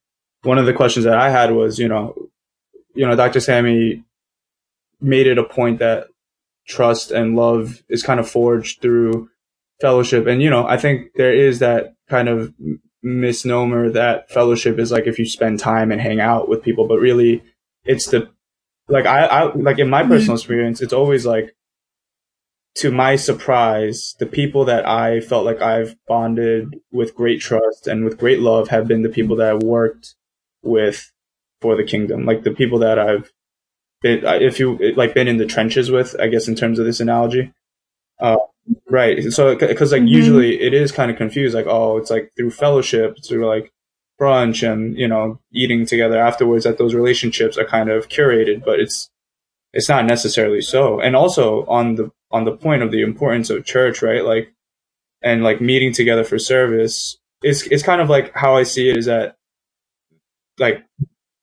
one 0.43 0.59
of 0.59 0.67
the 0.67 0.73
questions 0.73 1.05
that 1.05 1.19
I 1.19 1.31
had 1.31 1.53
was, 1.53 1.79
you 1.79 1.89
know, 1.89 2.15
you 2.95 3.07
know, 3.07 3.17
Dr. 3.17 3.41
Sammy 3.41 4.05
made 5.01 5.27
it 5.27 5.39
a 5.39 5.45
point 5.45 5.79
that 5.79 6.09
trust 6.67 7.11
and 7.11 7.37
love 7.37 7.83
is 7.89 8.03
kind 8.03 8.21
of 8.21 8.29
forged 8.29 8.81
through 8.81 9.29
fellowship. 9.81 10.27
And, 10.27 10.43
you 10.43 10.51
know, 10.51 10.67
I 10.67 10.77
think 10.77 11.15
there 11.15 11.33
is 11.33 11.61
that 11.61 11.95
kind 12.09 12.29
of 12.29 12.53
misnomer 13.03 13.91
that 13.91 14.31
fellowship 14.31 14.79
is 14.79 14.91
like 14.91 15.07
if 15.07 15.19
you 15.19 15.27
spend 15.27 15.61
time 15.61 15.93
and 15.93 16.01
hang 16.01 16.21
out 16.21 16.49
with 16.49 16.63
people, 16.63 16.87
but 16.87 16.99
really 16.99 17.43
it's 17.85 18.07
the 18.07 18.29
like 18.89 19.07
I, 19.07 19.27
I 19.27 19.55
like 19.55 19.79
in 19.79 19.91
my 19.91 20.03
mm-hmm. 20.03 20.13
personal 20.13 20.37
experience, 20.37 20.81
it's 20.81 20.93
always 20.93 21.27
like 21.27 21.55
to 22.77 22.93
my 22.93 23.17
surprise, 23.17 24.15
the 24.21 24.27
people 24.27 24.65
that 24.67 24.87
I 24.87 25.21
felt 25.21 25.45
like 25.45 25.61
I've 25.61 25.97
bonded 26.07 26.77
with 26.93 27.15
great 27.15 27.41
trust 27.41 27.89
and 27.89 28.05
with 28.05 28.19
great 28.19 28.39
love 28.39 28.69
have 28.69 28.87
been 28.87 29.03
the 29.03 29.09
people 29.09 29.37
that 29.37 29.49
I 29.49 29.55
worked 29.55 30.15
with 30.63 31.11
for 31.61 31.77
the 31.77 31.83
kingdom. 31.83 32.25
Like 32.25 32.45
the 32.45 32.53
people 32.53 32.79
that 32.79 32.99
I've 32.99 33.33
been, 34.01 34.25
if 34.25 34.61
you 34.61 34.79
like 34.95 35.13
been 35.13 35.27
in 35.27 35.39
the 35.39 35.47
trenches 35.47 35.91
with, 35.91 36.15
I 36.21 36.29
guess 36.29 36.47
in 36.47 36.55
terms 36.55 36.79
of 36.79 36.87
this 36.87 37.01
analogy. 37.01 37.53
Uh, 38.21 38.37
Right. 38.91 39.23
So, 39.33 39.57
because 39.57 39.93
like 39.93 40.03
mm-hmm. 40.03 40.09
usually 40.09 40.61
it 40.61 40.75
is 40.75 40.93
kind 40.93 41.11
of 41.11 41.17
confused, 41.17 41.55
like, 41.55 41.67
oh, 41.67 41.99
it's 41.99 42.11
like 42.11 42.33
through 42.37 42.51
fellowship, 42.51 43.19
through 43.27 43.47
like 43.47 43.73
brunch 44.21 44.69
and, 44.69 44.97
you 44.97 45.07
know, 45.07 45.41
eating 45.53 45.87
together 45.87 46.19
afterwards 46.19 46.65
that 46.65 46.79
those 46.79 46.95
relationships 46.95 47.57
are 47.57 47.65
kind 47.65 47.89
of 47.91 48.09
curated, 48.09 48.65
but 48.65 48.81
it's, 48.81 49.11
it's 49.73 49.89
not 49.89 50.07
necessarily 50.07 50.61
so. 50.61 51.01
And 51.01 51.15
also 51.15 51.65
on 51.67 51.95
the, 51.95 52.11
on 52.31 52.45
the 52.45 52.57
point 52.57 52.83
of 52.83 52.91
the 52.91 53.03
importance 53.03 53.51
of 53.51 53.65
church, 53.65 54.03
right? 54.03 54.25
Like, 54.25 54.53
and 55.23 55.43
like 55.43 55.61
meeting 55.61 55.93
together 55.93 56.25
for 56.25 56.39
service, 56.39 57.19
it's, 57.43 57.67
it's 57.69 57.83
kind 57.83 58.01
of 58.01 58.09
like 58.09 58.35
how 58.35 58.57
I 58.57 58.65
see 58.65 58.89
it 58.89 58.97
is 58.97 59.07
that 59.07 59.37
like 60.59 60.85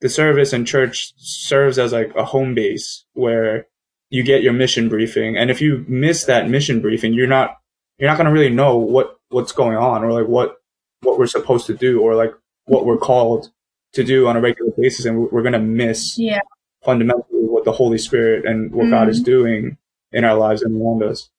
the 0.01 0.09
service 0.09 0.53
and 0.53 0.67
church 0.67 1.13
serves 1.17 1.79
as 1.79 1.93
like 1.93 2.11
a 2.15 2.25
home 2.25 2.53
base 2.53 3.05
where 3.13 3.67
you 4.15 4.23
get 4.23 4.41
your 4.41 4.53
mission 4.53 4.87
briefing. 4.87 5.35
And 5.35 5.51
if 5.51 5.59
you 5.59 5.83
miss 5.89 6.23
that 6.23 6.49
mission 6.49 6.79
briefing, 6.79 7.13
you're 7.13 7.27
not 7.27 7.57
you're 7.97 8.09
not 8.09 8.15
going 8.17 8.27
to 8.27 8.31
really 8.31 8.49
know 8.49 8.77
what 8.77 9.19
what's 9.27 9.51
going 9.51 9.75
on 9.75 10.05
or 10.05 10.13
like 10.13 10.27
what 10.27 10.55
what 11.01 11.19
we're 11.19 11.27
supposed 11.27 11.67
to 11.67 11.73
do 11.73 12.01
or 12.01 12.15
like 12.15 12.33
what 12.63 12.85
we're 12.85 12.97
called 12.97 13.51
to 13.91 14.05
do 14.05 14.25
on 14.27 14.37
a 14.37 14.41
regular 14.41 14.71
basis 14.77 15.03
and 15.05 15.29
we're 15.31 15.41
going 15.41 15.51
to 15.51 15.59
miss 15.59 16.17
yeah. 16.17 16.39
fundamentally 16.85 17.41
what 17.41 17.65
the 17.65 17.73
holy 17.73 17.97
spirit 17.97 18.45
and 18.45 18.71
what 18.71 18.83
mm-hmm. 18.83 18.91
god 18.91 19.09
is 19.09 19.17
mm-hmm. 19.17 19.31
doing 19.31 19.77
in 20.13 20.23
our 20.23 20.35
lives 20.35 20.61
and 20.61 20.81
around 20.81 21.03
us 21.03 21.29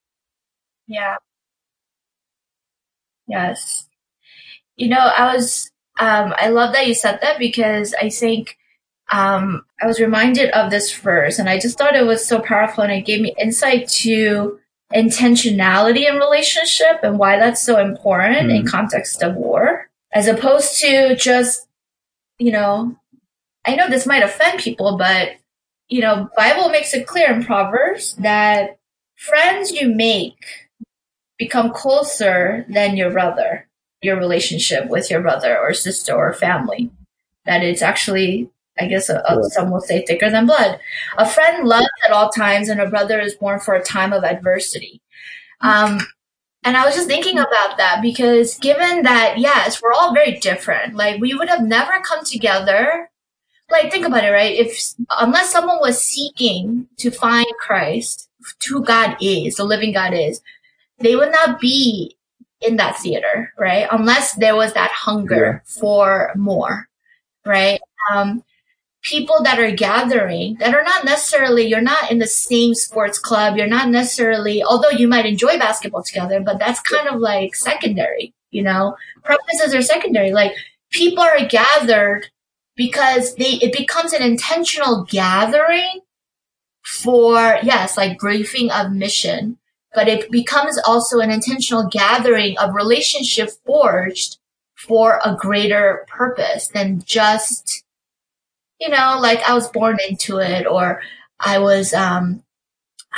yeah 0.86 1.16
yes 3.26 3.88
you 4.76 4.88
know 4.88 5.10
i 5.16 5.34
was 5.34 5.70
um 6.00 6.32
i 6.38 6.48
love 6.48 6.72
that 6.72 6.86
you 6.86 6.94
said 6.94 7.18
that 7.20 7.38
because 7.38 7.94
i 8.00 8.08
think 8.08 8.56
um, 9.12 9.64
I 9.80 9.86
was 9.86 10.00
reminded 10.00 10.50
of 10.50 10.70
this 10.70 10.92
verse 10.92 11.38
and 11.38 11.48
I 11.48 11.58
just 11.58 11.78
thought 11.78 11.94
it 11.94 12.06
was 12.06 12.26
so 12.26 12.40
powerful 12.40 12.82
and 12.82 12.92
it 12.92 13.06
gave 13.06 13.20
me 13.20 13.34
insight 13.38 13.88
to 13.88 14.58
intentionality 14.94 16.08
in 16.08 16.16
relationship 16.16 17.00
and 17.02 17.18
why 17.18 17.38
that's 17.38 17.62
so 17.62 17.80
important 17.80 18.50
mm. 18.50 18.56
in 18.56 18.66
context 18.66 19.22
of 19.22 19.34
war 19.34 19.90
as 20.12 20.28
opposed 20.28 20.80
to 20.80 21.16
just 21.16 21.66
you 22.38 22.52
know 22.52 22.96
i 23.66 23.74
know 23.74 23.88
this 23.88 24.06
might 24.06 24.22
offend 24.22 24.60
people 24.60 24.96
but 24.96 25.30
you 25.88 26.00
know 26.00 26.28
bible 26.36 26.68
makes 26.68 26.94
it 26.94 27.06
clear 27.06 27.32
in 27.32 27.44
proverbs 27.44 28.14
that 28.16 28.78
friends 29.16 29.72
you 29.72 29.88
make 29.88 30.68
become 31.36 31.72
closer 31.72 32.64
than 32.68 32.96
your 32.96 33.10
brother 33.10 33.66
your 34.02 34.16
relationship 34.16 34.88
with 34.88 35.10
your 35.10 35.20
brother 35.20 35.58
or 35.58 35.74
sister 35.74 36.14
or 36.14 36.32
family 36.32 36.90
that 37.44 37.64
it's 37.64 37.82
actually 37.82 38.48
I 38.78 38.86
guess 38.86 39.08
a, 39.08 39.22
a, 39.26 39.42
some 39.50 39.70
will 39.70 39.80
say 39.80 40.04
thicker 40.04 40.30
than 40.30 40.46
blood. 40.46 40.78
A 41.16 41.26
friend 41.26 41.66
loves 41.66 41.86
at 42.04 42.12
all 42.12 42.30
times, 42.30 42.68
and 42.68 42.80
a 42.80 42.88
brother 42.88 43.20
is 43.20 43.34
born 43.34 43.60
for 43.60 43.74
a 43.74 43.82
time 43.82 44.12
of 44.12 44.24
adversity. 44.24 45.00
Um, 45.60 46.00
and 46.66 46.76
I 46.76 46.84
was 46.84 46.96
just 46.96 47.06
thinking 47.06 47.38
about 47.38 47.76
that 47.76 48.00
because 48.02 48.58
given 48.58 49.04
that, 49.04 49.38
yes, 49.38 49.80
we're 49.80 49.92
all 49.92 50.12
very 50.12 50.32
different. 50.40 50.96
Like 50.96 51.20
we 51.20 51.32
would 51.32 51.48
have 51.48 51.62
never 51.62 52.00
come 52.00 52.24
together. 52.24 53.08
Like 53.70 53.92
think 53.92 54.04
about 54.04 54.24
it, 54.24 54.30
right? 54.30 54.58
If 54.58 54.94
unless 55.18 55.52
someone 55.52 55.78
was 55.80 56.02
seeking 56.02 56.88
to 56.98 57.12
find 57.12 57.46
Christ, 57.60 58.28
who 58.68 58.82
God 58.84 59.16
is, 59.20 59.56
the 59.56 59.64
living 59.64 59.92
God 59.92 60.12
is, 60.12 60.40
they 60.98 61.14
would 61.14 61.30
not 61.30 61.60
be 61.60 62.16
in 62.60 62.76
that 62.76 62.98
theater, 62.98 63.52
right? 63.56 63.86
Unless 63.90 64.34
there 64.34 64.56
was 64.56 64.72
that 64.72 64.90
hunger 64.90 65.62
yeah. 65.64 65.80
for 65.80 66.32
more, 66.34 66.88
right? 67.44 67.80
Um, 68.12 68.42
people 69.08 69.42
that 69.42 69.58
are 69.58 69.70
gathering 69.70 70.56
that 70.56 70.74
are 70.74 70.82
not 70.82 71.04
necessarily 71.04 71.66
you're 71.66 71.80
not 71.80 72.10
in 72.10 72.18
the 72.18 72.26
same 72.26 72.74
sports 72.74 73.18
club. 73.18 73.56
You're 73.56 73.66
not 73.66 73.88
necessarily 73.88 74.62
although 74.62 74.90
you 74.90 75.08
might 75.08 75.26
enjoy 75.26 75.58
basketball 75.58 76.02
together 76.02 76.40
but 76.40 76.58
that's 76.58 76.80
kind 76.80 77.08
of 77.08 77.20
like 77.20 77.54
secondary 77.54 78.34
you 78.50 78.62
know? 78.62 78.96
Purposes 79.22 79.74
are 79.74 79.82
secondary. 79.82 80.32
Like 80.32 80.52
people 80.90 81.22
are 81.22 81.44
gathered 81.46 82.30
because 82.74 83.34
they 83.36 83.54
it 83.54 83.76
becomes 83.76 84.12
an 84.12 84.22
intentional 84.22 85.04
gathering 85.04 86.00
for 86.82 87.58
yes 87.62 87.96
like 87.96 88.18
briefing 88.18 88.70
of 88.70 88.92
mission 88.92 89.58
but 89.92 90.08
it 90.08 90.30
becomes 90.30 90.78
also 90.86 91.18
an 91.18 91.30
intentional 91.30 91.88
gathering 91.90 92.56
of 92.58 92.74
relationship 92.74 93.50
forged 93.64 94.38
for 94.74 95.20
a 95.24 95.34
greater 95.34 96.06
purpose 96.08 96.68
than 96.68 97.02
just 97.04 97.82
you 98.80 98.88
know, 98.88 99.18
like 99.20 99.42
I 99.48 99.54
was 99.54 99.68
born 99.68 99.98
into 100.08 100.38
it 100.38 100.66
or 100.66 101.00
I 101.40 101.58
was, 101.58 101.92
um, 101.94 102.42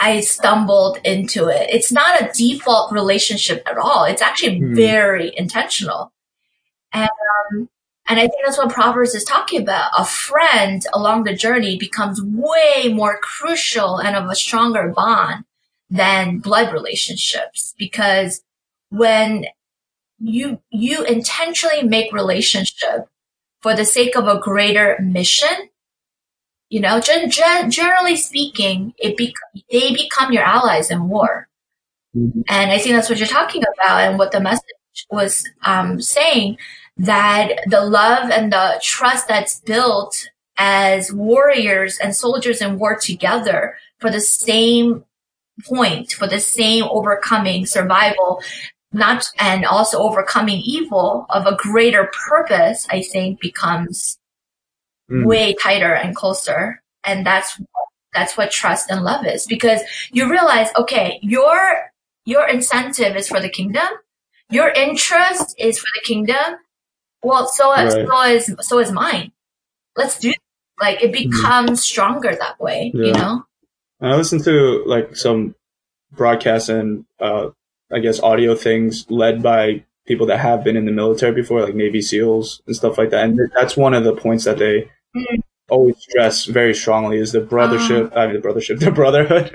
I 0.00 0.20
stumbled 0.20 0.98
into 1.04 1.48
it. 1.48 1.70
It's 1.70 1.90
not 1.90 2.20
a 2.20 2.30
default 2.32 2.92
relationship 2.92 3.62
at 3.66 3.76
all. 3.76 4.04
It's 4.04 4.22
actually 4.22 4.60
mm. 4.60 4.76
very 4.76 5.32
intentional. 5.36 6.12
And, 6.92 7.08
um, 7.52 7.68
and 8.08 8.18
I 8.18 8.22
think 8.22 8.44
that's 8.44 8.56
what 8.56 8.70
Proverbs 8.70 9.14
is 9.14 9.24
talking 9.24 9.60
about. 9.60 9.90
A 9.98 10.04
friend 10.04 10.82
along 10.94 11.24
the 11.24 11.34
journey 11.34 11.76
becomes 11.76 12.22
way 12.22 12.92
more 12.92 13.18
crucial 13.18 13.98
and 13.98 14.16
of 14.16 14.30
a 14.30 14.36
stronger 14.36 14.92
bond 14.94 15.44
than 15.90 16.38
blood 16.38 16.72
relationships 16.72 17.74
because 17.78 18.42
when 18.90 19.46
you, 20.18 20.60
you 20.70 21.04
intentionally 21.04 21.82
make 21.82 22.12
relationship 22.12 23.08
for 23.60 23.74
the 23.74 23.84
sake 23.84 24.16
of 24.16 24.26
a 24.28 24.38
greater 24.38 24.98
mission, 25.00 25.68
you 26.68 26.80
know, 26.80 27.00
gen- 27.00 27.30
gen- 27.30 27.70
generally 27.70 28.16
speaking, 28.16 28.94
it 28.98 29.16
be- 29.16 29.34
they 29.70 29.92
become 29.92 30.32
your 30.32 30.42
allies 30.42 30.90
in 30.90 31.08
war. 31.08 31.48
Mm-hmm. 32.16 32.42
And 32.48 32.70
I 32.70 32.78
think 32.78 32.94
that's 32.94 33.08
what 33.08 33.18
you're 33.18 33.28
talking 33.28 33.62
about 33.62 34.00
and 34.00 34.18
what 34.18 34.32
the 34.32 34.40
message 34.40 34.64
was 35.10 35.44
um, 35.64 36.00
saying 36.00 36.58
that 36.98 37.60
the 37.66 37.80
love 37.80 38.30
and 38.30 38.52
the 38.52 38.80
trust 38.82 39.28
that's 39.28 39.60
built 39.60 40.28
as 40.58 41.12
warriors 41.12 41.98
and 42.02 42.14
soldiers 42.14 42.60
in 42.60 42.78
war 42.78 42.98
together 43.00 43.76
for 43.98 44.10
the 44.10 44.20
same 44.20 45.04
point, 45.64 46.12
for 46.12 46.26
the 46.26 46.40
same 46.40 46.84
overcoming 46.84 47.66
survival, 47.66 48.42
not 48.92 49.30
and 49.38 49.64
also 49.64 49.98
overcoming 49.98 50.60
evil 50.64 51.26
of 51.30 51.46
a 51.46 51.56
greater 51.56 52.10
purpose, 52.28 52.86
I 52.90 53.02
think 53.02 53.40
becomes 53.40 54.18
mm. 55.10 55.26
way 55.26 55.54
tighter 55.54 55.92
and 55.94 56.14
closer. 56.14 56.82
And 57.04 57.24
that's 57.26 57.60
that's 58.14 58.36
what 58.36 58.50
trust 58.50 58.90
and 58.90 59.04
love 59.04 59.26
is 59.26 59.46
because 59.46 59.80
you 60.10 60.30
realize, 60.30 60.68
okay, 60.76 61.18
your 61.22 61.90
your 62.24 62.48
incentive 62.48 63.16
is 63.16 63.28
for 63.28 63.40
the 63.40 63.48
kingdom, 63.48 63.88
your 64.50 64.68
interest 64.68 65.54
is 65.58 65.78
for 65.78 65.88
the 65.94 66.00
kingdom. 66.04 66.56
Well, 67.22 67.48
so 67.48 67.70
right. 67.70 67.90
so 67.90 68.22
is 68.22 68.54
so 68.60 68.78
is 68.78 68.92
mine. 68.92 69.32
Let's 69.96 70.18
do 70.18 70.30
it. 70.30 70.38
like 70.80 71.02
it 71.02 71.08
hmm. 71.08 71.30
becomes 71.30 71.80
mm. 71.80 71.82
stronger 71.82 72.34
that 72.34 72.60
way, 72.60 72.92
yeah. 72.94 73.06
you 73.06 73.12
know. 73.12 73.44
I 74.00 74.14
listened 74.14 74.44
to 74.44 74.84
like 74.86 75.16
some 75.16 75.56
broadcasts 76.12 76.68
and 76.68 77.04
uh, 77.18 77.50
I 77.92 78.00
guess, 78.00 78.20
audio 78.20 78.54
things 78.54 79.06
led 79.10 79.42
by 79.42 79.84
people 80.08 80.26
that 80.26 80.40
have 80.40 80.64
been 80.64 80.76
in 80.76 80.86
the 80.86 80.92
military 80.92 81.32
before, 81.32 81.62
like 81.62 81.74
Navy 81.74 82.00
SEALs 82.00 82.62
and 82.66 82.74
stuff 82.74 82.98
like 82.98 83.10
that. 83.10 83.24
And 83.24 83.38
that's 83.54 83.76
one 83.76 83.94
of 83.94 84.04
the 84.04 84.16
points 84.16 84.44
that 84.44 84.58
they 84.58 84.90
always 85.68 85.96
stress 85.98 86.46
very 86.46 86.74
strongly 86.74 87.18
is 87.18 87.32
the 87.32 87.40
brothership, 87.40 88.10
uh, 88.16 88.20
I 88.20 88.26
mean, 88.26 88.40
the 88.40 88.48
brothership, 88.48 88.80
the 88.80 88.90
brotherhood, 88.90 89.54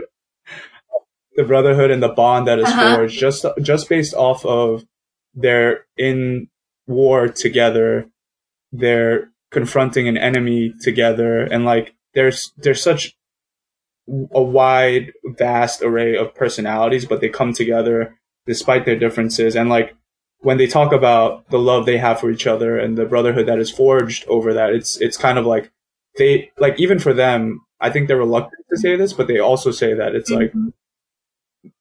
the 1.35 1.43
brotherhood 1.43 1.91
and 1.91 2.03
the 2.03 2.10
bond 2.10 2.47
that 2.47 2.60
is 2.60 2.65
uh-huh. 2.65 2.97
forged 2.97 3.19
just, 3.19 3.45
just 3.61 3.89
based 3.89 4.14
off 4.14 4.45
of 4.45 4.85
they're 5.34 5.85
in 5.97 6.49
war 6.85 7.27
together. 7.27 8.07
They're 8.72 9.31
confronting 9.51 10.07
an 10.07 10.18
enemy 10.18 10.73
together. 10.81 11.41
And 11.41 11.65
like, 11.65 11.95
there's, 12.14 12.53
there's 12.57 12.84
such 12.84 13.18
a 14.07 14.41
wide, 14.41 15.14
vast 15.26 15.81
array 15.81 16.15
of 16.15 16.35
personalities, 16.35 17.05
but 17.05 17.22
they 17.22 17.30
come 17.30 17.53
together 17.53 18.19
despite 18.45 18.86
their 18.86 18.98
differences. 18.98 19.56
And 19.56 19.70
like 19.70 19.95
when 20.40 20.57
they 20.57 20.68
talk 20.68 20.91
about 20.91 21.49
the 21.49 21.60
love 21.60 21.86
they 21.86 21.98
have 21.98 22.20
for 22.20 22.30
each 22.30 22.45
other 22.48 22.78
and 22.78 22.98
the 22.98 23.06
brotherhood 23.06 23.48
that 23.48 23.60
is 23.60 23.72
forged 23.72 24.26
over 24.28 24.53
that, 24.53 24.72
it's 24.72 24.99
it's 25.02 25.18
kind 25.18 25.38
of 25.38 25.45
like 25.45 25.72
they 26.18 26.52
like 26.60 26.80
even 26.80 26.99
for 26.99 27.14
them, 27.14 27.61
I 27.80 27.90
think 27.90 28.07
they're 28.07 28.18
reluctant 28.18 28.65
to 28.70 28.78
say 28.78 28.95
this, 28.95 29.14
but 29.14 29.28
they 29.28 29.40
also 29.40 29.72
say 29.72 29.94
that 29.94 30.15
it's 30.15 30.32
mm-hmm. 30.32 30.68
like 31.64 31.74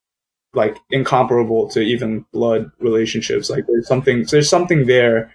like 0.55 0.77
incomparable 0.91 1.69
to 1.71 1.81
even 1.81 2.25
blood 2.33 2.71
relationships. 2.79 3.51
Like 3.51 3.67
there's 3.67 3.89
something 3.89 4.25
there's 4.31 4.49
something 4.49 4.87
there 4.87 5.35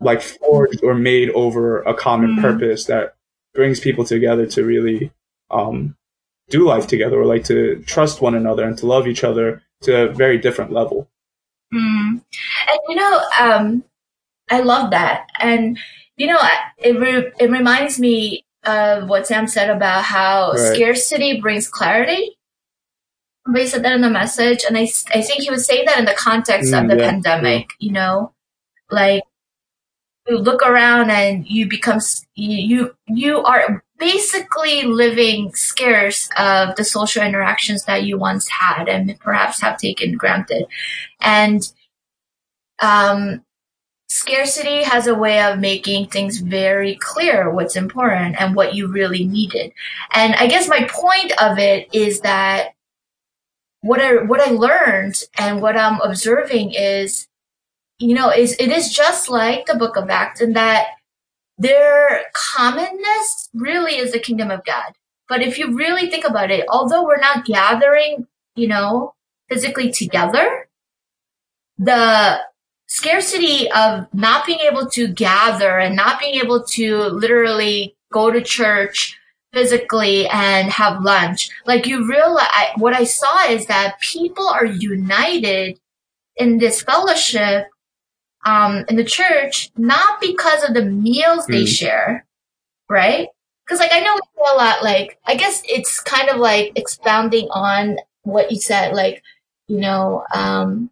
like 0.00 0.22
forged 0.22 0.82
or 0.82 0.94
made 0.94 1.30
over 1.30 1.82
a 1.82 1.94
common 1.94 2.32
mm-hmm. 2.32 2.40
purpose 2.40 2.86
that 2.86 3.14
brings 3.54 3.80
people 3.80 4.04
together 4.04 4.46
to 4.46 4.64
really 4.64 5.12
um 5.50 5.96
do 6.50 6.66
life 6.66 6.86
together 6.86 7.20
or 7.20 7.24
like 7.24 7.44
to 7.44 7.82
trust 7.86 8.20
one 8.20 8.34
another 8.34 8.64
and 8.64 8.78
to 8.78 8.86
love 8.86 9.06
each 9.06 9.24
other 9.24 9.62
to 9.84 10.02
a 10.02 10.12
very 10.12 10.38
different 10.38 10.72
level. 10.72 11.08
Mm. 11.72 12.20
And 12.20 12.80
you 12.88 12.96
know, 12.96 13.22
um, 13.40 13.84
I 14.50 14.60
love 14.60 14.90
that. 14.90 15.28
And 15.38 15.78
you 16.16 16.26
know, 16.26 16.38
it 16.78 16.98
re- 16.98 17.32
it 17.38 17.50
reminds 17.50 17.98
me 17.98 18.44
of 18.64 19.08
what 19.08 19.26
Sam 19.26 19.46
said 19.46 19.70
about 19.70 20.04
how 20.04 20.52
right. 20.52 20.74
scarcity 20.74 21.40
brings 21.40 21.68
clarity. 21.68 22.36
Somebody 23.46 23.66
said 23.66 23.84
that 23.84 23.94
in 23.94 24.00
the 24.00 24.10
message, 24.10 24.64
and 24.66 24.76
I, 24.78 24.88
I 25.12 25.20
think 25.20 25.42
he 25.42 25.50
was 25.50 25.66
saying 25.66 25.84
that 25.86 25.98
in 25.98 26.06
the 26.06 26.14
context 26.14 26.72
mm, 26.72 26.82
of 26.82 26.88
the 26.88 26.96
yeah, 26.96 27.10
pandemic. 27.10 27.72
Yeah. 27.78 27.86
You 27.86 27.92
know, 27.92 28.32
like 28.90 29.22
you 30.26 30.38
look 30.38 30.62
around 30.62 31.10
and 31.10 31.46
you 31.46 31.68
become 31.68 32.00
you 32.34 32.96
you 33.06 33.42
are 33.42 33.83
basically 33.98 34.82
living 34.82 35.54
scarce 35.54 36.28
of 36.36 36.74
the 36.76 36.84
social 36.84 37.22
interactions 37.22 37.84
that 37.84 38.04
you 38.04 38.18
once 38.18 38.48
had 38.48 38.88
and 38.88 39.18
perhaps 39.20 39.60
have 39.60 39.78
taken 39.78 40.12
granted. 40.12 40.66
And 41.20 41.62
um, 42.82 43.44
scarcity 44.08 44.82
has 44.82 45.06
a 45.06 45.14
way 45.14 45.42
of 45.42 45.58
making 45.58 46.08
things 46.08 46.38
very 46.38 46.96
clear 46.96 47.50
what's 47.50 47.76
important 47.76 48.40
and 48.40 48.54
what 48.54 48.74
you 48.74 48.86
really 48.88 49.24
needed. 49.24 49.72
And 50.12 50.34
i 50.34 50.46
guess 50.46 50.68
my 50.68 50.84
point 50.90 51.32
of 51.40 51.58
it 51.58 51.88
is 51.94 52.20
that 52.20 52.70
what 53.80 54.00
i 54.00 54.22
what 54.22 54.40
i 54.40 54.50
learned 54.50 55.22
and 55.38 55.60
what 55.60 55.76
i'm 55.76 56.00
observing 56.00 56.72
is 56.72 57.28
you 57.98 58.14
know, 58.14 58.30
is 58.30 58.56
it 58.58 58.70
is 58.70 58.92
just 58.92 59.28
like 59.28 59.66
the 59.66 59.76
book 59.76 59.96
of 59.96 60.10
Acts 60.10 60.40
in 60.40 60.52
that 60.54 60.88
their 61.58 62.24
commonness 62.34 63.48
really 63.54 63.96
is 63.96 64.12
the 64.12 64.18
kingdom 64.18 64.50
of 64.50 64.64
God. 64.64 64.94
But 65.28 65.42
if 65.42 65.58
you 65.58 65.74
really 65.74 66.10
think 66.10 66.24
about 66.24 66.50
it, 66.50 66.66
although 66.68 67.04
we're 67.04 67.20
not 67.20 67.46
gathering, 67.46 68.26
you 68.56 68.68
know, 68.68 69.14
physically 69.48 69.90
together, 69.90 70.68
the 71.78 72.40
scarcity 72.86 73.70
of 73.70 74.06
not 74.12 74.46
being 74.46 74.60
able 74.60 74.88
to 74.90 75.08
gather 75.08 75.78
and 75.78 75.96
not 75.96 76.20
being 76.20 76.34
able 76.34 76.62
to 76.62 76.98
literally 77.04 77.96
go 78.12 78.30
to 78.30 78.40
church 78.40 79.18
physically 79.52 80.28
and 80.28 80.70
have 80.70 81.02
lunch. 81.02 81.48
Like 81.64 81.86
you 81.86 82.06
realize, 82.06 82.48
what 82.76 82.94
I 82.94 83.04
saw 83.04 83.46
is 83.48 83.66
that 83.66 84.00
people 84.00 84.46
are 84.48 84.66
united 84.66 85.80
in 86.36 86.58
this 86.58 86.82
fellowship, 86.82 87.68
um, 88.44 88.84
in 88.88 88.96
the 88.96 89.04
church, 89.04 89.70
not 89.76 90.20
because 90.20 90.62
of 90.64 90.74
the 90.74 90.84
meals 90.84 91.46
mm. 91.46 91.52
they 91.52 91.66
share, 91.66 92.26
right? 92.88 93.28
Because 93.64 93.80
like 93.80 93.92
I 93.92 94.00
know 94.00 94.14
we 94.14 94.20
say 94.20 94.52
a 94.52 94.56
lot, 94.56 94.84
like 94.84 95.18
I 95.26 95.36
guess 95.36 95.62
it's 95.68 96.00
kind 96.00 96.28
of 96.28 96.36
like 96.36 96.72
expounding 96.76 97.48
on 97.50 97.96
what 98.22 98.50
you 98.50 98.58
said, 98.58 98.94
like 98.94 99.22
you 99.66 99.78
know, 99.78 100.24
um, 100.34 100.90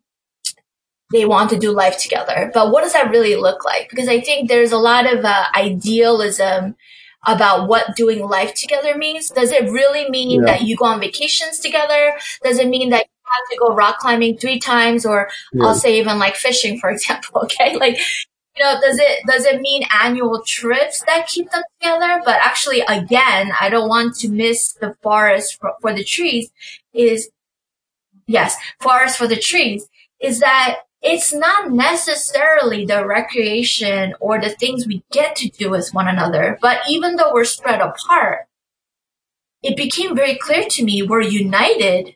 they 1.12 1.26
want 1.26 1.50
to 1.50 1.58
do 1.58 1.72
life 1.72 1.98
together. 1.98 2.50
But 2.54 2.72
what 2.72 2.82
does 2.82 2.94
that 2.94 3.10
really 3.10 3.36
look 3.36 3.64
like? 3.64 3.90
Because 3.90 4.08
I 4.08 4.20
think 4.20 4.48
there's 4.48 4.72
a 4.72 4.78
lot 4.78 5.12
of 5.12 5.24
uh, 5.24 5.44
idealism 5.54 6.74
about 7.24 7.68
what 7.68 7.94
doing 7.94 8.20
life 8.20 8.54
together 8.54 8.96
means. 8.96 9.28
Does 9.28 9.52
it 9.52 9.70
really 9.70 10.08
mean 10.10 10.40
yeah. 10.40 10.46
that 10.46 10.62
you 10.62 10.76
go 10.76 10.86
on 10.86 11.00
vacations 11.00 11.58
together? 11.58 12.14
Does 12.42 12.58
it 12.58 12.68
mean 12.68 12.90
that 12.90 13.06
have 13.32 13.48
to 13.50 13.56
go 13.58 13.74
rock 13.74 13.98
climbing 13.98 14.38
three 14.38 14.58
times 14.58 15.04
or 15.06 15.28
yeah. 15.52 15.64
I'll 15.64 15.74
say 15.74 15.98
even 15.98 16.18
like 16.18 16.36
fishing, 16.36 16.78
for 16.78 16.90
example? 16.94 17.42
Okay. 17.44 17.76
Like, 17.76 17.98
you 18.56 18.64
know, 18.64 18.78
does 18.80 18.98
it, 18.98 19.20
does 19.26 19.44
it 19.46 19.60
mean 19.60 19.82
annual 20.02 20.42
trips 20.46 21.02
that 21.06 21.26
keep 21.26 21.50
them 21.50 21.62
together? 21.80 22.20
But 22.24 22.36
actually, 22.42 22.80
again, 22.80 23.52
I 23.58 23.70
don't 23.70 23.88
want 23.88 24.16
to 24.16 24.28
miss 24.28 24.74
the 24.74 24.94
forest 25.02 25.58
for, 25.58 25.72
for 25.80 25.94
the 25.94 26.04
trees 26.04 26.50
is, 26.92 27.30
yes, 28.26 28.56
forest 28.80 29.16
for 29.16 29.26
the 29.26 29.36
trees 29.36 29.88
is 30.20 30.40
that 30.40 30.80
it's 31.02 31.32
not 31.32 31.72
necessarily 31.72 32.86
the 32.86 33.04
recreation 33.04 34.14
or 34.20 34.40
the 34.40 34.50
things 34.50 34.86
we 34.86 35.02
get 35.10 35.34
to 35.36 35.48
do 35.48 35.68
with 35.68 35.90
one 35.92 36.06
another, 36.06 36.58
but 36.62 36.78
even 36.88 37.16
though 37.16 37.32
we're 37.32 37.44
spread 37.44 37.80
apart, 37.80 38.46
it 39.62 39.76
became 39.76 40.14
very 40.14 40.36
clear 40.36 40.64
to 40.68 40.84
me 40.84 41.02
we're 41.02 41.20
united 41.20 42.14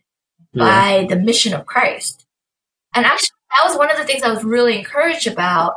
yeah. 0.57 0.65
by 0.65 1.07
the 1.07 1.16
mission 1.16 1.55
of 1.55 1.66
Christ. 1.66 2.27
And 2.95 3.05
actually, 3.05 3.28
that 3.51 3.69
was 3.69 3.77
one 3.77 3.91
of 3.91 3.97
the 3.97 4.05
things 4.05 4.23
I 4.23 4.31
was 4.31 4.43
really 4.43 4.78
encouraged 4.78 5.27
about, 5.27 5.74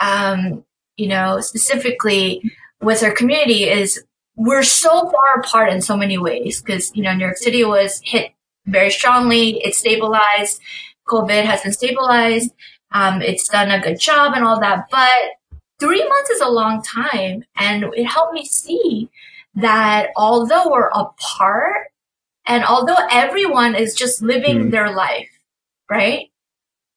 um, 0.00 0.64
you 0.96 1.08
know, 1.08 1.40
specifically 1.40 2.50
with 2.80 3.02
our 3.02 3.12
community 3.12 3.68
is 3.68 4.02
we're 4.36 4.62
so 4.62 5.10
far 5.10 5.40
apart 5.40 5.70
in 5.70 5.80
so 5.82 5.96
many 5.96 6.18
ways 6.18 6.60
because, 6.60 6.94
you 6.94 7.02
know, 7.02 7.14
New 7.14 7.24
York 7.24 7.36
City 7.36 7.64
was 7.64 8.00
hit 8.04 8.32
very 8.66 8.90
strongly. 8.90 9.62
It 9.64 9.74
stabilized. 9.74 10.60
COVID 11.08 11.44
has 11.44 11.62
been 11.62 11.72
stabilized. 11.72 12.50
Um, 12.92 13.22
it's 13.22 13.48
done 13.48 13.70
a 13.70 13.80
good 13.80 14.00
job 14.00 14.32
and 14.34 14.44
all 14.44 14.60
that. 14.60 14.88
But 14.90 15.60
three 15.78 16.06
months 16.06 16.30
is 16.30 16.40
a 16.40 16.48
long 16.48 16.82
time. 16.82 17.44
And 17.56 17.84
it 17.94 18.04
helped 18.04 18.34
me 18.34 18.44
see 18.44 19.10
that 19.54 20.08
although 20.16 20.70
we're 20.70 20.88
apart 20.88 21.88
and 22.46 22.64
although 22.64 22.98
everyone 23.10 23.74
is 23.74 23.94
just 23.94 24.22
living 24.22 24.66
mm. 24.66 24.70
their 24.70 24.94
life, 24.94 25.28
right? 25.90 26.30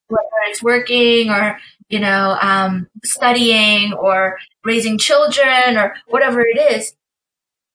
Whether 0.07 0.27
it's 0.47 0.63
working 0.63 1.29
or, 1.29 1.59
you 1.89 1.99
know, 1.99 2.37
um, 2.41 2.87
studying 3.03 3.93
or 3.93 4.37
raising 4.63 4.97
children 4.97 5.77
or 5.77 5.95
whatever 6.07 6.41
it 6.41 6.57
is, 6.73 6.95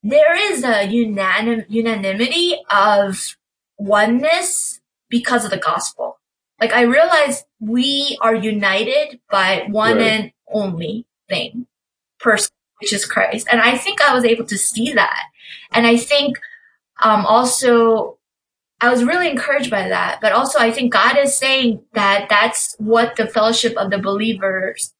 there 0.03 0.35
is 0.53 0.63
a 0.63 0.87
unanim- 0.87 1.67
unanimity 1.69 2.57
of 2.71 3.37
oneness 3.79 4.81
because 5.09 5.45
of 5.45 5.51
the 5.51 5.57
gospel. 5.57 6.19
Like 6.61 6.73
I 6.73 6.83
realize 6.83 7.45
we 7.61 8.17
are 8.21 8.35
united 8.35 9.21
by 9.31 9.67
one 9.69 9.97
right. 9.97 10.07
and 10.07 10.33
only 10.53 11.07
thing, 11.29 11.67
person, 12.21 12.51
which 12.81 12.93
is 12.93 13.05
Christ. 13.05 13.49
And 13.51 13.61
I 13.61 13.77
think 13.77 14.01
I 14.01 14.15
was 14.15 14.25
able 14.25 14.45
to 14.47 14.59
see 14.59 14.93
that. 14.93 15.25
And 15.73 15.87
I 15.87 15.97
think, 15.97 16.39
um, 17.03 17.27
also 17.27 18.19
I 18.81 18.91
was 18.91 19.05
really 19.05 19.31
encouraged 19.31 19.71
by 19.71 19.89
that. 19.89 20.21
But 20.21 20.33
also 20.33 20.59
I 20.59 20.71
think 20.71 20.93
God 20.93 21.17
is 21.19 21.37
saying 21.37 21.83
that 21.95 22.27
that's 22.29 22.75
what 22.79 23.17
the 23.17 23.27
fellowship 23.27 23.77
of 23.77 23.91
the 23.91 23.99
believers 23.99 24.93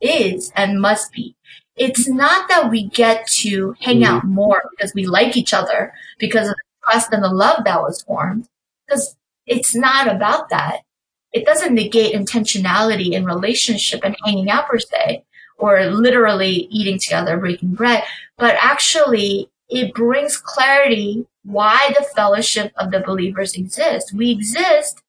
is 0.00 0.52
and 0.56 0.80
must 0.80 1.12
be. 1.12 1.36
It's 1.76 2.08
not 2.08 2.48
that 2.48 2.70
we 2.70 2.88
get 2.88 3.26
to 3.38 3.74
hang 3.80 4.04
out 4.04 4.22
mm-hmm. 4.22 4.34
more 4.34 4.62
because 4.70 4.92
we 4.94 5.06
like 5.06 5.36
each 5.36 5.54
other 5.54 5.92
because 6.18 6.48
of 6.48 6.54
the 6.54 6.90
trust 6.90 7.12
and 7.12 7.22
the 7.22 7.28
love 7.28 7.64
that 7.64 7.80
was 7.80 8.02
formed. 8.02 8.48
Because 8.86 9.16
it's 9.46 9.74
not 9.74 10.08
about 10.08 10.48
that 10.50 10.80
it 11.32 11.44
doesn't 11.44 11.74
negate 11.74 12.14
intentionality 12.14 13.12
in 13.12 13.24
relationship 13.24 14.00
and 14.04 14.16
hanging 14.24 14.50
out 14.50 14.68
per 14.68 14.78
se, 14.78 15.24
or 15.58 15.84
literally 15.86 16.68
eating 16.70 16.98
together, 16.98 17.36
breaking 17.36 17.74
bread, 17.74 18.04
but 18.36 18.56
actually 18.60 19.48
it 19.68 19.92
brings 19.92 20.38
clarity 20.38 21.26
why 21.48 21.94
the 21.98 22.04
fellowship 22.14 22.72
of 22.76 22.90
the 22.90 23.00
believers 23.00 23.54
exists. 23.54 24.12
We 24.12 24.30
exist 24.30 25.02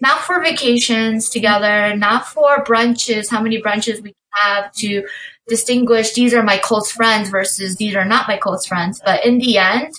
not 0.00 0.20
for 0.20 0.40
vacations 0.40 1.28
together, 1.28 1.96
not 1.96 2.26
for 2.26 2.64
brunches, 2.64 3.30
how 3.30 3.42
many 3.42 3.60
brunches 3.60 4.00
we 4.00 4.14
have 4.42 4.72
to 4.74 5.04
distinguish 5.48 6.12
these 6.12 6.34
are 6.34 6.42
my 6.42 6.58
close 6.58 6.90
friends 6.90 7.30
versus 7.30 7.76
these 7.76 7.96
are 7.96 8.04
not 8.04 8.28
my 8.28 8.36
close 8.36 8.64
friends. 8.64 9.00
But 9.04 9.24
in 9.26 9.38
the 9.38 9.58
end, 9.58 9.92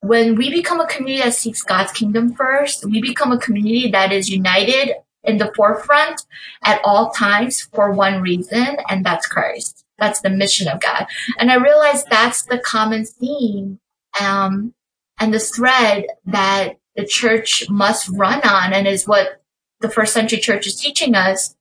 when 0.00 0.34
we 0.34 0.50
become 0.50 0.80
a 0.80 0.86
community 0.86 1.24
that 1.24 1.34
seeks 1.34 1.62
God's 1.62 1.92
kingdom 1.92 2.34
first, 2.34 2.84
we 2.84 3.00
become 3.00 3.32
a 3.32 3.38
community 3.38 3.90
that 3.90 4.12
is 4.12 4.28
united 4.28 4.94
in 5.24 5.38
the 5.38 5.52
forefront 5.54 6.22
at 6.64 6.80
all 6.84 7.10
times 7.10 7.68
for 7.74 7.92
one 7.92 8.20
reason, 8.20 8.78
and 8.88 9.04
that's 9.04 9.26
Christ. 9.26 9.84
That's 9.98 10.20
the 10.20 10.30
mission 10.30 10.68
of 10.68 10.80
God. 10.80 11.06
And 11.38 11.50
I 11.50 11.56
realized 11.56 12.06
that's 12.08 12.42
the 12.42 12.58
common 12.58 13.04
theme, 13.04 13.80
um, 14.20 14.74
and 15.18 15.32
the 15.32 15.38
thread 15.38 16.06
that 16.26 16.78
the 16.96 17.06
church 17.06 17.68
must 17.68 18.08
run 18.08 18.40
on 18.42 18.72
and 18.72 18.86
is 18.86 19.06
what 19.06 19.42
the 19.80 19.88
first 19.88 20.12
century 20.12 20.38
church 20.38 20.66
is 20.66 20.80
teaching 20.80 21.14
us, 21.14 21.54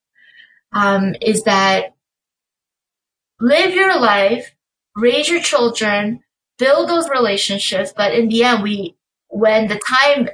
um, 0.73 1.15
is 1.21 1.43
that 1.43 1.93
live 3.39 3.73
your 3.73 3.99
life, 3.99 4.55
raise 4.95 5.29
your 5.29 5.41
children, 5.41 6.21
build 6.57 6.89
those 6.89 7.09
relationships. 7.09 7.93
But 7.95 8.13
in 8.13 8.29
the 8.29 8.43
end, 8.43 8.63
we, 8.63 8.95
when 9.29 9.67
the 9.67 9.79
time, 9.79 10.29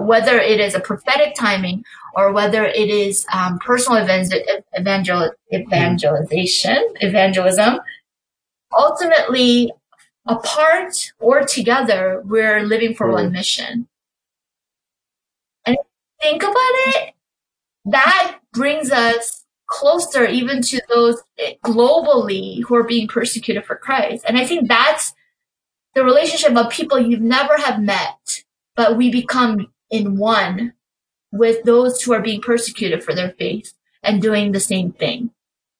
whether 0.00 0.38
it 0.38 0.60
is 0.60 0.74
a 0.74 0.80
prophetic 0.80 1.34
timing 1.34 1.84
or 2.16 2.32
whether 2.32 2.64
it 2.64 2.88
is 2.90 3.26
um, 3.32 3.58
personal 3.58 4.02
evangel- 4.02 5.32
evangelization, 5.52 6.94
evangelism, 7.00 7.78
ultimately, 8.76 9.72
apart 10.26 11.12
or 11.18 11.42
together, 11.42 12.22
we're 12.24 12.62
living 12.62 12.94
for 12.94 13.10
one 13.10 13.32
mission. 13.32 13.88
And 15.66 15.76
think 16.20 16.42
about 16.42 16.54
it, 16.56 17.14
that 17.86 18.38
brings 18.52 18.90
us 18.90 19.44
closer 19.66 20.24
even 20.26 20.62
to 20.62 20.80
those 20.88 21.22
eh, 21.38 21.54
globally 21.64 22.62
who 22.64 22.74
are 22.74 22.84
being 22.84 23.08
persecuted 23.08 23.64
for 23.64 23.76
Christ. 23.76 24.24
And 24.26 24.38
I 24.38 24.46
think 24.46 24.68
that's 24.68 25.14
the 25.94 26.04
relationship 26.04 26.56
of 26.56 26.70
people 26.70 26.98
you've 26.98 27.20
never 27.20 27.56
have 27.56 27.80
met, 27.80 28.44
but 28.76 28.96
we 28.96 29.10
become 29.10 29.72
in 29.90 30.16
one 30.16 30.74
with 31.32 31.62
those 31.64 32.00
who 32.02 32.12
are 32.12 32.22
being 32.22 32.40
persecuted 32.40 33.02
for 33.02 33.14
their 33.14 33.30
faith 33.32 33.74
and 34.02 34.22
doing 34.22 34.52
the 34.52 34.60
same 34.60 34.92
thing. 34.92 35.30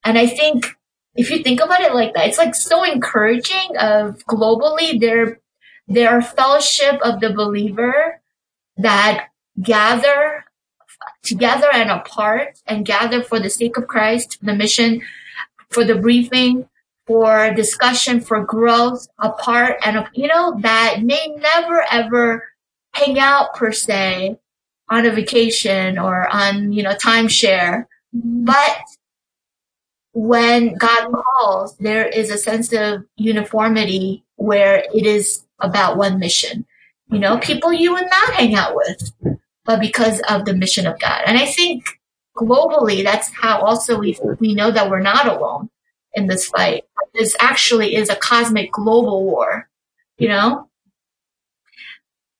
And 0.03 0.17
I 0.17 0.27
think 0.27 0.74
if 1.15 1.31
you 1.31 1.41
think 1.41 1.61
about 1.61 1.81
it 1.81 1.93
like 1.93 2.13
that, 2.13 2.27
it's 2.27 2.37
like 2.37 2.55
so 2.55 2.83
encouraging 2.83 3.77
of 3.79 4.25
globally 4.25 4.99
there, 4.99 5.39
there 5.87 6.09
are 6.09 6.21
fellowship 6.21 6.99
of 7.01 7.19
the 7.21 7.31
believer 7.31 8.21
that 8.77 9.29
gather 9.61 10.43
together 11.23 11.67
and 11.73 11.89
apart 11.89 12.59
and 12.67 12.85
gather 12.85 13.23
for 13.23 13.39
the 13.39 13.49
sake 13.49 13.77
of 13.77 13.87
Christ, 13.87 14.37
the 14.41 14.53
mission, 14.53 15.01
for 15.69 15.83
the 15.83 15.95
briefing, 15.95 16.67
for 17.07 17.53
discussion, 17.53 18.19
for 18.19 18.43
growth 18.43 19.07
apart 19.19 19.77
and, 19.85 20.05
you 20.13 20.27
know, 20.27 20.59
that 20.61 21.01
may 21.03 21.27
never 21.37 21.85
ever 21.91 22.43
hang 22.93 23.19
out 23.19 23.53
per 23.55 23.71
se 23.71 24.37
on 24.89 25.05
a 25.05 25.11
vacation 25.11 25.97
or 25.97 26.27
on, 26.27 26.71
you 26.71 26.83
know, 26.83 26.93
timeshare. 26.93 27.85
Mm-hmm. 28.15 28.45
But 28.45 28.81
when 30.15 30.75
God 30.75 31.11
calls, 31.11 31.77
there 31.77 32.07
is 32.07 32.31
a 32.31 32.37
sense 32.37 32.71
of 32.71 33.03
uniformity 33.17 34.23
where 34.37 34.85
it 34.93 35.05
is 35.05 35.45
about 35.59 35.97
one 35.97 36.19
mission. 36.19 36.65
You 37.11 37.19
know, 37.19 37.37
people 37.37 37.73
you 37.73 37.91
would 37.91 38.09
not 38.09 38.33
hang 38.33 38.55
out 38.55 38.75
with, 38.75 39.11
but 39.65 39.81
because 39.81 40.21
of 40.29 40.45
the 40.45 40.55
mission 40.55 40.87
of 40.87 40.99
God. 40.99 41.23
And 41.25 41.37
I 41.37 41.45
think 41.45 41.83
globally, 42.35 43.03
that's 43.03 43.29
how 43.29 43.59
also 43.59 43.99
we, 43.99 44.17
we 44.39 44.55
know 44.55 44.71
that 44.71 44.89
we're 44.89 45.01
not 45.01 45.27
alone 45.27 45.69
in 46.13 46.27
this 46.27 46.47
fight. 46.47 46.85
This 47.13 47.35
actually 47.41 47.95
is 47.95 48.09
a 48.09 48.15
cosmic 48.15 48.71
global 48.71 49.25
war, 49.25 49.69
you 50.17 50.29
know? 50.29 50.69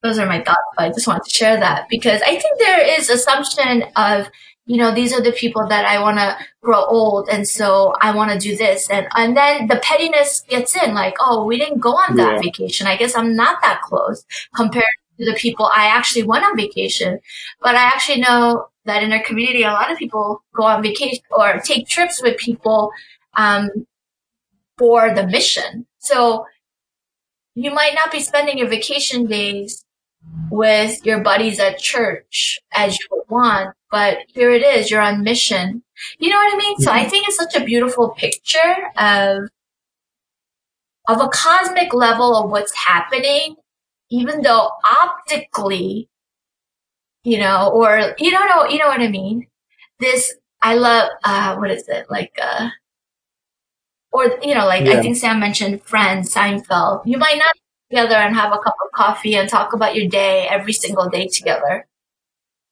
Those 0.02 0.18
are 0.18 0.28
my 0.28 0.42
thoughts, 0.42 0.62
but 0.78 0.86
I 0.86 0.90
just 0.90 1.08
wanted 1.08 1.26
to 1.26 1.36
share 1.36 1.60
that 1.60 1.88
because 1.90 2.22
I 2.22 2.40
think 2.40 2.58
there 2.60 3.00
is 3.00 3.10
assumption 3.10 3.84
of 3.98 4.30
you 4.66 4.78
know, 4.78 4.94
these 4.94 5.14
are 5.14 5.22
the 5.22 5.32
people 5.32 5.68
that 5.68 5.86
I 5.86 6.02
want 6.02 6.18
to 6.18 6.38
grow 6.62 6.84
old. 6.84 7.30
And 7.30 7.48
so 7.48 7.94
I 8.02 8.16
want 8.16 8.32
to 8.32 8.40
do 8.40 8.56
this. 8.56 8.90
And, 8.90 9.08
and 9.16 9.38
then 9.38 9.68
the 9.68 9.78
pettiness 9.78 10.44
gets 10.48 10.76
in 10.76 10.96
like, 10.96 11.16
oh, 11.20 11.46
we 11.46 11.58
didn't 11.58 11.80
go 11.80 11.92
on 11.92 12.16
that 12.16 12.36
yeah. 12.36 12.42
vacation. 12.42 12.88
I 12.88 12.98
guess 12.98 13.16
I'm 13.16 13.36
not 13.36 13.62
that 13.62 13.82
close 13.82 14.26
compared 14.56 14.86
to 15.20 15.26
the 15.26 15.36
people 15.36 15.68
I 15.68 15.86
actually 15.86 16.24
went 16.24 16.46
on 16.46 16.58
vacation. 16.58 17.20
But 17.62 17.76
I 17.76 17.84
actually 17.84 18.22
know 18.22 18.68
that 18.86 19.04
in 19.04 19.14
our 19.14 19.24
community, 19.24 19.64
a 19.64 19.72
lot 19.72 19.92
of 19.92 20.00
people 20.00 20.44
go 20.56 20.64
on 20.64 20.82
vacation 20.82 21.24
or 21.32 21.60
take 21.60 21.88
trips 21.88 22.22
with 22.22 22.38
people, 22.38 22.92
um, 23.36 23.70
for 24.78 25.14
the 25.14 25.26
mission. 25.28 25.86
So 26.00 26.46
you 27.54 27.72
might 27.72 27.94
not 27.94 28.12
be 28.12 28.20
spending 28.20 28.58
your 28.58 28.68
vacation 28.68 29.26
days 29.26 29.86
with 30.50 31.06
your 31.06 31.20
buddies 31.20 31.60
at 31.60 31.80
church 31.80 32.60
as 32.74 32.98
you 33.00 33.08
would 33.12 33.30
want, 33.30 33.76
but 33.96 34.18
here 34.28 34.52
it 34.52 34.62
is, 34.62 34.92
you're 34.92 35.00
on 35.00 35.24
mission. 35.24 35.82
You 36.20 36.30
know 36.30 36.36
what 36.36 36.54
I 36.54 36.58
mean? 36.58 36.74
Mm-hmm. 36.74 36.84
So 36.84 36.92
I 36.92 37.00
mm-hmm. 37.00 37.10
think 37.10 37.28
it's 37.30 37.38
such 37.38 37.56
a 37.56 37.64
beautiful 37.64 38.10
picture 38.10 38.76
of, 38.98 39.48
of 41.08 41.22
a 41.22 41.30
cosmic 41.30 41.94
level 41.94 42.36
of 42.36 42.52
what's 42.52 42.76
happening, 42.76 43.56
even 44.10 44.42
though 44.42 44.70
optically, 45.02 46.10
you 47.24 47.38
know, 47.38 47.72
or 47.74 48.16
you 48.20 48.32
don't 48.32 48.50
know, 48.50 48.68
you 48.68 48.80
know 48.80 48.88
what 48.88 49.00
I 49.00 49.08
mean? 49.08 49.48
This, 50.02 50.36
I 50.62 50.76
love, 50.76 51.12
uh, 51.24 51.56
what 51.56 51.72
is 51.72 51.88
it? 51.88 52.08
Like, 52.10 52.38
uh, 52.42 52.72
or, 54.12 54.26
you 54.44 54.56
know, 54.56 54.66
like 54.66 54.84
yeah. 54.84 55.00
I 55.00 55.02
think 55.02 55.16
Sam 55.16 55.40
mentioned 55.40 55.84
Friends, 55.84 56.34
Seinfeld. 56.34 57.04
You 57.06 57.18
might 57.18 57.38
not 57.38 57.56
be 57.90 57.96
together 57.96 58.16
and 58.16 58.36
have 58.36 58.52
a 58.52 58.58
cup 58.58 58.76
of 58.84 58.92
coffee 58.94 59.38
and 59.38 59.48
talk 59.48 59.72
about 59.72 59.96
your 59.96 60.10
day 60.10 60.50
every 60.50 60.74
single 60.74 61.08
day 61.08 61.28
together 61.28 61.88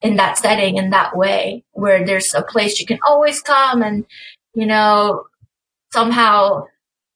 in 0.04 0.16
that 0.16 0.36
setting, 0.36 0.76
in 0.76 0.90
that 0.90 1.16
way, 1.16 1.64
where 1.72 2.04
there's 2.04 2.34
a 2.34 2.42
place 2.42 2.78
you 2.78 2.84
can 2.84 2.98
always 3.06 3.40
come 3.40 3.82
and, 3.82 4.04
you 4.54 4.66
know, 4.66 5.24
somehow 5.94 6.66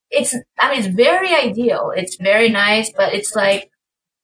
it's, 0.09 0.35
I 0.59 0.71
mean, 0.71 0.79
it's 0.79 0.95
very 0.95 1.29
ideal. 1.35 1.93
It's 1.95 2.15
very 2.15 2.49
nice, 2.49 2.91
but 2.91 3.13
it's 3.13 3.35
like, 3.35 3.69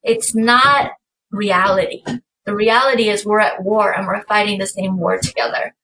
it's 0.01 0.33
not 0.33 0.93
reality. 1.31 2.03
The 2.45 2.55
reality 2.55 3.07
is 3.07 3.23
we're 3.23 3.39
at 3.39 3.63
war 3.63 3.93
and 3.93 4.07
we're 4.07 4.23
fighting 4.23 4.57
the 4.57 4.65
same 4.65 4.97
war 4.97 5.19
together. 5.19 5.75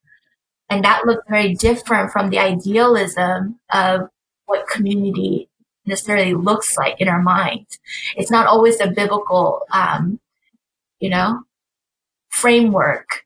And 0.68 0.84
that 0.84 1.06
looks 1.06 1.24
very 1.30 1.54
different 1.54 2.12
from 2.12 2.32
the 2.32 2.40
idealism 2.40 3.60
of 3.72 4.10
what 4.46 4.68
community 4.68 5.50
necessarily 5.86 6.34
looks 6.34 6.76
like 6.78 7.00
in 7.00 7.08
our 7.08 7.22
minds. 7.22 7.80
It's 8.16 8.32
not 8.32 8.48
always 8.48 8.80
a 8.80 8.90
biblical, 8.90 9.68
um, 9.72 10.20
you 11.00 11.12
know, 11.12 11.44
framework 12.32 13.24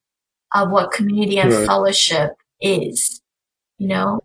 of 0.53 0.71
what 0.71 0.91
community 0.91 1.39
and 1.39 1.51
right. 1.51 1.65
fellowship 1.65 2.31
is, 2.61 3.21
you 3.77 3.87
know? 3.87 4.21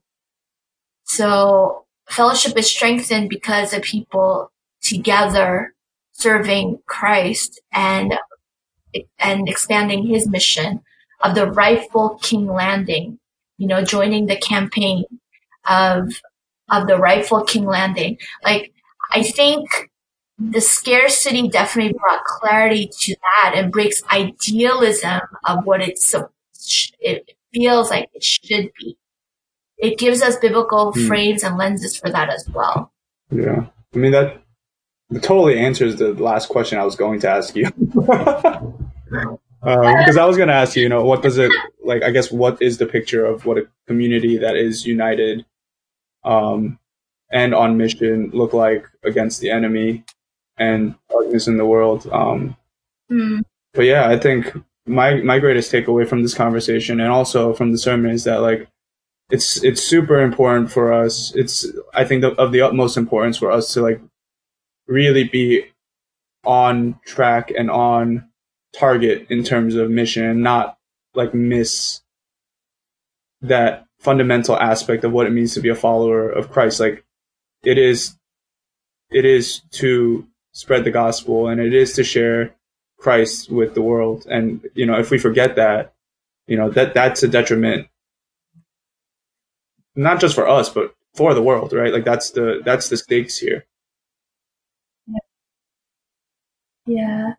So 1.05 1.87
fellowship 2.09 2.57
is 2.57 2.71
strengthened 2.71 3.29
because 3.29 3.73
of 3.73 3.83
people 3.83 4.51
together 4.83 5.75
serving 6.13 6.79
Christ 6.87 7.61
and, 7.73 8.15
and 9.19 9.49
expanding 9.49 10.07
his 10.07 10.29
mission 10.29 10.81
of 11.23 11.35
the 11.35 11.51
rightful 11.51 12.19
king 12.23 12.47
landing, 12.47 13.19
you 13.59 13.67
know, 13.67 13.85
joining 13.85 14.27
the 14.27 14.37
campaign 14.37 15.05
of 15.69 16.13
of 16.71 16.87
the 16.87 16.97
rightful 16.97 17.45
king 17.45 17.67
landing. 17.67 18.17
Like, 18.45 18.73
I 19.13 19.25
think 19.25 19.90
the 20.41 20.61
scarcity 20.61 21.49
definitely 21.49 21.93
brought 21.93 22.25
clarity 22.25 22.91
to 23.01 23.15
that 23.15 23.53
and 23.55 23.71
breaks 23.71 24.03
idealism 24.11 25.21
of 25.45 25.67
what 25.67 25.83
it's, 25.83 26.15
it 26.99 27.31
feels 27.53 27.91
like 27.91 28.09
it 28.15 28.25
should 28.25 28.71
be. 28.79 28.97
It 29.77 29.99
gives 29.99 30.23
us 30.23 30.37
biblical 30.37 30.93
mm. 30.93 31.07
frames 31.07 31.43
and 31.43 31.59
lenses 31.59 31.97
for 31.97 32.11
that 32.11 32.31
as 32.31 32.49
well. 32.55 32.91
Yeah. 33.31 33.67
I 33.95 33.99
mean, 33.99 34.13
that 34.13 34.43
totally 35.21 35.59
answers 35.59 35.97
the 35.97 36.15
last 36.15 36.49
question 36.49 36.79
I 36.79 36.85
was 36.85 36.97
going 36.97 37.21
to 37.21 37.29
ask 37.29 37.55
you. 37.55 37.71
Because 37.71 38.07
um, 39.63 40.19
I 40.19 40.25
was 40.25 40.37
going 40.37 40.49
to 40.49 40.55
ask 40.55 40.75
you, 40.75 40.85
you 40.85 40.89
know, 40.89 41.05
what 41.05 41.23
does 41.23 41.37
it, 41.37 41.53
like, 41.85 42.03
I 42.03 42.11
guess, 42.11 42.33
what 42.33 42.63
is 42.63 42.79
the 42.79 42.87
picture 42.87 43.27
of 43.27 43.45
what 43.45 43.59
a 43.59 43.69
community 43.87 44.39
that 44.39 44.57
is 44.57 44.87
united 44.87 45.45
um, 46.25 46.79
and 47.31 47.55
on 47.55 47.77
mission 47.77 48.31
look 48.33 48.55
like 48.55 48.87
against 49.05 49.41
the 49.41 49.51
enemy 49.51 50.05
and 50.61 50.95
darkness 51.11 51.49
in 51.49 51.57
the 51.57 51.67
world. 51.67 52.07
Um, 52.13 52.57
mm. 53.11 53.43
But 53.75 53.87
yeah, 53.87 54.09
I 54.09 54.19
think 54.19 54.55
my 54.87 55.15
my 55.23 55.39
greatest 55.39 55.73
takeaway 55.73 56.07
from 56.07 56.23
this 56.23 56.35
conversation 56.35 57.01
and 57.01 57.11
also 57.11 57.53
from 57.55 57.73
the 57.73 57.79
sermon 57.79 58.11
is 58.11 58.25
that 58.25 58.43
like 58.43 58.69
it's 59.31 59.63
it's 59.65 59.83
super 59.83 60.21
important 60.21 60.71
for 60.71 60.93
us. 60.93 61.35
It's 61.35 61.67
I 61.95 62.05
think 62.05 62.23
the, 62.23 62.33
of 62.33 62.53
the 62.53 62.61
utmost 62.61 62.97
importance 62.97 63.39
for 63.39 63.51
us 63.51 63.73
to 63.75 63.81
like 63.81 64.01
really 64.87 65.25
be 65.25 65.65
on 66.45 66.99
track 67.05 67.51
and 67.57 67.71
on 67.71 68.29
target 68.73 69.27
in 69.31 69.43
terms 69.43 69.75
of 69.75 69.91
mission 69.91 70.25
and 70.25 70.43
not 70.43 70.79
like 71.15 71.35
miss 71.35 72.03
that 73.43 73.87
fundamental 73.99 74.57
aspect 74.57 75.05
of 75.05 75.13
what 75.13 75.27
it 75.27 75.31
means 75.31 75.55
to 75.55 75.61
be 75.61 75.69
a 75.69 75.75
follower 75.75 76.29
of 76.29 76.51
Christ. 76.51 76.81
Like 76.81 77.05
it 77.65 77.79
is, 77.79 78.17
it 79.11 79.25
is 79.25 79.61
to 79.73 80.27
spread 80.61 80.85
the 80.85 80.91
gospel 80.91 81.49
and 81.49 81.59
it 81.59 81.73
is 81.73 81.95
to 81.95 82.05
share 82.05 82.55
Christ 82.99 83.51
with 83.51 83.75
the 83.75 83.81
world. 83.81 84.27
And, 84.29 84.69
you 84.75 84.85
know, 84.85 84.99
if 84.99 85.11
we 85.11 85.19
forget 85.19 85.57
that, 85.57 85.95
you 86.47 86.59
know, 86.59 86.69
that, 86.73 86.93
that's 86.93 87.23
a 87.23 87.29
detriment, 87.29 87.89
not 89.97 90.21
just 90.21 90.35
for 90.35 90.47
us, 90.47 90.69
but 90.69 90.95
for 91.15 91.33
the 91.33 91.43
world, 91.43 91.73
right? 91.73 91.95
Like 91.95 92.05
that's 92.05 92.33
the, 92.33 92.61
that's 92.63 92.91
the 92.91 92.99
stakes 92.99 93.39
here. 93.39 93.65
Yeah. 96.85 97.35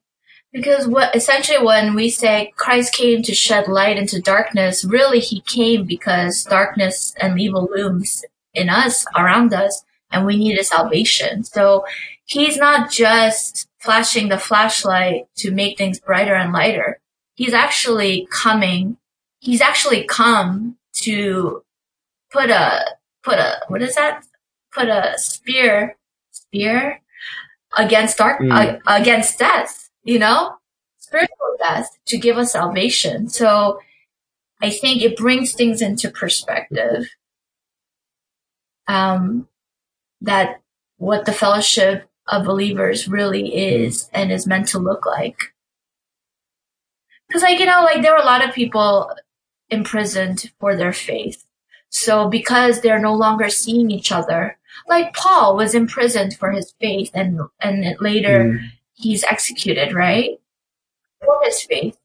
Because 0.51 0.87
what 0.87 1.15
essentially 1.15 1.63
when 1.63 1.93
we 1.93 2.09
say 2.09 2.51
Christ 2.57 2.95
came 2.95 3.21
to 3.21 3.35
shed 3.35 3.67
light 3.67 3.97
into 3.97 4.19
darkness, 4.19 4.83
really 4.83 5.19
he 5.19 5.41
came 5.41 5.85
because 5.85 6.43
darkness 6.43 7.13
and 7.21 7.39
evil 7.39 7.69
looms 7.71 8.25
in 8.55 8.67
us, 8.67 9.05
around 9.15 9.53
us, 9.53 9.85
and 10.11 10.25
we 10.25 10.37
needed 10.37 10.65
salvation. 10.65 11.43
So 11.43 11.85
he's 12.31 12.57
not 12.57 12.91
just 12.91 13.67
flashing 13.79 14.29
the 14.29 14.37
flashlight 14.37 15.27
to 15.37 15.51
make 15.51 15.77
things 15.77 15.99
brighter 15.99 16.35
and 16.35 16.53
lighter. 16.53 16.99
He's 17.35 17.53
actually 17.53 18.27
coming, 18.31 18.97
he's 19.39 19.61
actually 19.61 20.03
come 20.03 20.77
to 21.01 21.63
put 22.31 22.49
a, 22.49 22.95
put 23.23 23.39
a, 23.39 23.61
what 23.67 23.81
is 23.81 23.95
that? 23.95 24.25
Put 24.73 24.87
a 24.87 25.13
spear, 25.17 25.97
spear 26.31 27.01
against 27.77 28.17
dark, 28.17 28.41
mm. 28.41 28.51
uh, 28.51 28.79
against 28.87 29.39
death 29.39 29.81
you 30.03 30.19
know, 30.19 30.55
spiritual 30.97 31.55
death 31.59 31.97
to 32.07 32.17
give 32.17 32.37
us 32.37 32.53
salvation. 32.53 33.29
So 33.29 33.79
I 34.61 34.69
think 34.69 35.01
it 35.01 35.17
brings 35.17 35.53
things 35.53 35.81
into 35.81 36.09
perspective. 36.09 37.09
Um, 38.87 39.47
that 40.21 40.61
what 40.97 41.25
the 41.25 41.31
fellowship 41.31 42.07
of 42.31 42.45
believers 42.45 43.07
really 43.07 43.55
is 43.55 44.09
and 44.13 44.31
is 44.31 44.47
meant 44.47 44.67
to 44.69 44.79
look 44.79 45.05
like. 45.05 45.37
Cause 47.31 47.43
like, 47.43 47.59
you 47.59 47.65
know, 47.65 47.83
like 47.83 48.01
there 48.01 48.13
are 48.15 48.21
a 48.21 48.25
lot 48.25 48.45
of 48.47 48.55
people 48.55 49.13
imprisoned 49.69 50.51
for 50.59 50.75
their 50.75 50.93
faith. 50.93 51.45
So 51.89 52.27
because 52.27 52.81
they're 52.81 52.99
no 52.99 53.13
longer 53.13 53.49
seeing 53.49 53.91
each 53.91 54.11
other, 54.11 54.57
like 54.87 55.13
Paul 55.13 55.55
was 55.55 55.75
imprisoned 55.75 56.35
for 56.37 56.51
his 56.51 56.73
faith 56.81 57.11
and, 57.13 57.39
and 57.59 57.95
later 57.99 58.45
mm 58.45 58.69
he's 59.01 59.23
executed, 59.23 59.93
right? 59.93 60.39
For 61.23 61.39
his 61.43 61.63
faith. 61.63 61.97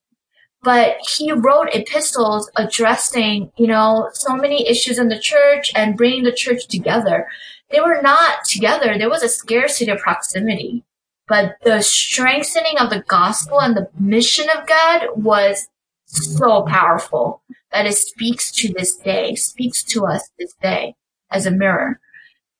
But 0.62 0.96
he 1.16 1.30
wrote 1.30 1.74
epistles 1.74 2.50
addressing, 2.56 3.52
you 3.56 3.66
know, 3.66 4.08
so 4.12 4.34
many 4.34 4.66
issues 4.66 4.98
in 4.98 5.08
the 5.08 5.18
church 5.18 5.70
and 5.76 5.96
bringing 5.96 6.24
the 6.24 6.32
church 6.32 6.66
together. 6.66 7.28
They 7.70 7.80
were 7.80 8.00
not 8.02 8.44
together. 8.44 8.96
There 8.96 9.10
was 9.10 9.22
a 9.22 9.28
scarcity 9.28 9.90
of 9.90 9.98
proximity. 9.98 10.84
But 11.28 11.56
the 11.64 11.82
strengthening 11.82 12.78
of 12.78 12.90
the 12.90 13.00
gospel 13.00 13.60
and 13.60 13.76
the 13.76 13.88
mission 13.98 14.46
of 14.48 14.66
God 14.66 15.08
was 15.16 15.66
so 16.06 16.62
powerful 16.62 17.42
that 17.72 17.86
it 17.86 17.96
speaks 17.96 18.52
to 18.52 18.72
this 18.72 18.96
day, 18.96 19.34
speaks 19.34 19.82
to 19.84 20.06
us 20.06 20.30
this 20.38 20.54
day 20.62 20.94
as 21.30 21.46
a 21.46 21.50
mirror. 21.50 22.00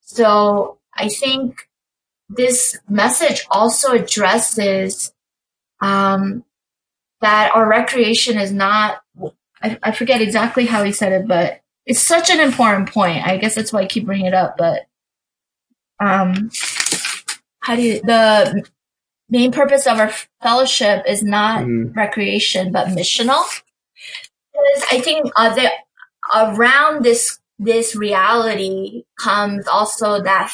So 0.01 0.79
I 0.95 1.09
think 1.09 1.69
this 2.29 2.77
message 2.89 3.47
also 3.51 3.93
addresses 3.93 5.13
um, 5.81 6.45
that 7.21 7.55
our 7.55 7.69
recreation 7.69 8.39
is 8.39 8.53
not. 8.53 9.01
I, 9.63 9.79
I 9.83 9.93
forget 9.93 10.21
exactly 10.21 10.67
how 10.67 10.83
he 10.83 10.93
said 10.93 11.13
it, 11.13 11.29
but 11.29 11.61
it's 11.87 12.01
such 12.01 12.31
an 12.31 12.41
important 12.41 12.91
point. 12.91 13.25
I 13.25 13.37
guess 13.37 13.55
that's 13.55 13.73
why 13.73 13.83
I 13.83 13.87
keep 13.87 14.07
bringing 14.07 14.27
it 14.27 14.35
up. 14.35 14.57
But 14.59 14.87
um, 16.01 16.51
how 17.61 17.77
do 17.77 17.83
you 17.83 18.01
the 18.03 18.65
main 19.29 19.51
purpose 19.51 19.87
of 19.87 19.99
our 19.99 20.13
fellowship 20.41 21.05
is 21.07 21.23
not 21.23 21.65
mm. 21.65 21.95
recreation 21.97 22.71
but 22.71 22.89
missional 22.89 23.43
because 24.57 24.85
I 24.91 25.01
think 25.01 25.31
uh, 25.37 25.55
the, 25.55 25.71
around 26.35 27.05
this 27.05 27.39
this 27.59 27.97
reality 27.97 29.05
comes 29.19 29.67
also 29.67 30.23
that 30.23 30.53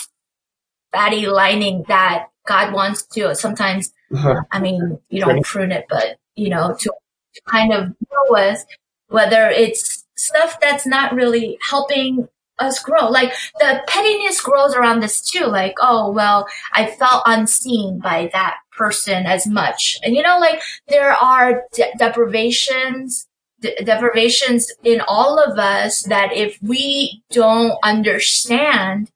fatty 0.93 1.27
lining 1.27 1.85
that 1.89 2.29
God 2.47 2.73
wants 2.73 3.03
to 3.09 3.35
sometimes. 3.35 3.93
Uh-huh. 4.15 4.43
I 4.51 4.61
mean, 4.61 4.99
you 5.09 5.21
don't 5.21 5.45
prune 5.45 5.73
it, 5.73 5.87
but 5.89 6.19
you 6.37 6.51
know, 6.51 6.77
to, 6.79 6.93
to 7.35 7.41
kind 7.47 7.73
of 7.73 7.87
deal 7.99 8.27
with 8.29 8.65
whether 9.09 9.49
it's 9.49 10.05
stuff 10.17 10.61
that's 10.61 10.87
not 10.87 11.15
really 11.15 11.59
helping 11.69 12.29
us 12.67 12.83
grow. 12.83 13.09
Like 13.09 13.33
the 13.59 13.83
pettiness 13.87 14.41
grows 14.41 14.75
around 14.75 15.01
this 15.01 15.21
too. 15.21 15.47
Like, 15.47 15.75
oh, 15.81 16.11
well, 16.11 16.47
I 16.73 16.87
felt 16.87 17.23
unseen 17.27 17.99
by 17.99 18.31
that 18.33 18.57
person 18.73 19.27
as 19.27 19.47
much. 19.47 19.99
And 20.03 20.15
you 20.15 20.23
know, 20.23 20.39
like 20.39 20.61
there 20.89 21.13
are 21.13 21.65
de- 21.73 21.93
deprivations, 21.99 23.27
de- 23.61 23.85
deprivations 23.85 24.73
in 24.83 25.01
all 25.07 25.39
of 25.39 25.59
us 25.59 26.03
that 26.05 26.33
if 26.33 26.59
we 26.63 27.23
don't 27.31 27.75
understand 27.83 29.11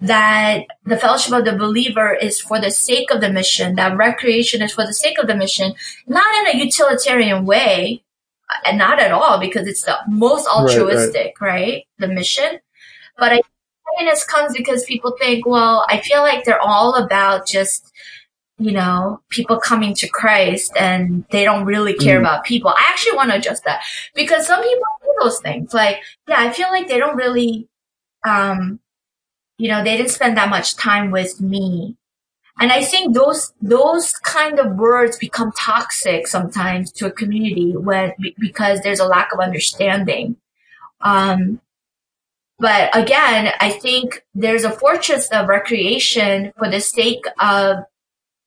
that 0.00 0.64
the 0.84 0.96
fellowship 0.96 1.32
of 1.32 1.44
the 1.44 1.56
believer 1.56 2.12
is 2.12 2.40
for 2.40 2.60
the 2.60 2.70
sake 2.70 3.10
of 3.10 3.20
the 3.20 3.30
mission, 3.30 3.76
that 3.76 3.96
recreation 3.96 4.60
is 4.60 4.72
for 4.72 4.86
the 4.86 4.92
sake 4.92 5.18
of 5.18 5.26
the 5.26 5.36
mission, 5.36 5.74
not 6.06 6.26
in 6.40 6.54
a 6.60 6.64
utilitarian 6.64 7.46
way, 7.46 8.02
and 8.66 8.78
not 8.78 9.00
at 9.00 9.12
all 9.12 9.38
because 9.38 9.66
it's 9.66 9.82
the 9.82 9.96
most 10.08 10.46
altruistic, 10.46 11.40
right? 11.40 11.48
right. 11.48 11.60
right? 11.60 11.84
The 11.98 12.08
mission. 12.08 12.60
But 13.16 13.32
I 13.32 13.40
happiness 13.94 14.24
comes 14.24 14.54
because 14.56 14.84
people 14.84 15.16
think, 15.18 15.46
well, 15.46 15.84
I 15.88 16.00
feel 16.00 16.20
like 16.20 16.44
they're 16.44 16.60
all 16.60 16.94
about 16.94 17.46
just, 17.46 17.92
you 18.58 18.72
know, 18.72 19.20
people 19.30 19.58
coming 19.58 19.94
to 19.94 20.08
Christ 20.08 20.72
and 20.76 21.24
they 21.30 21.44
don't 21.44 21.64
really 21.64 21.94
care 21.94 22.18
mm. 22.18 22.20
about 22.20 22.44
people. 22.44 22.70
I 22.70 22.88
actually 22.90 23.16
want 23.16 23.30
to 23.30 23.36
adjust 23.36 23.64
that 23.64 23.82
because 24.14 24.46
some 24.46 24.62
people 24.62 24.84
do 25.02 25.14
those 25.20 25.40
things. 25.40 25.74
Like, 25.74 26.00
yeah, 26.28 26.36
I 26.38 26.52
feel 26.52 26.68
like 26.68 26.88
they 26.88 26.98
don't 26.98 27.16
really, 27.16 27.68
um, 28.24 28.80
you 29.58 29.68
know, 29.68 29.82
they 29.82 29.96
didn't 29.96 30.10
spend 30.10 30.36
that 30.36 30.50
much 30.50 30.76
time 30.76 31.10
with 31.10 31.40
me. 31.40 31.96
And 32.60 32.70
I 32.70 32.84
think 32.84 33.14
those, 33.14 33.52
those 33.60 34.12
kind 34.12 34.60
of 34.60 34.76
words 34.76 35.18
become 35.18 35.50
toxic 35.52 36.28
sometimes 36.28 36.92
to 36.92 37.06
a 37.06 37.10
community 37.10 37.72
when, 37.76 38.12
because 38.38 38.80
there's 38.80 39.00
a 39.00 39.06
lack 39.06 39.32
of 39.32 39.40
understanding. 39.40 40.36
Um, 41.00 41.60
but 42.58 42.96
again, 42.96 43.52
I 43.60 43.70
think 43.70 44.24
there's 44.34 44.64
a 44.64 44.70
fortress 44.70 45.28
of 45.28 45.48
recreation 45.48 46.52
for 46.58 46.70
the 46.70 46.80
sake 46.80 47.24
of 47.40 47.78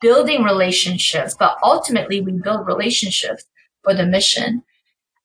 building 0.01 0.43
relationships, 0.43 1.35
but 1.37 1.57
ultimately 1.63 2.21
we 2.21 2.31
build 2.31 2.67
relationships 2.67 3.45
for 3.83 3.93
the 3.93 4.05
mission. 4.05 4.63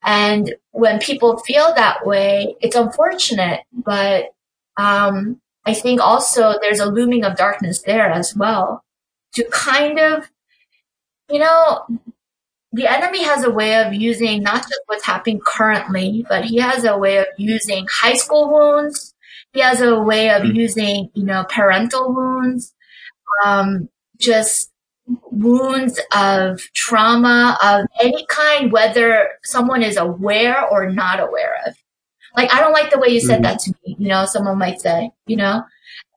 And 0.04 0.54
when 0.72 0.98
people 0.98 1.38
feel 1.38 1.74
that 1.74 2.04
way, 2.04 2.56
it's 2.60 2.74
unfortunate, 2.74 3.60
but 3.72 4.30
um, 4.76 5.40
I 5.64 5.74
think 5.74 6.00
also 6.00 6.54
there's 6.60 6.80
a 6.80 6.90
looming 6.90 7.24
of 7.24 7.36
darkness 7.36 7.82
there 7.82 8.10
as 8.10 8.34
well 8.34 8.82
to 9.34 9.44
kind 9.52 10.00
of, 10.00 10.28
you 11.30 11.38
know, 11.38 11.86
the 12.72 12.86
enemy 12.86 13.22
has 13.22 13.44
a 13.44 13.50
way 13.50 13.76
of 13.82 13.92
using 13.92 14.42
not 14.42 14.62
just 14.62 14.80
what's 14.86 15.04
happening 15.04 15.40
currently, 15.46 16.24
but 16.28 16.44
he 16.44 16.56
has 16.58 16.84
a 16.84 16.96
way 16.96 17.18
of 17.18 17.26
using 17.36 17.86
high 17.90 18.14
school 18.14 18.50
wounds. 18.50 19.14
He 19.52 19.60
has 19.60 19.82
a 19.82 20.00
way 20.00 20.30
of 20.30 20.42
mm. 20.42 20.54
using, 20.54 21.10
you 21.14 21.24
know, 21.24 21.44
parental 21.48 22.14
wounds, 22.14 22.74
um, 23.44 23.90
just 24.18 24.70
wounds 25.30 26.00
of 26.14 26.60
trauma 26.74 27.58
of 27.62 27.86
any 28.00 28.24
kind, 28.30 28.72
whether 28.72 29.28
someone 29.44 29.82
is 29.82 29.98
aware 29.98 30.66
or 30.66 30.90
not 30.90 31.20
aware 31.20 31.56
of. 31.66 31.74
Like, 32.34 32.54
I 32.54 32.60
don't 32.60 32.72
like 32.72 32.90
the 32.90 32.98
way 32.98 33.08
you 33.08 33.20
said 33.20 33.42
mm-hmm. 33.42 33.42
that 33.42 33.58
to 33.60 33.74
me. 33.84 33.96
You 33.98 34.08
know, 34.08 34.24
someone 34.24 34.58
might 34.58 34.80
say, 34.80 35.10
you 35.26 35.36
know, 35.36 35.62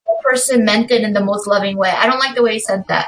the 0.05 0.13
person 0.23 0.63
meant 0.63 0.91
it 0.91 1.01
in 1.01 1.11
the 1.11 1.23
most 1.23 1.47
loving 1.47 1.75
way. 1.75 1.89
I 1.89 2.07
don't 2.07 2.19
like 2.19 2.35
the 2.35 2.43
way 2.43 2.53
you 2.53 2.59
said 2.61 2.85
that. 2.87 3.07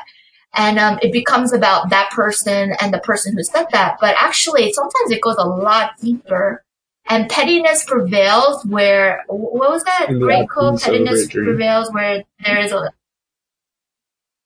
And 0.58 0.80
um, 0.80 1.00
it 1.02 1.12
becomes 1.12 1.54
about 1.54 1.92
that 1.92 2.10
person 2.12 2.74
and 2.82 2.94
the 2.94 3.00
person 3.00 3.36
who 3.36 3.44
said 3.44 3.68
that. 3.72 3.98
But 4.02 4.16
actually, 4.20 4.74
sometimes 4.74 5.12
it 5.12 5.22
goes 5.22 5.38
a 5.38 5.48
lot 5.48 5.92
deeper. 6.02 6.64
And 7.10 7.30
pettiness 7.30 7.86
prevails 7.86 8.66
where, 8.66 9.24
what 9.28 9.70
was 9.70 9.84
that 9.84 10.08
great 10.08 10.50
quote? 10.50 10.82
Pettiness 10.82 11.28
prevails 11.28 11.94
where 11.94 12.24
there 12.44 12.58
is 12.60 12.72
a, 12.72 12.92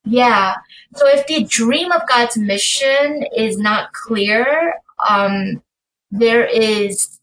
yeah. 0.03 0.55
So 0.95 1.07
if 1.07 1.25
the 1.27 1.43
dream 1.43 1.91
of 1.91 2.07
God's 2.07 2.37
mission 2.37 3.23
is 3.35 3.57
not 3.57 3.93
clear, 3.93 4.75
um, 5.07 5.63
there 6.11 6.45
is 6.45 7.19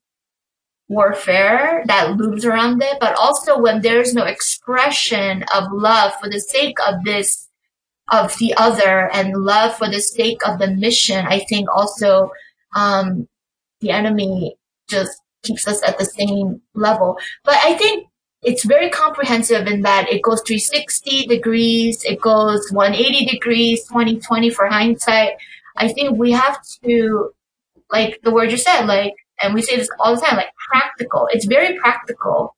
warfare 0.89 1.83
that 1.87 2.17
looms 2.17 2.45
around 2.45 2.83
it, 2.83 2.97
but 2.99 3.15
also 3.17 3.59
when 3.59 3.83
there's 3.83 4.15
no 4.15 4.25
expression 4.25 5.45
of 5.55 5.71
love 5.73 6.13
for 6.21 6.31
the 6.31 6.41
sake 6.41 6.79
of 6.87 7.05
this, 7.05 7.48
of 8.11 8.37
the 8.39 8.55
other 8.57 9.11
and 9.13 9.37
love 9.37 9.77
for 9.77 9.89
the 9.89 10.01
sake 10.01 10.47
of 10.47 10.59
the 10.59 10.69
mission, 10.69 11.27
I 11.27 11.41
think 11.41 11.69
also, 11.71 12.31
um, 12.75 13.29
the 13.81 13.91
enemy 13.91 14.57
just 14.89 15.21
keeps 15.43 15.69
us 15.69 15.83
at 15.83 15.99
the 15.99 16.05
same 16.05 16.63
level. 16.75 17.19
But 17.45 17.57
I 17.65 17.75
think 17.75 18.09
it's 18.43 18.65
very 18.65 18.91
comprehensive 18.91 19.67
in 19.67 19.83
that 19.83 20.09
it 20.09 20.23
goes 20.23 20.43
360 20.43 21.27
degrees, 21.27 22.05
it 22.05 22.21
goes 22.21 22.71
180 22.71 23.27
degrees, 23.27 23.85
2020 23.89 24.51
for 24.51 24.67
hindsight. 24.67 25.33
I 25.77 25.89
think 25.89 26.17
we 26.19 26.33
have 26.33 26.59
to, 26.85 27.31
like 27.91 28.21
the 28.23 28.31
word 28.31 28.51
you 28.51 28.57
said, 28.57 28.87
like 28.87 29.15
and 29.41 29.55
we 29.55 29.63
say 29.63 29.77
this 29.77 29.89
all 30.01 30.15
the 30.15 30.21
time, 30.21 30.37
like 30.37 30.53
practical. 30.71 31.29
It's 31.31 31.47
very 31.47 31.79
practical 31.79 32.57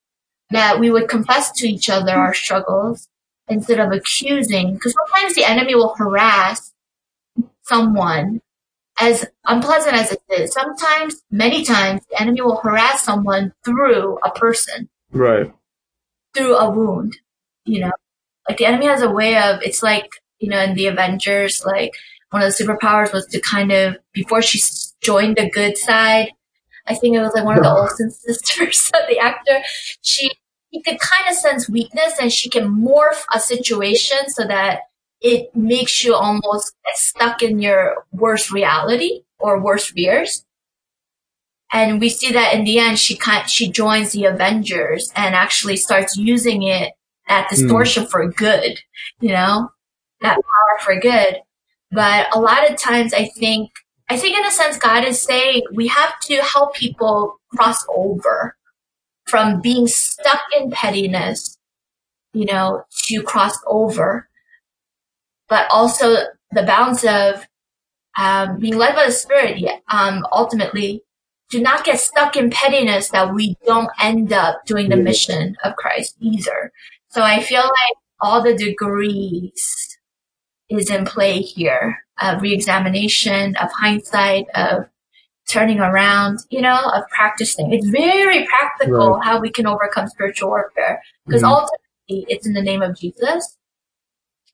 that 0.51 0.81
we 0.81 0.91
would 0.91 1.09
confess 1.09 1.53
to 1.53 1.69
each 1.69 1.91
other 1.91 2.13
our 2.13 2.35
struggles 2.35 3.09
instead 3.51 3.81
of 3.81 3.93
accusing, 3.93 4.75
because 4.75 4.95
sometimes 4.95 5.35
the 5.35 5.45
enemy 5.45 5.75
will 5.75 5.95
harass 5.97 6.73
someone 7.63 8.41
as 9.01 9.27
unpleasant 9.47 9.95
as 9.95 10.13
it 10.13 10.23
is. 10.31 10.53
Sometimes, 10.53 11.23
many 11.31 11.65
times, 11.65 12.03
the 12.11 12.21
enemy 12.21 12.43
will 12.43 12.61
harass 12.63 13.03
someone 13.03 13.53
through 13.65 14.19
a 14.25 14.31
person. 14.31 14.89
Right. 15.11 15.53
Through 16.35 16.57
a 16.57 16.71
wound, 16.71 17.17
you 17.65 17.81
know? 17.81 17.93
Like 18.49 18.59
the 18.59 18.67
enemy 18.67 18.87
has 18.87 19.03
a 19.03 19.11
way 19.11 19.37
of, 19.37 19.63
it's 19.63 19.83
like, 19.83 20.09
you 20.39 20.49
know, 20.49 20.61
in 20.61 20.75
the 20.75 20.87
Avengers, 20.87 21.63
like 21.65 21.93
one 22.31 22.43
of 22.43 22.57
the 22.57 22.65
superpowers 22.65 23.13
was 23.13 23.27
to 23.27 23.41
kind 23.41 23.73
of, 23.73 23.97
before 24.13 24.43
she 24.43 24.61
joined 25.03 25.37
the 25.37 25.51
good 25.51 25.77
side, 25.77 26.33
I 26.87 26.95
think 26.95 27.17
it 27.17 27.21
was 27.21 27.33
like 27.35 27.45
one 27.45 27.57
of 27.57 27.63
the 27.63 27.71
Olsen 27.77 28.11
sisters, 28.11 28.91
the 29.09 29.19
actor. 29.19 29.61
She 30.03 30.31
he 30.71 30.83
could 30.83 30.99
kind 30.99 31.29
of 31.29 31.35
sense 31.35 31.69
weakness 31.69 32.15
and 32.21 32.33
she 32.33 32.49
can 32.49 32.69
morph 32.69 33.25
a 33.35 33.41
situation 33.41 34.19
so 34.29 34.47
that 34.47 34.83
it 35.21 35.55
makes 35.55 36.03
you 36.03 36.15
almost 36.15 36.75
stuck 36.95 37.43
in 37.43 37.61
your 37.61 38.07
worst 38.13 38.51
reality 38.51 39.23
or 39.39 39.61
worst 39.61 39.91
fears. 39.91 40.45
And 41.73 42.01
we 42.01 42.09
see 42.09 42.33
that 42.33 42.55
in 42.55 42.65
the 42.65 42.79
end, 42.79 42.99
she 42.99 43.17
kind 43.17 43.49
she 43.49 43.71
joins 43.71 44.13
the 44.13 44.25
Avengers 44.25 45.13
and 45.15 45.35
actually 45.35 45.77
starts 45.77 46.17
using 46.17 46.63
it 46.63 46.95
that 47.29 47.49
hmm. 47.49 47.55
distortion 47.55 48.05
mm. 48.05 48.11
for 48.11 48.27
good, 48.29 48.81
you 49.21 49.29
know, 49.29 49.71
that 50.21 50.35
power 50.35 50.79
for 50.81 50.99
good. 50.99 51.37
But 51.93 52.35
a 52.35 52.41
lot 52.41 52.69
of 52.69 52.77
times 52.77 53.15
I 53.15 53.27
think 53.27 53.71
I 54.09 54.17
think 54.17 54.37
in 54.37 54.45
a 54.45 54.51
sense, 54.51 54.77
God 54.77 55.05
is 55.05 55.23
saying 55.23 55.63
we 55.73 55.87
have 55.89 56.19
to 56.23 56.37
help 56.43 56.75
people 56.75 57.41
cross 57.55 57.85
over 57.95 58.57
from 59.31 59.61
being 59.61 59.87
stuck 59.87 60.43
in 60.59 60.71
pettiness, 60.71 61.57
you 62.33 62.45
know, 62.45 62.85
to 63.05 63.23
cross 63.23 63.57
over, 63.67 64.29
but 65.49 65.67
also 65.71 66.17
the 66.51 66.65
balance 66.65 67.05
of 67.05 67.47
um, 68.19 68.59
being 68.59 68.77
led 68.77 68.95
by 68.95 69.07
the 69.07 69.13
Spirit. 69.13 69.65
Um, 69.89 70.27
ultimately, 70.33 71.03
to 71.51 71.61
not 71.61 71.85
get 71.85 72.01
stuck 72.01 72.37
in 72.37 72.51
pettiness 72.51 73.11
that 73.11 73.35
we 73.35 73.57
don't 73.65 73.91
end 74.01 74.33
up 74.33 74.65
doing 74.67 74.89
the 74.89 74.97
mission 74.97 75.57
of 75.65 75.77
Christ 75.77 76.17
either. 76.21 76.73
So 77.09 77.23
I 77.23 77.41
feel 77.43 77.63
like 77.63 77.97
all 78.21 78.43
the 78.43 78.55
degrees 78.55 79.99
is 80.69 80.91
in 80.91 81.05
play 81.05 81.41
here 81.41 81.99
of 82.21 82.43
reexamination, 82.43 83.57
of 83.57 83.71
hindsight, 83.73 84.47
of 84.55 84.87
turning 85.51 85.81
around, 85.81 86.41
you 86.51 86.61
know, 86.61 86.81
of 86.95 87.03
practicing. 87.11 87.73
It's 87.73 87.89
very 87.89 88.47
practical 88.47 89.15
right. 89.15 89.25
how 89.25 89.41
we 89.41 89.51
can 89.51 89.67
overcome 89.67 90.09
spiritual 90.09 90.51
warfare 90.51 91.03
because 91.27 91.43
mm-hmm. 91.43 91.53
ultimately 91.53 92.27
it's 92.33 92.47
in 92.47 92.53
the 92.53 92.63
name 92.63 92.83
of 92.83 92.97
Jesus. 92.97 93.57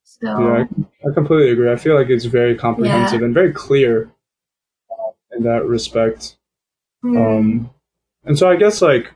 So, 0.05 0.39
yeah, 0.40 0.64
I, 0.64 1.09
I 1.09 1.14
completely 1.14 1.51
agree. 1.51 1.70
I 1.70 1.77
feel 1.77 1.94
like 1.94 2.09
it's 2.09 2.24
very 2.24 2.56
comprehensive 2.56 3.20
yeah. 3.20 3.27
and 3.27 3.35
very 3.35 3.52
clear 3.52 4.10
in 5.36 5.43
that 5.43 5.66
respect. 5.66 6.36
Mm. 7.05 7.39
Um, 7.39 7.70
and 8.24 8.39
so 8.39 8.48
I 8.48 8.56
guess 8.56 8.81
like 8.81 9.12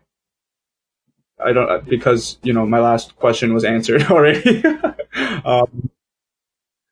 I 1.43 1.53
don't 1.53 1.89
because 1.89 2.39
you 2.43 2.53
know 2.53 2.67
my 2.67 2.81
last 2.81 3.17
question 3.17 3.55
was 3.55 3.65
answered 3.65 4.03
already. 4.11 4.63
um, 5.45 5.91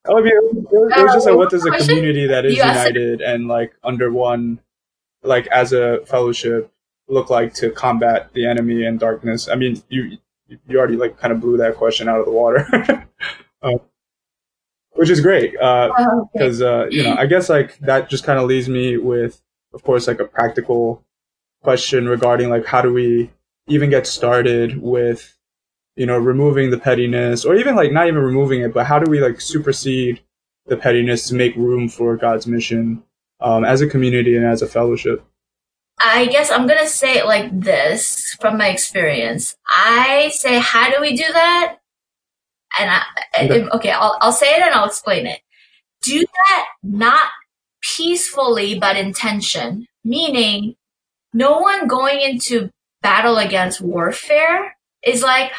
I 0.09 0.21
mean, 0.23 0.33
it 0.33 0.43
was, 0.73 0.93
it 0.97 1.03
was 1.03 1.13
just 1.15 1.27
like, 1.27 1.37
what 1.37 1.51
does 1.51 1.67
a 1.67 1.71
community 1.71 2.27
that 2.29 2.47
is 2.47 2.57
united 2.57 3.21
and 3.21 3.47
like 3.47 3.75
under 3.85 4.11
one, 4.11 4.59
like 5.29 5.47
as 5.49 5.73
a 5.73 6.05
fellowship 6.07 6.73
look 7.07 7.31
like 7.31 7.55
to 7.55 7.71
combat 7.71 8.33
the 8.33 8.47
enemy 8.47 8.85
and 8.85 8.99
darkness? 8.99 9.49
I 9.49 9.55
mean, 9.55 9.83
you 9.89 10.19
you 10.67 10.79
already 10.79 10.97
like 10.97 11.19
kind 11.19 11.33
of 11.33 11.41
blew 11.41 11.57
that 11.59 11.77
question 11.77 12.09
out 12.09 12.19
of 12.19 12.25
the 12.25 12.33
water, 12.33 12.67
uh, 13.63 13.73
which 14.93 15.11
is 15.11 15.21
great 15.21 15.53
because 15.53 16.63
uh, 16.63 16.67
uh, 16.67 16.87
you 16.91 17.03
know 17.05 17.15
I 17.15 17.27
guess 17.27 17.49
like 17.49 17.79
that 17.81 18.09
just 18.09 18.25
kind 18.25 18.39
of 18.39 18.47
leaves 18.47 18.69
me 18.69 18.97
with, 18.97 19.41
of 19.73 19.83
course, 19.83 20.09
like 20.09 20.21
a 20.21 20.25
practical 20.25 21.05
question 21.63 22.09
regarding 22.09 22.49
like 22.51 22.65
how 22.65 22.81
do 22.81 22.93
we 22.93 23.31
even 23.67 23.91
get 23.91 24.07
started 24.07 24.81
with 24.81 25.37
you 25.97 26.07
know 26.07 26.17
removing 26.17 26.71
the 26.71 26.79
pettiness 26.79 27.45
or 27.45 27.57
even 27.57 27.77
like 27.77 27.93
not 27.93 28.09
even 28.09 28.23
removing 28.23 28.63
it, 28.63 28.73
but 28.73 28.87
how 28.87 28.99
do 28.99 29.11
we 29.11 29.21
like 29.21 29.41
supersede 29.41 30.21
the 30.67 30.77
pettiness 30.77 31.29
to 31.29 31.35
make 31.35 31.55
room 31.57 31.89
for 31.89 32.17
God's 32.17 32.47
mission 32.47 33.03
um, 33.41 33.65
as 33.65 33.81
a 33.81 33.87
community 33.87 34.37
and 34.37 34.45
as 34.45 34.63
a 34.63 34.67
fellowship? 34.67 35.25
I 36.01 36.27
guess 36.27 36.51
I'm 36.51 36.67
gonna 36.67 36.87
say 36.87 37.19
it 37.19 37.27
like 37.27 37.49
this 37.61 38.37
from 38.41 38.57
my 38.59 38.69
experience. 38.69 39.57
I 39.69 40.31
say, 40.35 40.59
how 40.61 40.91
do 40.91 41.01
we 41.01 41.17
do 41.17 41.25
that? 41.33 41.79
And 42.79 42.91
I, 42.91 43.03
okay, 43.45 43.69
okay 43.69 43.91
I'll, 43.91 44.17
I'll 44.21 44.33
say 44.33 44.55
it 44.55 44.63
and 44.63 44.75
I'll 44.75 44.87
explain 44.87 45.27
it. 45.27 45.41
Do 46.03 46.21
that 46.21 46.67
not 46.83 47.29
peacefully 47.83 48.79
but 48.79 48.97
intention, 48.97 49.87
meaning 50.05 50.77
no 51.33 51.59
one 51.59 51.89
going 51.89 52.21
into 52.21 52.71
battle 53.03 53.37
against 53.37 53.81
warfare 53.81 54.77
is 55.05 55.23
like, 55.23 55.53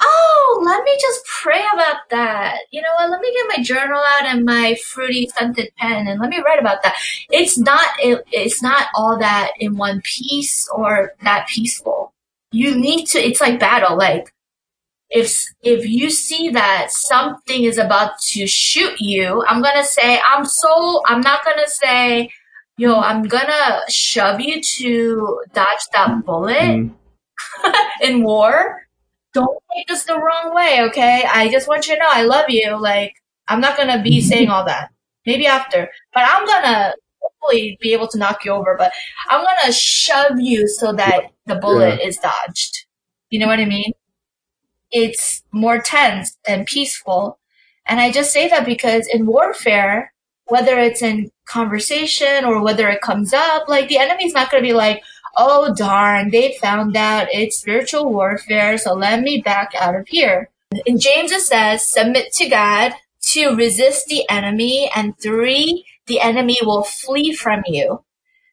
oh, 0.00 0.62
let 0.64 0.84
me 0.84 0.96
just 1.00 1.24
pray 1.42 1.62
about 1.72 2.08
that. 2.10 2.58
You 2.70 2.82
know 2.82 2.88
what? 2.96 3.10
Let 3.10 3.20
me 3.20 3.32
get 3.32 3.58
my 3.58 3.62
journal 3.62 4.00
out 4.00 4.26
and 4.26 4.44
my 4.44 4.76
fruity 4.86 5.28
scented 5.36 5.70
pen 5.76 6.06
and 6.06 6.20
let 6.20 6.30
me 6.30 6.42
write 6.44 6.60
about 6.60 6.82
that. 6.82 6.96
It's 7.30 7.58
not, 7.58 7.86
it, 7.98 8.24
it's 8.30 8.62
not 8.62 8.88
all 8.94 9.18
that 9.18 9.52
in 9.58 9.76
one 9.76 10.00
piece 10.02 10.68
or 10.72 11.12
that 11.22 11.48
peaceful. 11.48 12.12
You 12.52 12.76
need 12.76 13.06
to, 13.06 13.18
it's 13.18 13.40
like 13.40 13.58
battle. 13.58 13.96
Like 13.96 14.32
if, 15.10 15.44
if 15.62 15.86
you 15.86 16.10
see 16.10 16.50
that 16.50 16.90
something 16.90 17.64
is 17.64 17.78
about 17.78 18.18
to 18.30 18.46
shoot 18.46 19.00
you, 19.00 19.44
I'm 19.48 19.60
going 19.60 19.76
to 19.76 19.84
say, 19.84 20.20
I'm 20.28 20.44
so, 20.44 21.02
I'm 21.06 21.20
not 21.20 21.44
going 21.44 21.58
to 21.58 21.70
say, 21.70 22.30
yo, 22.76 23.00
I'm 23.00 23.24
going 23.24 23.46
to 23.46 23.82
shove 23.88 24.40
you 24.40 24.60
to 24.78 25.42
dodge 25.52 25.88
that 25.92 26.24
bullet. 26.24 26.54
Mm. 26.54 26.94
in 28.02 28.22
war 28.22 28.83
don't 29.34 29.58
take 29.76 29.86
this 29.88 30.04
the 30.04 30.14
wrong 30.18 30.54
way, 30.54 30.80
okay? 30.88 31.24
I 31.30 31.50
just 31.50 31.68
want 31.68 31.86
you 31.86 31.94
to 31.94 32.00
know 32.00 32.08
I 32.08 32.22
love 32.22 32.46
you. 32.48 32.80
Like, 32.80 33.14
I'm 33.48 33.60
not 33.60 33.76
gonna 33.76 34.02
be 34.02 34.18
mm-hmm. 34.18 34.28
saying 34.28 34.48
all 34.48 34.64
that. 34.64 34.90
Maybe 35.26 35.46
after. 35.46 35.90
But 36.14 36.24
I'm 36.26 36.46
gonna 36.46 36.94
hopefully 37.20 37.78
be 37.80 37.92
able 37.92 38.08
to 38.08 38.18
knock 38.18 38.44
you 38.44 38.52
over, 38.52 38.76
but 38.78 38.92
I'm 39.30 39.44
gonna 39.44 39.72
shove 39.72 40.38
you 40.38 40.68
so 40.68 40.92
that 40.92 41.32
the 41.46 41.56
bullet 41.56 41.98
yeah. 42.00 42.06
is 42.06 42.16
dodged. 42.18 42.86
You 43.30 43.40
know 43.40 43.46
what 43.46 43.58
I 43.58 43.64
mean? 43.64 43.92
It's 44.90 45.42
more 45.52 45.80
tense 45.80 46.36
than 46.46 46.64
peaceful. 46.64 47.38
And 47.86 48.00
I 48.00 48.12
just 48.12 48.32
say 48.32 48.48
that 48.48 48.64
because 48.64 49.06
in 49.12 49.26
warfare, 49.26 50.12
whether 50.46 50.78
it's 50.78 51.02
in 51.02 51.30
conversation 51.46 52.44
or 52.44 52.62
whether 52.62 52.88
it 52.88 53.00
comes 53.00 53.32
up, 53.32 53.68
like 53.68 53.88
the 53.88 53.98
enemy's 53.98 54.34
not 54.34 54.50
gonna 54.50 54.62
be 54.62 54.72
like, 54.72 55.02
oh 55.36 55.74
darn, 55.74 56.30
they 56.30 56.56
found 56.60 56.96
out 56.96 57.28
it's 57.30 57.58
spiritual 57.58 58.10
warfare, 58.12 58.78
so 58.78 58.94
let 58.94 59.20
me 59.20 59.40
back 59.40 59.72
out 59.78 59.94
of 59.94 60.06
here. 60.08 60.50
In 60.86 60.98
James 60.98 61.30
it 61.30 61.42
says, 61.42 61.90
submit 61.90 62.32
to 62.34 62.48
God, 62.48 62.92
two, 63.20 63.54
resist 63.56 64.06
the 64.06 64.28
enemy, 64.30 64.90
and 64.94 65.18
three, 65.18 65.84
the 66.06 66.20
enemy 66.20 66.58
will 66.62 66.84
flee 66.84 67.34
from 67.34 67.62
you. 67.66 68.04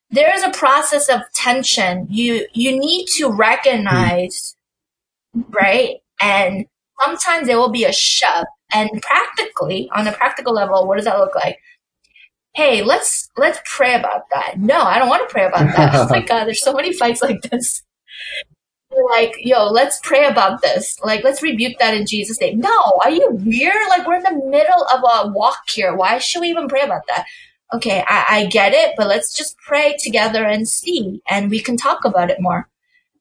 There 0.10 0.34
is 0.36 0.44
a 0.44 0.52
process 0.52 1.10
of 1.10 1.22
tension. 1.34 2.08
You, 2.10 2.48
you 2.54 2.78
need 2.78 3.08
to 3.18 3.32
recognize, 3.32 4.56
right? 5.50 5.98
And 6.22 6.66
sometimes 7.00 7.48
there 7.48 7.58
will 7.58 7.72
be 7.72 7.86
a 7.86 7.94
shove. 7.94 8.46
And 8.74 8.90
practically, 9.02 9.90
on 9.94 10.08
a 10.08 10.14
practical 10.14 10.54
level, 10.54 10.88
what 10.88 10.98
does 10.98 11.06
that 11.06 11.20
look 11.20 11.36
like? 11.36 11.58
Hey, 12.54 12.84
let's 12.84 13.30
let's 13.38 13.60
pray 13.66 13.96
about 13.96 14.30
that. 14.32 14.60
No, 14.60 14.82
I 14.82 15.00
don't 15.00 15.10
want 15.10 15.28
to 15.28 15.32
pray 15.32 15.46
about 15.46 15.76
that. 15.76 15.96
oh 15.96 16.08
my 16.10 16.22
god, 16.22 16.46
there's 16.46 16.64
so 16.64 16.74
many 16.74 16.94
fights 16.94 17.22
like 17.22 17.42
this. 17.42 17.84
You're 18.92 19.10
like, 19.10 19.34
yo, 19.40 19.68
let's 19.68 20.00
pray 20.04 20.26
about 20.26 20.62
this. 20.62 20.98
Like, 21.02 21.24
let's 21.24 21.42
rebuke 21.42 21.80
that 21.80 21.94
in 21.94 22.06
Jesus' 22.06 22.42
name. 22.42 22.60
No, 22.60 23.00
are 23.04 23.10
you 23.10 23.26
weird? 23.32 23.88
Like, 23.88 24.06
we're 24.06 24.16
in 24.16 24.24
the 24.24 24.46
middle 24.50 24.86
of 24.94 25.00
a 25.02 25.32
walk 25.32 25.70
here. 25.70 25.96
Why 25.96 26.18
should 26.18 26.42
we 26.42 26.50
even 26.50 26.68
pray 26.68 26.82
about 26.82 27.04
that? 27.08 27.26
Okay, 27.74 28.04
I, 28.06 28.26
I 28.28 28.46
get 28.48 28.74
it, 28.74 28.96
but 28.98 29.08
let's 29.08 29.34
just 29.34 29.56
pray 29.60 29.96
together 29.98 30.44
and 30.44 30.68
see, 30.68 31.22
and 31.30 31.50
we 31.50 31.62
can 31.62 31.78
talk 31.78 32.04
about 32.04 32.30
it 32.30 32.42
more. 32.42 32.68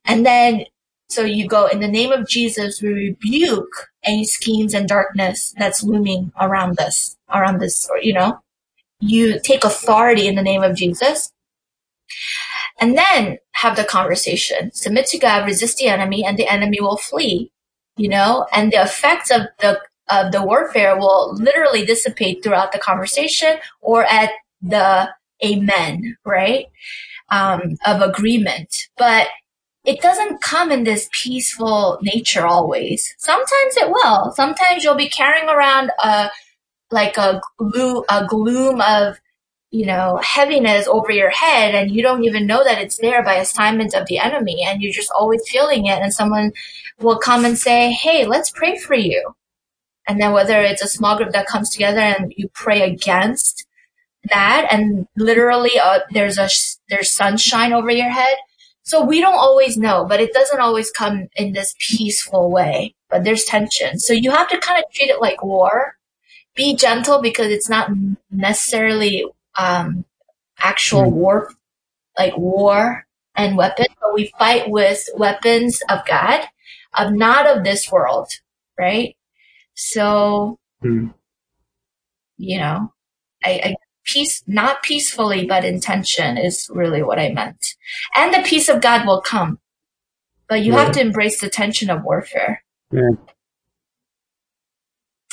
And 0.05 0.27
then, 0.27 0.65
so 1.09 1.23
you 1.23 1.47
go, 1.47 1.66
in 1.66 1.78
the 1.78 1.86
name 1.86 2.11
of 2.11 2.27
Jesus, 2.28 2.82
we 2.82 2.89
rebuke 2.89 3.90
any 4.02 4.24
schemes 4.24 4.74
and 4.74 4.89
darkness 4.89 5.55
that's 5.57 5.85
looming 5.85 6.32
around 6.40 6.81
us, 6.81 7.16
around 7.32 7.61
this, 7.61 7.89
you 8.02 8.12
know? 8.12 8.40
You 9.01 9.41
take 9.41 9.65
authority 9.65 10.29
in 10.29 10.35
the 10.35 10.43
name 10.43 10.63
of 10.63 10.77
Jesus 10.77 11.33
and 12.81 12.97
then 12.97 13.39
have 13.53 13.77
the 13.77 13.85
conversation. 13.85 14.73
Submit 14.73 15.07
to 15.07 15.19
God, 15.19 15.47
resist 15.47 15.79
the 15.79 15.89
enemy, 15.89 16.25
and 16.25 16.37
the 16.39 16.49
enemy 16.49 16.81
will 16.81 16.97
flee. 16.97 17.53
You 17.97 18.09
know, 18.09 18.47
and 18.53 18.73
the 18.73 18.81
effects 18.81 19.31
of 19.31 19.43
the 19.59 19.81
of 20.11 20.33
the 20.33 20.43
warfare 20.43 20.97
will 20.97 21.35
literally 21.35 21.85
dissipate 21.85 22.43
throughout 22.43 22.73
the 22.73 22.79
conversation 22.79 23.59
or 23.81 24.05
at 24.05 24.31
the 24.63 25.11
amen, 25.45 26.17
right? 26.25 26.67
Um, 27.31 27.77
of 27.87 28.03
agreement. 28.03 28.75
But 28.97 29.29
it 29.85 30.01
doesn't 30.01 30.43
come 30.43 30.71
in 30.73 30.85
this 30.85 31.09
peaceful 31.13 31.99
nature 32.03 32.47
always. 32.47 33.15
Sometimes 33.19 33.77
it 33.77 33.91
will. 33.91 34.33
Sometimes 34.33 34.85
you'll 34.85 34.95
be 34.95 35.09
carrying 35.09 35.49
around 35.49 35.91
a 36.03 36.31
like 36.91 37.17
a 37.17 37.41
gloom, 37.59 38.05
a 38.11 38.27
gloom 38.27 38.81
of, 38.81 39.21
you 39.71 39.87
know, 39.87 40.19
heaviness 40.23 40.89
over 40.89 41.12
your 41.12 41.31
head 41.31 41.75
and 41.75 41.93
you 41.93 42.03
don't 42.03 42.25
even 42.25 42.47
know 42.47 42.65
that 42.65 42.81
it's 42.81 42.99
there 42.99 43.23
by 43.23 43.35
assignment 43.35 43.95
of 43.95 44.07
the 44.07 44.19
enemy 44.19 44.65
and 44.67 44.83
you're 44.83 44.93
just 44.93 45.12
always 45.17 45.43
feeling 45.49 45.87
it 45.87 46.01
and 46.01 46.12
someone 46.12 46.53
will 46.99 47.19
come 47.19 47.45
and 47.45 47.57
say, 47.57 47.93
Hey, 47.93 48.27
let's 48.27 48.51
pray 48.51 48.77
for 48.79 48.95
you. 48.95 49.35
And 50.09 50.21
then 50.21 50.33
whether 50.33 50.61
it's 50.61 50.83
a 50.83 50.89
small 50.89 51.17
group 51.17 51.33
that 51.33 51.47
comes 51.47 51.71
together 51.71 52.01
and 52.01 52.33
you 52.37 52.49
pray 52.53 52.83
against 52.83 53.67
that 54.29 54.69
and 54.71 55.07
literally 55.17 55.79
uh, 55.79 56.01
there's 56.11 56.39
a, 56.39 56.49
there's 56.89 57.12
sunshine 57.12 57.73
over 57.73 57.91
your 57.91 58.11
head. 58.11 58.37
So 58.83 59.05
we 59.05 59.21
don't 59.21 59.39
always 59.39 59.77
know, 59.77 60.05
but 60.05 60.21
it 60.21 60.33
doesn't 60.33 60.59
always 60.61 60.91
come 60.91 61.29
in 61.37 61.53
this 61.53 61.75
peaceful 61.79 62.51
way, 62.51 62.95
but 63.09 63.23
there's 63.23 63.45
tension. 63.45 64.01
So 64.01 64.12
you 64.12 64.33
have 64.33 64.49
to 64.49 64.59
kind 64.59 64.83
of 64.83 64.93
treat 64.93 65.11
it 65.11 65.21
like 65.21 65.45
war 65.45 65.97
be 66.61 66.77
gentle 66.77 67.23
because 67.23 67.47
it's 67.47 67.70
not 67.70 67.91
necessarily 68.31 69.24
um, 69.59 70.05
actual 70.59 71.05
mm. 71.05 71.12
war, 71.12 71.51
like 72.19 72.37
war 72.37 73.07
and 73.35 73.57
weapons, 73.57 73.89
but 73.99 74.12
we 74.12 74.31
fight 74.39 74.69
with 74.69 75.09
weapons 75.16 75.81
of 75.89 76.01
God, 76.07 76.43
of 76.99 77.15
not 77.15 77.47
of 77.47 77.65
this 77.65 77.91
world, 77.91 78.28
right? 78.78 79.16
So, 79.74 80.59
mm. 80.85 81.15
you 82.37 82.59
know, 82.59 82.93
I, 83.43 83.51
I 83.65 83.77
peace, 84.05 84.43
not 84.47 84.82
peacefully, 84.82 85.47
but 85.47 85.65
intention 85.65 86.37
is 86.37 86.69
really 86.70 87.03
what 87.03 87.19
I 87.19 87.31
meant. 87.31 87.65
And 88.15 88.35
the 88.35 88.47
peace 88.47 88.69
of 88.69 88.82
God 88.82 89.07
will 89.07 89.23
come, 89.23 89.61
but 90.47 90.61
you 90.62 90.74
yeah. 90.74 90.85
have 90.85 90.93
to 90.93 91.01
embrace 91.01 91.41
the 91.41 91.49
tension 91.49 91.89
of 91.89 92.03
warfare. 92.03 92.62
Yeah. 92.93 93.12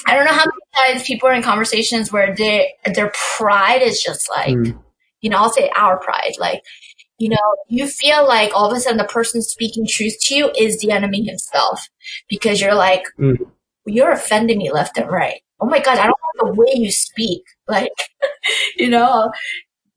I 0.06 0.16
don't 0.16 0.26
know 0.26 0.32
how 0.32 0.46
many 0.46 0.94
times 0.94 1.08
people 1.08 1.28
are 1.30 1.34
in 1.34 1.42
conversations 1.42 2.12
where 2.12 2.36
they, 2.36 2.74
their 2.94 3.12
pride 3.38 3.82
is 3.82 4.02
just 4.02 4.30
like, 4.30 4.56
mm. 4.56 4.80
you 5.22 5.30
know, 5.30 5.38
I'll 5.38 5.52
say 5.52 5.70
our 5.76 6.00
pride, 6.00 6.34
like, 6.38 6.62
you 7.18 7.30
know, 7.30 7.56
you 7.68 7.88
feel 7.88 8.28
like 8.28 8.52
all 8.54 8.70
of 8.70 8.78
a 8.78 8.80
sudden 8.80 8.98
the 8.98 9.04
person 9.06 9.42
speaking 9.42 9.88
truth 9.90 10.16
to 10.22 10.36
you 10.36 10.52
is 10.56 10.80
the 10.80 10.92
enemy 10.92 11.24
himself 11.24 11.90
because 12.30 12.62
you're 12.62 12.76
like, 12.76 13.04
mm. 13.20 13.38
you're 13.86 14.12
offending 14.12 14.60
me 14.60 14.72
left 14.72 14.98
and 14.98 15.10
right. 15.10 15.42
Oh 15.60 15.66
my 15.66 15.80
God, 15.80 15.98
I 15.98 16.04
don't 16.06 16.10
like 16.10 16.56
the 16.56 16.62
way 16.62 16.74
you 16.76 16.92
speak. 16.92 17.44
Like, 17.70 17.92
you 18.78 18.90
know, 18.90 19.30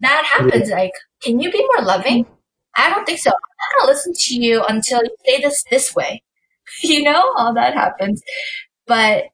that 0.00 0.24
happens. 0.24 0.70
Yeah. 0.70 0.74
Like, 0.74 0.90
can 1.22 1.38
you 1.38 1.52
be 1.52 1.64
more 1.72 1.84
loving? 1.84 2.26
I 2.76 2.90
don't 2.90 3.04
think 3.04 3.20
so. 3.20 3.30
I'm 3.30 3.34
not 3.34 3.78
going 3.78 3.86
to 3.86 3.92
listen 3.92 4.12
to 4.12 4.34
you 4.34 4.64
until 4.64 5.04
you 5.04 5.16
say 5.24 5.40
this 5.40 5.64
this 5.70 5.94
way. 5.94 6.24
you 6.82 7.04
know, 7.04 7.32
all 7.36 7.54
that 7.54 7.74
happens. 7.74 8.22
But 8.88 9.26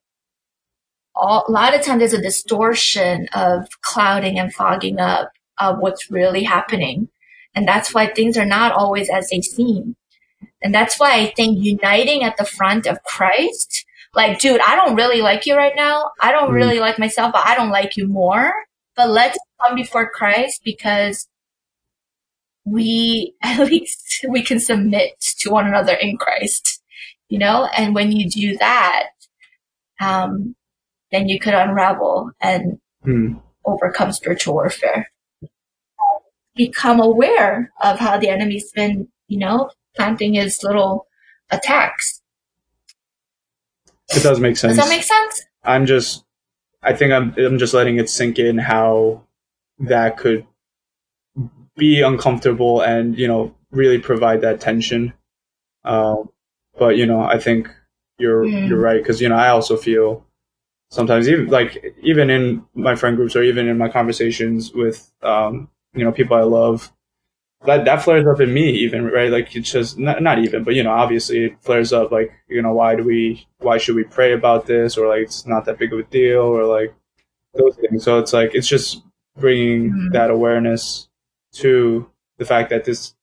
all, 1.17 1.45
a 1.49 1.51
lot 1.51 1.75
of 1.75 1.83
times 1.83 2.01
there's 2.01 2.13
a 2.13 2.21
distortion 2.21 3.29
of 3.35 3.69
clouding 3.83 4.39
and 4.39 4.53
fogging 4.53 5.01
up 5.01 5.33
of 5.59 5.79
what's 5.79 6.11
really 6.11 6.43
happening. 6.43 7.09
And 7.55 7.67
that's 7.67 7.95
why 7.95 8.07
things 8.07 8.37
are 8.37 8.45
not 8.45 8.73
always 8.73 9.09
as 9.09 9.31
they 9.31 9.41
seem. 9.41 9.97
And 10.63 10.75
that's 10.75 11.01
why 11.01 11.15
I 11.19 11.33
think 11.35 11.59
uniting 11.59 12.23
at 12.23 12.37
the 12.37 12.45
front 12.45 12.87
of 12.87 13.03
Christ, 13.03 13.85
like, 14.15 14.39
dude, 14.39 14.61
I 14.67 14.77
don't 14.77 14.97
really 14.97 15.23
like 15.23 15.47
you 15.47 15.57
right 15.57 15.75
now. 15.75 16.11
I 16.21 16.33
don't 16.33 16.51
mm. 16.51 16.55
really 16.55 16.81
like 16.81 16.99
myself, 16.99 17.33
but 17.33 17.47
I 17.47 17.55
don't 17.55 17.71
like 17.71 17.97
you 17.97 18.07
more. 18.07 18.53
But 18.95 19.11
let's 19.11 19.39
come 19.63 19.75
before 19.75 20.11
Christ 20.11 20.63
because 20.65 21.29
we 22.65 23.35
at 23.43 23.67
least 23.67 24.25
we 24.29 24.43
can 24.43 24.61
submit 24.61 25.21
to 25.39 25.51
one 25.51 25.67
another 25.67 25.95
in 25.95 26.17
Christ, 26.19 26.83
you 27.29 27.39
know. 27.39 27.69
And 27.77 27.95
when 27.95 28.13
you 28.13 28.29
do 28.29 28.57
that, 28.59 29.09
um, 30.01 30.57
then 31.13 31.29
you 31.29 31.39
could 31.39 31.55
unravel 31.55 32.31
and 32.41 32.79
Hmm. 33.05 33.35
overcome 33.65 34.13
spiritual 34.13 34.55
warfare. 34.55 35.11
Become 36.55 37.01
aware 37.01 37.71
of 37.83 37.99
how 37.99 38.19
the 38.19 38.29
enemy's 38.31 38.73
been, 38.73 39.09
you 39.29 39.39
know, 39.39 39.71
planting 39.95 40.35
his 40.35 40.63
little 40.63 41.07
attacks. 41.51 42.23
It 44.15 44.23
does 44.23 44.41
make 44.41 44.57
sense. 44.57 44.77
Does 44.77 44.85
that 44.89 44.95
make 44.95 45.05
sense? 45.05 45.43
I'm 45.65 45.87
just, 45.87 46.25
I 46.83 46.93
think 46.95 47.13
I'm, 47.13 47.35
I'm 47.39 47.59
just 47.59 47.75
letting 47.75 47.99
it 47.99 48.09
sink 48.09 48.39
in 48.39 48.59
how 48.59 49.23
that 49.81 50.17
could 50.17 50.47
be 51.77 52.01
uncomfortable 52.01 52.81
and 52.81 53.19
you 53.19 53.29
know 53.29 53.55
really 53.71 53.99
provide 53.99 54.41
that 54.41 54.61
tension. 54.61 55.13
Um, 55.85 56.31
but 56.79 56.97
you 56.97 57.05
know, 57.07 57.21
I 57.21 57.39
think 57.39 57.69
you're 58.19 58.45
Mm. 58.45 58.69
you're 58.69 58.81
right 58.81 59.03
because 59.03 59.21
you 59.21 59.29
know 59.29 59.37
I 59.37 59.49
also 59.49 59.77
feel 59.77 60.25
sometimes 60.91 61.29
even 61.29 61.47
like 61.49 61.85
even 62.03 62.31
in 62.31 62.65
my 62.75 62.95
friend 62.97 63.17
groups 63.17 63.37
or 63.37 63.43
even 63.43 63.69
in 63.69 63.79
my 63.79 63.89
conversations 63.89 64.73
with 64.73 65.11
um, 65.23 65.71
you 65.95 66.05
know 66.05 66.13
people 66.13 66.37
I 66.37 66.43
love 66.43 66.93
that 67.65 67.85
that 67.87 68.03
flares 68.03 68.27
up 68.27 68.41
in 68.41 68.53
me 68.55 68.71
even 68.71 69.07
right? 69.07 69.31
Like 69.31 69.55
it's 69.57 69.73
just 69.73 69.99
not, 69.99 70.23
not 70.23 70.39
even 70.41 70.65
but 70.65 70.75
you 70.75 70.83
know 70.83 70.93
obviously 70.93 71.47
it 71.47 71.63
flares 71.63 71.93
up 71.93 72.13
like 72.13 72.33
you 72.49 72.63
know 72.63 72.75
why 72.75 72.95
do 72.97 73.05
we 73.05 73.47
why 73.59 73.79
should 73.79 73.97
we 73.97 74.05
pray 74.05 74.33
about 74.33 74.67
this? 74.67 74.97
Or 74.97 75.09
like 75.09 75.23
it's 75.23 75.47
not 75.47 75.65
that 75.67 75.79
big 75.79 75.93
of 75.93 75.99
a 76.01 76.05
deal 76.05 76.41
or 76.43 76.65
like 76.65 76.95
those 77.55 77.77
things. 77.77 78.05
So 78.05 78.19
it's 78.19 78.33
like 78.33 78.55
it's 78.55 78.69
just 78.69 79.03
bringing 79.39 79.91
Mhm. 79.93 80.13
that 80.13 80.31
awareness 80.31 81.09
to 81.55 82.11
the 82.39 82.45
fact 82.45 82.71
that 82.71 82.85
this 82.85 83.15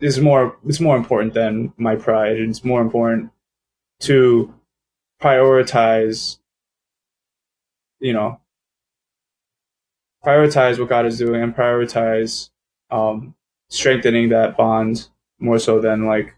is 0.00 0.20
more 0.20 0.56
it's 0.66 0.80
more 0.80 0.96
important 0.96 1.34
than 1.34 1.72
my 1.78 1.96
pride. 1.96 2.38
And 2.38 2.50
it's 2.50 2.64
more 2.64 2.82
important 2.82 3.30
to 4.02 4.54
prioritize 5.22 6.38
you 8.00 8.12
know 8.12 8.40
prioritize 10.24 10.78
what 10.78 10.88
God 10.88 11.06
is 11.06 11.18
doing 11.18 11.42
and 11.42 11.54
prioritize 11.54 12.50
um, 12.90 13.34
strengthening 13.68 14.28
that 14.30 14.56
bond 14.56 15.08
more 15.38 15.58
so 15.58 15.80
than 15.80 16.04
like 16.06 16.34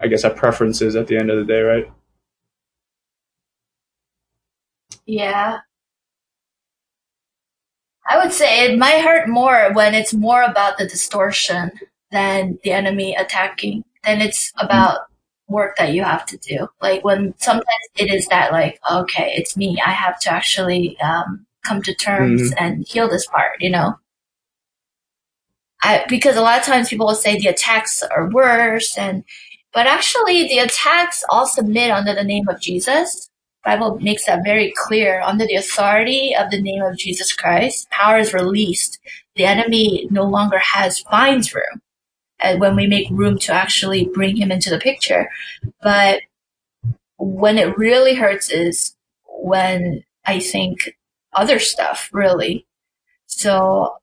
I 0.00 0.08
guess 0.08 0.24
our 0.24 0.32
preferences 0.32 0.96
at 0.96 1.06
the 1.06 1.16
end 1.16 1.30
of 1.30 1.36
the 1.36 1.44
day, 1.44 1.60
right? 1.60 1.92
Yeah. 5.06 5.58
I 8.08 8.18
would 8.18 8.32
say 8.32 8.64
it 8.64 8.78
might 8.78 9.02
hurt 9.02 9.28
more 9.28 9.72
when 9.74 9.94
it's 9.94 10.14
more 10.14 10.42
about 10.42 10.78
the 10.78 10.86
distortion 10.86 11.70
than 12.10 12.58
the 12.64 12.72
enemy 12.72 13.14
attacking. 13.14 13.84
Then 14.04 14.20
it's 14.22 14.52
about 14.58 15.00
work 15.50 15.76
that 15.76 15.92
you 15.92 16.02
have 16.02 16.24
to 16.26 16.38
do. 16.38 16.68
Like 16.80 17.04
when 17.04 17.34
sometimes 17.38 17.66
it 17.96 18.10
is 18.10 18.26
that 18.28 18.52
like, 18.52 18.80
okay, 18.90 19.34
it's 19.36 19.56
me. 19.56 19.78
I 19.84 19.90
have 19.90 20.18
to 20.20 20.32
actually 20.32 20.98
um, 21.00 21.46
come 21.66 21.82
to 21.82 21.94
terms 21.94 22.52
and 22.58 22.86
heal 22.86 23.08
this 23.08 23.26
part, 23.26 23.60
you 23.60 23.70
know? 23.70 23.96
I, 25.82 26.04
because 26.08 26.36
a 26.36 26.42
lot 26.42 26.58
of 26.58 26.64
times 26.64 26.88
people 26.88 27.06
will 27.06 27.14
say 27.14 27.38
the 27.38 27.48
attacks 27.48 28.02
are 28.02 28.30
worse 28.30 28.96
and, 28.96 29.24
but 29.72 29.86
actually 29.86 30.46
the 30.48 30.58
attacks 30.58 31.24
all 31.30 31.46
submit 31.46 31.90
under 31.90 32.14
the 32.14 32.24
name 32.24 32.48
of 32.48 32.60
Jesus. 32.60 33.28
Bible 33.64 33.98
makes 34.00 34.24
that 34.26 34.44
very 34.44 34.72
clear. 34.76 35.20
Under 35.20 35.46
the 35.46 35.56
authority 35.56 36.34
of 36.34 36.50
the 36.50 36.62
name 36.62 36.82
of 36.82 36.96
Jesus 36.96 37.32
Christ, 37.32 37.90
power 37.90 38.18
is 38.18 38.32
released. 38.32 38.98
The 39.36 39.44
enemy 39.44 40.06
no 40.10 40.24
longer 40.24 40.58
has 40.58 41.00
finds 41.00 41.54
room. 41.54 41.82
And 42.42 42.60
when 42.60 42.76
we 42.76 42.86
make 42.86 43.08
room 43.10 43.38
to 43.40 43.52
actually 43.52 44.06
bring 44.06 44.36
him 44.36 44.50
into 44.50 44.70
the 44.70 44.78
picture. 44.78 45.30
But 45.82 46.22
when 47.18 47.58
it 47.58 47.76
really 47.76 48.14
hurts 48.14 48.50
is 48.50 48.96
when 49.26 50.04
I 50.24 50.40
think 50.40 50.96
other 51.32 51.58
stuff 51.58 52.08
really. 52.12 52.66
So 53.26 53.96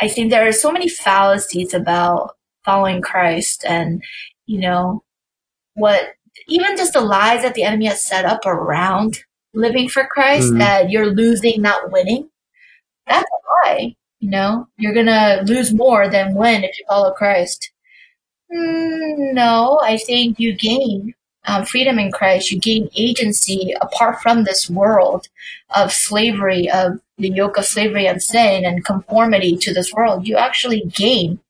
I 0.00 0.08
think 0.08 0.30
there 0.30 0.46
are 0.46 0.52
so 0.52 0.72
many 0.72 0.88
fallacies 0.88 1.74
about 1.74 2.36
following 2.64 3.02
Christ 3.02 3.64
and, 3.66 4.02
you 4.46 4.60
know, 4.60 5.02
what 5.74 6.14
even 6.48 6.76
just 6.76 6.92
the 6.94 7.00
lies 7.00 7.42
that 7.42 7.54
the 7.54 7.62
enemy 7.62 7.86
has 7.86 8.02
set 8.02 8.24
up 8.24 8.44
around 8.46 9.20
living 9.54 9.88
for 9.88 10.06
Christ 10.06 10.52
Mhm. 10.52 10.58
that 10.58 10.90
you're 10.90 11.14
losing, 11.14 11.62
not 11.62 11.92
winning. 11.92 12.28
That's 13.06 13.24
a 13.30 13.68
lie. 13.68 13.94
You 14.18 14.30
know, 14.30 14.66
you're 14.78 14.94
gonna 14.94 15.42
lose 15.44 15.72
more 15.72 16.08
than 16.08 16.34
win 16.34 16.64
if 16.64 16.78
you 16.78 16.84
follow 16.88 17.12
Christ. 17.12 17.70
Mm, 18.54 19.34
no, 19.34 19.80
I 19.82 19.96
think 19.98 20.38
you 20.38 20.54
gain 20.54 21.14
um, 21.46 21.64
freedom 21.64 21.98
in 21.98 22.12
Christ. 22.12 22.50
You 22.50 22.60
gain 22.60 22.88
agency 22.96 23.74
apart 23.80 24.22
from 24.22 24.44
this 24.44 24.70
world 24.70 25.28
of 25.74 25.92
slavery, 25.92 26.70
of 26.70 27.00
the 27.18 27.30
yoke 27.30 27.58
of 27.58 27.64
slavery 27.64 28.06
and 28.06 28.22
sin 28.22 28.64
and 28.64 28.84
conformity 28.84 29.56
to 29.56 29.74
this 29.74 29.92
world. 29.92 30.26
You 30.26 30.36
actually 30.36 30.82
gain 30.94 31.40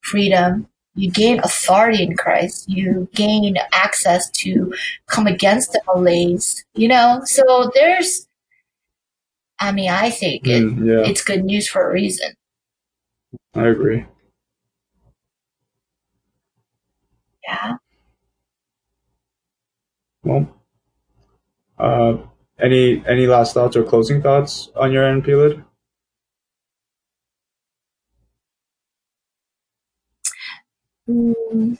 freedom. 0.00 0.68
You 0.94 1.10
gain 1.10 1.40
authority 1.40 2.04
in 2.04 2.16
Christ. 2.16 2.68
You 2.68 3.08
gain 3.14 3.56
access 3.72 4.30
to 4.30 4.72
come 5.06 5.26
against 5.26 5.72
the 5.72 5.82
malaise. 5.86 6.64
You 6.74 6.88
know, 6.88 7.20
so 7.24 7.70
there's. 7.74 8.28
I 9.60 9.72
mean, 9.72 9.90
I 9.90 10.10
think 10.10 10.46
it, 10.46 10.62
Mm, 10.62 10.86
yeah, 10.86 11.08
it's 11.08 11.22
good 11.22 11.44
news 11.44 11.68
for 11.68 11.88
a 11.88 11.92
reason. 11.92 12.34
I 13.54 13.68
agree. 13.68 14.04
Yeah. 17.46 17.76
Well, 20.24 20.48
uh, 21.78 22.16
any 22.58 23.04
any 23.06 23.26
last 23.28 23.54
thoughts 23.54 23.76
or 23.76 23.84
closing 23.84 24.22
thoughts 24.22 24.70
on 24.76 24.92
your 24.92 25.04
end, 25.04 25.24
Pilid? 25.24 25.64
Mm, 31.08 31.78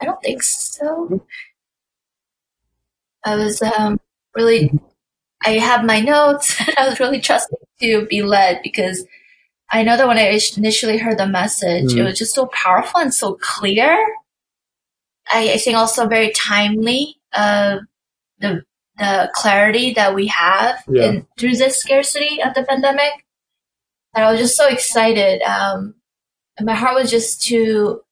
I 0.00 0.04
don't 0.06 0.22
think 0.22 0.42
so. 0.42 1.22
I 3.24 3.36
was 3.36 3.60
um, 3.62 4.00
really, 4.34 4.72
I 5.44 5.52
have 5.52 5.84
my 5.84 6.00
notes. 6.00 6.56
I 6.78 6.88
was 6.88 7.00
really 7.00 7.20
trusting 7.20 7.58
to 7.80 8.06
be 8.06 8.22
led 8.22 8.60
because 8.62 9.04
I 9.70 9.82
know 9.82 9.96
that 9.96 10.08
when 10.08 10.18
I 10.18 10.38
initially 10.56 10.98
heard 10.98 11.18
the 11.18 11.26
message, 11.26 11.94
it 11.94 11.98
Mhm. 11.98 12.04
was 12.06 12.18
just 12.18 12.34
so 12.34 12.46
powerful 12.46 13.00
and 13.00 13.14
so 13.14 13.34
clear. 13.40 13.98
I, 15.30 15.52
I 15.52 15.56
think 15.58 15.76
also 15.76 16.06
very 16.08 16.32
timely 16.32 17.16
of 17.36 17.80
the 18.38 18.62
the 18.96 19.30
clarity 19.32 19.94
that 19.94 20.14
we 20.14 20.26
have 20.26 20.82
Yeah. 20.88 21.04
in, 21.04 21.26
through 21.38 21.54
this 21.56 21.78
scarcity 21.78 22.42
of 22.42 22.54
the 22.54 22.64
pandemic. 22.64 23.24
And 24.14 24.24
I 24.24 24.30
was 24.32 24.40
just 24.40 24.56
so 24.56 24.66
excited. 24.66 25.40
Um, 25.42 25.94
and 26.56 26.66
my 26.66 26.74
heart 26.74 26.94
was 26.96 27.10
just 27.10 27.42
to 27.46 28.02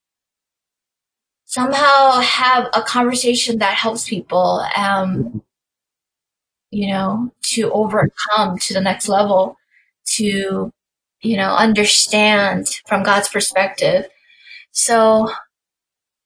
somehow 1.45 2.21
have 2.21 2.69
a 2.75 2.83
conversation 2.83 3.59
that 3.59 3.75
helps 3.75 4.09
people, 4.09 4.65
um, 4.77 5.43
you 6.71 6.89
know, 6.89 7.33
to 7.43 7.73
overcome 7.73 8.59
to 8.59 8.75
the 8.75 8.81
next 8.81 9.09
level, 9.09 9.57
to, 10.05 10.71
you 11.23 11.37
know, 11.37 11.55
understand 11.55 12.69
from 12.87 13.03
God's 13.03 13.29
perspective. 13.29 14.07
So, 14.71 15.33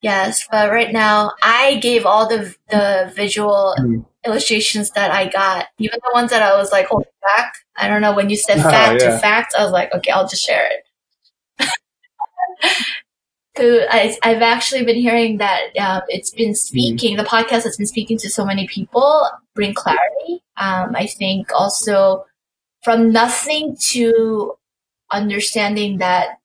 yes, 0.02 0.46
but 0.50 0.70
right 0.70 0.92
now 0.92 1.32
I 1.42 1.76
gave 1.76 2.06
all 2.06 2.28
the, 2.28 2.54
the 2.70 3.12
visual 3.14 3.74
Mm. 3.78 4.04
illustrations 4.26 4.90
that 4.90 5.10
I 5.10 5.28
got, 5.28 5.66
even 5.78 5.98
the 6.02 6.10
ones 6.14 6.30
that 6.30 6.42
I 6.42 6.56
was 6.56 6.72
like 6.72 6.86
holding 6.86 7.08
back. 7.22 7.54
I 7.76 7.88
don't 7.88 8.02
know, 8.02 8.14
when 8.14 8.28
you 8.30 8.36
said 8.36 8.58
Oh, 8.64 8.70
fact 8.70 9.02
yeah. 9.02 9.10
to 9.10 9.18
fact, 9.18 9.54
I 9.58 9.62
was 9.64 9.72
like, 9.72 9.92
okay, 9.94 10.10
I'll 10.10 10.28
just 10.28 10.44
share 10.44 10.68
it. 10.70 10.84
Cause 13.56 13.80
I, 13.90 14.16
I've 14.22 14.42
actually 14.42 14.84
been 14.84 14.96
hearing 14.96 15.38
that 15.38 15.76
um, 15.76 16.02
it's 16.08 16.30
been 16.30 16.54
speaking, 16.54 17.16
the 17.16 17.24
podcast 17.24 17.64
has 17.64 17.76
been 17.76 17.86
speaking 17.86 18.16
to 18.18 18.30
so 18.30 18.44
many 18.44 18.66
people, 18.68 19.28
bring 19.54 19.74
clarity. 19.74 20.42
Um, 20.56 20.94
I 20.94 21.06
think 21.06 21.48
also 21.52 22.26
from 22.84 23.12
nothing 23.12 23.76
to 23.90 24.54
understanding 25.12 25.98
that, 25.98 26.38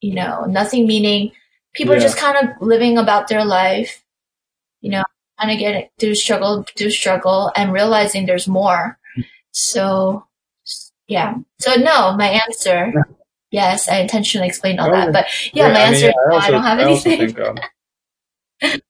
you 0.00 0.14
know, 0.14 0.44
nothing 0.44 0.86
meaning 0.86 1.32
people 1.76 1.94
are 1.94 2.00
just 2.00 2.16
kind 2.18 2.36
of 2.38 2.56
living 2.60 2.98
about 2.98 3.28
their 3.28 3.44
life, 3.44 4.02
you 4.80 4.90
know, 4.90 5.04
kind 5.40 5.52
of 5.52 5.58
getting 5.58 5.88
through 5.98 6.14
struggle, 6.14 6.64
through 6.76 6.90
struggle 6.90 7.52
and 7.56 7.72
realizing 7.72 8.26
there's 8.26 8.48
more. 8.48 8.98
So, 9.52 10.26
yeah. 11.08 11.34
So 11.60 11.74
no, 11.76 12.16
my 12.16 12.28
answer, 12.28 12.92
yes, 13.50 13.88
I 13.88 13.98
intentionally 13.98 14.48
explained 14.48 14.80
all 14.80 14.90
that, 14.90 15.12
but 15.12 15.26
yeah, 15.54 15.68
my 15.72 15.82
I 15.84 15.90
mean, 15.90 15.94
answer 15.94 16.06
yeah, 16.06 16.10
is 16.10 16.14
no, 16.28 16.36
I 16.36 16.50
don't 16.50 16.62
have 16.62 16.78
anything. 16.80 17.18
think, 17.34 17.40
um, 17.40 17.58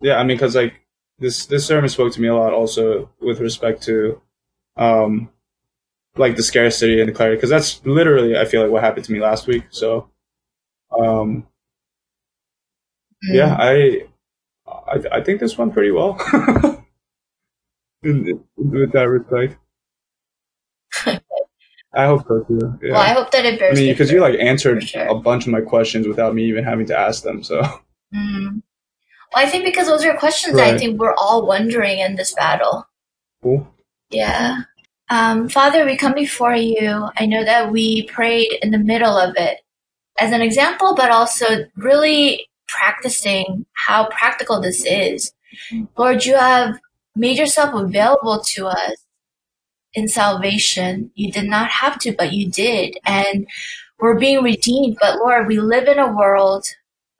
yeah, 0.00 0.16
I 0.16 0.24
mean, 0.24 0.36
because 0.36 0.54
like 0.56 0.74
this 1.18 1.46
this 1.46 1.66
sermon 1.66 1.88
spoke 1.88 2.12
to 2.14 2.20
me 2.20 2.28
a 2.28 2.34
lot, 2.34 2.52
also 2.52 3.10
with 3.20 3.40
respect 3.40 3.82
to, 3.84 4.20
um, 4.76 5.30
like 6.16 6.36
the 6.36 6.42
scarcity 6.42 7.00
and 7.00 7.08
the 7.08 7.12
clarity, 7.14 7.36
because 7.36 7.50
that's 7.50 7.84
literally 7.86 8.36
I 8.36 8.44
feel 8.44 8.62
like 8.62 8.70
what 8.70 8.82
happened 8.82 9.04
to 9.06 9.12
me 9.12 9.20
last 9.20 9.46
week. 9.46 9.64
So, 9.70 10.10
Um, 10.98 11.46
mm. 13.28 13.34
Yeah, 13.34 13.56
I, 13.58 14.04
I, 14.66 15.18
I 15.18 15.20
think 15.22 15.40
this 15.40 15.58
went 15.58 15.72
pretty 15.72 15.90
well. 15.90 16.18
in, 18.02 18.42
with 18.56 18.92
that 18.92 19.08
respect. 19.08 19.56
I 21.92 22.06
hope 22.06 22.26
so 22.28 22.44
too. 22.44 22.78
Yeah. 22.82 22.92
Well, 22.92 23.00
I 23.00 23.12
hope 23.12 23.30
that 23.32 23.44
it 23.44 23.58
bears. 23.58 23.78
I 23.78 23.82
mean, 23.82 23.92
because 23.92 24.12
you 24.12 24.20
like 24.20 24.38
answered 24.38 24.84
sure. 24.84 25.06
a 25.06 25.14
bunch 25.14 25.46
of 25.46 25.52
my 25.52 25.60
questions 25.60 26.06
without 26.06 26.34
me 26.34 26.44
even 26.44 26.64
having 26.64 26.86
to 26.86 26.96
ask 26.96 27.22
them. 27.22 27.42
So. 27.42 27.60
Mm. 28.14 28.62
Well, 29.32 29.46
I 29.46 29.48
think 29.48 29.64
because 29.64 29.86
those 29.86 30.04
are 30.04 30.16
questions 30.16 30.54
right. 30.54 30.74
I 30.74 30.78
think 30.78 31.00
we're 31.00 31.14
all 31.14 31.46
wondering 31.46 31.98
in 31.98 32.16
this 32.16 32.34
battle. 32.34 32.86
Cool. 33.42 33.66
Yeah. 34.10 34.62
Um, 35.08 35.48
Father, 35.48 35.84
we 35.84 35.96
come 35.96 36.14
before 36.14 36.54
you. 36.54 37.08
I 37.16 37.26
know 37.26 37.44
that 37.44 37.72
we 37.72 38.06
prayed 38.06 38.50
in 38.62 38.70
the 38.70 38.78
middle 38.78 39.16
of 39.16 39.34
it 39.36 39.58
as 40.20 40.32
an 40.32 40.42
example, 40.42 40.94
but 40.94 41.10
also 41.10 41.66
really 41.76 42.46
practicing 42.76 43.66
how 43.72 44.08
practical 44.08 44.60
this 44.60 44.84
is. 44.84 45.32
Lord, 45.96 46.24
you 46.24 46.36
have 46.36 46.78
made 47.16 47.38
yourself 47.38 47.74
available 47.74 48.42
to 48.54 48.66
us 48.66 48.96
in 49.94 50.08
salvation. 50.08 51.10
You 51.14 51.32
did 51.32 51.48
not 51.48 51.70
have 51.70 51.98
to, 52.00 52.12
but 52.12 52.32
you 52.32 52.50
did. 52.50 52.98
And 53.04 53.46
we're 53.98 54.18
being 54.18 54.42
redeemed. 54.42 54.96
But 55.00 55.16
Lord, 55.16 55.46
we 55.46 55.58
live 55.58 55.88
in 55.88 55.98
a 55.98 56.14
world 56.14 56.66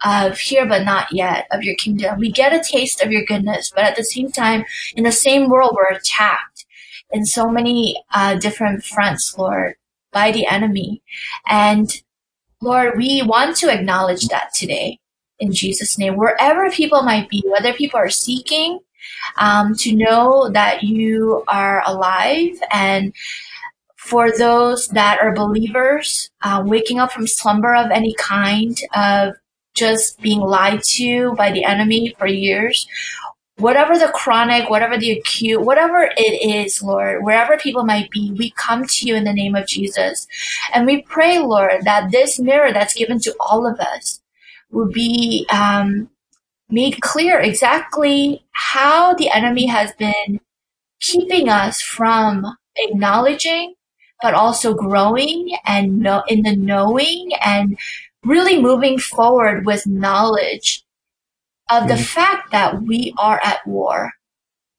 of 0.05 0.39
here 0.39 0.67
but 0.67 0.85
not 0.85 1.13
yet 1.13 1.47
of 1.51 1.63
your 1.63 1.75
kingdom. 1.75 2.19
We 2.19 2.31
get 2.31 2.55
a 2.55 2.63
taste 2.63 3.03
of 3.03 3.13
your 3.13 3.25
goodness, 3.25 3.71
but 3.75 3.85
at 3.85 3.97
the 3.97 4.05
same 4.05 4.33
time, 4.33 4.65
in 4.97 5.05
the 5.05 5.13
same 5.13 5.49
world, 5.49 5.77
we're 5.77 5.95
attacked 5.95 6.65
in 7.11 7.27
so 7.27 7.51
many 7.51 8.03
uh, 8.15 8.37
different 8.37 8.85
fronts, 8.85 9.37
Lord, 9.37 9.75
by 10.13 10.33
the 10.33 10.47
enemy. 10.47 11.03
And 11.47 11.91
Lord, 12.63 12.97
we 12.97 13.23
want 13.23 13.57
to 13.59 13.73
acknowledge 13.73 14.29
that 14.29 14.55
today 14.55 15.00
in 15.41 15.53
Jesus' 15.53 15.99
name, 15.99 16.17
wherever 16.17 16.71
people 16.71 17.03
might 17.03 17.29
be, 17.29 17.43
whether 17.47 17.73
people 17.73 17.99
are 17.99 18.11
seeking 18.11 18.79
um, 19.39 19.75
to 19.77 19.95
know 19.95 20.51
that 20.51 20.83
you 20.83 21.45
are 21.49 21.83
alive 21.87 22.57
and 22.71 23.13
for 23.97 24.31
those 24.37 24.89
that 24.89 25.21
are 25.21 25.35
believers, 25.35 26.31
uh, 26.43 26.63
waking 26.65 26.99
up 26.99 27.13
from 27.13 27.27
slumber 27.27 27.75
of 27.75 27.91
any 27.91 28.15
kind, 28.15 28.79
of 28.95 29.35
just 29.75 30.21
being 30.21 30.41
lied 30.41 30.83
to 30.83 31.33
by 31.35 31.53
the 31.53 31.65
enemy 31.65 32.15
for 32.19 32.27
years, 32.27 32.89
whatever 33.59 33.99
the 33.99 34.09
chronic, 34.09 34.69
whatever 34.71 34.99
the 34.99 35.13
acute, 35.13 35.61
whatever 35.61 36.11
it 36.17 36.67
is, 36.67 36.83
Lord, 36.83 37.23
wherever 37.23 37.57
people 37.59 37.85
might 37.85 38.11
be, 38.11 38.33
we 38.33 38.51
come 38.53 38.87
to 38.87 39.07
you 39.07 39.15
in 39.15 39.25
the 39.25 39.33
name 39.33 39.55
of 39.55 39.67
Jesus. 39.67 40.27
And 40.75 40.87
we 40.87 41.03
pray, 41.03 41.39
Lord, 41.39 41.83
that 41.85 42.11
this 42.11 42.39
mirror 42.39 42.73
that's 42.73 42.95
given 42.95 43.21
to 43.21 43.35
all 43.39 43.67
of 43.67 43.79
us 43.79 44.20
will 44.71 44.91
be 44.91 45.47
um, 45.53 46.11
made 46.69 47.01
clear 47.01 47.39
exactly 47.39 48.45
how 48.53 49.15
the 49.15 49.31
enemy 49.31 49.67
has 49.67 49.93
been 49.93 50.41
keeping 51.01 51.49
us 51.49 51.81
from 51.81 52.45
acknowledging, 52.77 53.75
but 54.23 54.35
also 54.35 54.75
growing 54.75 55.57
and 55.67 55.99
know, 55.99 56.23
in 56.29 56.43
the 56.43 56.55
knowing 56.55 57.31
and 57.43 57.79
really 58.25 58.61
moving 58.61 58.99
forward 58.99 59.65
with 59.65 59.87
knowledge 59.87 60.85
of 61.71 61.89
the 61.89 61.95
mm-hmm. 61.95 62.03
fact 62.03 62.51
that 62.53 62.83
we 62.83 63.15
are 63.19 63.41
at 63.43 63.67
war 63.67 64.13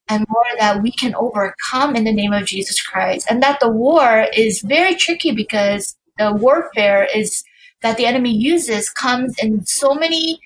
and 0.08 0.26
more 0.30 0.44
that 0.60 0.82
we 0.82 0.92
can 0.92 1.16
overcome 1.16 1.96
in 1.96 2.04
the 2.04 2.14
name 2.14 2.34
of 2.34 2.46
Jesus 2.46 2.82
Christ. 2.82 3.26
And 3.30 3.42
that 3.42 3.60
the 3.62 3.70
war 3.70 4.28
is 4.36 4.62
very 4.62 4.94
tricky 4.96 5.32
because 5.32 5.96
the 6.18 6.34
warfare 6.34 7.08
is 7.16 7.44
that 7.82 7.98
the 7.98 8.06
enemy 8.06 8.32
uses 8.32 8.90
comes 8.90 9.36
in 9.42 9.66
so 9.66 9.94
many 9.94 10.40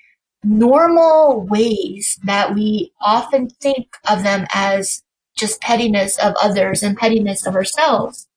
normal 0.44 1.42
ways 1.42 2.20
that 2.24 2.54
we 2.54 2.92
often 3.02 3.50
think 3.50 3.96
of 4.08 4.24
them 4.24 4.46
as 4.54 5.04
just 5.36 5.60
pettiness 5.62 6.18
of 6.20 6.34
others 6.42 6.82
and 6.82 6.98
pettiness 6.98 7.46
of 7.46 7.56
ourselves, 7.56 8.28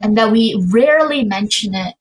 and 0.00 0.16
that 0.16 0.32
we 0.32 0.60
rarely 0.70 1.24
mention 1.24 1.74
it. 1.74 1.94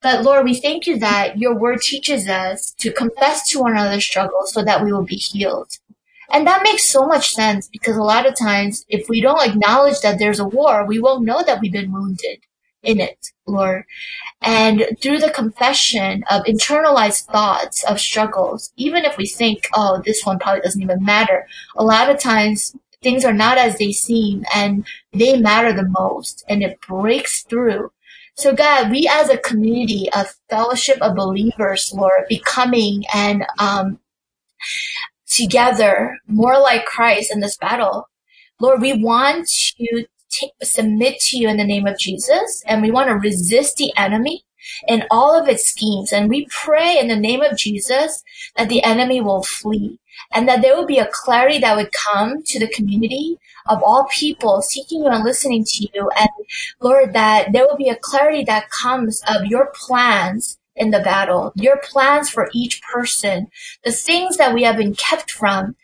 But 0.00 0.22
Lord, 0.22 0.44
we 0.44 0.54
thank 0.54 0.86
you 0.86 0.98
that 1.00 1.38
your 1.38 1.54
word 1.54 1.82
teaches 1.82 2.26
us 2.28 2.70
to 2.78 2.92
confess 2.92 3.48
to 3.50 3.60
one 3.60 3.72
another's 3.72 4.04
struggles 4.04 4.52
so 4.54 4.64
that 4.64 4.82
we 4.82 4.92
will 4.92 5.04
be 5.04 5.16
healed. 5.16 5.72
And 6.32 6.46
that 6.46 6.62
makes 6.62 6.88
so 6.88 7.06
much 7.06 7.32
sense 7.34 7.68
because 7.68 7.96
a 7.96 8.02
lot 8.02 8.24
of 8.24 8.38
times, 8.38 8.86
if 8.88 9.08
we 9.08 9.20
don't 9.20 9.46
acknowledge 9.46 10.00
that 10.00 10.18
there's 10.18 10.38
a 10.38 10.48
war, 10.48 10.86
we 10.86 11.00
won't 11.00 11.24
know 11.24 11.42
that 11.42 11.60
we've 11.60 11.72
been 11.72 11.92
wounded 11.92 12.38
in 12.82 13.00
it, 13.00 13.28
Lord. 13.46 13.84
And 14.42 14.86
through 15.00 15.18
the 15.18 15.30
confession 15.30 16.24
of 16.30 16.44
internalized 16.44 17.26
thoughts 17.26 17.84
of 17.84 18.00
struggles, 18.00 18.72
even 18.76 19.04
if 19.04 19.16
we 19.16 19.26
think, 19.26 19.68
oh, 19.74 20.02
this 20.04 20.24
one 20.24 20.38
probably 20.38 20.62
doesn't 20.62 20.82
even 20.82 21.04
matter, 21.04 21.46
a 21.76 21.84
lot 21.84 22.10
of 22.10 22.18
times 22.18 22.74
things 23.02 23.24
are 23.24 23.34
not 23.34 23.58
as 23.58 23.78
they 23.78 23.92
seem 23.92 24.44
and 24.54 24.86
they 25.12 25.36
matter 25.36 25.72
the 25.72 25.88
most 25.88 26.44
and 26.48 26.62
it 26.62 26.80
breaks 26.80 27.42
through. 27.42 27.90
So 28.34 28.54
God, 28.54 28.90
we 28.90 29.08
as 29.10 29.28
a 29.28 29.38
community, 29.38 30.08
a 30.12 30.26
fellowship 30.48 30.98
of 31.02 31.16
believers, 31.16 31.92
Lord, 31.94 32.24
becoming 32.28 33.04
and, 33.12 33.44
um, 33.58 33.98
together 35.26 36.18
more 36.26 36.58
like 36.58 36.84
Christ 36.86 37.30
in 37.32 37.40
this 37.40 37.56
battle. 37.56 38.08
Lord, 38.60 38.80
we 38.80 38.92
want 38.92 39.48
to 39.48 40.04
t- 40.30 40.52
submit 40.62 41.20
to 41.20 41.38
you 41.38 41.48
in 41.48 41.56
the 41.56 41.64
name 41.64 41.86
of 41.86 41.98
Jesus 41.98 42.62
and 42.66 42.82
we 42.82 42.90
want 42.90 43.08
to 43.08 43.14
resist 43.14 43.76
the 43.76 43.92
enemy 43.96 44.44
in 44.86 45.04
all 45.10 45.38
of 45.38 45.48
its 45.48 45.66
schemes. 45.66 46.12
And 46.12 46.28
we 46.28 46.46
pray 46.50 46.98
in 46.98 47.08
the 47.08 47.16
name 47.16 47.42
of 47.42 47.56
Jesus 47.56 48.22
that 48.56 48.68
the 48.68 48.82
enemy 48.82 49.20
will 49.20 49.42
flee 49.42 49.98
and 50.32 50.48
that 50.48 50.62
there 50.62 50.76
will 50.76 50.86
be 50.86 50.98
a 50.98 51.08
clarity 51.10 51.58
that 51.58 51.76
would 51.76 51.92
come 51.92 52.42
to 52.44 52.58
the 52.58 52.68
community 52.68 53.38
of 53.68 53.82
all 53.82 54.06
people 54.10 54.62
seeking 54.62 55.04
you 55.04 55.10
and 55.10 55.24
listening 55.24 55.64
to 55.64 55.88
you. 55.94 56.10
And 56.18 56.28
Lord, 56.80 57.12
that 57.12 57.52
there 57.52 57.66
will 57.66 57.76
be 57.76 57.88
a 57.88 57.96
clarity 57.96 58.44
that 58.44 58.70
comes 58.70 59.22
of 59.28 59.46
your 59.46 59.72
plans 59.74 60.58
in 60.76 60.90
the 60.90 61.00
battle, 61.00 61.52
your 61.56 61.78
plans 61.78 62.30
for 62.30 62.48
each 62.54 62.80
person, 62.82 63.48
the 63.84 63.92
things 63.92 64.36
that 64.38 64.54
we 64.54 64.62
have 64.62 64.76
been 64.76 64.94
kept 64.94 65.30
from 65.30 65.76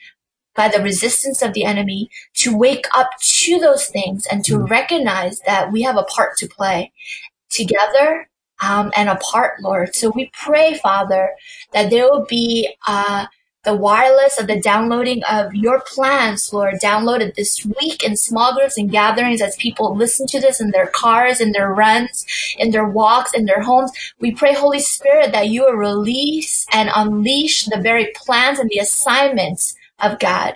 by 0.57 0.69
the 0.69 0.83
resistance 0.83 1.43
of 1.43 1.53
the 1.53 1.65
enemy 1.65 2.11
to 2.35 2.57
wake 2.57 2.87
up 2.97 3.11
to 3.21 3.59
those 3.59 3.87
things 3.87 4.27
and 4.27 4.45
to 4.45 4.59
mm. 4.59 4.71
recognize 4.71 5.41
that 5.41 5.71
we 5.71 5.83
have 5.83 5.97
a 5.97 6.05
part 6.05 6.37
to 6.39 6.49
play 6.49 6.93
together 7.51 8.29
um, 8.63 8.91
and 8.97 9.09
apart, 9.09 9.61
Lord. 9.61 9.95
So 9.95 10.11
we 10.15 10.31
pray, 10.33 10.75
Father, 10.75 11.31
that 11.73 11.91
there 11.91 12.05
will 12.05 12.25
be 12.25 12.75
uh, 12.87 13.27
the 13.67 13.75
wireless 13.75 14.39
of 14.41 14.47
the 14.47 14.61
downloading 14.61 15.23
of 15.25 15.53
your 15.53 15.81
plans, 15.81 16.53
Lord, 16.53 16.75
downloaded 16.75 17.35
this 17.35 17.67
week 17.81 18.05
in 18.05 18.17
small 18.17 18.55
groups 18.55 18.79
and 18.79 18.91
gatherings 18.91 19.43
as 19.43 19.57
people 19.57 19.97
listen 19.97 20.27
to 20.29 20.41
this 20.41 20.61
in 20.61 20.71
their 20.71 20.87
cars, 20.87 21.41
in 21.41 21.51
their 21.51 21.75
runs, 21.75 22.25
in 22.59 22.71
their 22.71 22.89
walks, 22.89 23.35
in 23.35 23.45
their 23.45 23.61
homes. 23.61 23.91
We 24.21 24.31
pray, 24.31 24.55
Holy 24.55 24.79
Spirit, 24.79 25.33
that 25.33 25.49
you 25.49 25.63
will 25.63 25.75
release 25.75 26.65
and 26.73 26.91
unleash 26.95 27.65
the 27.65 27.81
very 27.81 28.13
plans 28.15 28.61
and 28.61 28.71
the 28.71 28.79
assignments 28.79 29.75
of 30.01 30.19
God 30.19 30.55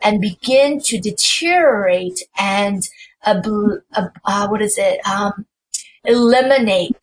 and 0.00 0.20
begin 0.20 0.80
to 0.80 1.00
deteriorate 1.00 2.20
and 2.38 2.82
uh, 3.24 3.40
uh, 4.24 4.48
what 4.48 4.62
is 4.62 4.78
it? 4.78 5.00
Um, 5.06 5.46
eliminate 6.04 6.96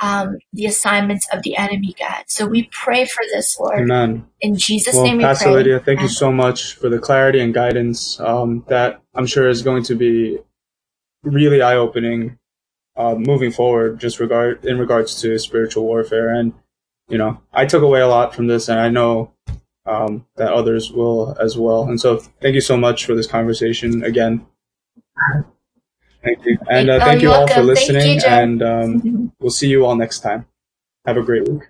um, 0.00 0.38
the 0.52 0.66
assignments 0.66 1.28
of 1.32 1.42
the 1.42 1.56
enemy, 1.56 1.94
God. 1.98 2.24
So 2.26 2.46
we 2.46 2.68
pray 2.72 3.04
for 3.04 3.22
this, 3.32 3.56
Lord. 3.58 3.80
Amen. 3.80 4.26
In 4.40 4.56
Jesus' 4.56 4.94
well, 4.94 5.04
name 5.04 5.18
we 5.18 5.24
Pastor 5.24 5.46
pray. 5.46 5.54
Lydia, 5.54 5.78
thank 5.78 5.98
Amen. 5.98 6.04
you 6.04 6.08
so 6.08 6.32
much 6.32 6.74
for 6.74 6.88
the 6.88 6.98
clarity 6.98 7.40
and 7.40 7.54
guidance 7.54 8.18
um, 8.20 8.64
that 8.68 9.00
I'm 9.14 9.26
sure 9.26 9.48
is 9.48 9.62
going 9.62 9.84
to 9.84 9.94
be 9.94 10.38
really 11.22 11.62
eye-opening 11.62 12.38
uh, 12.96 13.14
moving 13.14 13.52
forward, 13.52 14.00
just 14.00 14.18
regard 14.18 14.64
in 14.64 14.78
regards 14.78 15.20
to 15.22 15.38
spiritual 15.38 15.84
warfare. 15.84 16.34
And 16.34 16.52
you 17.08 17.18
know, 17.18 17.40
I 17.52 17.66
took 17.66 17.82
away 17.82 18.00
a 18.00 18.08
lot 18.08 18.34
from 18.34 18.48
this, 18.48 18.68
and 18.68 18.80
I 18.80 18.88
know 18.88 19.32
um, 19.86 20.26
that 20.36 20.52
others 20.52 20.92
will 20.92 21.36
as 21.40 21.56
well. 21.56 21.84
And 21.84 22.00
so, 22.00 22.18
thank 22.40 22.54
you 22.54 22.60
so 22.60 22.76
much 22.76 23.04
for 23.04 23.14
this 23.14 23.26
conversation 23.26 24.02
again. 24.02 24.46
Thank 26.22 26.44
you. 26.44 26.56
And 26.70 26.88
uh, 26.88 27.00
thank 27.00 27.22
you 27.22 27.30
all 27.30 27.46
welcome. 27.46 27.54
for 27.56 27.62
listening. 27.62 28.20
You, 28.20 28.26
and 28.26 28.62
um, 28.62 29.32
we'll 29.40 29.50
see 29.50 29.68
you 29.68 29.84
all 29.84 29.96
next 29.96 30.20
time. 30.20 30.46
Have 31.04 31.16
a 31.16 31.22
great 31.22 31.48
week. 31.48 31.62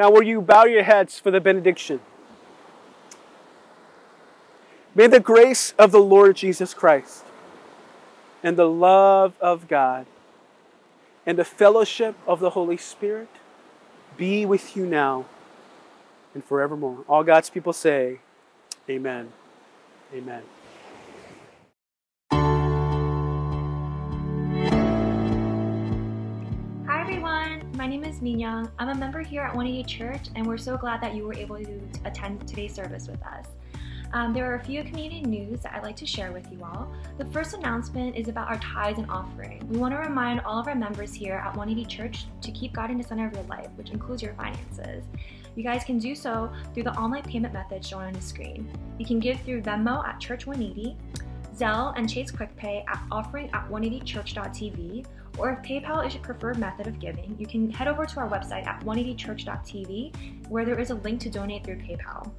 Now, 0.00 0.10
will 0.10 0.22
you 0.22 0.40
bow 0.40 0.64
your 0.64 0.82
heads 0.82 1.18
for 1.20 1.30
the 1.30 1.42
benediction? 1.42 2.00
May 4.94 5.08
the 5.08 5.20
grace 5.20 5.74
of 5.78 5.92
the 5.92 6.00
Lord 6.00 6.36
Jesus 6.36 6.72
Christ 6.72 7.22
and 8.42 8.56
the 8.56 8.66
love 8.66 9.34
of 9.42 9.68
God 9.68 10.06
and 11.26 11.38
the 11.38 11.44
fellowship 11.44 12.16
of 12.26 12.40
the 12.40 12.48
Holy 12.48 12.78
Spirit 12.78 13.28
be 14.16 14.46
with 14.46 14.74
you 14.74 14.86
now 14.86 15.26
and 16.32 16.42
forevermore. 16.42 17.04
All 17.06 17.22
God's 17.22 17.50
people 17.50 17.74
say, 17.74 18.20
Amen. 18.88 19.30
Amen. 20.14 20.44
My 27.80 27.86
name 27.86 28.04
is 28.04 28.20
Minyoung. 28.20 28.70
I'm 28.78 28.90
a 28.90 28.94
member 28.94 29.20
here 29.20 29.40
at 29.40 29.54
180 29.54 29.84
Church, 29.84 30.28
and 30.34 30.46
we're 30.46 30.58
so 30.58 30.76
glad 30.76 31.00
that 31.00 31.14
you 31.14 31.24
were 31.24 31.32
able 31.32 31.56
to 31.56 31.80
attend 32.04 32.46
today's 32.46 32.74
service 32.74 33.08
with 33.08 33.22
us. 33.22 33.46
Um, 34.12 34.34
there 34.34 34.44
are 34.52 34.56
a 34.56 34.62
few 34.62 34.84
community 34.84 35.22
news 35.22 35.62
that 35.62 35.72
I'd 35.72 35.82
like 35.82 35.96
to 35.96 36.04
share 36.04 36.30
with 36.30 36.46
you 36.52 36.62
all. 36.62 36.92
The 37.16 37.24
first 37.24 37.54
announcement 37.54 38.16
is 38.16 38.28
about 38.28 38.48
our 38.48 38.58
tithes 38.58 38.98
and 38.98 39.10
offering. 39.10 39.66
We 39.66 39.78
want 39.78 39.94
to 39.94 39.98
remind 39.98 40.42
all 40.42 40.58
of 40.58 40.68
our 40.68 40.74
members 40.74 41.14
here 41.14 41.36
at 41.36 41.56
180 41.56 41.86
Church 41.86 42.26
to 42.42 42.50
keep 42.52 42.74
God 42.74 42.90
in 42.90 42.98
the 42.98 43.02
center 43.02 43.26
of 43.26 43.32
your 43.32 43.44
life, 43.44 43.70
which 43.76 43.92
includes 43.92 44.20
your 44.20 44.34
finances. 44.34 45.06
You 45.56 45.62
guys 45.62 45.82
can 45.82 45.98
do 45.98 46.14
so 46.14 46.52
through 46.74 46.82
the 46.82 46.92
online 46.96 47.22
payment 47.22 47.54
method 47.54 47.82
shown 47.82 48.04
on 48.04 48.12
the 48.12 48.20
screen. 48.20 48.68
You 48.98 49.06
can 49.06 49.20
give 49.20 49.40
through 49.40 49.62
Venmo 49.62 50.06
at 50.06 50.20
Church 50.20 50.46
180, 50.46 50.98
Zelle 51.56 51.94
and 51.96 52.10
Chase 52.10 52.30
QuickPay 52.30 52.84
at 52.86 53.00
offering 53.10 53.48
at 53.54 53.70
180church.tv, 53.70 55.06
or 55.40 55.50
if 55.52 55.58
PayPal 55.60 56.06
is 56.06 56.14
your 56.14 56.22
preferred 56.22 56.58
method 56.58 56.86
of 56.86 57.00
giving, 57.00 57.34
you 57.38 57.46
can 57.46 57.70
head 57.70 57.88
over 57.88 58.04
to 58.04 58.20
our 58.20 58.28
website 58.28 58.66
at 58.66 58.80
180church.tv 58.84 60.48
where 60.48 60.64
there 60.64 60.78
is 60.78 60.90
a 60.90 60.94
link 60.96 61.20
to 61.20 61.30
donate 61.30 61.64
through 61.64 61.76
PayPal. 61.76 62.30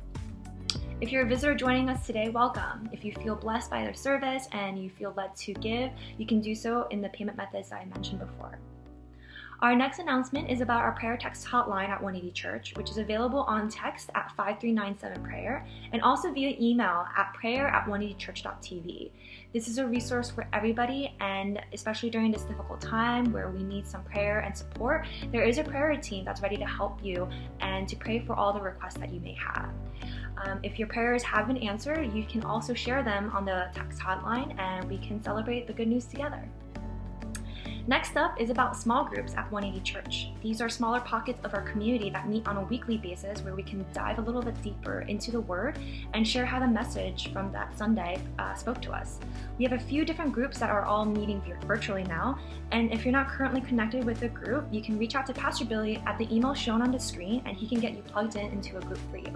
If 1.02 1.12
you're 1.12 1.24
a 1.24 1.28
visitor 1.28 1.56
joining 1.56 1.90
us 1.90 2.06
today, 2.06 2.30
welcome. 2.30 2.88
If 2.92 3.04
you 3.04 3.12
feel 3.14 3.36
blessed 3.36 3.72
by 3.72 3.84
their 3.84 3.96
service 3.96 4.48
and 4.52 4.82
you 4.82 4.92
feel 4.92 5.14
led 5.18 5.36
to 5.38 5.54
give, 5.56 5.90
you 6.20 6.28
can 6.28 6.42
do 6.42 6.54
so 6.54 6.88
in 6.92 7.02
the 7.02 7.10
payment 7.10 7.38
methods 7.38 7.72
I 7.72 7.86
mentioned 7.86 8.20
before. 8.20 8.60
Our 9.62 9.76
next 9.76 10.00
announcement 10.00 10.50
is 10.50 10.62
about 10.62 10.82
our 10.82 10.94
prayer 10.94 11.16
text 11.16 11.46
hotline 11.46 11.88
at 11.88 12.02
180 12.02 12.32
Church, 12.32 12.74
which 12.76 12.90
is 12.90 12.98
available 12.98 13.42
on 13.42 13.70
text 13.70 14.10
at 14.16 14.32
5397 14.36 15.22
prayer 15.22 15.68
and 15.94 16.02
also 16.02 16.34
via 16.34 16.56
email 16.60 17.06
at 17.16 17.32
prayer 17.36 17.68
at 17.68 17.86
180church.tv. 17.86 19.12
This 19.54 19.68
is 19.68 19.78
a 19.78 19.86
resource 19.86 20.32
for 20.32 20.48
everybody, 20.52 21.16
and 21.20 21.62
especially 21.74 22.10
during 22.10 22.32
this 22.32 22.42
difficult 22.42 22.82
time 22.82 23.32
where 23.32 23.52
we 23.52 23.62
need 23.62 23.86
some 23.86 24.04
prayer 24.06 24.40
and 24.40 24.58
support, 24.58 25.06
there 25.32 25.44
is 25.44 25.60
a 25.60 25.64
prayer 25.64 25.96
team 25.96 26.26
that's 26.26 26.42
ready 26.42 26.58
to 26.58 26.66
help 26.66 26.98
you 27.04 27.30
and 27.60 27.88
to 27.88 27.96
pray 27.96 28.18
for 28.26 28.34
all 28.34 28.54
the 28.54 28.62
requests 28.62 28.98
that 28.98 29.14
you 29.14 29.20
may 29.20 29.36
have. 29.36 29.70
Um, 30.44 30.60
if 30.64 30.80
your 30.80 30.88
prayers 30.88 31.22
have 31.22 31.46
been 31.46 31.58
answered, 31.58 32.12
you 32.16 32.26
can 32.26 32.44
also 32.44 32.74
share 32.74 33.04
them 33.04 33.30
on 33.32 33.46
the 33.46 33.68
text 33.76 34.00
hotline 34.00 34.60
and 34.60 34.90
we 34.90 34.98
can 34.98 35.22
celebrate 35.22 35.68
the 35.68 35.74
good 35.74 35.88
news 35.88 36.06
together. 36.06 36.44
Next 37.88 38.16
up 38.16 38.40
is 38.40 38.52
about 38.52 38.78
small 38.78 39.06
groups 39.06 39.34
at 39.34 39.52
180 39.52 39.84
Church. 39.84 40.30
These 40.44 40.62
are 40.62 40.70
smaller 40.70 41.00
pockets 41.00 41.40
of 41.44 41.56
our 41.56 41.62
community 41.62 42.12
that 42.12 42.30
meet 42.30 42.48
on 42.48 42.58
a 42.58 42.62
weekly 42.62 42.98
basis 42.98 43.42
where 43.42 43.56
we 43.56 43.64
can 43.64 43.84
dive 43.92 44.20
a 44.20 44.22
little 44.22 44.42
bit 44.42 44.62
deeper 44.62 45.02
into 45.02 45.32
the 45.32 45.42
Word 45.42 45.80
and 46.14 46.28
share 46.28 46.46
how 46.46 46.60
the 46.60 46.68
message 46.68 47.34
from 47.34 47.52
that 47.54 47.76
Sunday 47.76 48.22
uh, 48.38 48.54
spoke 48.54 48.82
to 48.84 48.92
us. 48.92 49.20
We 49.58 49.66
have 49.66 49.74
a 49.74 49.84
few 49.84 50.06
different 50.06 50.32
groups 50.32 50.60
that 50.60 50.70
are 50.70 50.84
all 50.86 51.06
meeting 51.06 51.42
virtually 51.66 52.04
now, 52.04 52.38
and 52.72 52.94
if 52.94 53.04
you're 53.04 53.12
not 53.12 53.30
currently 53.30 53.62
connected 53.62 54.04
with 54.04 54.22
a 54.22 54.30
group, 54.30 54.68
you 54.72 54.84
can 54.84 55.00
reach 55.00 55.16
out 55.16 55.26
to 55.26 55.34
Pastor 55.34 55.66
Billy 55.66 56.02
at 56.06 56.20
the 56.20 56.34
email 56.34 56.54
shown 56.54 56.84
on 56.84 56.92
the 56.92 57.00
screen 57.00 57.42
and 57.48 57.58
he 57.58 57.68
can 57.68 57.80
get 57.80 57.94
you 57.94 58.04
plugged 58.04 58.36
in 58.36 58.52
into 58.52 58.78
a 58.78 58.82
group 58.82 59.00
for 59.10 59.18
you. 59.18 59.36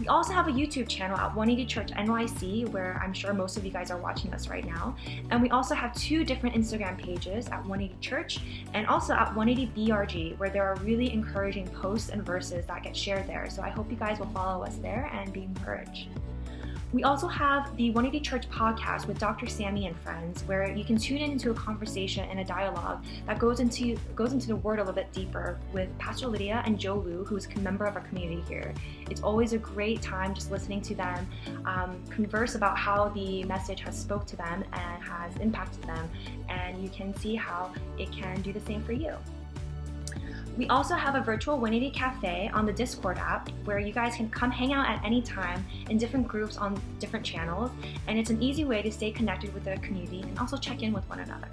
We 0.00 0.08
also 0.08 0.32
have 0.32 0.48
a 0.48 0.50
YouTube 0.50 0.88
channel 0.88 1.16
at 1.16 1.34
180 1.34 1.66
Church 1.66 1.90
NYC, 1.92 2.68
where 2.70 3.00
I'm 3.02 3.12
sure 3.12 3.32
most 3.32 3.56
of 3.56 3.64
you 3.64 3.70
guys 3.70 3.90
are 3.90 3.98
watching 3.98 4.32
us 4.34 4.48
right 4.48 4.64
now. 4.64 4.96
And 5.30 5.40
we 5.40 5.50
also 5.50 5.74
have 5.74 5.94
two 5.94 6.24
different 6.24 6.56
Instagram 6.56 6.98
pages 6.98 7.46
at 7.48 7.58
180 7.60 7.94
Church 8.00 8.40
and 8.74 8.86
also 8.86 9.14
at 9.14 9.34
180 9.34 9.88
BRG, 9.88 10.38
where 10.38 10.50
there 10.50 10.64
are 10.64 10.76
really 10.76 11.12
encouraging 11.12 11.66
posts 11.68 12.10
and 12.10 12.24
verses 12.24 12.66
that 12.66 12.82
get 12.82 12.96
shared 12.96 13.26
there. 13.26 13.48
So 13.50 13.62
I 13.62 13.70
hope 13.70 13.90
you 13.90 13.96
guys 13.96 14.18
will 14.18 14.26
follow 14.26 14.64
us 14.64 14.76
there 14.76 15.10
and 15.12 15.32
be 15.32 15.42
encouraged. 15.42 16.08
We 16.92 17.04
also 17.04 17.26
have 17.26 17.74
the 17.78 17.88
180 17.90 18.20
Church 18.20 18.50
podcast 18.50 19.06
with 19.06 19.18
Dr. 19.18 19.46
Sammy 19.46 19.86
and 19.86 19.98
friends, 20.00 20.42
where 20.44 20.70
you 20.70 20.84
can 20.84 20.98
tune 20.98 21.18
in 21.18 21.30
into 21.30 21.50
a 21.50 21.54
conversation 21.54 22.28
and 22.28 22.40
a 22.40 22.44
dialogue 22.44 23.02
that 23.26 23.38
goes 23.38 23.60
into 23.60 23.96
goes 24.14 24.34
into 24.34 24.48
the 24.48 24.56
Word 24.56 24.78
a 24.78 24.82
little 24.82 24.94
bit 24.94 25.10
deeper 25.10 25.58
with 25.72 25.88
Pastor 25.98 26.26
Lydia 26.26 26.62
and 26.66 26.78
Joe 26.78 26.96
Lu, 26.96 27.24
who 27.24 27.34
is 27.34 27.46
a 27.46 27.58
member 27.60 27.86
of 27.86 27.96
our 27.96 28.02
community 28.02 28.42
here. 28.46 28.74
It's 29.08 29.22
always 29.22 29.54
a 29.54 29.58
great 29.58 30.02
time 30.02 30.34
just 30.34 30.50
listening 30.50 30.82
to 30.82 30.94
them 30.94 31.26
um, 31.64 31.98
converse 32.10 32.56
about 32.56 32.76
how 32.76 33.08
the 33.08 33.42
message 33.44 33.80
has 33.80 33.98
spoke 33.98 34.26
to 34.26 34.36
them 34.36 34.62
and 34.74 35.02
has 35.02 35.34
impacted 35.38 35.82
them, 35.84 36.10
and 36.50 36.82
you 36.82 36.90
can 36.90 37.16
see 37.16 37.34
how 37.36 37.72
it 37.98 38.12
can 38.12 38.42
do 38.42 38.52
the 38.52 38.60
same 38.60 38.82
for 38.82 38.92
you. 38.92 39.16
We 40.58 40.68
also 40.68 40.94
have 40.94 41.14
a 41.14 41.20
virtual 41.20 41.54
180 41.54 41.98
cafe 41.98 42.50
on 42.52 42.66
the 42.66 42.72
Discord 42.74 43.16
app 43.16 43.48
where 43.64 43.78
you 43.78 43.90
guys 43.90 44.16
can 44.16 44.28
come 44.28 44.50
hang 44.50 44.74
out 44.74 44.86
at 44.86 45.02
any 45.02 45.22
time 45.22 45.64
in 45.88 45.96
different 45.96 46.28
groups 46.28 46.58
on 46.58 46.78
different 46.98 47.24
channels, 47.24 47.70
and 48.06 48.18
it's 48.18 48.28
an 48.28 48.42
easy 48.42 48.64
way 48.64 48.82
to 48.82 48.92
stay 48.92 49.10
connected 49.10 49.54
with 49.54 49.64
the 49.64 49.78
community 49.78 50.20
and 50.20 50.38
also 50.38 50.58
check 50.58 50.82
in 50.82 50.92
with 50.92 51.08
one 51.08 51.20
another. 51.20 51.48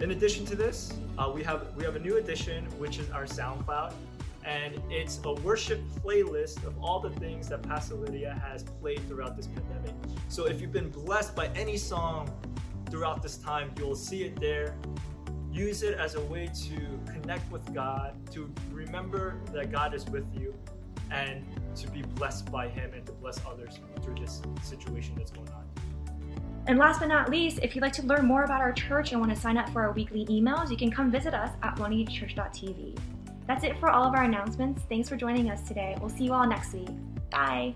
In 0.00 0.10
addition 0.10 0.44
to 0.46 0.54
this, 0.54 0.92
uh, 1.16 1.32
we 1.34 1.42
have 1.44 1.74
we 1.76 1.84
have 1.84 1.96
a 1.96 1.98
new 1.98 2.18
addition, 2.18 2.66
which 2.78 2.98
is 2.98 3.10
our 3.10 3.24
SoundCloud, 3.24 3.94
and 4.44 4.82
it's 4.90 5.18
a 5.24 5.32
worship 5.32 5.80
playlist 6.04 6.62
of 6.66 6.78
all 6.84 7.00
the 7.00 7.10
things 7.10 7.48
that 7.48 7.62
Pastor 7.62 7.94
Lydia 7.94 8.38
has 8.46 8.62
played 8.62 9.00
throughout 9.08 9.34
this 9.34 9.46
pandemic. 9.46 9.94
So 10.28 10.44
if 10.44 10.60
you've 10.60 10.72
been 10.72 10.90
blessed 10.90 11.34
by 11.34 11.48
any 11.54 11.78
song 11.78 12.30
throughout 12.90 13.22
this 13.22 13.38
time, 13.38 13.72
you'll 13.78 13.96
see 13.96 14.24
it 14.24 14.38
there 14.38 14.76
use 15.56 15.82
it 15.82 15.98
as 15.98 16.14
a 16.14 16.20
way 16.22 16.48
to 16.68 17.12
connect 17.12 17.50
with 17.50 17.72
God, 17.74 18.14
to 18.32 18.52
remember 18.72 19.40
that 19.52 19.72
God 19.72 19.94
is 19.94 20.04
with 20.06 20.26
you, 20.38 20.54
and 21.10 21.44
to 21.76 21.88
be 21.90 22.02
blessed 22.02 22.50
by 22.50 22.68
Him 22.68 22.92
and 22.94 23.04
to 23.06 23.12
bless 23.12 23.40
others 23.46 23.78
through 24.02 24.16
this 24.16 24.42
situation 24.62 25.14
that's 25.16 25.30
going 25.30 25.48
on. 25.50 25.64
And 26.66 26.78
last 26.78 26.98
but 26.98 27.06
not 27.06 27.30
least, 27.30 27.60
if 27.62 27.74
you'd 27.74 27.82
like 27.82 27.92
to 27.94 28.02
learn 28.02 28.26
more 28.26 28.42
about 28.42 28.60
our 28.60 28.72
church 28.72 29.12
and 29.12 29.20
want 29.20 29.32
to 29.32 29.40
sign 29.40 29.56
up 29.56 29.68
for 29.70 29.82
our 29.82 29.92
weekly 29.92 30.26
emails, 30.26 30.70
you 30.70 30.76
can 30.76 30.90
come 30.90 31.10
visit 31.12 31.32
us 31.32 31.50
at 31.62 31.76
180church.tv. 31.76 32.98
That's 33.46 33.62
it 33.62 33.78
for 33.78 33.88
all 33.88 34.04
of 34.04 34.14
our 34.14 34.24
announcements. 34.24 34.82
Thanks 34.88 35.08
for 35.08 35.16
joining 35.16 35.48
us 35.48 35.62
today. 35.62 35.96
We'll 36.00 36.10
see 36.10 36.24
you 36.24 36.32
all 36.32 36.46
next 36.46 36.74
week. 36.74 36.88
Bye. 37.30 37.74